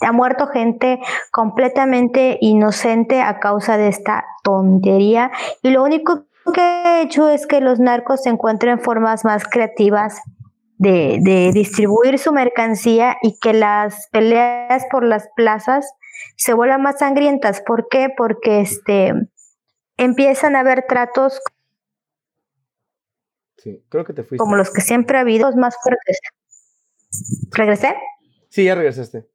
ha 0.00 0.12
muerto 0.12 0.46
gente 0.48 1.00
completamente 1.30 2.38
inocente 2.40 3.22
a 3.22 3.38
causa 3.40 3.76
de 3.76 3.88
esta 3.88 4.24
tontería. 4.42 5.30
Y 5.62 5.70
lo 5.70 5.82
único 5.82 6.26
que 6.52 6.60
ha 6.60 7.02
hecho 7.02 7.28
es 7.28 7.46
que 7.46 7.60
los 7.60 7.78
narcos 7.78 8.22
se 8.22 8.30
encuentren 8.30 8.80
formas 8.80 9.24
más 9.24 9.44
creativas 9.46 10.20
de, 10.78 11.18
de 11.20 11.52
distribuir 11.52 12.18
su 12.18 12.32
mercancía 12.32 13.16
y 13.22 13.38
que 13.38 13.52
las 13.52 14.08
peleas 14.10 14.86
por 14.90 15.04
las 15.04 15.28
plazas 15.36 15.92
se 16.36 16.54
vuelvan 16.54 16.82
más 16.82 16.98
sangrientas. 16.98 17.60
¿Por 17.60 17.88
qué? 17.88 18.08
Porque 18.16 18.60
este, 18.60 19.12
empiezan 19.96 20.56
a 20.56 20.60
haber 20.60 20.86
tratos 20.88 21.40
Sí, 23.58 23.84
creo 23.88 24.04
que 24.04 24.12
te 24.12 24.22
fuiste. 24.22 24.38
Como 24.38 24.56
los 24.56 24.70
que 24.70 24.80
siempre 24.80 25.18
ha 25.18 25.22
habido, 25.22 25.50
más 25.56 25.76
fuertes. 25.82 26.20
¿Regresé? 27.50 27.94
Sí, 28.48 28.64
ya 28.64 28.74
regresaste. 28.76 29.26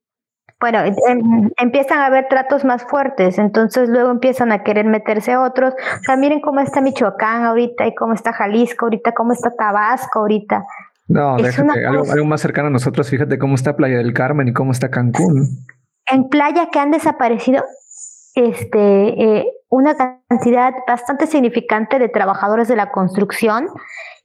Bueno, 0.60 0.80
em, 0.80 1.52
empiezan 1.58 2.00
a 2.00 2.06
haber 2.06 2.30
tratos 2.30 2.64
más 2.64 2.84
fuertes, 2.84 3.38
entonces 3.38 3.90
luego 3.90 4.12
empiezan 4.12 4.54
a 4.54 4.64
querer 4.64 4.86
meterse 4.86 5.36
otros. 5.36 5.74
O 5.74 6.04
sea, 6.06 6.16
miren 6.16 6.40
cómo 6.40 6.62
está 6.62 6.80
Michoacán 6.80 7.44
ahorita 7.44 7.86
y 7.86 7.94
cómo 7.96 8.14
está 8.14 8.32
Jalisco 8.32 8.86
ahorita, 8.86 9.12
cómo 9.12 9.34
está 9.34 9.52
Tabasco 9.52 10.20
ahorita. 10.20 10.66
No, 11.08 11.38
déjate, 11.38 11.86
algo, 11.86 12.04
algo, 12.12 12.26
más 12.26 12.42
cercano 12.42 12.68
a 12.68 12.72
nosotros, 12.72 13.10
fíjate 13.10 13.38
cómo 13.38 13.56
está 13.56 13.76
Playa 13.76 13.98
del 13.98 14.14
Carmen 14.14 14.48
y 14.48 14.54
cómo 14.54 14.72
está 14.72 14.90
Cancún. 14.90 15.66
En 16.06 16.30
playa 16.30 16.70
que 16.72 16.80
han 16.80 16.92
desaparecido, 16.92 17.64
este, 18.36 19.40
eh, 19.40 19.48
una 19.70 19.96
cantidad 19.96 20.74
bastante 20.88 21.28
significante 21.28 22.00
de 22.00 22.10
trabajadores 22.10 22.68
de 22.68 22.76
la 22.76 22.92
construcción 22.92 23.68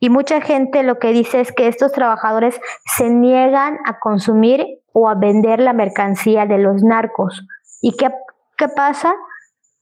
y 0.01 0.11
mucha 0.11 0.41
gente 0.41 0.83
lo 0.83 0.99
que 0.99 1.13
dice 1.13 1.41
es 1.41 1.53
que 1.53 1.69
estos 1.69 1.93
trabajadores 1.93 2.61
se 2.97 3.11
niegan 3.11 3.79
a 3.85 3.99
consumir 3.99 4.65
o 4.93 5.09
a 5.09 5.15
vender 5.15 5.61
la 5.61 5.73
mercancía 5.73 6.47
de 6.47 6.59
los 6.59 6.83
narcos. 6.83 7.47
¿Y 7.83 7.97
qué, 7.97 8.11
qué 8.57 8.69
pasa? 8.69 9.15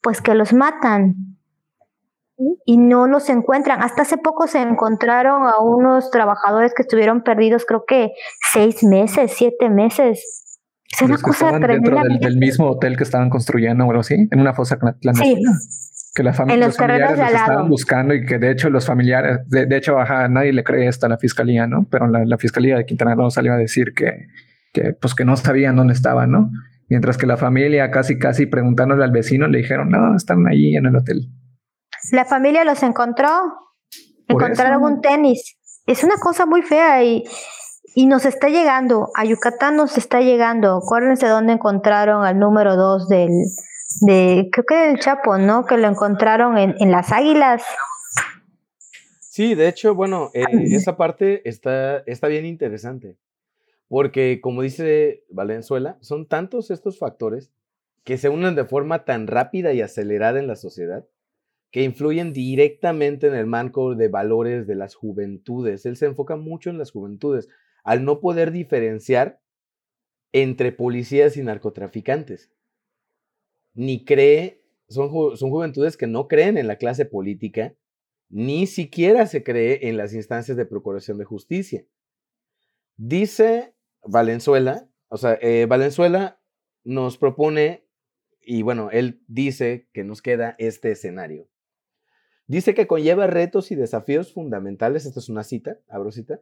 Pues 0.02 0.20
que 0.22 0.34
los 0.34 0.52
matan 0.52 1.35
y 2.64 2.76
no 2.76 3.06
los 3.06 3.28
encuentran. 3.28 3.82
Hasta 3.82 4.02
hace 4.02 4.18
poco 4.18 4.46
se 4.46 4.60
encontraron 4.60 5.42
a 5.46 5.58
unos 5.60 6.10
trabajadores 6.10 6.74
que 6.74 6.82
estuvieron 6.82 7.22
perdidos, 7.22 7.64
creo 7.66 7.84
que 7.86 8.12
seis 8.52 8.82
meses, 8.82 9.32
siete 9.34 9.70
meses. 9.70 10.42
Es 10.92 11.02
una 11.02 11.18
cosa 11.18 11.58
dentro 11.58 12.00
del, 12.20 12.36
mismo 12.38 12.70
hotel 12.70 12.96
que 12.96 13.02
estaban 13.02 13.28
construyendo 13.28 13.84
o 13.84 13.90
algo 13.90 14.00
así, 14.00 14.14
en 14.30 14.40
una 14.40 14.54
fosa 14.54 14.78
clandestina. 14.78 15.52
Que 16.14 16.22
la 16.22 16.32
familia, 16.32 16.66
los, 16.66 16.76
familiares 16.76 17.18
los 17.18 17.28
estaban 17.28 17.68
buscando 17.68 18.14
y 18.14 18.24
que 18.24 18.38
de 18.38 18.50
hecho 18.50 18.70
los 18.70 18.86
familiares, 18.86 19.40
de, 19.48 19.76
hecho, 19.76 19.98
ajá, 19.98 20.28
nadie 20.28 20.52
le 20.54 20.64
cree 20.64 20.88
esto 20.88 21.04
a 21.04 21.08
la 21.10 21.18
fiscalía, 21.18 21.66
¿no? 21.66 21.86
Pero 21.90 22.06
la, 22.06 22.38
fiscalía 22.38 22.78
de 22.78 22.86
Quintana 22.86 23.14
Roo 23.14 23.30
salió 23.30 23.52
a 23.52 23.56
decir 23.58 23.92
que, 23.94 24.28
que, 24.72 24.94
pues 24.94 25.14
que 25.14 25.26
no 25.26 25.36
sabían 25.36 25.76
dónde 25.76 25.92
estaban, 25.92 26.30
¿no? 26.30 26.50
Mientras 26.88 27.18
que 27.18 27.26
la 27.26 27.36
familia 27.36 27.90
casi, 27.90 28.18
casi 28.18 28.46
preguntándole 28.46 29.04
al 29.04 29.10
vecino 29.10 29.46
le 29.48 29.58
dijeron, 29.58 29.90
no, 29.90 30.16
están 30.16 30.46
ahí 30.46 30.76
en 30.76 30.86
el 30.86 30.96
hotel. 30.96 31.28
La 32.12 32.24
familia 32.24 32.64
los 32.64 32.82
encontró, 32.82 33.28
encontraron 34.28 34.82
un 34.82 35.00
tenis. 35.00 35.58
Es 35.86 36.04
una 36.04 36.16
cosa 36.16 36.46
muy 36.46 36.62
fea 36.62 37.02
y, 37.04 37.24
y 37.94 38.06
nos 38.06 38.26
está 38.26 38.48
llegando, 38.48 39.10
a 39.14 39.24
Yucatán 39.24 39.76
nos 39.76 39.96
está 39.98 40.20
llegando. 40.20 40.76
Acuérdense 40.76 41.26
dónde 41.28 41.54
encontraron 41.54 42.24
al 42.24 42.38
número 42.38 42.76
dos 42.76 43.08
del, 43.08 43.30
de, 44.02 44.48
creo 44.52 44.64
que 44.66 44.74
del 44.74 44.98
Chapo, 44.98 45.38
¿no? 45.38 45.64
Que 45.64 45.78
lo 45.78 45.88
encontraron 45.88 46.58
en, 46.58 46.74
en 46.78 46.90
las 46.90 47.12
águilas. 47.12 47.62
Sí, 49.20 49.54
de 49.54 49.68
hecho, 49.68 49.94
bueno, 49.94 50.30
eh, 50.34 50.44
esa 50.72 50.96
parte 50.96 51.48
está, 51.48 51.98
está 52.06 52.26
bien 52.26 52.46
interesante. 52.46 53.16
Porque, 53.88 54.40
como 54.40 54.62
dice 54.62 55.24
Valenzuela, 55.30 55.98
son 56.00 56.26
tantos 56.26 56.70
estos 56.70 56.98
factores 56.98 57.52
que 58.02 58.18
se 58.18 58.28
unen 58.28 58.54
de 58.54 58.64
forma 58.64 59.04
tan 59.04 59.26
rápida 59.26 59.72
y 59.72 59.82
acelerada 59.82 60.38
en 60.38 60.46
la 60.46 60.56
sociedad 60.56 61.04
que 61.70 61.82
influyen 61.82 62.32
directamente 62.32 63.26
en 63.26 63.34
el 63.34 63.46
marco 63.46 63.94
de 63.94 64.08
valores 64.08 64.66
de 64.66 64.74
las 64.74 64.94
juventudes. 64.94 65.84
Él 65.86 65.96
se 65.96 66.06
enfoca 66.06 66.36
mucho 66.36 66.70
en 66.70 66.78
las 66.78 66.90
juventudes 66.90 67.48
al 67.84 68.04
no 68.04 68.20
poder 68.20 68.50
diferenciar 68.50 69.40
entre 70.32 70.72
policías 70.72 71.36
y 71.36 71.42
narcotraficantes. 71.42 72.50
Ni 73.74 74.04
cree, 74.04 74.62
son, 74.88 75.36
son 75.36 75.50
juventudes 75.50 75.96
que 75.96 76.06
no 76.06 76.28
creen 76.28 76.56
en 76.56 76.66
la 76.66 76.76
clase 76.76 77.04
política, 77.04 77.74
ni 78.28 78.66
siquiera 78.66 79.26
se 79.26 79.42
cree 79.42 79.88
en 79.88 79.96
las 79.96 80.14
instancias 80.14 80.56
de 80.56 80.66
procuración 80.66 81.18
de 81.18 81.24
justicia. 81.24 81.86
Dice 82.96 83.74
Valenzuela, 84.02 84.88
o 85.08 85.16
sea, 85.16 85.38
eh, 85.40 85.66
Valenzuela 85.66 86.40
nos 86.84 87.18
propone, 87.18 87.86
y 88.40 88.62
bueno, 88.62 88.90
él 88.90 89.22
dice 89.26 89.88
que 89.92 90.04
nos 90.04 90.22
queda 90.22 90.54
este 90.58 90.92
escenario. 90.92 91.48
Dice 92.48 92.74
que 92.74 92.86
conlleva 92.86 93.26
retos 93.26 93.72
y 93.72 93.74
desafíos 93.74 94.32
fundamentales, 94.32 95.04
esta 95.04 95.18
es 95.18 95.28
una 95.28 95.42
cita, 95.42 95.78
abro 95.88 96.12
cita, 96.12 96.40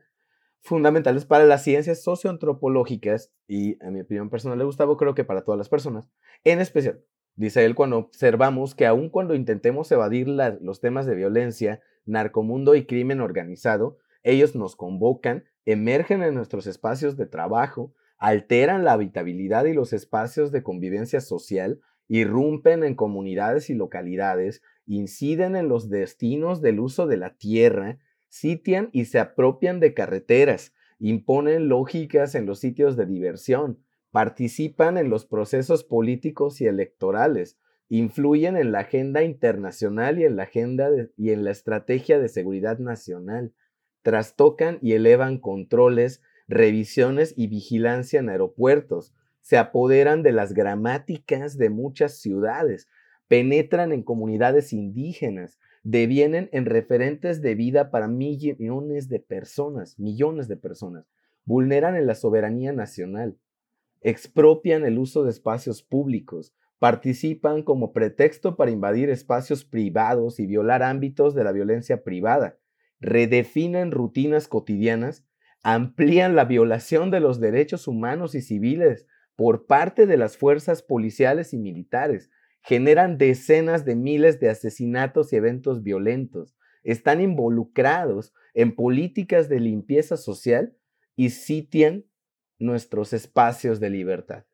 fundamentales 0.61 1.25
para 1.25 1.45
las 1.45 1.63
ciencias 1.63 2.03
socioantropológicas 2.03 3.33
y, 3.49 3.79
en 3.85 3.95
mi 3.95 4.01
opinión 4.01 4.29
personal 4.29 4.59
de 4.59 4.65
Gustavo, 4.65 4.97
creo 4.97 5.15
que 5.15 5.25
para 5.25 5.45
todas 5.45 5.59
las 5.59 5.69
personas. 5.69 6.11
En 6.43 6.61
especial, 6.61 7.03
dice 7.37 7.65
él, 7.65 7.75
cuando 7.75 7.99
observamos 7.99 8.75
que 8.75 8.87
aun 8.87 9.09
cuando 9.09 9.35
intentemos 9.35 9.91
evadir 9.93 10.29
los 10.29 10.81
temas 10.81 11.07
de 11.07 11.15
violencia, 11.15 11.81
narcomundo 12.05 12.75
y 12.75 12.87
crimen 12.87 13.21
organizado, 13.21 13.99
ellos 14.23 14.55
nos 14.55 14.77
convocan, 14.77 15.45
emergen 15.65 16.23
en 16.23 16.35
nuestros 16.35 16.67
espacios 16.67 17.17
de 17.17 17.27
trabajo, 17.27 17.95
alteran 18.19 18.85
la 18.85 18.93
habitabilidad 18.93 19.65
y 19.65 19.75
los 19.75 19.93
espacios 19.93 20.53
de 20.53 20.63
convivencia 20.63 21.21
social 21.21 21.81
irrumpen 22.09 22.85
en 22.85 22.95
comunidades 22.95 23.71
y 23.71 23.75
localidades, 23.75 24.63
inciden 24.87 25.57
en 25.57 25.69
los 25.69 25.89
destinos 25.89 26.61
del 26.61 26.81
uso 26.81 27.07
de 27.07 27.17
la 27.17 27.37
tierra, 27.37 27.99
sitian 28.29 28.91
y 28.93 29.07
se 29.07 29.19
apropian 29.19 29.81
de 29.81 29.95
carreteras, 29.95 30.73
imponen 30.99 31.69
lógicas 31.69 32.35
en 32.35 32.47
los 32.47 32.59
sitios 32.61 32.97
de 32.97 33.07
diversión, 33.07 33.79
participan 34.11 34.99
en 34.99 35.11
los 35.11 35.27
procesos 35.27 35.85
políticos 35.85 36.61
y 36.61 36.67
electorales, 36.67 37.59
influyen 37.89 38.57
en 38.57 38.73
la 38.73 38.81
agenda 38.81 39.23
internacional 39.23 40.19
y 40.19 40.25
en 40.25 40.37
la 40.37 40.45
agenda 40.45 40.89
y 41.17 41.31
en 41.31 41.45
la 41.45 41.51
estrategia 41.51 42.19
de 42.19 42.29
seguridad 42.29 42.79
nacional, 42.79 43.53
trastocan 44.03 44.79
y 44.83 44.93
elevan 44.93 45.39
controles, 45.39 46.23
revisiones 46.47 47.35
y 47.37 47.47
vigilancia 47.47 48.21
en 48.21 48.29
aeropuertos, 48.29 49.15
se 49.41 49.59
apoderan 49.59 50.23
de 50.23 50.33
las 50.33 50.55
gramáticas 50.55 51.59
de 51.59 51.71
muchas 51.71 52.19
ciudades, 52.19 52.89
penetran 53.29 53.93
en 53.93 54.03
comunidades 54.03 54.73
indígenas, 54.73 55.59
devienen 55.83 56.49
en 56.53 56.67
referentes 56.67 57.43
de 57.43 57.55
vida 57.55 57.91
para 57.91 58.09
millones 58.09 59.09
de 59.09 59.21
personas, 59.21 59.99
millones 59.99 60.49
de 60.49 60.57
personas, 60.57 61.07
vulneran 61.45 61.97
en 61.97 62.07
la 62.07 62.15
soberanía 62.15 62.73
nacional, 62.73 63.37
expropian 64.01 64.85
el 64.85 64.99
uso 64.99 65.25
de 65.25 65.31
espacios 65.31 65.83
públicos, 65.83 66.55
participan 66.79 67.63
como 67.63 67.93
pretexto 67.93 68.57
para 68.57 68.71
invadir 68.71 69.09
espacios 69.09 69.65
privados 69.65 70.41
y 70.41 70.47
violar 70.47 70.83
ámbitos 70.83 71.35
de 71.35 71.45
la 71.45 71.53
violencia 71.53 72.03
privada, 72.03 72.59
redefinen 73.01 73.91
rutinas 73.91 74.49
cotidianas, 74.49 75.25
amplían 75.63 76.37
la 76.37 76.45
violación 76.45 77.11
de 77.11 77.21
los 77.21 77.41
derechos 77.41 77.89
humanos 77.89 78.35
y 78.35 78.43
civiles 78.43 79.07
por 79.37 79.67
parte 79.67 80.07
de 80.07 80.17
las 80.17 80.37
fuerzas 80.37 80.83
policiales 80.83 81.55
y 81.55 81.59
militares, 81.59 82.31
generan 82.65 83.19
decenas 83.19 83.85
de 83.85 83.95
miles 83.95 84.41
de 84.41 84.49
asesinatos 84.49 85.33
y 85.33 85.37
eventos 85.37 85.83
violentos, 85.83 86.57
están 86.83 87.21
involucrados 87.21 88.33
en 88.55 88.75
políticas 88.75 89.49
de 89.51 89.61
limpieza 89.61 90.17
social 90.17 90.75
y 91.15 91.31
sitian 91.31 92.05
nuestros 92.59 93.13
espacios 93.13 93.81
de 93.81 93.91
libertad. 93.91 94.45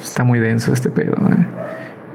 Está 0.00 0.24
muy 0.24 0.40
denso 0.40 0.74
este 0.74 0.90
pedo. 0.90 1.14
¿eh? 1.14 1.46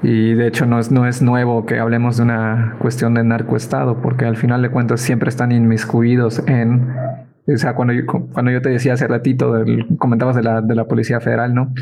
Y 0.04 0.34
de 0.36 0.48
hecho 0.48 0.68
no 0.68 0.80
es, 0.80 0.92
no 0.92 1.08
es 1.08 1.22
nuevo 1.24 1.66
que 1.66 1.80
hablemos 1.80 2.18
de 2.18 2.24
una 2.24 2.78
cuestión 2.80 3.16
de 3.16 3.24
narcoestado, 3.24 4.02
porque 4.04 4.26
al 4.26 4.38
final 4.38 4.62
de 4.62 4.70
cuentas 4.70 5.02
siempre 5.02 5.30
están 5.30 5.52
inmiscuidos 5.52 6.44
en... 6.48 6.96
O 7.48 7.58
sea, 7.58 7.74
cuando 7.74 7.94
yo, 7.94 8.06
cuando 8.06 8.52
yo 8.52 8.62
te 8.62 8.70
decía 8.70 8.94
hace 8.94 9.08
ratito, 9.08 9.66
comentabas 9.98 10.36
de 10.36 10.44
la, 10.44 10.62
de 10.62 10.76
la 10.76 10.86
Policía 10.86 11.20
Federal, 11.20 11.56
¿no? 11.56 11.74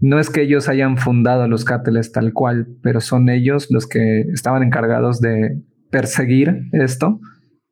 No 0.00 0.18
es 0.18 0.30
que 0.30 0.42
ellos 0.42 0.68
hayan 0.68 0.96
fundado 0.96 1.46
los 1.46 1.64
cárteles 1.64 2.12
tal 2.12 2.32
cual, 2.32 2.66
pero 2.82 3.00
son 3.00 3.28
ellos 3.28 3.68
los 3.70 3.86
que 3.86 4.22
estaban 4.32 4.62
encargados 4.62 5.20
de 5.20 5.62
perseguir 5.90 6.68
esto 6.72 7.20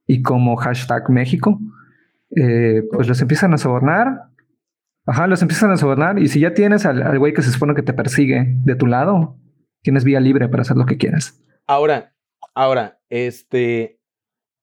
y 0.07 0.23
como 0.23 0.57
hashtag 0.57 1.09
México, 1.11 1.59
eh, 2.37 2.83
pues 2.93 3.09
los 3.09 3.21
empiezan 3.21 3.55
a 3.55 3.59
sobornar. 3.59 4.31
Ajá, 5.07 5.27
los 5.27 5.41
empiezan 5.41 5.71
a 5.71 5.77
sobornar 5.79 6.19
y 6.19 6.29
si 6.29 6.41
ya 6.41 6.53
tienes 6.53 6.85
al 6.85 7.19
güey 7.19 7.33
que 7.33 7.43
se 7.43 7.51
supone 7.51 7.75
que 7.75 7.83
te 7.83 7.95
persigue 7.95 8.57
de 8.63 8.75
tu 8.77 8.87
lado, 8.87 9.39
tienes 9.83 10.05
vía 10.05 10.21
libre 10.21 10.49
para 10.49 10.63
hacer 10.63 10.77
lo 10.77 10.85
que 10.85 10.99
quieras. 10.99 11.43
Ahora, 11.67 12.15
ahora, 12.55 13.01
este, 13.09 14.01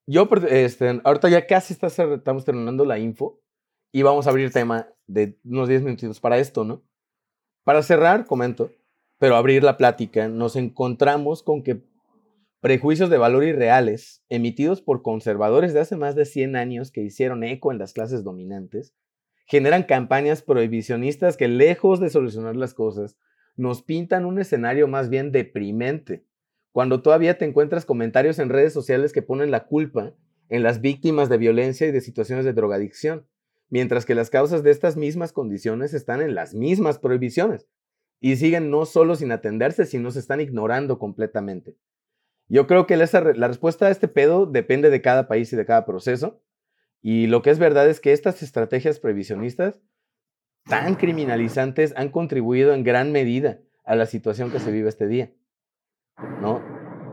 yo, 0.08 0.30
este, 0.50 1.02
ahorita 1.04 1.30
ya 1.30 1.48
casi 1.48 1.74
estamos 1.74 2.46
terminando 2.46 2.86
la 2.86 3.00
info 3.00 3.42
y 3.92 4.04
vamos 4.04 4.28
a 4.28 4.30
abrir 4.30 4.52
tema 4.52 4.88
de 5.08 5.40
unos 5.44 5.68
10 5.68 5.84
minutos 5.84 6.20
para 6.20 6.38
esto, 6.38 6.64
¿no? 6.64 6.84
Para 7.66 7.82
cerrar, 7.82 8.28
comento, 8.28 8.72
pero 9.18 9.36
abrir 9.36 9.64
la 9.64 9.76
plática, 9.76 10.28
nos 10.28 10.56
encontramos 10.56 11.42
con 11.42 11.64
que 11.64 11.82
prejuicios 12.62 13.10
de 13.10 13.18
valor 13.18 13.44
irreales, 13.44 14.24
emitidos 14.30 14.84
por 14.84 15.02
conservadores 15.02 15.74
de 15.74 15.80
hace 15.80 15.96
más 15.96 16.14
de 16.14 16.26
100 16.26 16.58
años 16.58 16.92
que 16.92 17.02
hicieron 17.02 17.44
eco 17.44 17.72
en 17.72 17.80
las 17.80 17.94
clases 17.94 18.24
dominantes, 18.24 18.94
generan 19.48 19.82
campañas 19.82 20.44
prohibicionistas 20.44 21.38
que 21.38 21.48
lejos 21.48 22.00
de 22.00 22.12
solucionar 22.12 22.56
las 22.56 22.76
cosas, 22.76 23.18
nos 23.56 23.82
pintan 23.82 24.26
un 24.26 24.38
escenario 24.38 24.88
más 24.88 25.10
bien 25.10 25.32
deprimente, 25.32 26.24
cuando 26.72 27.02
todavía 27.02 27.40
te 27.40 27.46
encuentras 27.46 27.84
comentarios 27.84 28.38
en 28.38 28.50
redes 28.50 28.74
sociales 28.74 29.12
que 29.12 29.24
ponen 29.24 29.50
la 29.50 29.66
culpa 29.66 30.14
en 30.50 30.62
las 30.62 30.82
víctimas 30.82 31.30
de 31.30 31.40
violencia 31.40 31.88
y 31.88 31.92
de 31.92 32.02
situaciones 32.02 32.46
de 32.46 32.54
drogadicción 32.54 33.26
mientras 33.70 34.06
que 34.06 34.16
las 34.16 34.30
causas 34.30 34.64
de 34.64 34.72
estas 34.72 34.98
mismas 34.98 35.32
condiciones 35.32 35.94
están 35.94 36.22
en 36.22 36.36
las 36.36 36.54
mismas 36.54 37.00
prohibiciones 37.00 37.68
y 38.20 38.36
siguen 38.38 38.70
no 38.70 38.86
solo 38.86 39.16
sin 39.16 39.32
atenderse, 39.32 39.86
sino 39.86 40.12
se 40.12 40.20
están 40.20 40.42
ignorando 40.42 41.00
completamente. 41.00 41.76
Yo 42.48 42.68
creo 42.68 42.86
que 42.86 42.96
la, 42.96 43.06
respuesta 43.06 43.88
a 43.88 43.90
este 43.90 44.08
pedo 44.08 44.46
depende 44.46 44.90
de 44.90 45.02
cada 45.02 45.28
país 45.28 45.52
y 45.52 45.56
de 45.56 45.66
cada 45.66 45.86
proceso. 45.86 46.42
Y 47.02 47.28
lo 47.28 47.42
que 47.42 47.50
es 47.50 47.60
verdad 47.60 47.90
es 47.90 48.00
que 48.00 48.14
estas 48.14 48.42
estrategias 48.44 49.00
previsionistas 49.00 49.82
tan 50.66 50.96
criminalizantes 50.96 51.94
han 51.96 52.10
contribuido 52.10 52.74
en 52.74 52.84
gran 52.84 53.12
medida 53.12 53.60
a 53.84 53.96
la 53.96 54.06
situación 54.06 54.52
que 54.52 54.60
se 54.60 54.72
vive 54.72 54.90
este 54.90 55.08
día. 55.08 55.32
¿No? 56.42 56.62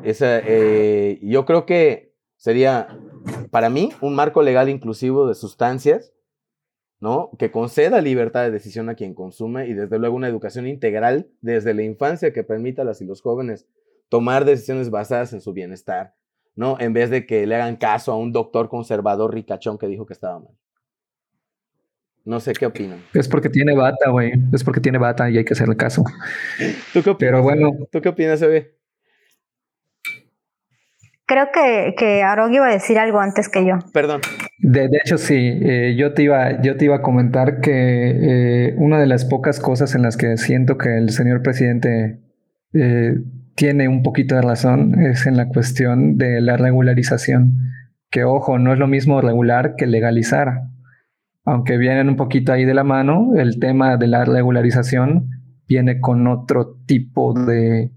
Esa, 0.03 0.39
eh, 0.39 1.19
yo 1.23 1.45
creo 1.45 1.67
que 1.67 2.15
sería, 2.37 2.89
para 3.51 3.69
mí, 3.69 3.91
un 4.01 4.15
marco 4.15 4.43
legal 4.43 4.69
inclusivo 4.69 5.27
de 5.27 5.35
sustancias 5.35 6.13
¿no? 7.03 7.31
Que 7.37 7.51
conceda 7.51 8.01
libertad 8.01 8.45
de 8.45 8.53
decisión 8.53 8.89
a 8.89 8.95
quien 8.95 9.13
consume 9.13 9.67
y 9.67 9.75
desde 9.75 9.99
luego 9.99 10.15
una 10.15 10.29
educación 10.29 10.69
integral 10.69 11.27
desde 11.41 11.75
la 11.75 11.83
infancia 11.83 12.33
que 12.33 12.45
permita 12.45 12.83
a 12.83 12.85
las 12.85 13.01
y 13.01 13.05
los 13.05 13.23
jóvenes 13.23 13.67
tomar 14.09 14.45
decisiones 14.45 14.89
basadas 14.89 15.33
en 15.33 15.41
su 15.41 15.53
bienestar, 15.53 16.15
¿no? 16.55 16.77
En 16.79 16.93
vez 16.93 17.11
de 17.11 17.27
que 17.27 17.45
le 17.45 17.57
hagan 17.57 17.75
caso 17.75 18.13
a 18.13 18.17
un 18.17 18.33
doctor 18.33 18.69
conservador 18.69 19.35
ricachón 19.35 19.79
que 19.79 19.89
dijo 19.89 20.07
que 20.07 20.13
estaba 20.13 20.39
mal. 20.39 20.55
No 22.25 22.39
sé 22.39 22.53
qué 22.53 22.67
opinan. 22.67 23.03
Es 23.15 23.27
porque 23.27 23.49
tiene 23.49 23.75
bata, 23.75 24.11
güey. 24.11 24.35
Es 24.53 24.63
porque 24.63 24.81
tiene 24.81 24.99
bata 24.99 25.29
y 25.29 25.39
hay 25.39 25.45
que 25.45 25.55
hacerle 25.55 25.77
caso. 25.77 26.05
¿Tú 26.93 27.03
qué 27.03 27.11
opinas? 27.11 27.17
Pero 27.19 27.43
bueno. 27.43 27.73
¿Tú 27.91 28.01
qué 28.01 28.11
opinas? 28.11 28.41
Creo 31.33 31.47
que, 31.51 31.95
que 31.97 32.23
Arog 32.23 32.53
iba 32.53 32.67
a 32.67 32.73
decir 32.73 32.99
algo 32.99 33.19
antes 33.19 33.49
que 33.49 33.65
yo. 33.65 33.79
Perdón. 33.95 34.21
De, 34.59 34.91
hecho, 35.03 35.17
sí, 35.17 35.35
eh, 35.63 35.97
yo, 35.97 36.13
te 36.13 36.25
iba, 36.25 36.61
yo 36.61 36.77
te 36.77 36.85
iba 36.85 36.97
a 36.97 37.01
comentar 37.01 37.61
que 37.61 37.71
eh, 37.73 38.75
una 38.77 39.01
de 39.01 39.07
las 39.07 39.25
pocas 39.25 39.59
cosas 39.59 39.95
en 39.95 40.03
las 40.03 40.19
que 40.19 40.37
siento 40.37 40.77
que 40.77 40.95
el 40.95 41.09
señor 41.09 41.41
presidente 41.41 42.21
eh, 42.75 43.15
tiene 43.55 43.89
un 43.89 44.03
poquito 44.03 44.35
de 44.35 44.43
razón 44.43 45.01
es 45.01 45.27
en 45.27 45.39
la 45.39 45.49
cuestión 45.49 46.19
de 46.19 46.43
la 46.43 46.59
regularización. 46.59 47.55
Que 48.11 48.25
ojo, 48.25 48.59
no 48.59 48.75
es 48.75 48.79
lo 48.79 48.87
mismo 48.87 49.23
regular 49.23 49.75
que 49.75 49.87
legalizar. 49.87 50.65
Aunque 51.47 51.79
vienen 51.79 52.11
un 52.11 52.17
poquito 52.17 52.53
ahí 52.53 52.67
de 52.67 52.75
la 52.75 52.85
mano, 52.85 53.31
el 53.37 53.59
tema 53.59 53.97
de 53.97 54.07
la 54.07 54.27
regularización 54.27 55.31
viene 55.67 55.99
con 55.99 56.27
otro 56.27 56.77
tipo 56.85 57.33
de 57.33 57.91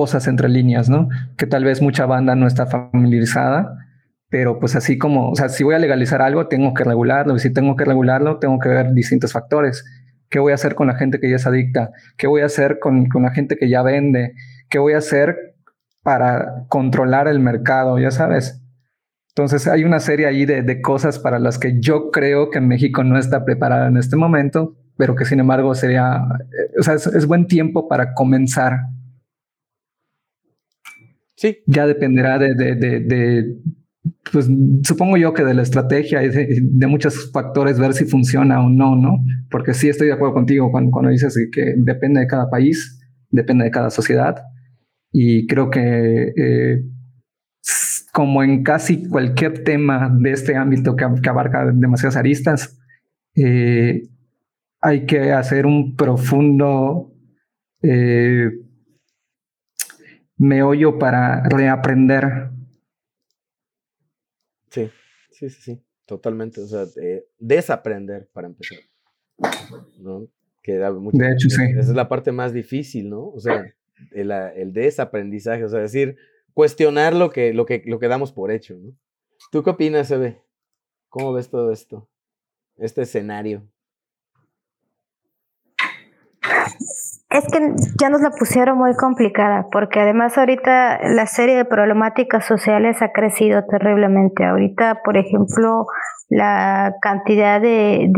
cosas 0.00 0.28
entre 0.28 0.50
líneas, 0.50 0.90
¿no? 0.90 1.08
Que 1.38 1.46
tal 1.46 1.64
vez 1.64 1.80
mucha 1.80 2.04
banda 2.04 2.34
no 2.34 2.46
está 2.46 2.66
familiarizada 2.66 3.86
pero 4.28 4.58
pues 4.58 4.74
así 4.74 4.98
como, 4.98 5.30
o 5.30 5.36
sea, 5.36 5.48
si 5.48 5.62
voy 5.64 5.74
a 5.74 5.78
legalizar 5.78 6.20
algo, 6.20 6.48
tengo 6.48 6.74
que 6.74 6.84
regularlo, 6.84 7.36
y 7.36 7.38
si 7.38 7.52
tengo 7.52 7.76
que 7.76 7.84
regularlo, 7.84 8.38
tengo 8.38 8.58
que 8.58 8.68
ver 8.68 8.92
distintos 8.92 9.32
factores. 9.32 9.84
¿Qué 10.28 10.40
voy 10.40 10.52
a 10.52 10.56
hacer 10.56 10.74
con 10.74 10.88
la 10.88 10.96
gente 10.96 11.20
que 11.20 11.30
ya 11.30 11.36
es 11.36 11.46
adicta? 11.46 11.92
¿Qué 12.16 12.26
voy 12.26 12.42
a 12.42 12.46
hacer 12.46 12.78
con, 12.80 13.08
con 13.08 13.22
la 13.22 13.30
gente 13.30 13.56
que 13.56 13.68
ya 13.68 13.82
vende? 13.82 14.34
¿Qué 14.68 14.78
voy 14.78 14.94
a 14.94 14.98
hacer 14.98 15.54
para 16.02 16.66
controlar 16.68 17.28
el 17.28 17.38
mercado? 17.38 17.98
Ya 17.98 18.10
sabes. 18.10 18.60
Entonces 19.28 19.68
hay 19.68 19.84
una 19.84 20.00
serie 20.00 20.26
ahí 20.26 20.44
de, 20.44 20.62
de 20.62 20.82
cosas 20.82 21.20
para 21.20 21.38
las 21.38 21.58
que 21.58 21.80
yo 21.80 22.10
creo 22.10 22.50
que 22.50 22.60
México 22.60 23.04
no 23.04 23.18
está 23.18 23.44
preparada 23.44 23.86
en 23.86 23.96
este 23.96 24.16
momento, 24.16 24.76
pero 24.96 25.14
que 25.14 25.24
sin 25.24 25.38
embargo 25.38 25.74
sería, 25.74 26.20
o 26.78 26.82
sea, 26.82 26.94
es 26.94 27.26
buen 27.26 27.46
tiempo 27.46 27.86
para 27.86 28.12
comenzar. 28.14 28.80
Sí. 31.36 31.58
Ya 31.66 31.86
dependerá 31.86 32.38
de, 32.38 32.54
de, 32.54 32.74
de, 32.74 33.56
pues 34.32 34.48
supongo 34.82 35.16
yo 35.16 35.32
que 35.32 35.44
de 35.44 35.54
la 35.54 35.62
estrategia 35.62 36.22
y 36.22 36.28
de, 36.28 36.86
muchos 36.86 37.30
factores 37.32 37.78
ver 37.78 37.92
si 37.94 38.04
funciona 38.04 38.60
o 38.60 38.68
no, 38.68 38.96
¿no? 38.96 39.18
Porque 39.50 39.74
sí 39.74 39.88
estoy 39.88 40.08
de 40.08 40.14
acuerdo 40.14 40.34
contigo 40.34 40.70
cuando, 40.70 41.10
dices 41.10 41.36
que 41.52 41.74
depende 41.76 42.20
de 42.20 42.26
cada 42.26 42.50
país, 42.50 43.00
depende 43.30 43.64
de 43.64 43.70
cada 43.70 43.90
sociedad 43.90 44.36
y 45.12 45.46
creo 45.46 45.70
que 45.70 46.32
eh, 46.36 46.82
como 48.12 48.42
en 48.42 48.62
casi 48.62 49.08
cualquier 49.08 49.64
tema 49.64 50.10
de 50.20 50.32
este 50.32 50.56
ámbito 50.56 50.96
que, 50.96 51.04
abarca 51.28 51.70
demasiadas 51.72 52.16
aristas, 52.16 52.78
eh, 53.34 54.08
hay 54.80 55.06
que 55.06 55.32
hacer 55.32 55.66
un 55.66 55.96
profundo 55.96 57.12
eh, 57.82 58.50
meollo 60.38 60.98
para 60.98 61.42
reaprender 61.48 62.50
Sí, 64.70 64.90
sí, 65.30 65.48
sí, 65.48 65.62
sí, 65.62 65.82
totalmente. 66.04 66.60
O 66.60 66.66
sea, 66.66 66.84
desaprender 67.38 68.28
para 68.32 68.48
empezar. 68.48 68.78
¿no? 69.98 70.28
Que 70.62 70.76
da 70.76 70.92
mucho, 70.92 71.16
de 71.16 71.32
hecho, 71.32 71.48
sí. 71.48 71.62
Esa 71.70 71.80
es 71.90 71.96
la 71.96 72.08
parte 72.08 72.32
más 72.32 72.52
difícil, 72.52 73.08
¿no? 73.08 73.28
O 73.28 73.40
sea, 73.40 73.64
el, 74.12 74.30
el 74.30 74.72
desaprendizaje, 74.72 75.64
o 75.64 75.68
sea, 75.68 75.80
decir, 75.80 76.16
cuestionar 76.52 77.14
lo 77.14 77.30
que, 77.30 77.54
lo 77.54 77.64
que, 77.66 77.82
lo 77.86 77.98
que 77.98 78.08
damos 78.08 78.32
por 78.32 78.50
hecho, 78.50 78.76
¿no? 78.76 78.92
¿Tú 79.52 79.62
qué 79.62 79.70
opinas, 79.70 80.10
Ebe? 80.10 80.42
¿Cómo 81.08 81.32
ves 81.32 81.48
todo 81.48 81.72
esto? 81.72 82.08
Este 82.76 83.02
escenario. 83.02 83.66
Es 87.28 87.44
que 87.52 87.58
ya 88.00 88.08
nos 88.08 88.20
la 88.20 88.30
pusieron 88.30 88.78
muy 88.78 88.94
complicada, 88.94 89.66
porque 89.72 90.00
además 90.00 90.38
ahorita 90.38 91.00
la 91.10 91.26
serie 91.26 91.56
de 91.56 91.64
problemáticas 91.64 92.44
sociales 92.44 93.02
ha 93.02 93.10
crecido 93.10 93.64
terriblemente. 93.68 94.44
Ahorita, 94.44 95.00
por 95.04 95.16
ejemplo, 95.16 95.86
la 96.28 96.94
cantidad 97.02 97.60
de, 97.60 98.08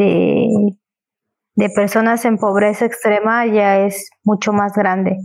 de, 1.56 1.68
personas 1.74 2.24
en 2.26 2.36
pobreza 2.36 2.84
extrema 2.84 3.46
ya 3.46 3.78
es 3.78 4.10
mucho 4.24 4.52
más 4.52 4.74
grande. 4.74 5.16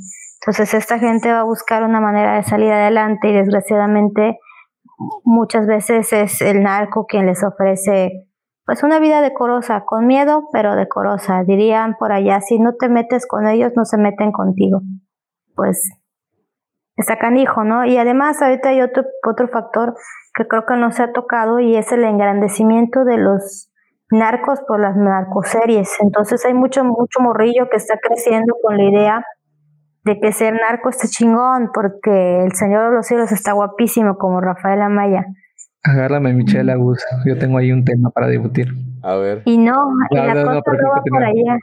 Entonces 0.41 0.73
esta 0.73 0.97
gente 0.97 1.31
va 1.31 1.41
a 1.41 1.45
buscar 1.45 1.83
una 1.83 1.99
manera 1.99 2.35
de 2.35 2.43
salir 2.43 2.71
adelante 2.71 3.29
y 3.29 3.33
desgraciadamente 3.33 4.39
muchas 5.23 5.67
veces 5.67 6.11
es 6.13 6.41
el 6.41 6.63
narco 6.63 7.05
quien 7.05 7.25
les 7.25 7.43
ofrece 7.43 8.27
pues 8.65 8.83
una 8.83 8.99
vida 8.99 9.21
decorosa, 9.21 9.83
con 9.85 10.07
miedo, 10.07 10.47
pero 10.51 10.75
decorosa. 10.75 11.43
Dirían 11.43 11.95
por 11.99 12.11
allá, 12.11 12.39
si 12.41 12.59
no 12.59 12.75
te 12.75 12.89
metes 12.89 13.27
con 13.27 13.47
ellos, 13.47 13.73
no 13.75 13.85
se 13.85 13.97
meten 13.97 14.31
contigo. 14.31 14.81
Pues 15.55 15.89
está 16.95 17.17
canijo, 17.17 17.63
¿no? 17.63 17.85
Y 17.85 17.97
además 17.97 18.41
ahorita 18.41 18.69
hay 18.69 18.81
otro, 18.81 19.03
otro 19.27 19.47
factor 19.49 19.95
que 20.33 20.47
creo 20.47 20.65
que 20.65 20.77
no 20.77 20.91
se 20.91 21.03
ha 21.03 21.11
tocado 21.11 21.59
y 21.59 21.75
es 21.75 21.91
el 21.91 22.03
engrandecimiento 22.03 23.03
de 23.03 23.17
los 23.17 23.71
narcos 24.09 24.61
por 24.67 24.79
las 24.79 24.95
narcoseries. 24.95 25.99
Entonces 26.01 26.45
hay 26.45 26.53
mucho, 26.53 26.83
mucho 26.83 27.19
morrillo 27.19 27.69
que 27.69 27.77
está 27.77 27.97
creciendo 28.01 28.55
con 28.61 28.77
la 28.77 28.83
idea 28.83 29.25
de 30.05 30.19
que 30.19 30.31
ser 30.31 30.53
narco 30.53 30.89
está 30.89 31.07
chingón 31.07 31.71
porque 31.73 32.43
el 32.43 32.53
Señor 32.53 32.89
de 32.89 32.95
los 32.95 33.07
Cielos 33.07 33.31
está 33.31 33.53
guapísimo 33.53 34.17
como 34.17 34.41
Rafael 34.41 34.81
Amaya. 34.81 35.25
Agárrame, 35.83 36.33
Michelle 36.33 36.71
Agus. 36.71 37.05
Yo 37.25 37.37
tengo 37.37 37.57
ahí 37.57 37.71
un 37.71 37.83
tema 37.83 38.09
para 38.09 38.27
discutir. 38.27 38.73
A 39.03 39.15
ver. 39.15 39.41
Y 39.45 39.57
no, 39.57 39.75
y 40.09 40.15
la 40.15 40.33
cosa 40.33 40.71
no, 40.73 40.89
va 40.89 41.01
por 41.01 41.23
allá. 41.23 41.57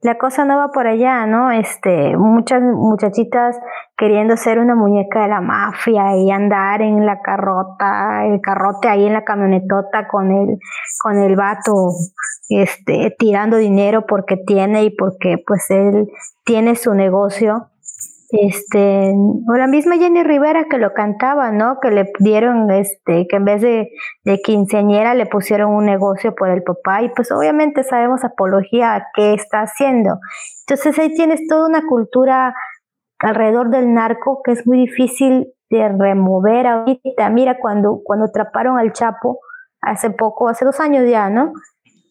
La 0.00 0.16
cosa 0.16 0.44
no 0.44 0.56
va 0.56 0.68
por 0.70 0.86
allá, 0.86 1.26
¿no? 1.26 1.50
Este, 1.50 2.16
muchas 2.16 2.62
muchachitas 2.62 3.58
queriendo 3.96 4.36
ser 4.36 4.58
una 4.58 4.74
muñeca 4.74 5.22
de 5.22 5.28
la 5.28 5.40
mafia 5.40 6.16
y 6.16 6.30
andar 6.30 6.80
en 6.82 7.04
la 7.04 7.20
carrota, 7.20 8.24
el 8.26 8.40
carrote 8.40 8.88
ahí 8.88 9.06
en 9.06 9.12
la 9.12 9.24
camionetota 9.24 10.06
con 10.08 10.30
el, 10.30 10.58
con 11.02 11.18
el 11.18 11.36
vato, 11.36 11.90
este, 12.48 13.14
tirando 13.18 13.56
dinero 13.56 14.06
porque 14.06 14.36
tiene 14.46 14.84
y 14.84 14.90
porque 14.96 15.42
pues 15.44 15.68
él 15.70 16.08
tiene 16.44 16.76
su 16.76 16.94
negocio 16.94 17.70
este, 18.30 19.14
o 19.46 19.56
la 19.56 19.66
misma 19.66 19.96
Jenny 19.96 20.22
Rivera 20.22 20.66
que 20.68 20.78
lo 20.78 20.92
cantaba, 20.92 21.50
¿no? 21.50 21.78
Que 21.80 21.90
le 21.90 22.12
dieron, 22.18 22.70
este, 22.70 23.26
que 23.26 23.36
en 23.36 23.44
vez 23.44 23.62
de, 23.62 23.90
de 24.24 24.38
quinceañera 24.38 25.14
le 25.14 25.26
pusieron 25.26 25.72
un 25.72 25.86
negocio 25.86 26.34
por 26.34 26.50
el 26.50 26.62
papá 26.62 27.02
y 27.02 27.08
pues 27.10 27.32
obviamente 27.32 27.82
sabemos 27.84 28.24
apología 28.24 28.94
a 28.94 29.06
qué 29.14 29.32
está 29.32 29.60
haciendo. 29.62 30.18
Entonces 30.66 30.98
ahí 30.98 31.14
tienes 31.14 31.46
toda 31.48 31.68
una 31.68 31.86
cultura 31.86 32.54
alrededor 33.18 33.70
del 33.70 33.94
narco 33.94 34.42
que 34.44 34.52
es 34.52 34.66
muy 34.66 34.78
difícil 34.78 35.52
de 35.70 35.88
remover 35.88 36.66
ahorita. 36.66 37.30
Mira, 37.30 37.58
cuando, 37.58 38.00
cuando 38.04 38.26
atraparon 38.26 38.78
al 38.78 38.92
Chapo 38.92 39.40
hace 39.80 40.10
poco, 40.10 40.48
hace 40.48 40.64
dos 40.64 40.80
años 40.80 41.08
ya, 41.08 41.30
¿no? 41.30 41.52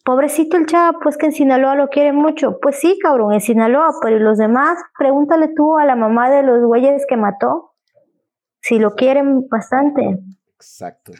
Pobrecito 0.08 0.56
el 0.56 0.64
chavo, 0.64 1.00
pues 1.02 1.18
que 1.18 1.26
en 1.26 1.32
Sinaloa 1.32 1.74
lo 1.74 1.88
quiere 1.88 2.14
mucho. 2.14 2.60
Pues 2.62 2.76
sí, 2.76 2.98
cabrón, 2.98 3.34
en 3.34 3.42
Sinaloa, 3.42 3.90
pero 4.00 4.18
los 4.18 4.38
demás? 4.38 4.78
Pregúntale 4.98 5.48
tú 5.54 5.76
a 5.76 5.84
la 5.84 5.96
mamá 5.96 6.30
de 6.30 6.42
los 6.42 6.64
güeyes 6.64 7.04
que 7.06 7.18
mató 7.18 7.74
si 8.62 8.78
lo 8.78 8.94
quieren 8.94 9.46
bastante. 9.50 10.18
Exacto. 10.54 11.12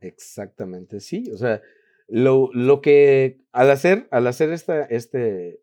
Exactamente, 0.00 1.00
sí. 1.00 1.30
O 1.32 1.38
sea, 1.38 1.62
lo, 2.08 2.50
lo 2.52 2.82
que 2.82 3.40
al 3.52 3.70
hacer, 3.70 4.06
al 4.10 4.26
hacer 4.26 4.52
esta, 4.52 4.82
este, 4.82 5.62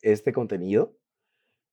este 0.00 0.32
contenido, 0.32 0.96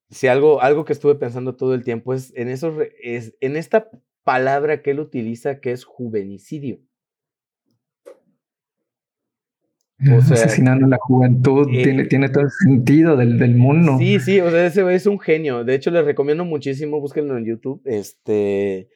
si 0.10 0.30
algo, 0.30 0.64
algo 0.64 0.84
que 0.84 0.94
estuve 0.94 1.14
pensando 1.14 1.56
todo 1.56 1.76
el 1.76 1.84
tiempo 1.84 2.16
es 2.16 2.34
en, 2.36 2.50
esos, 2.50 2.74
es 3.04 3.36
en 3.40 3.56
esta 3.56 3.88
palabra 4.24 4.82
que 4.82 4.90
él 4.90 5.00
utiliza 5.00 5.60
que 5.60 5.74
es 5.74 5.84
juvenicidio. 5.84 6.80
Asesinando 10.10 10.88
la 10.88 10.98
juventud, 10.98 11.68
eh, 11.72 11.84
tiene, 11.84 12.06
tiene 12.06 12.30
todo 12.30 12.44
el 12.44 12.52
sentido 12.52 13.16
del, 13.16 13.38
del, 13.38 13.56
mundo. 13.56 13.98
Sí, 14.00 14.20
sí, 14.20 14.40
o 14.40 14.50
sea, 14.50 14.66
ese 14.66 14.94
es 14.94 15.06
un 15.06 15.20
genio. 15.20 15.64
De 15.64 15.76
hecho, 15.76 15.92
les 15.92 16.06
recomiendo 16.06 16.46
muchísimo, 16.46 17.00
búsquenlo 17.00 17.38
en 17.38 17.46
YouTube. 17.46 17.82
Este, 17.86 18.90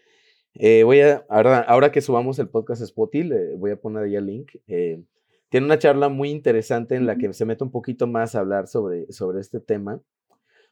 eh, 0.56 0.84
voy 0.84 1.02
a, 1.02 1.26
ahora, 1.30 1.60
ahora 1.60 1.91
que 1.91 2.02
subamos 2.02 2.40
el 2.40 2.49
podcast 2.49 2.82
Spotify, 2.82 3.30
voy 3.57 3.72
a 3.72 3.76
poner 3.76 4.03
ahí 4.03 4.15
el 4.15 4.26
link. 4.26 4.52
Eh, 4.68 5.03
tiene 5.49 5.65
una 5.68 5.80
charla 5.80 6.10
muy 6.10 6.30
interesante 6.32 6.95
en 6.95 7.06
la 7.06 7.18
que 7.18 7.32
se 7.34 7.45
mete 7.45 7.64
un 7.64 7.72
poquito 7.72 8.07
más 8.07 8.36
a 8.36 8.40
hablar 8.40 8.68
sobre, 8.68 9.11
sobre 9.11 9.41
este 9.41 9.60
tema. 9.60 10.02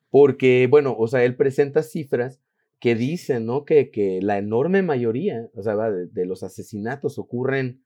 Porque, 0.09 0.67
bueno, 0.69 0.95
o 0.97 1.07
sea, 1.07 1.23
él 1.23 1.35
presenta 1.35 1.83
cifras 1.83 2.39
que 2.79 2.95
dicen, 2.95 3.45
¿no? 3.45 3.65
Que, 3.65 3.91
que 3.91 4.19
la 4.21 4.37
enorme 4.37 4.81
mayoría, 4.81 5.47
o 5.53 5.63
sea, 5.63 5.75
de, 5.89 6.07
de 6.07 6.25
los 6.25 6.43
asesinatos 6.43 7.17
ocurren 7.17 7.82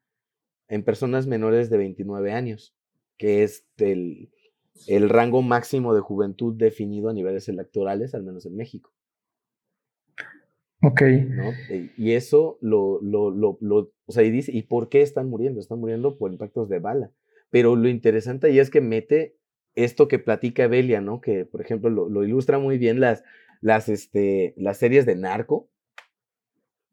en 0.70 0.84
personas 0.84 1.28
menores 1.28 1.70
de 1.70 1.78
29 1.78 2.32
años, 2.32 2.76
que 3.18 3.44
es 3.44 3.66
el, 3.78 4.30
el 4.88 5.10
rango 5.10 5.42
máximo 5.42 5.94
de 5.94 6.02
juventud 6.02 6.56
definido 6.56 7.10
a 7.10 7.14
niveles 7.14 7.50
electorales, 7.50 8.14
al 8.14 8.24
menos 8.24 8.46
en 8.46 8.56
México. 8.56 8.92
Ok. 10.84 11.02
¿no? 11.02 11.52
E, 11.70 11.92
y 11.98 12.12
eso 12.12 12.58
lo, 12.62 13.02
lo, 13.02 13.32
lo, 13.32 13.58
lo, 13.62 13.92
o 14.06 14.12
sea, 14.12 14.24
y 14.24 14.32
dice, 14.32 14.52
¿y 14.52 14.64
por 14.64 14.90
qué 14.90 15.02
están 15.02 15.30
muriendo? 15.30 15.60
Están 15.60 15.80
muriendo 15.80 16.18
por 16.18 16.32
impactos 16.32 16.70
de 16.70 16.80
bala. 16.80 17.12
Pero 17.50 17.76
lo 17.76 17.88
interesante 17.88 18.48
ahí 18.48 18.60
es 18.60 18.70
que 18.70 18.82
mete 18.82 19.38
esto 19.76 20.08
que 20.08 20.20
platica 20.20 20.68
Belia, 20.68 21.02
¿no? 21.02 21.22
Que, 21.22 21.46
por 21.46 21.62
ejemplo, 21.62 21.90
lo, 21.90 22.24
ilustra 22.24 22.60
muy 22.60 22.78
bien 22.78 23.00
las, 23.00 23.24
las, 23.62 23.90
este, 23.90 24.54
las 24.58 24.78
series 24.78 25.06
de 25.06 25.16
narco, 25.16 25.70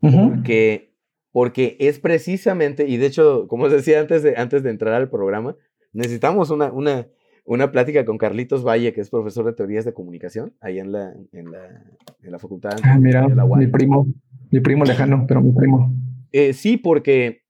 porque 0.01 0.94
porque 1.35 1.77
es 1.81 1.99
precisamente, 1.99 2.87
y 2.87 2.97
de 2.97 3.07
hecho, 3.07 3.49
como 3.49 3.65
os 3.65 3.73
decía 3.73 3.99
antes 3.99 4.23
de, 4.23 4.37
antes 4.37 4.63
de 4.63 4.71
entrar 4.71 4.95
al 4.95 5.11
programa, 5.11 5.57
necesitamos 5.93 6.51
una, 6.51 6.71
una, 6.71 7.09
una 7.45 7.73
plática 7.73 8.05
con 8.05 8.19
Carlitos 8.19 8.65
Valle, 8.65 8.93
que 8.93 9.01
es 9.01 9.11
profesor 9.11 9.45
de 9.45 9.53
teorías 9.53 9.85
de 9.85 9.93
comunicación, 9.93 10.55
ahí 10.61 10.79
en 10.79 10.93
la, 10.93 11.13
en 11.33 11.51
la, 11.51 11.83
en 12.23 12.31
la 12.31 12.39
facultad. 12.39 12.79
Ah, 12.85 13.01
mira, 13.01 13.27
mi 13.27 13.67
primo, 13.67 14.07
mi 14.53 14.61
primo 14.61 14.85
lejano, 14.85 15.25
pero 15.27 15.41
mi 15.41 15.51
primo. 15.51 15.93
Eh, 16.31 16.53
sí, 16.53 16.77
porque, 16.77 17.43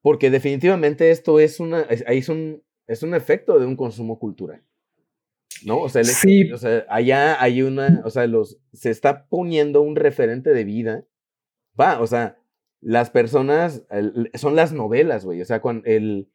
porque 0.00 0.30
definitivamente 0.30 1.10
esto 1.10 1.38
es 1.38 1.60
una, 1.60 1.82
es, 1.82 2.30
un, 2.30 2.62
es 2.86 3.02
un 3.02 3.12
efecto 3.12 3.58
de 3.58 3.66
un 3.66 3.76
consumo 3.76 4.18
cultural. 4.18 4.62
¿No? 5.62 5.82
O 5.82 5.90
sea, 5.90 6.02
sí. 6.04 6.50
o 6.52 6.56
sea, 6.56 6.86
allá 6.88 7.42
hay 7.42 7.60
una, 7.60 8.00
o 8.06 8.08
sea, 8.08 8.26
los, 8.26 8.58
se 8.72 8.88
está 8.88 9.26
poniendo 9.26 9.82
un 9.82 9.94
referente 9.94 10.54
de 10.54 10.64
vida. 10.64 11.04
Va, 11.78 12.00
o 12.00 12.06
sea, 12.06 12.38
las 12.86 13.10
personas, 13.10 13.84
son 14.34 14.54
las 14.54 14.72
novelas, 14.72 15.24
güey. 15.24 15.40
O 15.40 15.44
sea, 15.44 15.60
con 15.60 15.82
el... 15.86 16.28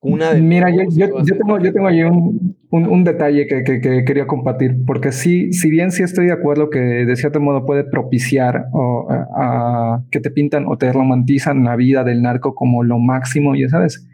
Una 0.00 0.34
de 0.34 0.42
Mira, 0.42 0.68
yo, 0.70 0.82
yo, 0.90 1.08
tengo, 1.38 1.58
yo 1.58 1.72
tengo 1.72 1.86
ahí 1.86 2.02
un, 2.02 2.56
un, 2.70 3.04
detalle 3.04 3.46
que, 3.46 3.62
que, 3.62 4.04
quería 4.04 4.26
compartir, 4.26 4.76
porque 4.84 5.10
sí, 5.10 5.52
si 5.52 5.70
bien 5.70 5.90
sí 5.90 6.02
estoy 6.02 6.26
de 6.26 6.32
acuerdo 6.32 6.70
que 6.70 6.78
de 6.78 7.16
cierto 7.16 7.40
modo 7.40 7.64
puede 7.64 7.82
propiciar 7.82 8.66
o, 8.72 9.08
a, 9.10 10.04
que 10.10 10.20
te 10.20 10.30
pintan 10.30 10.66
o 10.66 10.76
te 10.76 10.92
romantizan 10.92 11.64
la 11.64 11.76
vida 11.76 12.04
del 12.04 12.20
narco 12.20 12.54
como 12.54 12.84
lo 12.84 12.98
máximo, 12.98 13.56
ya 13.56 13.68
sabes, 13.68 14.06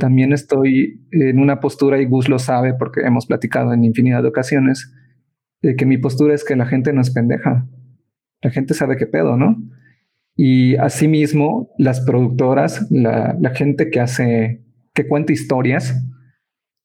también 0.00 0.32
estoy 0.32 1.06
en 1.12 1.38
una 1.38 1.60
postura, 1.60 2.00
y 2.00 2.06
Gus 2.06 2.28
lo 2.28 2.40
sabe 2.40 2.74
porque 2.74 3.02
hemos 3.02 3.26
platicado 3.26 3.72
en 3.72 3.84
infinidad 3.84 4.22
de 4.22 4.28
ocasiones, 4.28 4.92
que 5.62 5.86
mi 5.86 5.98
postura 5.98 6.34
es 6.34 6.44
que 6.44 6.56
la 6.56 6.66
gente 6.66 6.92
no 6.92 7.00
es 7.00 7.10
pendeja. 7.10 7.66
La 8.42 8.50
gente 8.50 8.74
sabe 8.74 8.96
qué 8.96 9.06
pedo, 9.06 9.36
¿no? 9.36 9.56
Y 10.40 10.76
asimismo, 10.76 11.74
las 11.78 12.00
productoras, 12.00 12.86
la, 12.92 13.36
gente 13.56 13.90
que 13.90 13.98
hace, 13.98 14.62
que 14.94 15.08
cuenta 15.08 15.32
historias, 15.32 16.00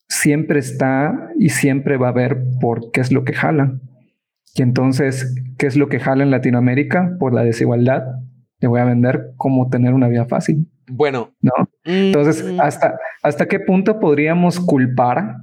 siempre 0.08 0.58
está 0.58 1.28
y 1.38 1.50
siempre 1.50 1.96
va 1.96 2.08
a 2.08 2.12
ver 2.12 2.42
por 2.60 2.90
qué 2.90 3.00
es 3.00 3.12
lo 3.12 3.22
que 3.22 3.32
jala. 3.32 3.78
Y 4.56 4.62
entonces, 4.62 5.36
¿qué 5.56 5.68
es 5.68 5.76
lo 5.76 5.88
que 5.88 6.00
jala 6.00 6.24
en 6.24 6.32
Latinoamérica? 6.32 7.16
Por 7.20 7.32
la 7.32 7.44
desigualdad. 7.44 8.02
Le 8.58 8.66
voy 8.66 8.80
a 8.80 8.86
vender 8.86 9.34
cómo 9.36 9.70
tener 9.70 9.94
una 9.94 10.08
vida 10.08 10.26
fácil. 10.26 10.68
Bueno. 10.88 11.32
¿No? 11.40 11.52
Entonces, 11.84 12.44
mm. 12.44 12.60
¿hasta, 12.60 12.98
¿hasta 13.22 13.46
qué 13.46 13.60
punto 13.60 14.00
podríamos 14.00 14.58
culpar 14.58 15.36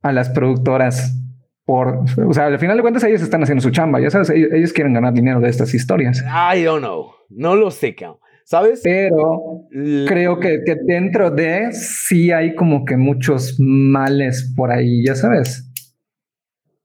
a 0.00 0.12
las 0.12 0.30
productoras 0.30 1.18
por, 1.64 2.04
o 2.26 2.32
sea, 2.34 2.46
al 2.46 2.58
final 2.58 2.76
de 2.76 2.82
cuentas 2.82 3.04
ellos 3.04 3.22
están 3.22 3.42
haciendo 3.42 3.62
su 3.62 3.70
chamba, 3.70 4.00
ya 4.00 4.10
sabes, 4.10 4.30
ellos, 4.30 4.72
quieren 4.72 4.92
ganar 4.92 5.12
dinero 5.12 5.40
de 5.40 5.48
estas 5.48 5.72
historias. 5.74 6.22
I 6.22 6.64
don't 6.64 6.80
know, 6.80 7.12
no 7.34 7.56
lo 7.56 7.70
sé, 7.70 7.94
cabrón. 7.94 8.18
¿Sabes? 8.44 8.80
Pero 8.82 9.66
creo 10.06 10.38
que, 10.40 10.58
dentro 10.84 11.30
de 11.30 11.72
sí 11.72 12.32
hay 12.32 12.54
como 12.54 12.84
que 12.84 12.96
muchos 12.96 13.56
males 13.58 14.52
por 14.56 14.70
ahí, 14.70 15.04
ya 15.06 15.14
sabes. 15.14 15.70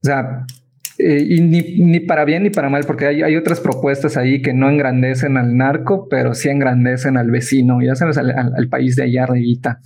O 0.01 0.05
sea, 0.05 0.45
eh, 0.99 1.25
y 1.27 1.41
ni, 1.41 1.99
para 2.01 2.25
bien 2.25 2.43
ni 2.43 2.49
para 2.51 2.69
mal, 2.69 2.85
porque 2.85 3.07
hay, 3.07 3.35
otras 3.35 3.59
propuestas 3.59 4.17
ahí 4.17 4.41
que 4.41 4.53
no 4.53 4.69
engrandecen 4.69 5.37
al 5.37 5.57
narco, 5.57 6.07
pero 6.09 6.33
sí 6.33 6.49
engrandecen 6.49 7.17
al 7.17 7.29
vecino, 7.29 7.81
ya 7.81 7.95
sabes, 7.95 8.17
al, 8.17 8.69
país 8.69 8.95
de 8.95 9.03
allá 9.03 9.23
arribita. 9.23 9.81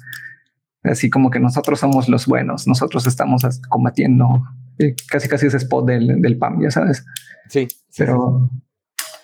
Así 0.83 1.09
como 1.09 1.29
que 1.29 1.39
nosotros 1.39 1.79
somos 1.79 2.09
los 2.09 2.27
buenos, 2.27 2.67
nosotros 2.67 3.07
estamos 3.07 3.43
combatiendo 3.69 4.43
eh, 4.77 4.95
casi 5.09 5.27
casi 5.27 5.47
ese 5.47 5.57
spot 5.57 5.87
del, 5.87 6.21
del 6.21 6.37
PAM, 6.37 6.61
ya 6.61 6.71
sabes. 6.71 7.05
Sí, 7.49 7.67
pero... 7.97 8.49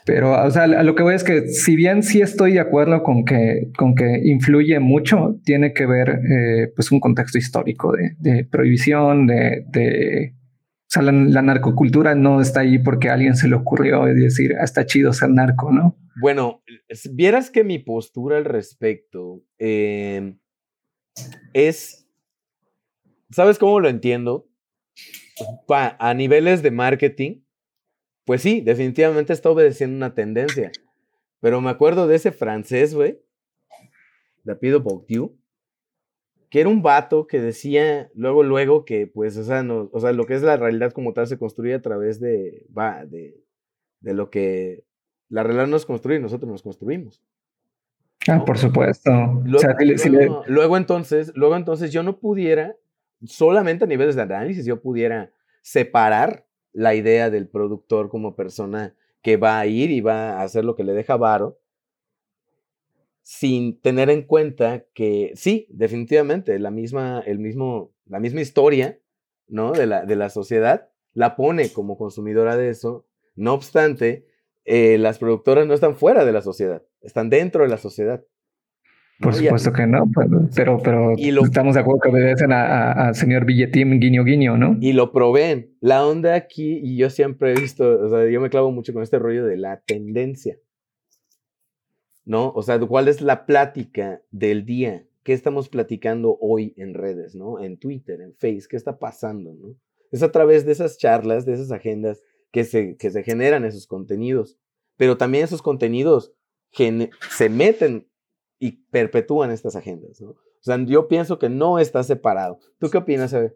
Pero, 0.08 0.42
o 0.42 0.52
sea, 0.52 0.64
a 0.64 0.84
lo 0.84 0.96
que 0.96 1.04
voy 1.04 1.16
es 1.16 1.26
que 1.26 1.50
si 1.50 1.76
bien 1.76 2.02
sí 2.02 2.22
estoy 2.22 2.54
de 2.54 2.62
acuerdo 2.62 3.04
con 3.04 3.26
que, 3.26 3.74
con 3.78 3.94
que 3.94 4.22
influye 4.24 4.80
mucho, 4.80 5.38
tiene 5.44 5.74
que 5.74 5.86
ver 5.86 6.08
eh, 6.10 6.72
pues 6.74 6.94
un 6.94 7.02
contexto 7.02 7.38
histórico 7.38 7.94
de, 8.18 8.46
prohibición, 8.46 9.28
de, 9.28 9.66
de, 9.68 10.34
o 10.34 10.86
sea, 10.88 11.02
la, 11.02 11.42
narcocultura 11.42 12.16
no 12.16 12.40
está 12.40 12.62
ahí 12.62 12.80
porque 12.80 13.10
a 13.10 13.16
alguien 13.16 13.36
se 13.36 13.50
le 13.50 13.56
ocurrió 13.56 14.06
decir, 14.06 14.54
ah, 14.58 14.64
está 14.64 14.86
chido 14.86 15.12
ser 15.12 15.30
narco, 15.30 15.74
¿no? 15.74 15.98
Bueno, 16.22 16.64
vieras 17.12 17.50
que 17.50 17.66
mi 17.66 17.78
postura 17.78 18.38
al 18.38 18.46
respecto 18.46 19.44
em, 19.58 20.40
es, 21.52 22.08
¿sabes 23.30 23.60
cómo 23.60 23.82
lo 23.82 23.90
entiendo? 23.90 24.48
a 25.68 26.14
niveles 26.14 26.64
de 26.64 26.72
marketing, 26.72 27.42
pues 28.28 28.42
sí, 28.42 28.60
definitivamente 28.60 29.32
está 29.32 29.50
obedeciendo 29.50 29.96
una 29.96 30.14
tendencia. 30.14 30.70
Pero 31.40 31.62
me 31.62 31.70
acuerdo 31.70 32.08
de 32.08 32.18
ese 32.18 32.34
francés, 32.34 32.94
güey, 32.94 33.22
de 34.44 34.56
Pido 34.58 34.82
Bourdieu, 34.82 35.34
que 36.50 36.60
era 36.60 36.68
un 36.68 36.82
vato 36.82 37.26
que 37.26 37.40
decía 37.40 38.12
luego, 38.14 38.44
luego 38.44 38.84
que, 38.84 39.08
pues, 39.08 39.38
o 39.38 39.46
sea, 39.46 39.64
no, 39.64 39.90
o 39.94 40.00
sea, 40.02 40.12
lo 40.12 40.26
que 40.26 40.34
es 40.34 40.42
la 40.42 40.58
realidad 40.58 40.92
como 40.92 41.14
tal 41.14 41.28
se 41.28 41.38
construye 41.38 41.74
a 41.74 41.82
través 41.82 42.20
de, 42.20 42.66
va, 42.78 43.06
de, 43.06 43.42
de 44.02 44.14
lo 44.14 44.30
que 44.30 44.84
la 45.30 45.44
realidad 45.44 45.68
nos 45.68 45.86
construye 45.86 46.20
nosotros 46.20 46.52
nos 46.52 46.62
construimos. 46.62 47.24
Ah, 48.28 48.44
por 48.44 48.58
supuesto. 48.58 49.10
Luego, 49.46 50.44
luego, 50.48 50.76
entonces, 50.76 51.32
luego 51.34 51.56
entonces 51.56 51.94
yo 51.94 52.04
no 52.04 52.20
pudiera, 52.20 52.76
solamente 53.24 53.86
a 53.86 53.88
niveles 53.88 54.18
de 54.18 54.24
análisis, 54.24 54.66
yo 54.66 54.82
pudiera 54.82 55.32
separar 55.62 56.47
la 56.78 56.94
idea 56.94 57.32
del 57.32 57.48
productor 57.48 58.08
como 58.08 58.36
persona 58.36 58.96
que 59.24 59.36
va 59.36 59.60
a 59.60 59.66
ir 59.66 59.90
y 59.90 60.00
va 60.00 60.34
a 60.34 60.44
hacer 60.44 60.64
lo 60.64 60.76
que 60.76 60.84
le 60.84 60.94
deja 60.94 61.18
varo, 61.18 61.60
sin 63.24 63.82
tener 63.82 64.12
en 64.12 64.22
cuenta 64.22 64.86
que 64.94 65.32
sí, 65.34 65.66
definitivamente, 65.72 66.60
la 66.60 66.70
misma, 66.70 67.24
el 67.26 67.40
mismo, 67.40 67.96
la 68.06 68.20
misma 68.20 68.42
historia 68.42 69.00
¿no? 69.48 69.72
de, 69.72 69.88
la, 69.88 70.06
de 70.06 70.16
la 70.16 70.30
sociedad 70.30 70.90
la 71.14 71.36
pone 71.36 71.74
como 71.74 71.98
consumidora 71.98 72.56
de 72.58 72.70
eso. 72.70 73.08
No 73.34 73.56
obstante, 73.56 74.28
eh, 74.64 75.00
las 75.00 75.18
productoras 75.18 75.66
no 75.66 75.74
están 75.74 75.96
fuera 75.96 76.26
de 76.26 76.32
la 76.32 76.44
sociedad, 76.44 76.84
están 77.02 77.32
dentro 77.32 77.64
de 77.64 77.70
la 77.70 77.80
sociedad. 77.80 78.24
Por 79.20 79.34
supuesto 79.34 79.74
que 79.74 79.88
no, 79.88 80.10
pues, 80.14 80.28
pero, 80.56 80.80
pero 80.84 81.14
estamos 81.18 81.74
de 81.74 81.82
acuerdo 81.82 82.02
que 82.02 82.10
obedecen 82.10 82.52
a, 82.52 83.14
señor 83.14 83.46
Billetín 83.46 84.00
guiño 84.00 84.24
guiño, 84.24 84.58
¿no? 84.58 84.78
Y 84.80 84.94
lo 84.94 85.12
proveen. 85.12 85.76
La 85.80 86.06
onda 86.06 86.36
aquí, 86.36 86.80
y 86.84 86.98
yo 86.98 87.10
siempre 87.10 87.54
he 87.54 87.60
visto, 87.60 88.00
o 88.00 88.10
sea, 88.10 88.30
yo 88.30 88.40
me 88.40 88.52
clavo 88.52 88.72
mucho 88.72 88.94
con 88.94 89.02
este 89.02 89.18
rollo 89.18 89.46
de 89.46 89.58
la 89.58 89.82
tendencia. 89.82 90.58
¿No? 92.26 92.52
O 92.52 92.62
sea, 92.62 92.78
¿cuál 92.80 93.08
es 93.08 93.22
la 93.22 93.46
plática 93.46 94.22
del 94.32 94.66
día? 94.66 95.06
¿Qué 95.24 95.34
estamos 95.34 95.70
platicando 95.70 96.38
hoy 96.40 96.74
en 96.78 96.94
redes, 96.94 97.36
¿no? 97.36 97.60
En 97.60 97.78
Twitter, 97.78 98.22
en 98.22 98.36
Facebook, 98.36 98.70
¿qué 98.72 98.78
está 98.78 99.00
pasando, 99.00 99.54
¿no? 99.54 99.76
Es 100.12 100.22
a 100.24 100.32
través 100.32 100.66
de 100.66 100.74
esas 100.74 100.98
charlas, 100.98 101.46
de 101.46 101.54
esas 101.54 101.72
agendas 101.72 102.22
que 102.52 102.66
se, 102.66 102.98
que 102.98 103.10
se 103.10 103.24
generan 103.24 103.66
esos 103.66 103.88
contenidos. 103.88 104.58
Pero 104.98 105.18
también 105.18 105.44
esos 105.46 105.62
contenidos 105.62 106.34
se 106.72 107.50
meten 107.50 108.08
y 108.60 108.72
perpetúan 108.90 109.52
estas 109.52 109.76
agendas, 109.76 110.22
¿no? 110.22 110.30
O 110.30 110.62
sea, 110.62 110.78
yo 110.86 111.08
pienso 111.08 111.40
que 111.40 111.50
no 111.50 111.80
está 111.80 112.04
separado. 112.04 112.60
¿Tú 112.80 112.90
qué 112.90 112.98
opinas, 112.98 113.32
Eve? 113.34 113.56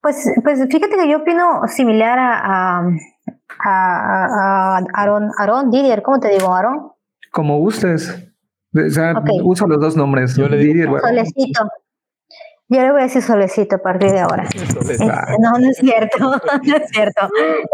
Pues, 0.00 0.30
pues 0.44 0.60
fíjate 0.70 0.96
que 0.96 1.10
yo 1.10 1.18
opino 1.18 1.62
similar 1.66 2.18
a, 2.18 2.82
a, 3.64 4.80
Aaron, 4.94 5.30
Aaron 5.38 5.70
Didier, 5.70 6.02
¿cómo 6.02 6.20
te 6.20 6.28
digo, 6.28 6.54
Aaron? 6.54 6.92
Como 7.32 7.58
gustes. 7.58 8.28
O 8.74 8.90
sea, 8.90 9.14
uso 9.42 9.66
los 9.66 9.80
dos 9.80 9.96
nombres. 9.96 10.36
Yo 10.36 10.48
le 10.48 10.58
digo 10.58 10.98
Solecito. 11.00 11.68
Yo 12.70 12.82
le 12.82 12.90
voy 12.92 13.00
a 13.00 13.04
decir 13.04 13.22
solecito 13.22 13.76
a 13.76 13.78
partir 13.78 14.12
de 14.12 14.20
ahora. 14.20 14.46
Este, 14.88 15.06
no, 15.06 15.52
no 15.58 15.70
es 15.70 15.76
cierto, 15.78 16.18
no 16.64 16.76
es 16.76 16.90
cierto. 16.90 17.28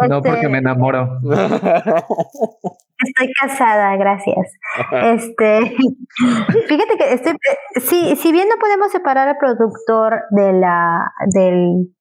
No, 0.09 0.23
porque 0.23 0.36
este, 0.36 0.49
me 0.49 0.59
enamoro. 0.59 1.20
Estoy 3.05 3.32
casada, 3.40 3.97
gracias. 3.97 4.52
Este, 4.93 5.60
fíjate 6.68 6.97
que 6.98 7.12
este, 7.12 7.36
si, 7.81 8.16
si 8.16 8.32
bien 8.32 8.48
no 8.48 8.56
podemos 8.60 8.90
separar 8.90 9.28
al 9.28 9.36
productor 9.39 10.22
de 10.31 10.52
la, 10.52 11.12
del, 11.35 11.94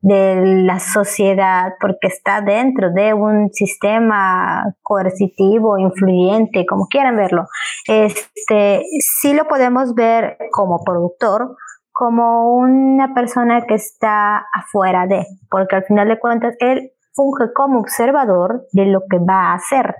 de 0.00 0.62
la 0.64 0.78
sociedad 0.78 1.74
porque 1.80 2.08
está 2.08 2.40
dentro 2.40 2.92
de 2.92 3.14
un 3.14 3.50
sistema 3.52 4.64
coercitivo, 4.82 5.78
influyente, 5.78 6.66
como 6.66 6.86
quieran 6.86 7.16
verlo, 7.16 7.46
este, 7.86 8.82
sí 9.00 9.34
lo 9.34 9.46
podemos 9.46 9.94
ver 9.94 10.36
como 10.52 10.82
productor, 10.84 11.56
como 11.92 12.54
una 12.54 13.12
persona 13.12 13.62
que 13.66 13.74
está 13.74 14.46
afuera 14.54 15.06
de, 15.06 15.26
porque 15.50 15.76
al 15.76 15.84
final 15.84 16.08
de 16.08 16.18
cuentas 16.20 16.54
él 16.60 16.92
funge 17.18 17.52
como 17.52 17.80
observador 17.80 18.66
de 18.72 18.86
lo 18.86 19.00
que 19.10 19.18
va 19.18 19.50
a 19.50 19.54
hacer. 19.54 19.96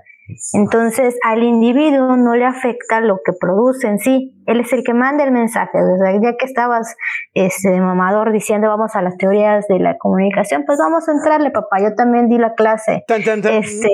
Entonces 0.53 1.17
al 1.23 1.43
individuo 1.43 2.15
no 2.17 2.35
le 2.35 2.45
afecta 2.45 3.01
lo 3.01 3.19
que 3.23 3.33
produce 3.33 3.87
en 3.87 3.99
sí, 3.99 4.35
él 4.45 4.59
es 4.59 4.71
el 4.73 4.83
que 4.83 4.93
manda 4.93 5.23
el 5.23 5.31
mensaje. 5.31 5.77
Desde 5.77 6.21
ya 6.23 6.37
que 6.37 6.45
estabas 6.45 6.95
este, 7.33 7.79
mamador 7.79 8.31
diciendo 8.31 8.67
vamos 8.67 8.95
a 8.95 9.01
las 9.01 9.17
teorías 9.17 9.67
de 9.67 9.79
la 9.79 9.97
comunicación, 9.97 10.63
pues 10.65 10.79
vamos 10.79 11.07
a 11.07 11.11
entrarle, 11.11 11.51
papá. 11.51 11.81
Yo 11.81 11.95
también 11.95 12.29
di 12.29 12.37
la 12.37 12.53
clase. 12.53 13.03
Este, 13.07 13.89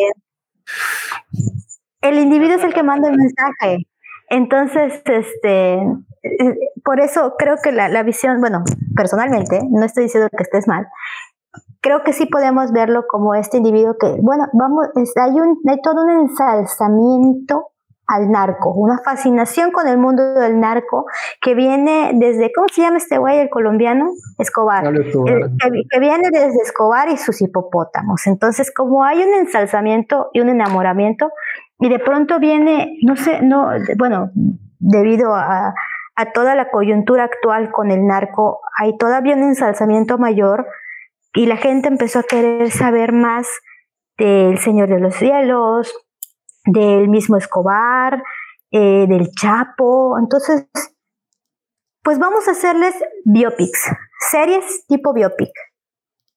el 2.02 2.20
individuo 2.20 2.58
es 2.58 2.64
el 2.64 2.74
que 2.74 2.84
manda 2.84 3.10
el 3.10 3.18
mensaje. 3.18 3.88
Entonces, 4.30 5.02
este, 5.06 5.80
por 6.84 7.00
eso 7.00 7.36
creo 7.38 7.58
que 7.62 7.72
la, 7.72 7.90
la 7.90 8.04
visión, 8.04 8.40
bueno, 8.40 8.64
personalmente, 8.96 9.60
no 9.70 9.86
estoy 9.86 10.06
diciendo 10.06 10.30
que 10.36 10.44
estés 10.44 10.68
mal, 10.68 10.88
creo 11.86 12.04
que 12.04 12.14
sí 12.14 12.26
podemos 12.26 12.72
verlo 12.72 13.06
como 13.08 13.36
este 13.36 13.58
individuo 13.58 13.96
que, 14.00 14.18
bueno, 14.20 14.48
vamos, 14.54 14.88
hay, 14.96 15.40
un, 15.40 15.60
hay 15.70 15.80
todo 15.84 16.04
un 16.04 16.10
ensalzamiento 16.22 17.68
al 18.08 18.32
narco, 18.32 18.72
una 18.72 18.98
fascinación 19.06 19.72
con 19.72 19.88
el 19.88 20.00
mundo 20.00 20.34
del 20.34 20.60
narco 20.60 21.06
que 21.40 21.54
viene 21.54 22.10
desde, 22.16 22.52
¿cómo 22.56 22.68
se 22.70 22.82
llama 22.82 22.98
este 22.98 23.20
güey, 23.20 23.38
el 23.38 23.52
colombiano? 23.52 24.10
Escobar. 24.40 24.92
que, 24.92 26.00
viene 26.00 26.30
desde 26.32 26.60
Escobar 26.64 27.08
y 27.10 27.18
sus 27.18 27.40
hipopótamos. 27.44 28.26
Entonces, 28.26 28.74
como 28.74 29.04
hay 29.04 29.22
un 29.22 29.36
ensalzamiento 29.36 30.32
y 30.34 30.40
un 30.40 30.50
enamoramiento, 30.50 31.30
y 31.78 31.90
de 31.90 32.00
pronto 32.00 32.40
viene, 32.40 32.98
no 33.04 33.16
sé, 33.16 33.44
no, 33.44 33.70
bueno, 34.00 34.32
debido 34.80 35.36
a, 35.36 35.76
a 36.16 36.32
toda 36.34 36.56
la 36.56 36.72
coyuntura 36.72 37.26
actual 37.26 37.70
con 37.72 37.92
el 37.92 38.08
narco, 38.08 38.62
hay 38.76 38.98
todavía 38.98 39.36
un 39.36 39.44
ensalzamiento 39.44 40.18
mayor 40.18 40.66
y 41.36 41.46
la 41.46 41.58
gente 41.58 41.90
empezó 41.90 42.20
a 42.20 42.24
querer 42.24 42.72
saber 42.72 43.12
más 43.12 43.48
del 44.18 44.58
Señor 44.60 44.88
de 44.88 45.00
los 45.00 45.16
Cielos, 45.16 45.94
del 46.66 47.10
mismo 47.10 47.36
Escobar, 47.38 48.24
eh, 48.72 49.06
del 49.08 49.30
Chapo. 49.32 50.18
Entonces, 50.18 50.68
pues 52.02 52.20
vamos 52.20 52.48
a 52.48 52.52
hacerles 52.52 52.96
biopics, 53.26 53.92
series 54.32 54.88
tipo 54.88 55.14
biopic. 55.14 55.52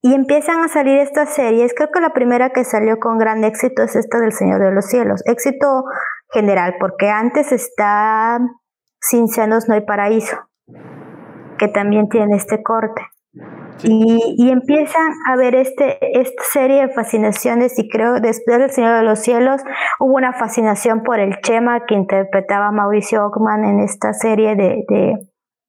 Y 0.03 0.15
empiezan 0.15 0.61
a 0.61 0.69
salir 0.69 0.99
estas 0.99 1.35
series. 1.35 1.75
Creo 1.75 1.91
que 1.93 2.01
la 2.01 2.12
primera 2.12 2.51
que 2.51 2.65
salió 2.65 2.99
con 2.99 3.19
gran 3.19 3.45
éxito 3.45 3.83
es 3.83 3.97
esta 3.97 4.19
del 4.19 4.33
Señor 4.33 4.61
de 4.61 4.73
los 4.73 4.87
Cielos. 4.87 5.23
Éxito 5.27 5.85
general, 6.33 6.75
porque 6.79 7.09
antes 7.09 7.53
está 7.53 8.39
Sin 9.01 9.29
Senos 9.29 9.69
No 9.69 9.75
hay 9.75 9.81
Paraíso, 9.81 10.37
que 11.59 11.69
también 11.69 12.09
tiene 12.09 12.37
este 12.37 12.62
corte. 12.62 13.03
Y, 13.85 14.51
empiezan 14.51 15.12
a 15.28 15.36
ver 15.36 15.55
este, 15.55 15.98
esta 16.19 16.43
serie 16.52 16.86
de 16.86 16.89
fascinaciones 16.89 17.78
y 17.78 17.89
creo 17.89 18.15
después 18.20 18.59
del 18.59 18.70
Señor 18.70 18.97
de 18.97 19.05
los 19.05 19.20
Cielos 19.20 19.62
hubo 20.01 20.16
una 20.16 20.32
fascinación 20.32 21.05
por 21.05 21.20
el 21.20 21.40
Chema 21.43 21.86
que 21.86 21.94
interpretaba 21.94 22.73
Mauricio 22.73 23.24
Ockman 23.27 23.65
en 23.65 23.81
esta 23.81 24.12
serie 24.12 24.56
de, 24.56 24.85
de 24.89 25.15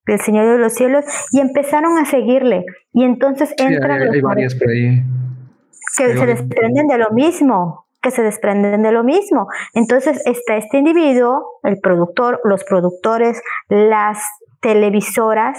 del 0.08 0.20
Señor 0.22 0.48
de 0.48 0.58
los 0.58 0.74
Cielos 0.74 1.06
y 1.32 1.40
empezaron 1.40 2.00
a 2.00 2.06
seguirle 2.06 2.66
y 2.94 3.04
entonces 3.04 3.54
entran 3.58 4.02
hay, 4.02 4.22
varias 4.22 4.56
por 4.56 4.70
ahí. 4.70 5.04
que 5.98 6.18
se 6.18 6.26
desprenden 6.26 6.88
de 6.88 6.98
lo 6.98 7.12
mismo 7.12 7.86
que 8.02 8.12
se 8.12 8.22
desprenden 8.22 8.82
de 8.82 8.92
lo 8.92 9.04
mismo. 9.04 9.48
Entonces 9.74 10.22
está 10.26 10.56
este 10.56 10.78
individuo, 10.78 11.60
el 11.64 11.80
productor, 11.80 12.40
los 12.44 12.64
productores, 12.64 13.42
las 13.68 14.20
televisoras, 14.62 15.58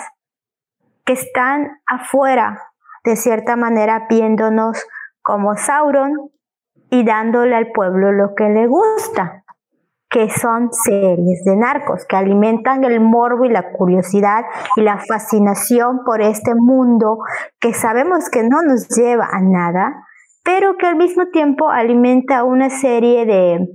que 1.10 1.14
están 1.14 1.80
afuera, 1.86 2.62
de 3.04 3.16
cierta 3.16 3.56
manera, 3.56 4.06
viéndonos 4.08 4.86
como 5.22 5.56
Sauron 5.56 6.30
y 6.88 7.04
dándole 7.04 7.56
al 7.56 7.72
pueblo 7.72 8.12
lo 8.12 8.34
que 8.36 8.48
le 8.48 8.68
gusta 8.68 9.44
que 10.08 10.28
son 10.28 10.72
series 10.72 11.44
de 11.44 11.56
narcos, 11.56 12.04
que 12.04 12.16
alimentan 12.16 12.82
el 12.82 13.00
morbo 13.00 13.44
y 13.44 13.48
la 13.48 13.70
curiosidad 13.72 14.44
y 14.74 14.80
la 14.82 14.98
fascinación 14.98 16.00
por 16.04 16.20
este 16.20 16.52
mundo 16.56 17.18
que 17.60 17.74
sabemos 17.74 18.28
que 18.28 18.42
no 18.42 18.62
nos 18.62 18.88
lleva 18.88 19.28
a 19.30 19.40
nada, 19.40 20.04
pero 20.42 20.76
que 20.76 20.86
al 20.86 20.96
mismo 20.96 21.26
tiempo 21.26 21.70
alimenta 21.70 22.42
una 22.42 22.70
serie 22.70 23.24
de, 23.24 23.68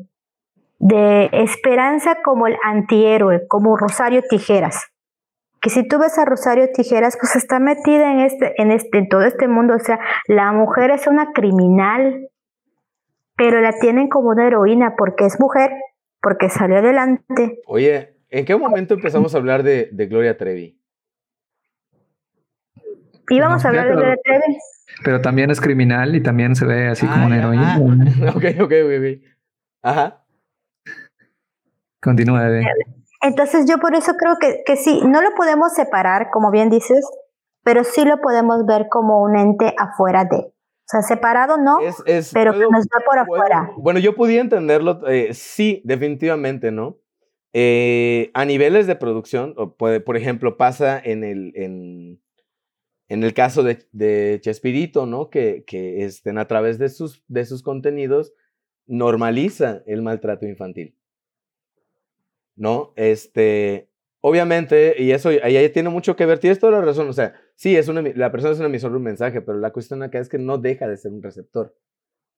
de 0.79 1.29
esperanza 1.31 2.17
como 2.21 2.47
el 2.47 2.57
antihéroe, 2.65 3.47
como 3.47 3.77
Rosario 3.77 4.21
Tijeras. 4.29 4.89
Que 5.65 5.71
si 5.71 5.87
tú 5.87 5.97
ves 5.97 6.15
a 6.19 6.25
Rosario 6.25 6.69
Tijeras, 6.71 7.17
pues 7.19 7.35
está 7.35 7.59
metida 7.59 8.11
en 8.11 8.19
este, 8.19 8.53
en 8.61 8.69
este, 8.69 8.99
en 8.99 9.09
todo 9.09 9.23
este 9.23 9.47
mundo. 9.47 9.73
O 9.73 9.79
sea, 9.79 9.99
la 10.27 10.51
mujer 10.51 10.91
es 10.91 11.07
una 11.07 11.33
criminal, 11.33 12.29
pero 13.35 13.59
la 13.61 13.71
tienen 13.71 14.07
como 14.07 14.29
una 14.29 14.45
heroína 14.45 14.93
porque 14.95 15.25
es 15.25 15.39
mujer 15.39 15.71
porque 16.21 16.49
salió 16.49 16.77
adelante. 16.77 17.61
Oye, 17.65 18.15
¿en 18.29 18.45
qué 18.45 18.55
momento 18.55 18.93
empezamos 18.93 19.33
a 19.33 19.39
hablar 19.39 19.63
de, 19.63 19.89
Gloria 20.07 20.37
Trevi? 20.37 20.79
Íbamos 23.31 23.65
a 23.65 23.69
hablar 23.69 23.87
de 23.87 23.93
Gloria 23.93 24.17
Trevi. 24.23 24.57
Pero 25.03 25.21
también 25.21 25.49
es 25.49 25.59
criminal 25.59 26.15
y 26.15 26.21
también 26.21 26.55
se 26.55 26.67
ve 26.67 26.89
así 26.89 27.07
como 27.07 27.25
una 27.25 27.39
heroína. 27.39 27.79
ok, 28.35 28.45
ok, 28.61 28.71
ok. 28.85 29.33
Ajá. 29.81 30.23
Continúa, 31.99 32.43
bebé. 32.43 32.67
Entonces 33.25 33.65
yo 33.67 33.79
por 33.79 33.95
eso 33.95 34.13
creo 34.17 34.35
que, 34.39 34.61
que 34.65 34.75
sí, 34.75 35.01
no 35.03 35.21
lo 35.21 35.33
podemos 35.35 35.73
separar, 35.73 36.29
como 36.31 36.51
bien 36.51 36.69
dices, 36.69 37.03
pero 37.63 37.83
sí 37.83 38.05
lo 38.05 38.21
podemos 38.21 38.65
ver 38.67 38.87
como 38.87 39.23
un 39.23 39.35
ente 39.35 39.73
afuera 39.79 40.25
de. 40.25 40.37
O 40.37 40.87
sea, 40.87 41.01
separado 41.01 41.57
no, 41.57 41.79
pero 42.33 42.53
que 42.53 42.59
nos 42.59 42.85
da 42.85 42.99
por 43.03 43.17
afuera. 43.17 43.71
Bueno, 43.77 43.99
yo 43.99 44.15
podía 44.15 44.41
entenderlo, 44.41 45.01
eh, 45.07 45.33
sí, 45.33 45.81
definitivamente, 45.83 46.71
¿no? 46.71 46.99
Eh, 47.53 48.29
a 48.35 48.45
niveles 48.45 48.85
de 48.85 48.95
producción, 48.95 49.55
puede, 49.79 50.01
por 50.01 50.17
ejemplo, 50.17 50.57
pasa 50.57 51.01
en 51.03 51.23
el, 51.23 51.51
en, 51.55 52.21
en 53.07 53.23
el 53.23 53.33
caso 53.33 53.63
de, 53.63 53.87
de 53.91 54.37
Chespirito, 54.41 55.07
¿no? 55.07 55.31
Que, 55.31 55.63
que 55.65 56.05
estén 56.05 56.37
a 56.37 56.45
través 56.45 56.77
de 56.77 56.89
sus, 56.89 57.23
de 57.27 57.45
sus 57.45 57.63
contenidos 57.63 58.33
normaliza 58.85 59.81
el 59.87 60.03
maltrato 60.03 60.45
infantil. 60.45 60.95
¿No? 62.55 62.93
Este, 62.95 63.89
obviamente, 64.21 64.95
y 64.97 65.11
eso 65.11 65.29
ahí 65.29 65.69
tiene 65.69 65.89
mucho 65.89 66.15
que 66.15 66.25
ver, 66.25 66.39
tienes 66.39 66.59
toda 66.59 66.71
la 66.71 66.81
razón, 66.81 67.07
o 67.09 67.13
sea, 67.13 67.35
sí, 67.55 67.75
es 67.75 67.87
una, 67.87 68.01
la 68.01 68.31
persona 68.31 68.53
es 68.53 68.59
una 68.59 68.69
emisor 68.69 68.91
de 68.91 68.97
un 68.97 69.03
mensaje, 69.03 69.41
pero 69.41 69.59
la 69.59 69.71
cuestión 69.71 70.01
acá 70.01 70.19
es 70.19 70.29
que 70.29 70.39
no 70.39 70.57
deja 70.57 70.87
de 70.87 70.97
ser 70.97 71.11
un 71.11 71.21
receptor, 71.21 71.75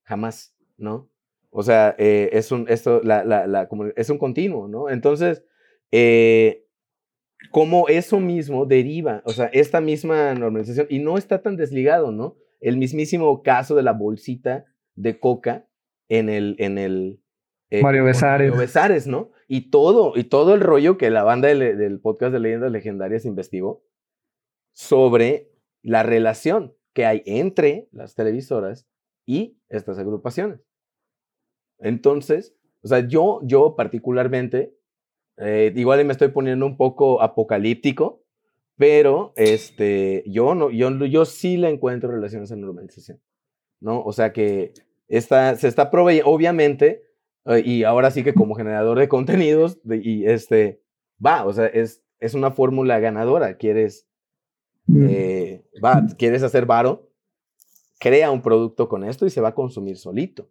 jamás, 0.04 0.54
¿no? 0.78 1.10
O 1.50 1.64
sea, 1.64 1.96
eh, 1.98 2.30
es, 2.34 2.52
un, 2.52 2.66
esto, 2.68 3.02
la, 3.04 3.24
la, 3.24 3.48
la, 3.48 3.68
como, 3.68 3.86
es 3.96 4.10
un 4.10 4.18
continuo, 4.18 4.68
¿no? 4.68 4.90
Entonces, 4.90 5.44
eh, 5.92 6.66
como 7.52 7.88
eso 7.88 8.20
mismo 8.20 8.66
deriva, 8.66 9.22
o 9.26 9.32
sea, 9.32 9.46
esta 9.54 9.80
misma 9.80 10.34
normalización, 10.34 10.88
y 10.90 11.00
no 11.00 11.18
está 11.18 11.42
tan 11.42 11.56
desligado, 11.56 12.12
¿no? 12.12 12.36
El 12.60 12.78
mismísimo 12.78 13.44
caso 13.44 13.76
de 13.76 13.84
la 13.84 13.94
bolsita 13.94 14.66
de 14.96 15.20
coca 15.20 15.68
en 16.10 16.30
el, 16.30 16.56
en 16.60 16.78
el, 16.78 17.22
eh, 17.70 17.82
Mario 17.82 18.04
Besares. 18.04 18.50
Mario 18.50 18.60
Besares, 18.60 19.08
¿no? 19.08 19.32
Y 19.48 19.70
todo, 19.70 20.14
y 20.16 20.26
todo 20.26 20.54
el 20.54 20.62
rollo 20.62 20.98
que 20.98 21.10
la 21.10 21.24
banda 21.24 21.48
del, 21.48 22.00
podcast 22.02 22.34
de 22.34 22.40
leyendas 22.40 22.72
legendarias 22.72 23.26
investigó 23.26 23.82
sobre 24.74 25.50
la 25.82 26.04
relación 26.04 26.76
que 26.94 27.06
hay 27.06 27.24
entre 27.26 27.88
las 27.92 28.14
televisoras 28.14 28.88
y 29.26 29.58
estas 29.70 29.98
agrupaciones. 30.00 30.60
Entonces, 31.80 32.56
o 32.82 32.88
sea, 32.88 33.08
yo, 33.08 33.40
yo 33.44 33.76
particularmente, 33.76 34.76
eh, 35.38 35.72
igual 35.76 36.04
me 36.06 36.12
estoy 36.12 36.30
poniendo 36.30 36.66
un 36.66 36.76
poco 36.76 37.22
apocalíptico, 37.22 38.24
pero 38.76 39.34
este, 39.36 40.24
yo, 40.28 40.56
no, 40.56 40.70
yo, 40.70 40.90
yo 41.06 41.26
sí 41.26 41.58
le 41.58 41.70
encuentro 41.70 42.12
relaciones 42.12 42.52
a 42.52 42.56
normalización, 42.56 43.20
¿no? 43.80 44.04
O 44.04 44.12
sea 44.12 44.34
que 44.34 44.74
esta, 45.08 45.56
se 45.56 45.68
está 45.68 45.90
proveyendo, 45.90 46.30
obviamente, 46.30 47.07
eh, 47.48 47.62
y 47.66 47.84
ahora 47.84 48.12
sí 48.12 48.24
que 48.24 48.34
como 48.34 48.56
generador 48.56 49.00
de 49.00 49.08
contenidos, 49.08 49.80
y 49.90 50.26
este, 50.26 50.82
va, 51.24 51.46
o 51.46 51.54
sea, 51.54 51.66
es, 51.68 52.04
es 52.20 52.34
una 52.34 52.52
fórmula 52.52 53.00
ganadora. 53.00 53.56
Quieres, 53.58 54.08
mm. 54.88 55.08
eh, 55.10 55.66
va, 55.84 56.06
quieres 56.18 56.44
hacer 56.44 56.66
varo, 56.66 57.10
crea 58.00 58.32
un 58.32 58.42
producto 58.42 58.90
con 58.90 59.04
esto 59.04 59.26
y 59.26 59.30
se 59.30 59.42
va 59.42 59.50
a 59.50 59.56
consumir 59.56 59.98
solito. 59.98 60.50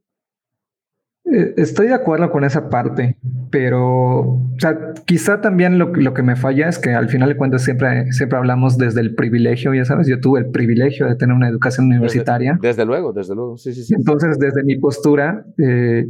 Eh, 1.24 1.54
estoy 1.56 1.88
de 1.88 1.94
acuerdo 1.94 2.30
con 2.30 2.44
esa 2.44 2.68
parte, 2.68 3.18
pero 3.50 4.20
o 4.20 4.56
sea, 4.58 4.94
quizá 5.06 5.40
también 5.40 5.76
lo, 5.76 5.86
lo, 5.86 6.14
que 6.14 6.22
me 6.22 6.36
falla 6.36 6.68
es 6.68 6.78
que 6.78 6.94
al 6.94 7.08
final 7.08 7.28
de 7.28 7.36
cuentas 7.36 7.64
siempre, 7.64 8.12
siempre 8.12 8.38
hablamos 8.38 8.78
desde 8.78 9.00
el 9.00 9.16
privilegio, 9.16 9.74
ya 9.74 9.84
sabes, 9.84 10.06
yo 10.06 10.20
tuve 10.20 10.38
el 10.38 10.50
privilegio 10.50 11.06
de 11.08 11.16
tener 11.16 11.34
una 11.34 11.48
educación 11.48 11.86
universitaria. 11.86 12.56
Desde, 12.62 12.84
luego, 12.84 13.12
desde 13.12 13.34
luego, 13.34 13.56
sí, 13.56 13.74
sí, 13.74 13.82
sí. 13.82 13.94
Entonces, 13.94 14.38
desde 14.38 14.62
mi 14.62 14.76
postura, 14.78 15.44
eh, 15.58 16.06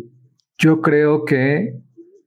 yo 0.58 0.80
creo 0.80 1.24
que 1.24 1.80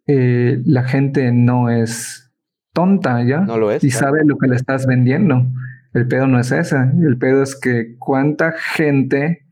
eh, 0.08 0.62
la 0.66 0.84
gente 0.84 1.32
no 1.32 1.70
es 1.70 2.32
tonta 2.74 3.24
ya. 3.24 3.42
No 3.42 3.58
lo 3.58 3.72
es. 3.72 3.84
Y 3.84 3.92
sabe 3.92 4.26
lo 4.26 4.38
que 4.38 4.48
le 4.48 4.56
estás 4.56 4.86
vendiendo. 4.86 5.46
El 5.94 6.08
pedo 6.08 6.28
no 6.28 6.40
es 6.40 6.52
ese. 6.52 6.78
El 6.78 7.18
pedo 7.18 7.44
es 7.44 7.56
que 7.56 7.96
cuánta 7.98 8.52
gente 8.52 9.46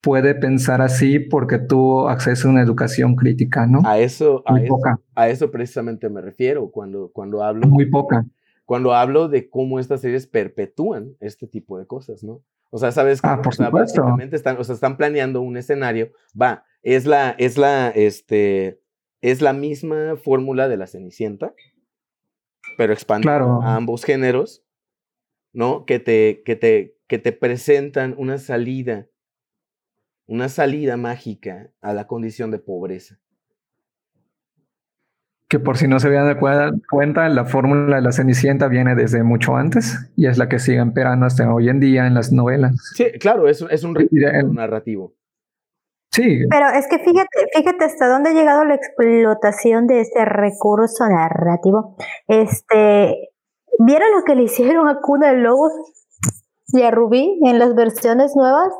puede 0.00 0.34
pensar 0.34 0.80
así 0.80 1.18
porque 1.18 1.58
tuvo 1.58 2.08
acceso 2.08 2.48
a 2.48 2.50
una 2.50 2.62
educación 2.62 3.16
crítica, 3.16 3.66
¿no? 3.66 3.82
A 3.84 3.98
eso, 3.98 4.42
a, 4.46 4.60
eso 4.60 4.78
a 5.14 5.28
eso 5.28 5.50
precisamente 5.50 6.08
me 6.08 6.20
refiero 6.20 6.70
cuando, 6.70 7.10
cuando 7.12 7.42
hablo. 7.42 7.66
Muy 7.66 7.86
poca. 7.86 8.24
Cuando 8.64 8.94
hablo 8.94 9.28
de 9.28 9.50
cómo 9.50 9.80
estas 9.80 10.00
series 10.00 10.26
perpetúan 10.26 11.16
este 11.20 11.46
tipo 11.46 11.78
de 11.78 11.86
cosas, 11.86 12.22
¿no? 12.22 12.40
O 12.70 12.78
sea, 12.78 12.92
sabes 12.92 13.20
que 13.20 13.26
ah, 13.28 13.42
por 13.42 13.52
están, 14.32 14.56
o 14.58 14.64
sea, 14.64 14.74
están 14.74 14.96
planeando 14.96 15.40
un 15.40 15.56
escenario. 15.56 16.12
Va, 16.40 16.64
es 16.82 17.06
la, 17.06 17.30
es 17.38 17.58
la, 17.58 17.90
este, 17.90 18.80
es 19.20 19.42
la 19.42 19.52
misma 19.52 20.16
fórmula 20.16 20.68
de 20.68 20.76
la 20.76 20.86
Cenicienta, 20.86 21.54
pero 22.76 22.92
expande 22.92 23.28
a 23.28 23.76
ambos 23.76 24.04
géneros, 24.04 24.64
¿no? 25.52 25.84
Que 25.84 25.98
te, 25.98 26.42
que 26.44 26.56
te, 26.56 26.96
que 27.06 27.18
te 27.18 27.32
presentan 27.32 28.14
una 28.16 28.38
salida, 28.38 29.08
una 30.26 30.48
salida 30.48 30.96
mágica 30.96 31.70
a 31.80 31.92
la 31.92 32.06
condición 32.06 32.50
de 32.50 32.58
pobreza. 32.58 33.18
Que 35.48 35.58
por 35.58 35.76
si 35.76 35.88
no 35.88 35.98
se 35.98 36.06
habían 36.06 36.26
dado 36.26 36.38
cuenta, 36.88 37.28
la 37.28 37.44
fórmula 37.44 37.96
de 37.96 38.02
la 38.02 38.12
Cenicienta 38.12 38.68
viene 38.68 38.94
desde 38.94 39.24
mucho 39.24 39.56
antes 39.56 39.98
y 40.14 40.26
es 40.26 40.38
la 40.38 40.48
que 40.48 40.60
sigue 40.60 40.78
emperando 40.78 41.26
hasta 41.26 41.52
hoy 41.52 41.68
en 41.68 41.80
día 41.80 42.06
en 42.06 42.14
las 42.14 42.30
novelas. 42.30 42.76
Sí, 42.94 43.06
claro, 43.18 43.48
es, 43.48 43.60
es 43.68 43.82
un 43.82 43.96
narrativo. 44.54 45.16
Sí. 46.12 46.44
Pero 46.50 46.68
es 46.68 46.88
que 46.88 46.98
fíjate, 46.98 47.28
fíjate 47.54 47.84
hasta 47.84 48.08
dónde 48.08 48.30
ha 48.30 48.32
llegado 48.32 48.64
la 48.64 48.74
explotación 48.74 49.86
de 49.86 50.00
este 50.00 50.24
recurso 50.24 51.08
narrativo. 51.08 51.96
Este, 52.26 53.30
¿vieron 53.78 54.08
lo 54.16 54.24
que 54.24 54.34
le 54.34 54.42
hicieron 54.44 54.88
a 54.88 55.00
Cuna 55.00 55.32
de 55.32 55.38
Lobos 55.38 55.72
y 56.68 56.82
a 56.82 56.90
Rubí 56.90 57.38
en 57.44 57.58
las 57.58 57.74
versiones 57.74 58.34
nuevas? 58.34 58.72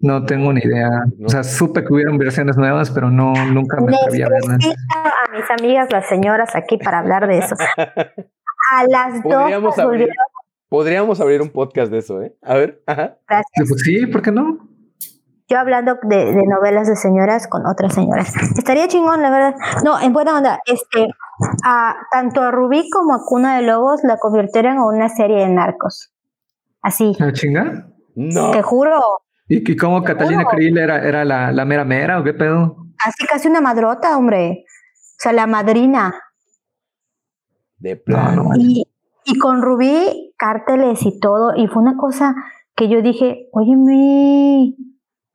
No 0.00 0.24
tengo 0.24 0.52
ni 0.52 0.60
idea. 0.60 0.88
O 1.24 1.28
sea, 1.28 1.42
supe 1.42 1.84
que 1.84 1.92
hubieron 1.92 2.18
versiones 2.18 2.56
nuevas, 2.56 2.90
pero 2.90 3.10
no, 3.10 3.32
nunca 3.52 3.80
me 3.80 3.94
atreví 3.94 4.22
a 4.22 4.28
verlas. 4.28 4.64
A 4.94 5.32
mis 5.32 5.50
amigas, 5.50 5.88
las 5.90 6.08
señoras, 6.08 6.54
aquí 6.54 6.78
para 6.78 7.00
hablar 7.00 7.26
de 7.26 7.38
eso. 7.38 7.56
A 8.70 8.84
las 8.86 9.22
podríamos 9.22 9.76
dos. 9.76 9.78
Abrir, 9.78 10.10
podríamos 10.68 11.20
abrir 11.22 11.40
un 11.40 11.48
podcast 11.48 11.90
de 11.90 11.98
eso, 11.98 12.22
¿eh? 12.22 12.36
A 12.42 12.54
ver. 12.54 12.82
Ajá. 12.86 13.16
Gracias. 13.26 13.68
Pues 13.68 13.80
sí, 13.82 14.06
¿por 14.06 14.20
qué 14.20 14.30
no? 14.30 14.67
Yo 15.48 15.58
hablando 15.58 15.96
de, 16.02 16.34
novelas 16.46 16.88
de 16.88 16.96
señoras 16.96 17.46
con 17.48 17.66
otras 17.66 17.94
señoras. 17.94 18.34
Estaría 18.58 18.86
chingón, 18.86 19.22
la 19.22 19.30
verdad. 19.30 19.54
No, 19.82 19.98
en 19.98 20.12
buena 20.12 20.36
onda, 20.36 20.60
este, 20.66 21.08
a, 21.64 21.96
tanto 22.10 22.42
a 22.42 22.50
Rubí 22.50 22.90
como 22.90 23.14
a 23.14 23.20
Cuna 23.24 23.56
de 23.56 23.62
Lobos 23.62 24.00
la 24.04 24.18
convirtieron 24.18 24.74
en 24.74 24.82
una 24.82 25.08
serie 25.08 25.38
de 25.38 25.48
narcos. 25.48 26.12
Así. 26.82 27.16
¿A 27.18 27.32
chinga? 27.32 27.88
No. 28.14 28.50
Te 28.50 28.60
juro. 28.60 29.00
¿Y, 29.48 29.74
cómo 29.76 30.02
Catalina 30.02 30.44
Krill 30.44 30.76
era, 30.76 31.02
era 31.02 31.24
la, 31.24 31.50
la, 31.50 31.64
mera 31.64 31.86
mera 31.86 32.20
o 32.20 32.24
qué 32.24 32.34
pedo? 32.34 32.76
Así 33.02 33.26
casi 33.26 33.48
una 33.48 33.62
madrota, 33.62 34.18
hombre. 34.18 34.64
O 34.66 35.20
sea, 35.20 35.32
la 35.32 35.46
madrina. 35.46 36.14
De 37.78 37.96
plano. 37.96 38.50
y, 38.58 38.84
y 39.24 39.38
con 39.38 39.62
Rubí, 39.62 40.34
cárteles 40.36 41.00
y 41.06 41.18
todo. 41.18 41.54
Y 41.56 41.68
fue 41.68 41.82
una 41.82 41.96
cosa 41.96 42.34
que 42.76 42.90
yo 42.90 43.00
dije, 43.00 43.48
oye, 43.52 43.74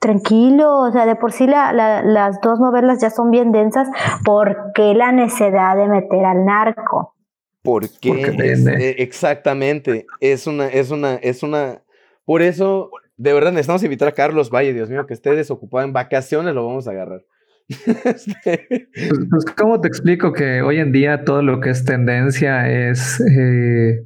tranquilo, 0.03 0.79
o 0.79 0.91
sea, 0.91 1.05
de 1.05 1.15
por 1.15 1.31
sí 1.31 1.47
la, 1.47 1.71
las 2.03 2.41
dos 2.41 2.59
novelas 2.59 3.01
ya 3.01 3.09
son 3.09 3.31
bien 3.31 3.53
densas, 3.53 3.87
¿por 4.25 4.73
qué 4.75 4.93
la 4.93 5.13
necesidad 5.13 5.77
de 5.77 5.87
meter 5.87 6.25
al 6.25 6.43
narco? 6.43 7.15
Porque, 7.61 8.11
eh, 8.11 8.95
exactamente, 8.99 10.05
es 10.19 10.45
una, 10.45 10.67
es 10.67 10.91
una, 10.91 11.15
es 11.15 11.41
una, 11.41 11.81
por 12.25 12.41
eso, 12.41 12.91
de 13.15 13.31
verdad 13.31 13.51
necesitamos 13.51 13.83
invitar 13.85 14.09
a 14.09 14.11
Carlos 14.11 14.49
Valle, 14.49 14.73
Dios 14.73 14.89
mío, 14.89 15.07
que 15.07 15.13
esté 15.13 15.33
desocupado 15.35 15.85
en 15.85 15.93
vacaciones, 15.93 16.53
lo 16.53 16.67
vamos 16.67 16.87
a 16.87 16.91
agarrar. 16.91 17.23
Este. 18.03 18.89
Pues, 18.93 19.19
pues, 19.29 19.45
¿cómo 19.55 19.79
te 19.79 19.87
explico 19.87 20.33
que 20.33 20.61
hoy 20.61 20.79
en 20.79 20.91
día 20.91 21.23
todo 21.23 21.41
lo 21.41 21.61
que 21.61 21.69
es 21.69 21.85
tendencia 21.85 22.69
es 22.69 23.21
eh, 23.21 24.03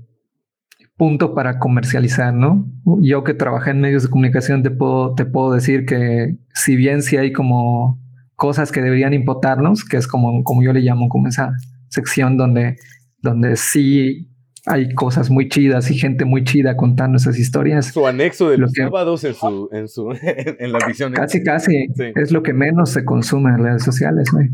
punto 0.98 1.36
para 1.36 1.60
comercializar, 1.60 2.34
¿no? 2.34 2.68
Yo 3.02 3.24
que 3.24 3.34
trabajé 3.34 3.72
en 3.72 3.82
medios 3.82 4.03
de 4.03 4.10
comunicación 4.10 4.64
te 4.64 4.72
puedo, 4.72 5.14
te 5.14 5.26
puedo 5.26 5.53
decir 5.53 5.86
que 5.86 6.38
si 6.53 6.76
bien 6.76 7.03
sí 7.03 7.18
hay 7.18 7.32
como 7.32 7.99
cosas 8.36 8.72
que 8.72 8.82
deberían 8.82 9.14
importarnos, 9.14 9.86
que 9.86 9.98
es 9.98 10.07
como, 10.07 10.44
como 10.44 10.64
yo 10.64 10.74
le 10.74 10.82
llamo, 10.82 11.07
como 11.07 11.28
esa 11.28 11.52
sección 11.90 12.36
donde, 12.38 12.78
donde 13.22 13.56
sí 13.56 14.30
hay 14.65 14.94
cosas 14.94 15.30
muy 15.30 15.48
chidas 15.48 15.90
y 15.91 15.98
gente 15.98 16.26
muy 16.26 16.44
chida 16.44 16.76
contando 16.76 17.18
esas 17.18 17.40
historias. 17.40 17.86
Su 17.88 18.06
anexo 18.06 18.49
de 18.49 18.57
los 18.57 18.74
sábados 18.74 19.24
en 19.24 19.34
su, 19.34 19.69
en 19.72 19.88
su, 19.88 20.11
en 20.22 20.72
la 20.72 20.80
visión. 20.86 21.14
Casi, 21.14 21.44
casi. 21.44 21.88
Es 22.15 22.32
lo 22.32 22.44
que 22.44 22.53
menos 22.53 22.90
se 22.90 23.06
consume 23.06 23.52
en 23.52 23.64
redes 23.64 23.84
sociales, 23.84 24.30
güey. 24.32 24.49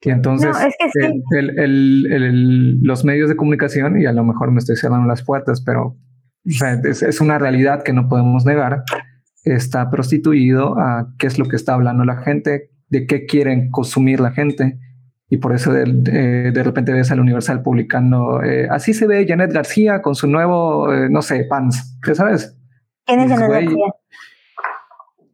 Y 0.00 0.10
entonces 0.10 0.54
los 2.82 3.04
medios 3.04 3.28
de 3.28 3.36
comunicación, 3.36 4.00
y 4.00 4.06
a 4.06 4.12
lo 4.12 4.24
mejor 4.24 4.52
me 4.52 4.58
estoy 4.58 4.76
cerrando 4.76 5.06
las 5.06 5.22
puertas, 5.22 5.62
pero 5.62 5.96
es, 6.44 7.20
una 7.20 7.38
realidad 7.38 7.82
que 7.82 7.92
no 7.92 8.08
podemos 8.08 8.44
negar, 8.44 8.82
está 9.44 9.90
prostituido 9.90 10.78
a 10.78 11.08
qué 11.18 11.26
es 11.26 11.38
lo 11.38 11.46
que 11.46 11.56
está 11.56 11.74
hablando 11.74 12.04
la 12.04 12.18
gente, 12.18 12.70
de 12.88 13.06
qué 13.06 13.26
quieren 13.26 13.70
consumir 13.70 14.20
la 14.20 14.32
gente. 14.32 14.78
Y 15.28 15.38
por 15.38 15.54
eso 15.54 15.72
de, 15.72 16.52
repente 16.54 16.92
ves 16.92 17.10
al 17.10 17.18
Universal 17.18 17.62
publicando, 17.62 18.42
eh, 18.44 18.68
así 18.70 18.94
se 18.94 19.08
ve 19.08 19.26
Janet 19.26 19.52
García 19.52 20.02
con 20.02 20.14
su 20.14 20.28
nuevo, 20.28 20.92
eh, 20.92 21.08
no 21.10 21.20
sé, 21.20 21.44
pants, 21.48 21.98
¿qué 22.02 22.14
sabes? 22.14 22.56
¿Quién 23.04 23.20
es 23.20 23.30
Janet 23.30 23.50
García? 23.50 23.86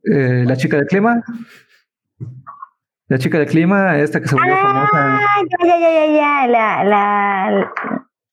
Eh, 0.05 0.45
la 0.47 0.57
chica 0.57 0.79
de 0.79 0.87
clima. 0.87 1.23
La 3.13 3.19
chica 3.19 3.39
de 3.39 3.45
clima, 3.45 3.99
esta 3.99 4.23
que 4.23 4.27
se 4.27 4.35
volvió 4.35 4.55
ah, 4.57 4.89
famosa. 4.89 5.21
Ya, 5.51 5.67
ya, 5.69 5.79
ya, 5.79 6.07
ya, 6.15 6.47
la, 6.47 6.83
la, 6.83 7.73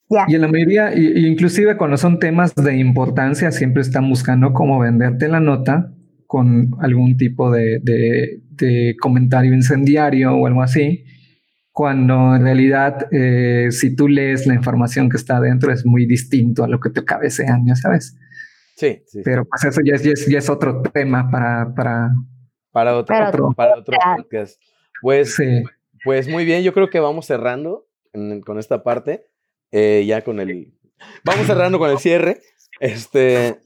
ya. 0.10 0.26
Y 0.30 0.36
en 0.36 0.42
la 0.42 0.48
mayoría, 0.48 0.96
inclusive 0.96 1.76
cuando 1.76 1.98
son 1.98 2.18
temas 2.18 2.56
de 2.56 2.78
importancia, 2.78 3.52
siempre 3.52 3.82
están 3.82 4.08
buscando 4.08 4.54
cómo 4.54 4.80
venderte 4.80 5.28
la 5.28 5.42
nota 5.42 5.92
con 6.28 6.78
algún 6.80 7.18
tipo 7.18 7.52
de, 7.52 7.82
de, 7.84 8.96
comentario 9.02 9.54
incendiario 9.54 10.34
o 10.34 10.48
algo 10.48 10.62
así, 10.62 11.04
cuando 11.74 12.34
en 12.38 12.44
realidad 12.44 13.06
eh, 13.12 13.68
si 13.72 13.98
tú 13.98 14.08
lees 14.08 14.48
la 14.48 14.54
información 14.54 15.10
que 15.10 15.18
está 15.18 15.42
dentro 15.42 15.74
es 15.74 15.86
muy 15.86 16.06
distinto 16.06 16.64
a 16.64 16.70
lo 16.70 16.80
que 16.80 16.90
te 16.90 17.04
cabecean, 17.04 17.66
ya 17.66 17.76
sabes. 17.76 18.18
Sí, 18.78 19.02
sí. 19.08 19.20
Pero 19.26 19.44
pues 19.44 19.62
eso 19.66 19.82
ya 19.84 19.96
es, 19.96 20.26
ya 20.26 20.38
es, 20.38 20.50
otro 20.50 20.82
tema 20.84 21.30
para, 21.30 21.76
para, 21.76 22.14
para 22.72 22.98
otro, 22.98 23.54
para 23.56 23.78
otro 23.78 23.98
podcast. 24.18 24.62
Pues, 25.02 25.38
pues 26.04 26.28
muy 26.28 26.46
bien, 26.46 26.64
yo 26.64 26.74
creo 26.74 26.90
que 26.90 27.00
vamos 27.00 27.26
cerrando 27.26 27.88
con 28.46 28.60
esta 28.60 28.84
parte. 28.84 29.26
Eh, 29.72 30.04
ya 30.08 30.24
con 30.24 30.40
el. 30.40 30.74
Vamos 31.24 31.48
cerrando 31.48 31.80
con 31.80 31.90
el 31.90 32.00
cierre. 32.00 32.42
Este. 32.80 33.60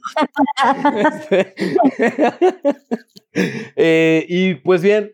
este 0.97 1.53
eh, 3.75 4.25
y 4.27 4.55
pues 4.55 4.81
bien, 4.81 5.11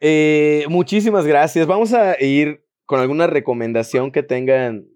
eh, 0.00 0.64
muchísimas 0.68 1.26
gracias. 1.26 1.66
Vamos 1.66 1.92
a 1.92 2.20
ir 2.22 2.64
con 2.84 3.00
alguna 3.00 3.26
recomendación 3.26 4.12
que 4.12 4.22
tengan 4.22 4.86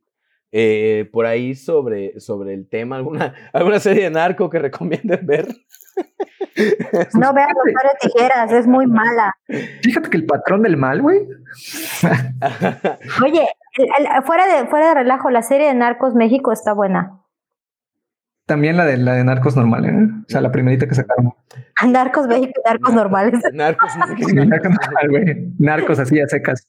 por 1.12 1.24
ahí 1.24 1.54
sobre, 1.54 2.20
sobre 2.20 2.52
el 2.52 2.68
tema, 2.68 2.96
alguna, 2.96 3.34
alguna 3.54 3.80
serie 3.80 4.04
de 4.04 4.10
narco 4.10 4.50
que 4.50 4.58
recomienden 4.58 5.26
ver. 5.26 5.48
No 7.14 7.32
vean 7.32 7.48
los 7.54 7.64
de 8.02 8.08
tijeras, 8.08 8.52
es 8.52 8.66
muy 8.66 8.86
mala. 8.86 9.34
Fíjate 9.82 10.10
que 10.10 10.16
el 10.16 10.26
patrón 10.26 10.62
del 10.62 10.76
mal, 10.76 11.00
güey. 11.00 11.26
Oye, 13.24 13.46
fuera, 14.24 14.46
de, 14.46 14.66
fuera 14.66 14.88
de 14.88 14.94
relajo, 14.94 15.30
la 15.30 15.42
serie 15.42 15.68
de 15.68 15.74
Narcos 15.74 16.14
México 16.14 16.52
está 16.52 16.72
buena. 16.72 17.21
También 18.52 18.76
la 18.76 18.84
de 18.84 18.98
la 18.98 19.14
de 19.14 19.24
narcos 19.24 19.56
normales, 19.56 19.94
¿eh? 19.94 20.08
O 20.26 20.28
sea, 20.28 20.42
la 20.42 20.52
primerita 20.52 20.86
que 20.86 20.94
sacaron. 20.94 21.32
Narcos 21.88 22.26
México, 22.26 22.60
narcos 22.66 22.92
normales. 22.92 23.40
Narcos, 23.54 23.90
narcos, 25.58 25.98
así 25.98 26.20
a 26.20 26.28
secas. 26.28 26.68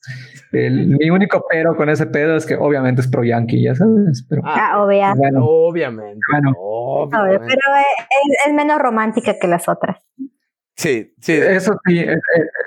mi 0.50 1.10
único 1.10 1.44
pero 1.50 1.76
con 1.76 1.90
ese 1.90 2.06
pedo 2.06 2.36
es 2.36 2.46
que 2.46 2.54
obviamente 2.54 3.02
es 3.02 3.08
pro 3.08 3.22
yankee, 3.22 3.64
ya 3.64 3.74
sabes. 3.74 4.24
Pero, 4.30 4.40
ah, 4.46 4.82
obviamente. 4.82 5.36
obviamente. 5.38 6.20
Pero 6.30 7.36
es, 7.42 8.46
es, 8.46 8.54
menos 8.54 8.78
romántica 8.78 9.34
que 9.38 9.46
las 9.46 9.68
otras. 9.68 9.98
Sí, 10.76 11.12
sí. 11.20 11.32
Eso 11.34 11.78
sí, 11.86 11.98
eh, 11.98 12.16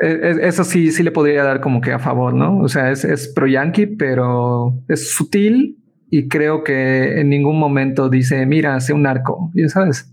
eh, 0.01 0.37
eso 0.43 0.63
sí, 0.63 0.91
sí 0.91 1.01
le 1.01 1.09
podría 1.09 1.43
dar 1.43 1.59
como 1.59 1.81
que 1.81 1.91
a 1.91 1.97
favor, 1.97 2.35
¿no? 2.35 2.59
O 2.59 2.67
sea, 2.67 2.91
es, 2.91 3.03
es 3.03 3.29
pro 3.29 3.47
yankee, 3.47 3.87
pero 3.87 4.75
es 4.87 5.11
sutil 5.11 5.83
y 6.09 6.27
creo 6.27 6.63
que 6.63 7.19
en 7.19 7.29
ningún 7.29 7.59
momento 7.59 8.09
dice, 8.09 8.45
mira, 8.45 8.79
sé 8.79 8.93
un 8.93 9.03
narco, 9.03 9.51
ya 9.53 9.67
sabes. 9.67 10.11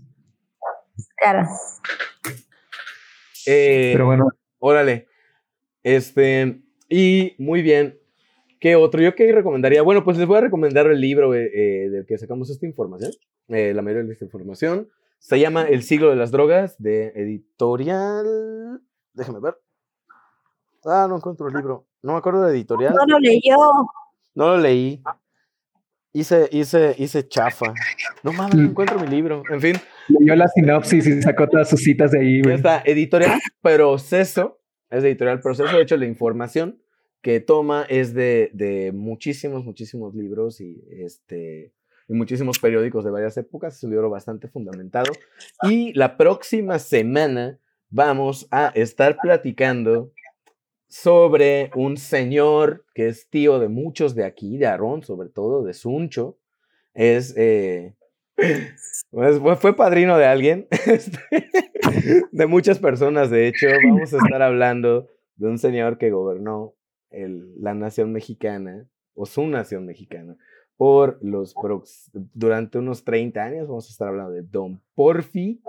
Claro. 1.17 1.47
Eh, 3.45 3.91
Pero 3.93 4.05
bueno. 4.05 4.27
Órale. 4.59 5.07
Este, 5.83 6.61
y 6.89 7.35
muy 7.37 7.61
bien. 7.61 7.99
¿Qué 8.59 8.75
otro? 8.75 9.01
Yo 9.01 9.15
qué 9.15 9.31
recomendaría. 9.31 9.81
Bueno, 9.81 10.03
pues 10.03 10.17
les 10.17 10.27
voy 10.27 10.37
a 10.37 10.41
recomendar 10.41 10.87
el 10.87 10.99
libro 10.99 11.35
eh, 11.35 11.51
eh, 11.53 11.89
del 11.89 12.05
que 12.05 12.17
sacamos 12.17 12.49
esta 12.49 12.65
información. 12.65 13.11
la 13.47 13.81
mayoría 13.81 14.03
de 14.03 14.13
esta 14.13 14.25
información. 14.25 14.89
Se 15.19 15.39
llama 15.39 15.63
El 15.63 15.83
siglo 15.83 16.09
de 16.09 16.15
las 16.15 16.31
drogas, 16.31 16.75
de 16.77 17.07
editorial. 17.15 18.81
Déjame 19.13 19.39
ver. 19.39 19.57
Ah, 20.83 21.07
no 21.09 21.17
encuentro 21.17 21.47
el 21.47 21.53
libro. 21.53 21.87
No 22.01 22.13
me 22.13 22.17
acuerdo 22.17 22.43
de 22.43 22.51
editorial. 22.51 22.93
No 22.93 23.05
lo 23.05 23.19
leyó. 23.19 23.57
No 24.35 24.49
lo 24.49 24.57
leí. 24.57 25.01
Hice, 26.15 26.47
hice, 26.49 26.95
hice 26.97 27.27
chafa. 27.27 27.73
No 28.23 28.31
mames, 28.31 28.55
no 28.55 28.69
encuentro 28.69 28.97
mi 28.97 29.07
libro. 29.07 29.43
En 29.51 29.59
fin. 29.59 29.75
Leyó 30.07 30.33
la 30.37 30.47
sinopsis 30.47 31.05
y 31.05 31.21
sacó 31.21 31.49
todas 31.49 31.69
sus 31.69 31.83
citas 31.83 32.11
de 32.11 32.21
ahí, 32.21 32.41
güey. 32.41 32.55
Está, 32.55 32.81
editorial 32.85 33.37
Proceso. 33.61 34.61
Es 34.89 35.03
editorial 35.03 35.41
Proceso. 35.41 35.75
De 35.75 35.83
hecho, 35.83 35.97
la 35.97 36.05
información 36.05 36.81
que 37.21 37.41
toma 37.41 37.85
es 37.89 38.13
de, 38.13 38.49
de 38.53 38.93
muchísimos, 38.93 39.65
muchísimos 39.65 40.15
libros 40.15 40.61
y 40.61 40.81
este 40.89 41.73
y 42.07 42.13
muchísimos 42.13 42.59
periódicos 42.59 43.03
de 43.03 43.11
varias 43.11 43.35
épocas. 43.35 43.75
Es 43.75 43.83
un 43.83 43.89
libro 43.89 44.09
bastante 44.09 44.47
fundamentado. 44.47 45.11
Y 45.63 45.91
la 45.95 46.15
próxima 46.15 46.79
semana 46.79 47.59
vamos 47.89 48.47
a 48.51 48.71
estar 48.73 49.17
platicando 49.21 50.13
sobre 50.87 51.71
un 51.75 51.97
señor 51.97 52.85
que 52.93 53.07
es 53.07 53.29
tío 53.29 53.59
de 53.59 53.67
muchos 53.67 54.15
de 54.15 54.25
aquí, 54.25 54.57
de 54.57 54.67
Aarón, 54.67 55.03
sobre 55.03 55.29
todo, 55.29 55.63
de 55.63 55.73
Suncho. 55.73 56.37
Es, 56.93 57.35
eh, 57.37 57.95
pues, 59.11 59.39
fue 59.59 59.75
padrino 59.75 60.17
de 60.17 60.25
alguien, 60.25 60.67
este, 60.87 61.19
de 62.31 62.45
muchas 62.47 62.79
personas, 62.79 63.29
de 63.29 63.47
hecho. 63.47 63.67
Vamos 63.89 64.13
a 64.13 64.17
estar 64.17 64.41
hablando 64.41 65.07
de 65.35 65.47
un 65.47 65.57
señor 65.57 65.97
que 65.97 66.11
gobernó 66.11 66.73
el, 67.09 67.61
la 67.61 67.73
nación 67.73 68.11
mexicana, 68.11 68.87
o 69.13 69.25
su 69.25 69.47
nación 69.47 69.85
mexicana, 69.85 70.37
por 70.77 71.17
los 71.21 71.55
durante 72.33 72.77
unos 72.77 73.03
30 73.03 73.43
años. 73.43 73.67
Vamos 73.67 73.87
a 73.87 73.91
estar 73.91 74.09
hablando 74.09 74.31
de 74.31 74.43
Don 74.43 74.81
Porfi 74.93 75.61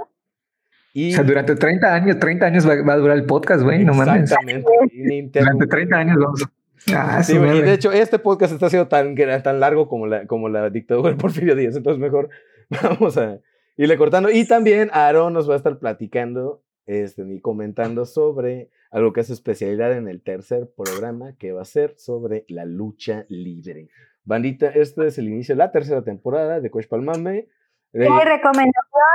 o 0.96 1.14
sea, 1.14 1.24
durante 1.24 1.54
30 1.54 1.94
años, 1.94 2.18
30 2.18 2.46
años 2.46 2.68
va, 2.68 2.92
a 2.92 2.96
durar 2.96 3.16
el 3.16 3.24
podcast, 3.24 3.62
güey, 3.62 3.84
no 3.84 3.94
mames. 3.94 4.22
Exactamente. 4.22 5.40
durante 5.40 5.66
30 5.66 5.96
años 5.96 6.16
vamos. 6.18 6.48
Ah, 6.94 7.22
sí, 7.22 7.34
y 7.34 7.62
de 7.62 7.72
hecho, 7.72 7.90
este 7.90 8.18
podcast 8.18 8.52
está 8.52 8.70
siendo 8.70 8.88
tan, 8.88 9.14
tan 9.42 9.60
largo 9.60 9.88
como 9.88 10.06
la, 10.06 10.26
como 10.26 10.48
la 10.48 10.70
dictadura 10.70 11.10
de 11.10 11.16
Porfirio 11.16 11.56
Díaz, 11.56 11.76
entonces 11.76 12.00
mejor 12.00 12.28
vamos 12.82 13.16
a 13.18 13.40
irle 13.76 13.96
cortando. 13.96 14.30
Y 14.30 14.46
también 14.46 14.90
Aaron 14.92 15.32
nos 15.32 15.48
va 15.48 15.54
a 15.54 15.56
estar 15.56 15.78
platicando 15.78 16.62
este, 16.86 17.22
y 17.28 17.40
comentando 17.40 18.04
sobre 18.04 18.70
algo 18.90 19.12
que 19.12 19.20
es 19.20 19.26
su 19.26 19.32
especialidad 19.32 19.96
en 19.96 20.08
el 20.08 20.22
tercer 20.22 20.70
programa, 20.76 21.34
que 21.38 21.52
va 21.52 21.62
a 21.62 21.66
ser 21.66 21.94
sobre 21.96 22.44
la 22.48 22.64
lucha 22.64 23.26
libre. 23.28 23.88
Bandita, 24.24 24.68
este 24.68 25.06
es 25.06 25.18
el 25.18 25.28
inicio 25.28 25.54
de 25.54 25.58
la 25.58 25.72
tercera 25.72 26.02
temporada 26.02 26.60
de 26.60 26.70
Coach 26.70 26.86
Palmame. 26.86 27.48
¿Qué 27.92 28.08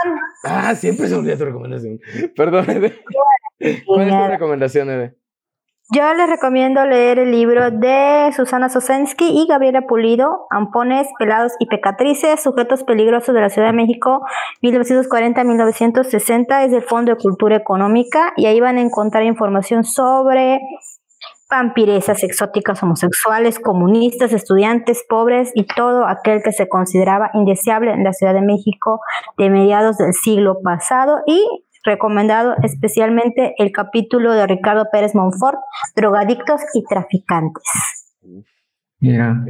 recomendación? 0.03 0.19
Ah, 0.43 0.75
siempre 0.75 1.07
se 1.07 1.15
olvida 1.15 1.37
tu 1.37 1.45
recomendación. 1.45 1.99
Perdón, 2.35 2.69
Eve. 2.69 3.01
¿Cuál 3.85 4.07
es 4.07 4.09
tu 4.09 4.27
recomendación, 4.27 4.89
Eve? 4.89 5.15
Yo 5.93 6.13
les 6.13 6.29
recomiendo 6.29 6.85
leer 6.85 7.19
el 7.19 7.31
libro 7.31 7.69
de 7.69 8.31
Susana 8.33 8.69
Sosensky 8.69 9.25
y 9.25 9.45
Gabriela 9.45 9.81
Pulido, 9.81 10.47
Ampones, 10.49 11.05
Pelados 11.19 11.51
y 11.59 11.65
Pecatrices, 11.65 12.41
Sujetos 12.41 12.85
Peligrosos 12.85 13.35
de 13.35 13.41
la 13.41 13.49
Ciudad 13.49 13.67
de 13.67 13.73
México, 13.73 14.21
1940-1960, 14.61 16.63
es 16.63 16.71
del 16.71 16.83
Fondo 16.83 17.11
de 17.11 17.17
Cultura 17.17 17.57
Económica 17.57 18.31
y 18.37 18.45
ahí 18.45 18.61
van 18.61 18.77
a 18.77 18.81
encontrar 18.81 19.23
información 19.23 19.83
sobre 19.83 20.61
vampiresas 21.51 22.23
exóticas, 22.23 22.81
homosexuales, 22.81 23.59
comunistas, 23.59 24.31
estudiantes, 24.33 25.03
pobres 25.07 25.51
y 25.53 25.65
todo 25.67 26.07
aquel 26.07 26.41
que 26.41 26.53
se 26.53 26.67
consideraba 26.67 27.29
indeseable 27.33 27.91
en 27.91 28.03
la 28.03 28.13
Ciudad 28.13 28.33
de 28.33 28.41
México 28.41 29.01
de 29.37 29.49
mediados 29.49 29.97
del 29.97 30.13
siglo 30.13 30.59
pasado 30.63 31.19
y 31.27 31.45
recomendado 31.83 32.55
especialmente 32.63 33.53
el 33.57 33.71
capítulo 33.71 34.33
de 34.33 34.47
Ricardo 34.47 34.85
Pérez 34.91 35.13
Monfort, 35.13 35.57
Drogadictos 35.95 36.61
y 36.73 36.83
Traficantes. 36.85 37.63
Mira, 38.99 39.43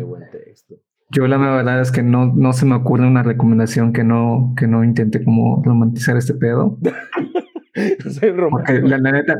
Yo 1.09 1.27
la 1.27 1.37
verdad 1.37 1.81
es 1.81 1.91
que 1.91 2.01
no, 2.01 2.25
no 2.25 2.53
se 2.53 2.65
me 2.65 2.75
ocurre 2.75 3.05
una 3.05 3.21
recomendación 3.21 3.93
que 3.93 4.03
no, 4.03 4.53
que 4.57 4.65
no 4.65 4.83
intente 4.83 5.23
como 5.23 5.61
romantizar 5.63 6.17
este 6.17 6.33
pedo. 6.33 6.77
Porque 8.49 8.81
la, 8.81 8.97
neta, 8.99 9.37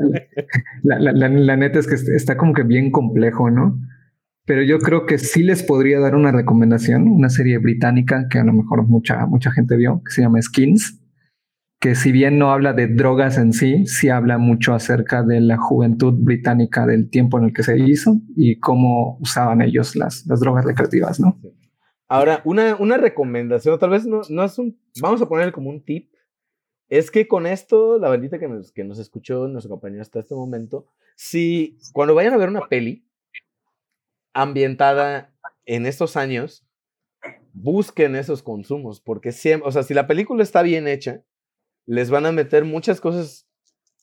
la, 0.84 1.58
neta 1.58 1.80
es 1.80 1.88
que 1.88 1.96
está 2.16 2.38
como 2.38 2.54
que 2.54 2.64
bien 2.64 2.92
complejo, 2.92 3.50
¿no? 3.50 3.80
Pero 4.46 4.64
yo 4.64 4.80
creo 4.80 5.06
que 5.06 5.18
sí 5.18 5.44
les 5.44 5.64
podría 5.64 6.00
dar 6.00 6.16
una 6.16 6.32
recomendación, 6.32 7.08
una 7.08 7.30
serie 7.30 7.58
británica 7.58 8.28
que 8.30 8.40
a 8.40 8.44
lo 8.44 8.54
mejor 8.54 8.88
mucha, 8.88 9.26
mucha 9.26 9.52
gente 9.52 9.76
vio, 9.76 10.02
que 10.04 10.12
se 10.12 10.22
llama 10.22 10.42
Skins 10.42 11.02
que 11.82 11.96
si 11.96 12.12
bien 12.12 12.38
no 12.38 12.52
habla 12.52 12.74
de 12.74 12.88
drogas 12.88 13.40
en 13.40 13.54
sí, 13.54 13.88
sí 13.88 14.10
habla 14.10 14.38
mucho 14.38 14.76
acerca 14.76 15.24
de 15.24 15.42
la 15.42 15.58
juventud 15.58 16.14
británica 16.14 16.86
del 16.86 17.10
tiempo 17.10 17.40
en 17.40 17.46
el 17.46 17.54
que 17.54 17.64
se 17.64 17.80
hizo 17.80 18.22
y 18.36 18.60
cómo 18.60 19.18
usaban 19.20 19.64
ellos 19.64 19.96
las, 19.96 20.24
las 20.28 20.40
drogas 20.40 20.64
recreativas, 20.64 21.20
¿no? 21.20 21.42
Ahora, 22.08 22.44
una, 22.46 22.76
una 22.76 22.98
recomendación, 22.98 23.80
tal 23.80 23.90
vez 23.90 24.06
no, 24.06 24.22
no 24.30 24.44
es 24.44 24.60
un, 24.60 24.80
vamos 25.02 25.24
a 25.24 25.28
poner 25.28 25.52
como 25.52 25.72
un 25.72 25.84
tip, 25.84 26.11
es 26.92 27.10
que 27.10 27.26
con 27.26 27.48
esto, 27.48 27.98
la 27.98 28.10
bandita 28.10 28.38
que 28.38 28.50
nos, 28.50 28.74
que 28.74 28.84
nos 28.84 29.00
escuchó, 29.00 29.48
nos 29.48 29.66
acompañó 29.66 30.02
hasta 30.02 30.20
este 30.20 30.36
momento, 30.36 30.86
si 31.16 31.78
cuando 31.94 32.14
vayan 32.14 32.34
a 32.34 32.38
ver 32.38 32.50
una 32.50 32.68
peli 32.68 33.06
ambientada 34.34 35.34
en 35.66 35.86
estos 35.86 36.18
años, 36.18 36.66
busquen 37.54 38.18
esos 38.18 38.44
consumos, 38.44 39.00
porque 39.00 39.32
siempre, 39.32 39.70
o 39.70 39.72
sea, 39.72 39.84
si 39.84 39.94
la 39.94 40.06
película 40.06 40.44
está 40.44 40.64
bien 40.64 40.86
hecha, 40.86 41.24
les 41.86 42.10
van 42.10 42.26
a 42.26 42.34
meter 42.34 42.66
muchas 42.66 43.00
cosas 43.00 43.48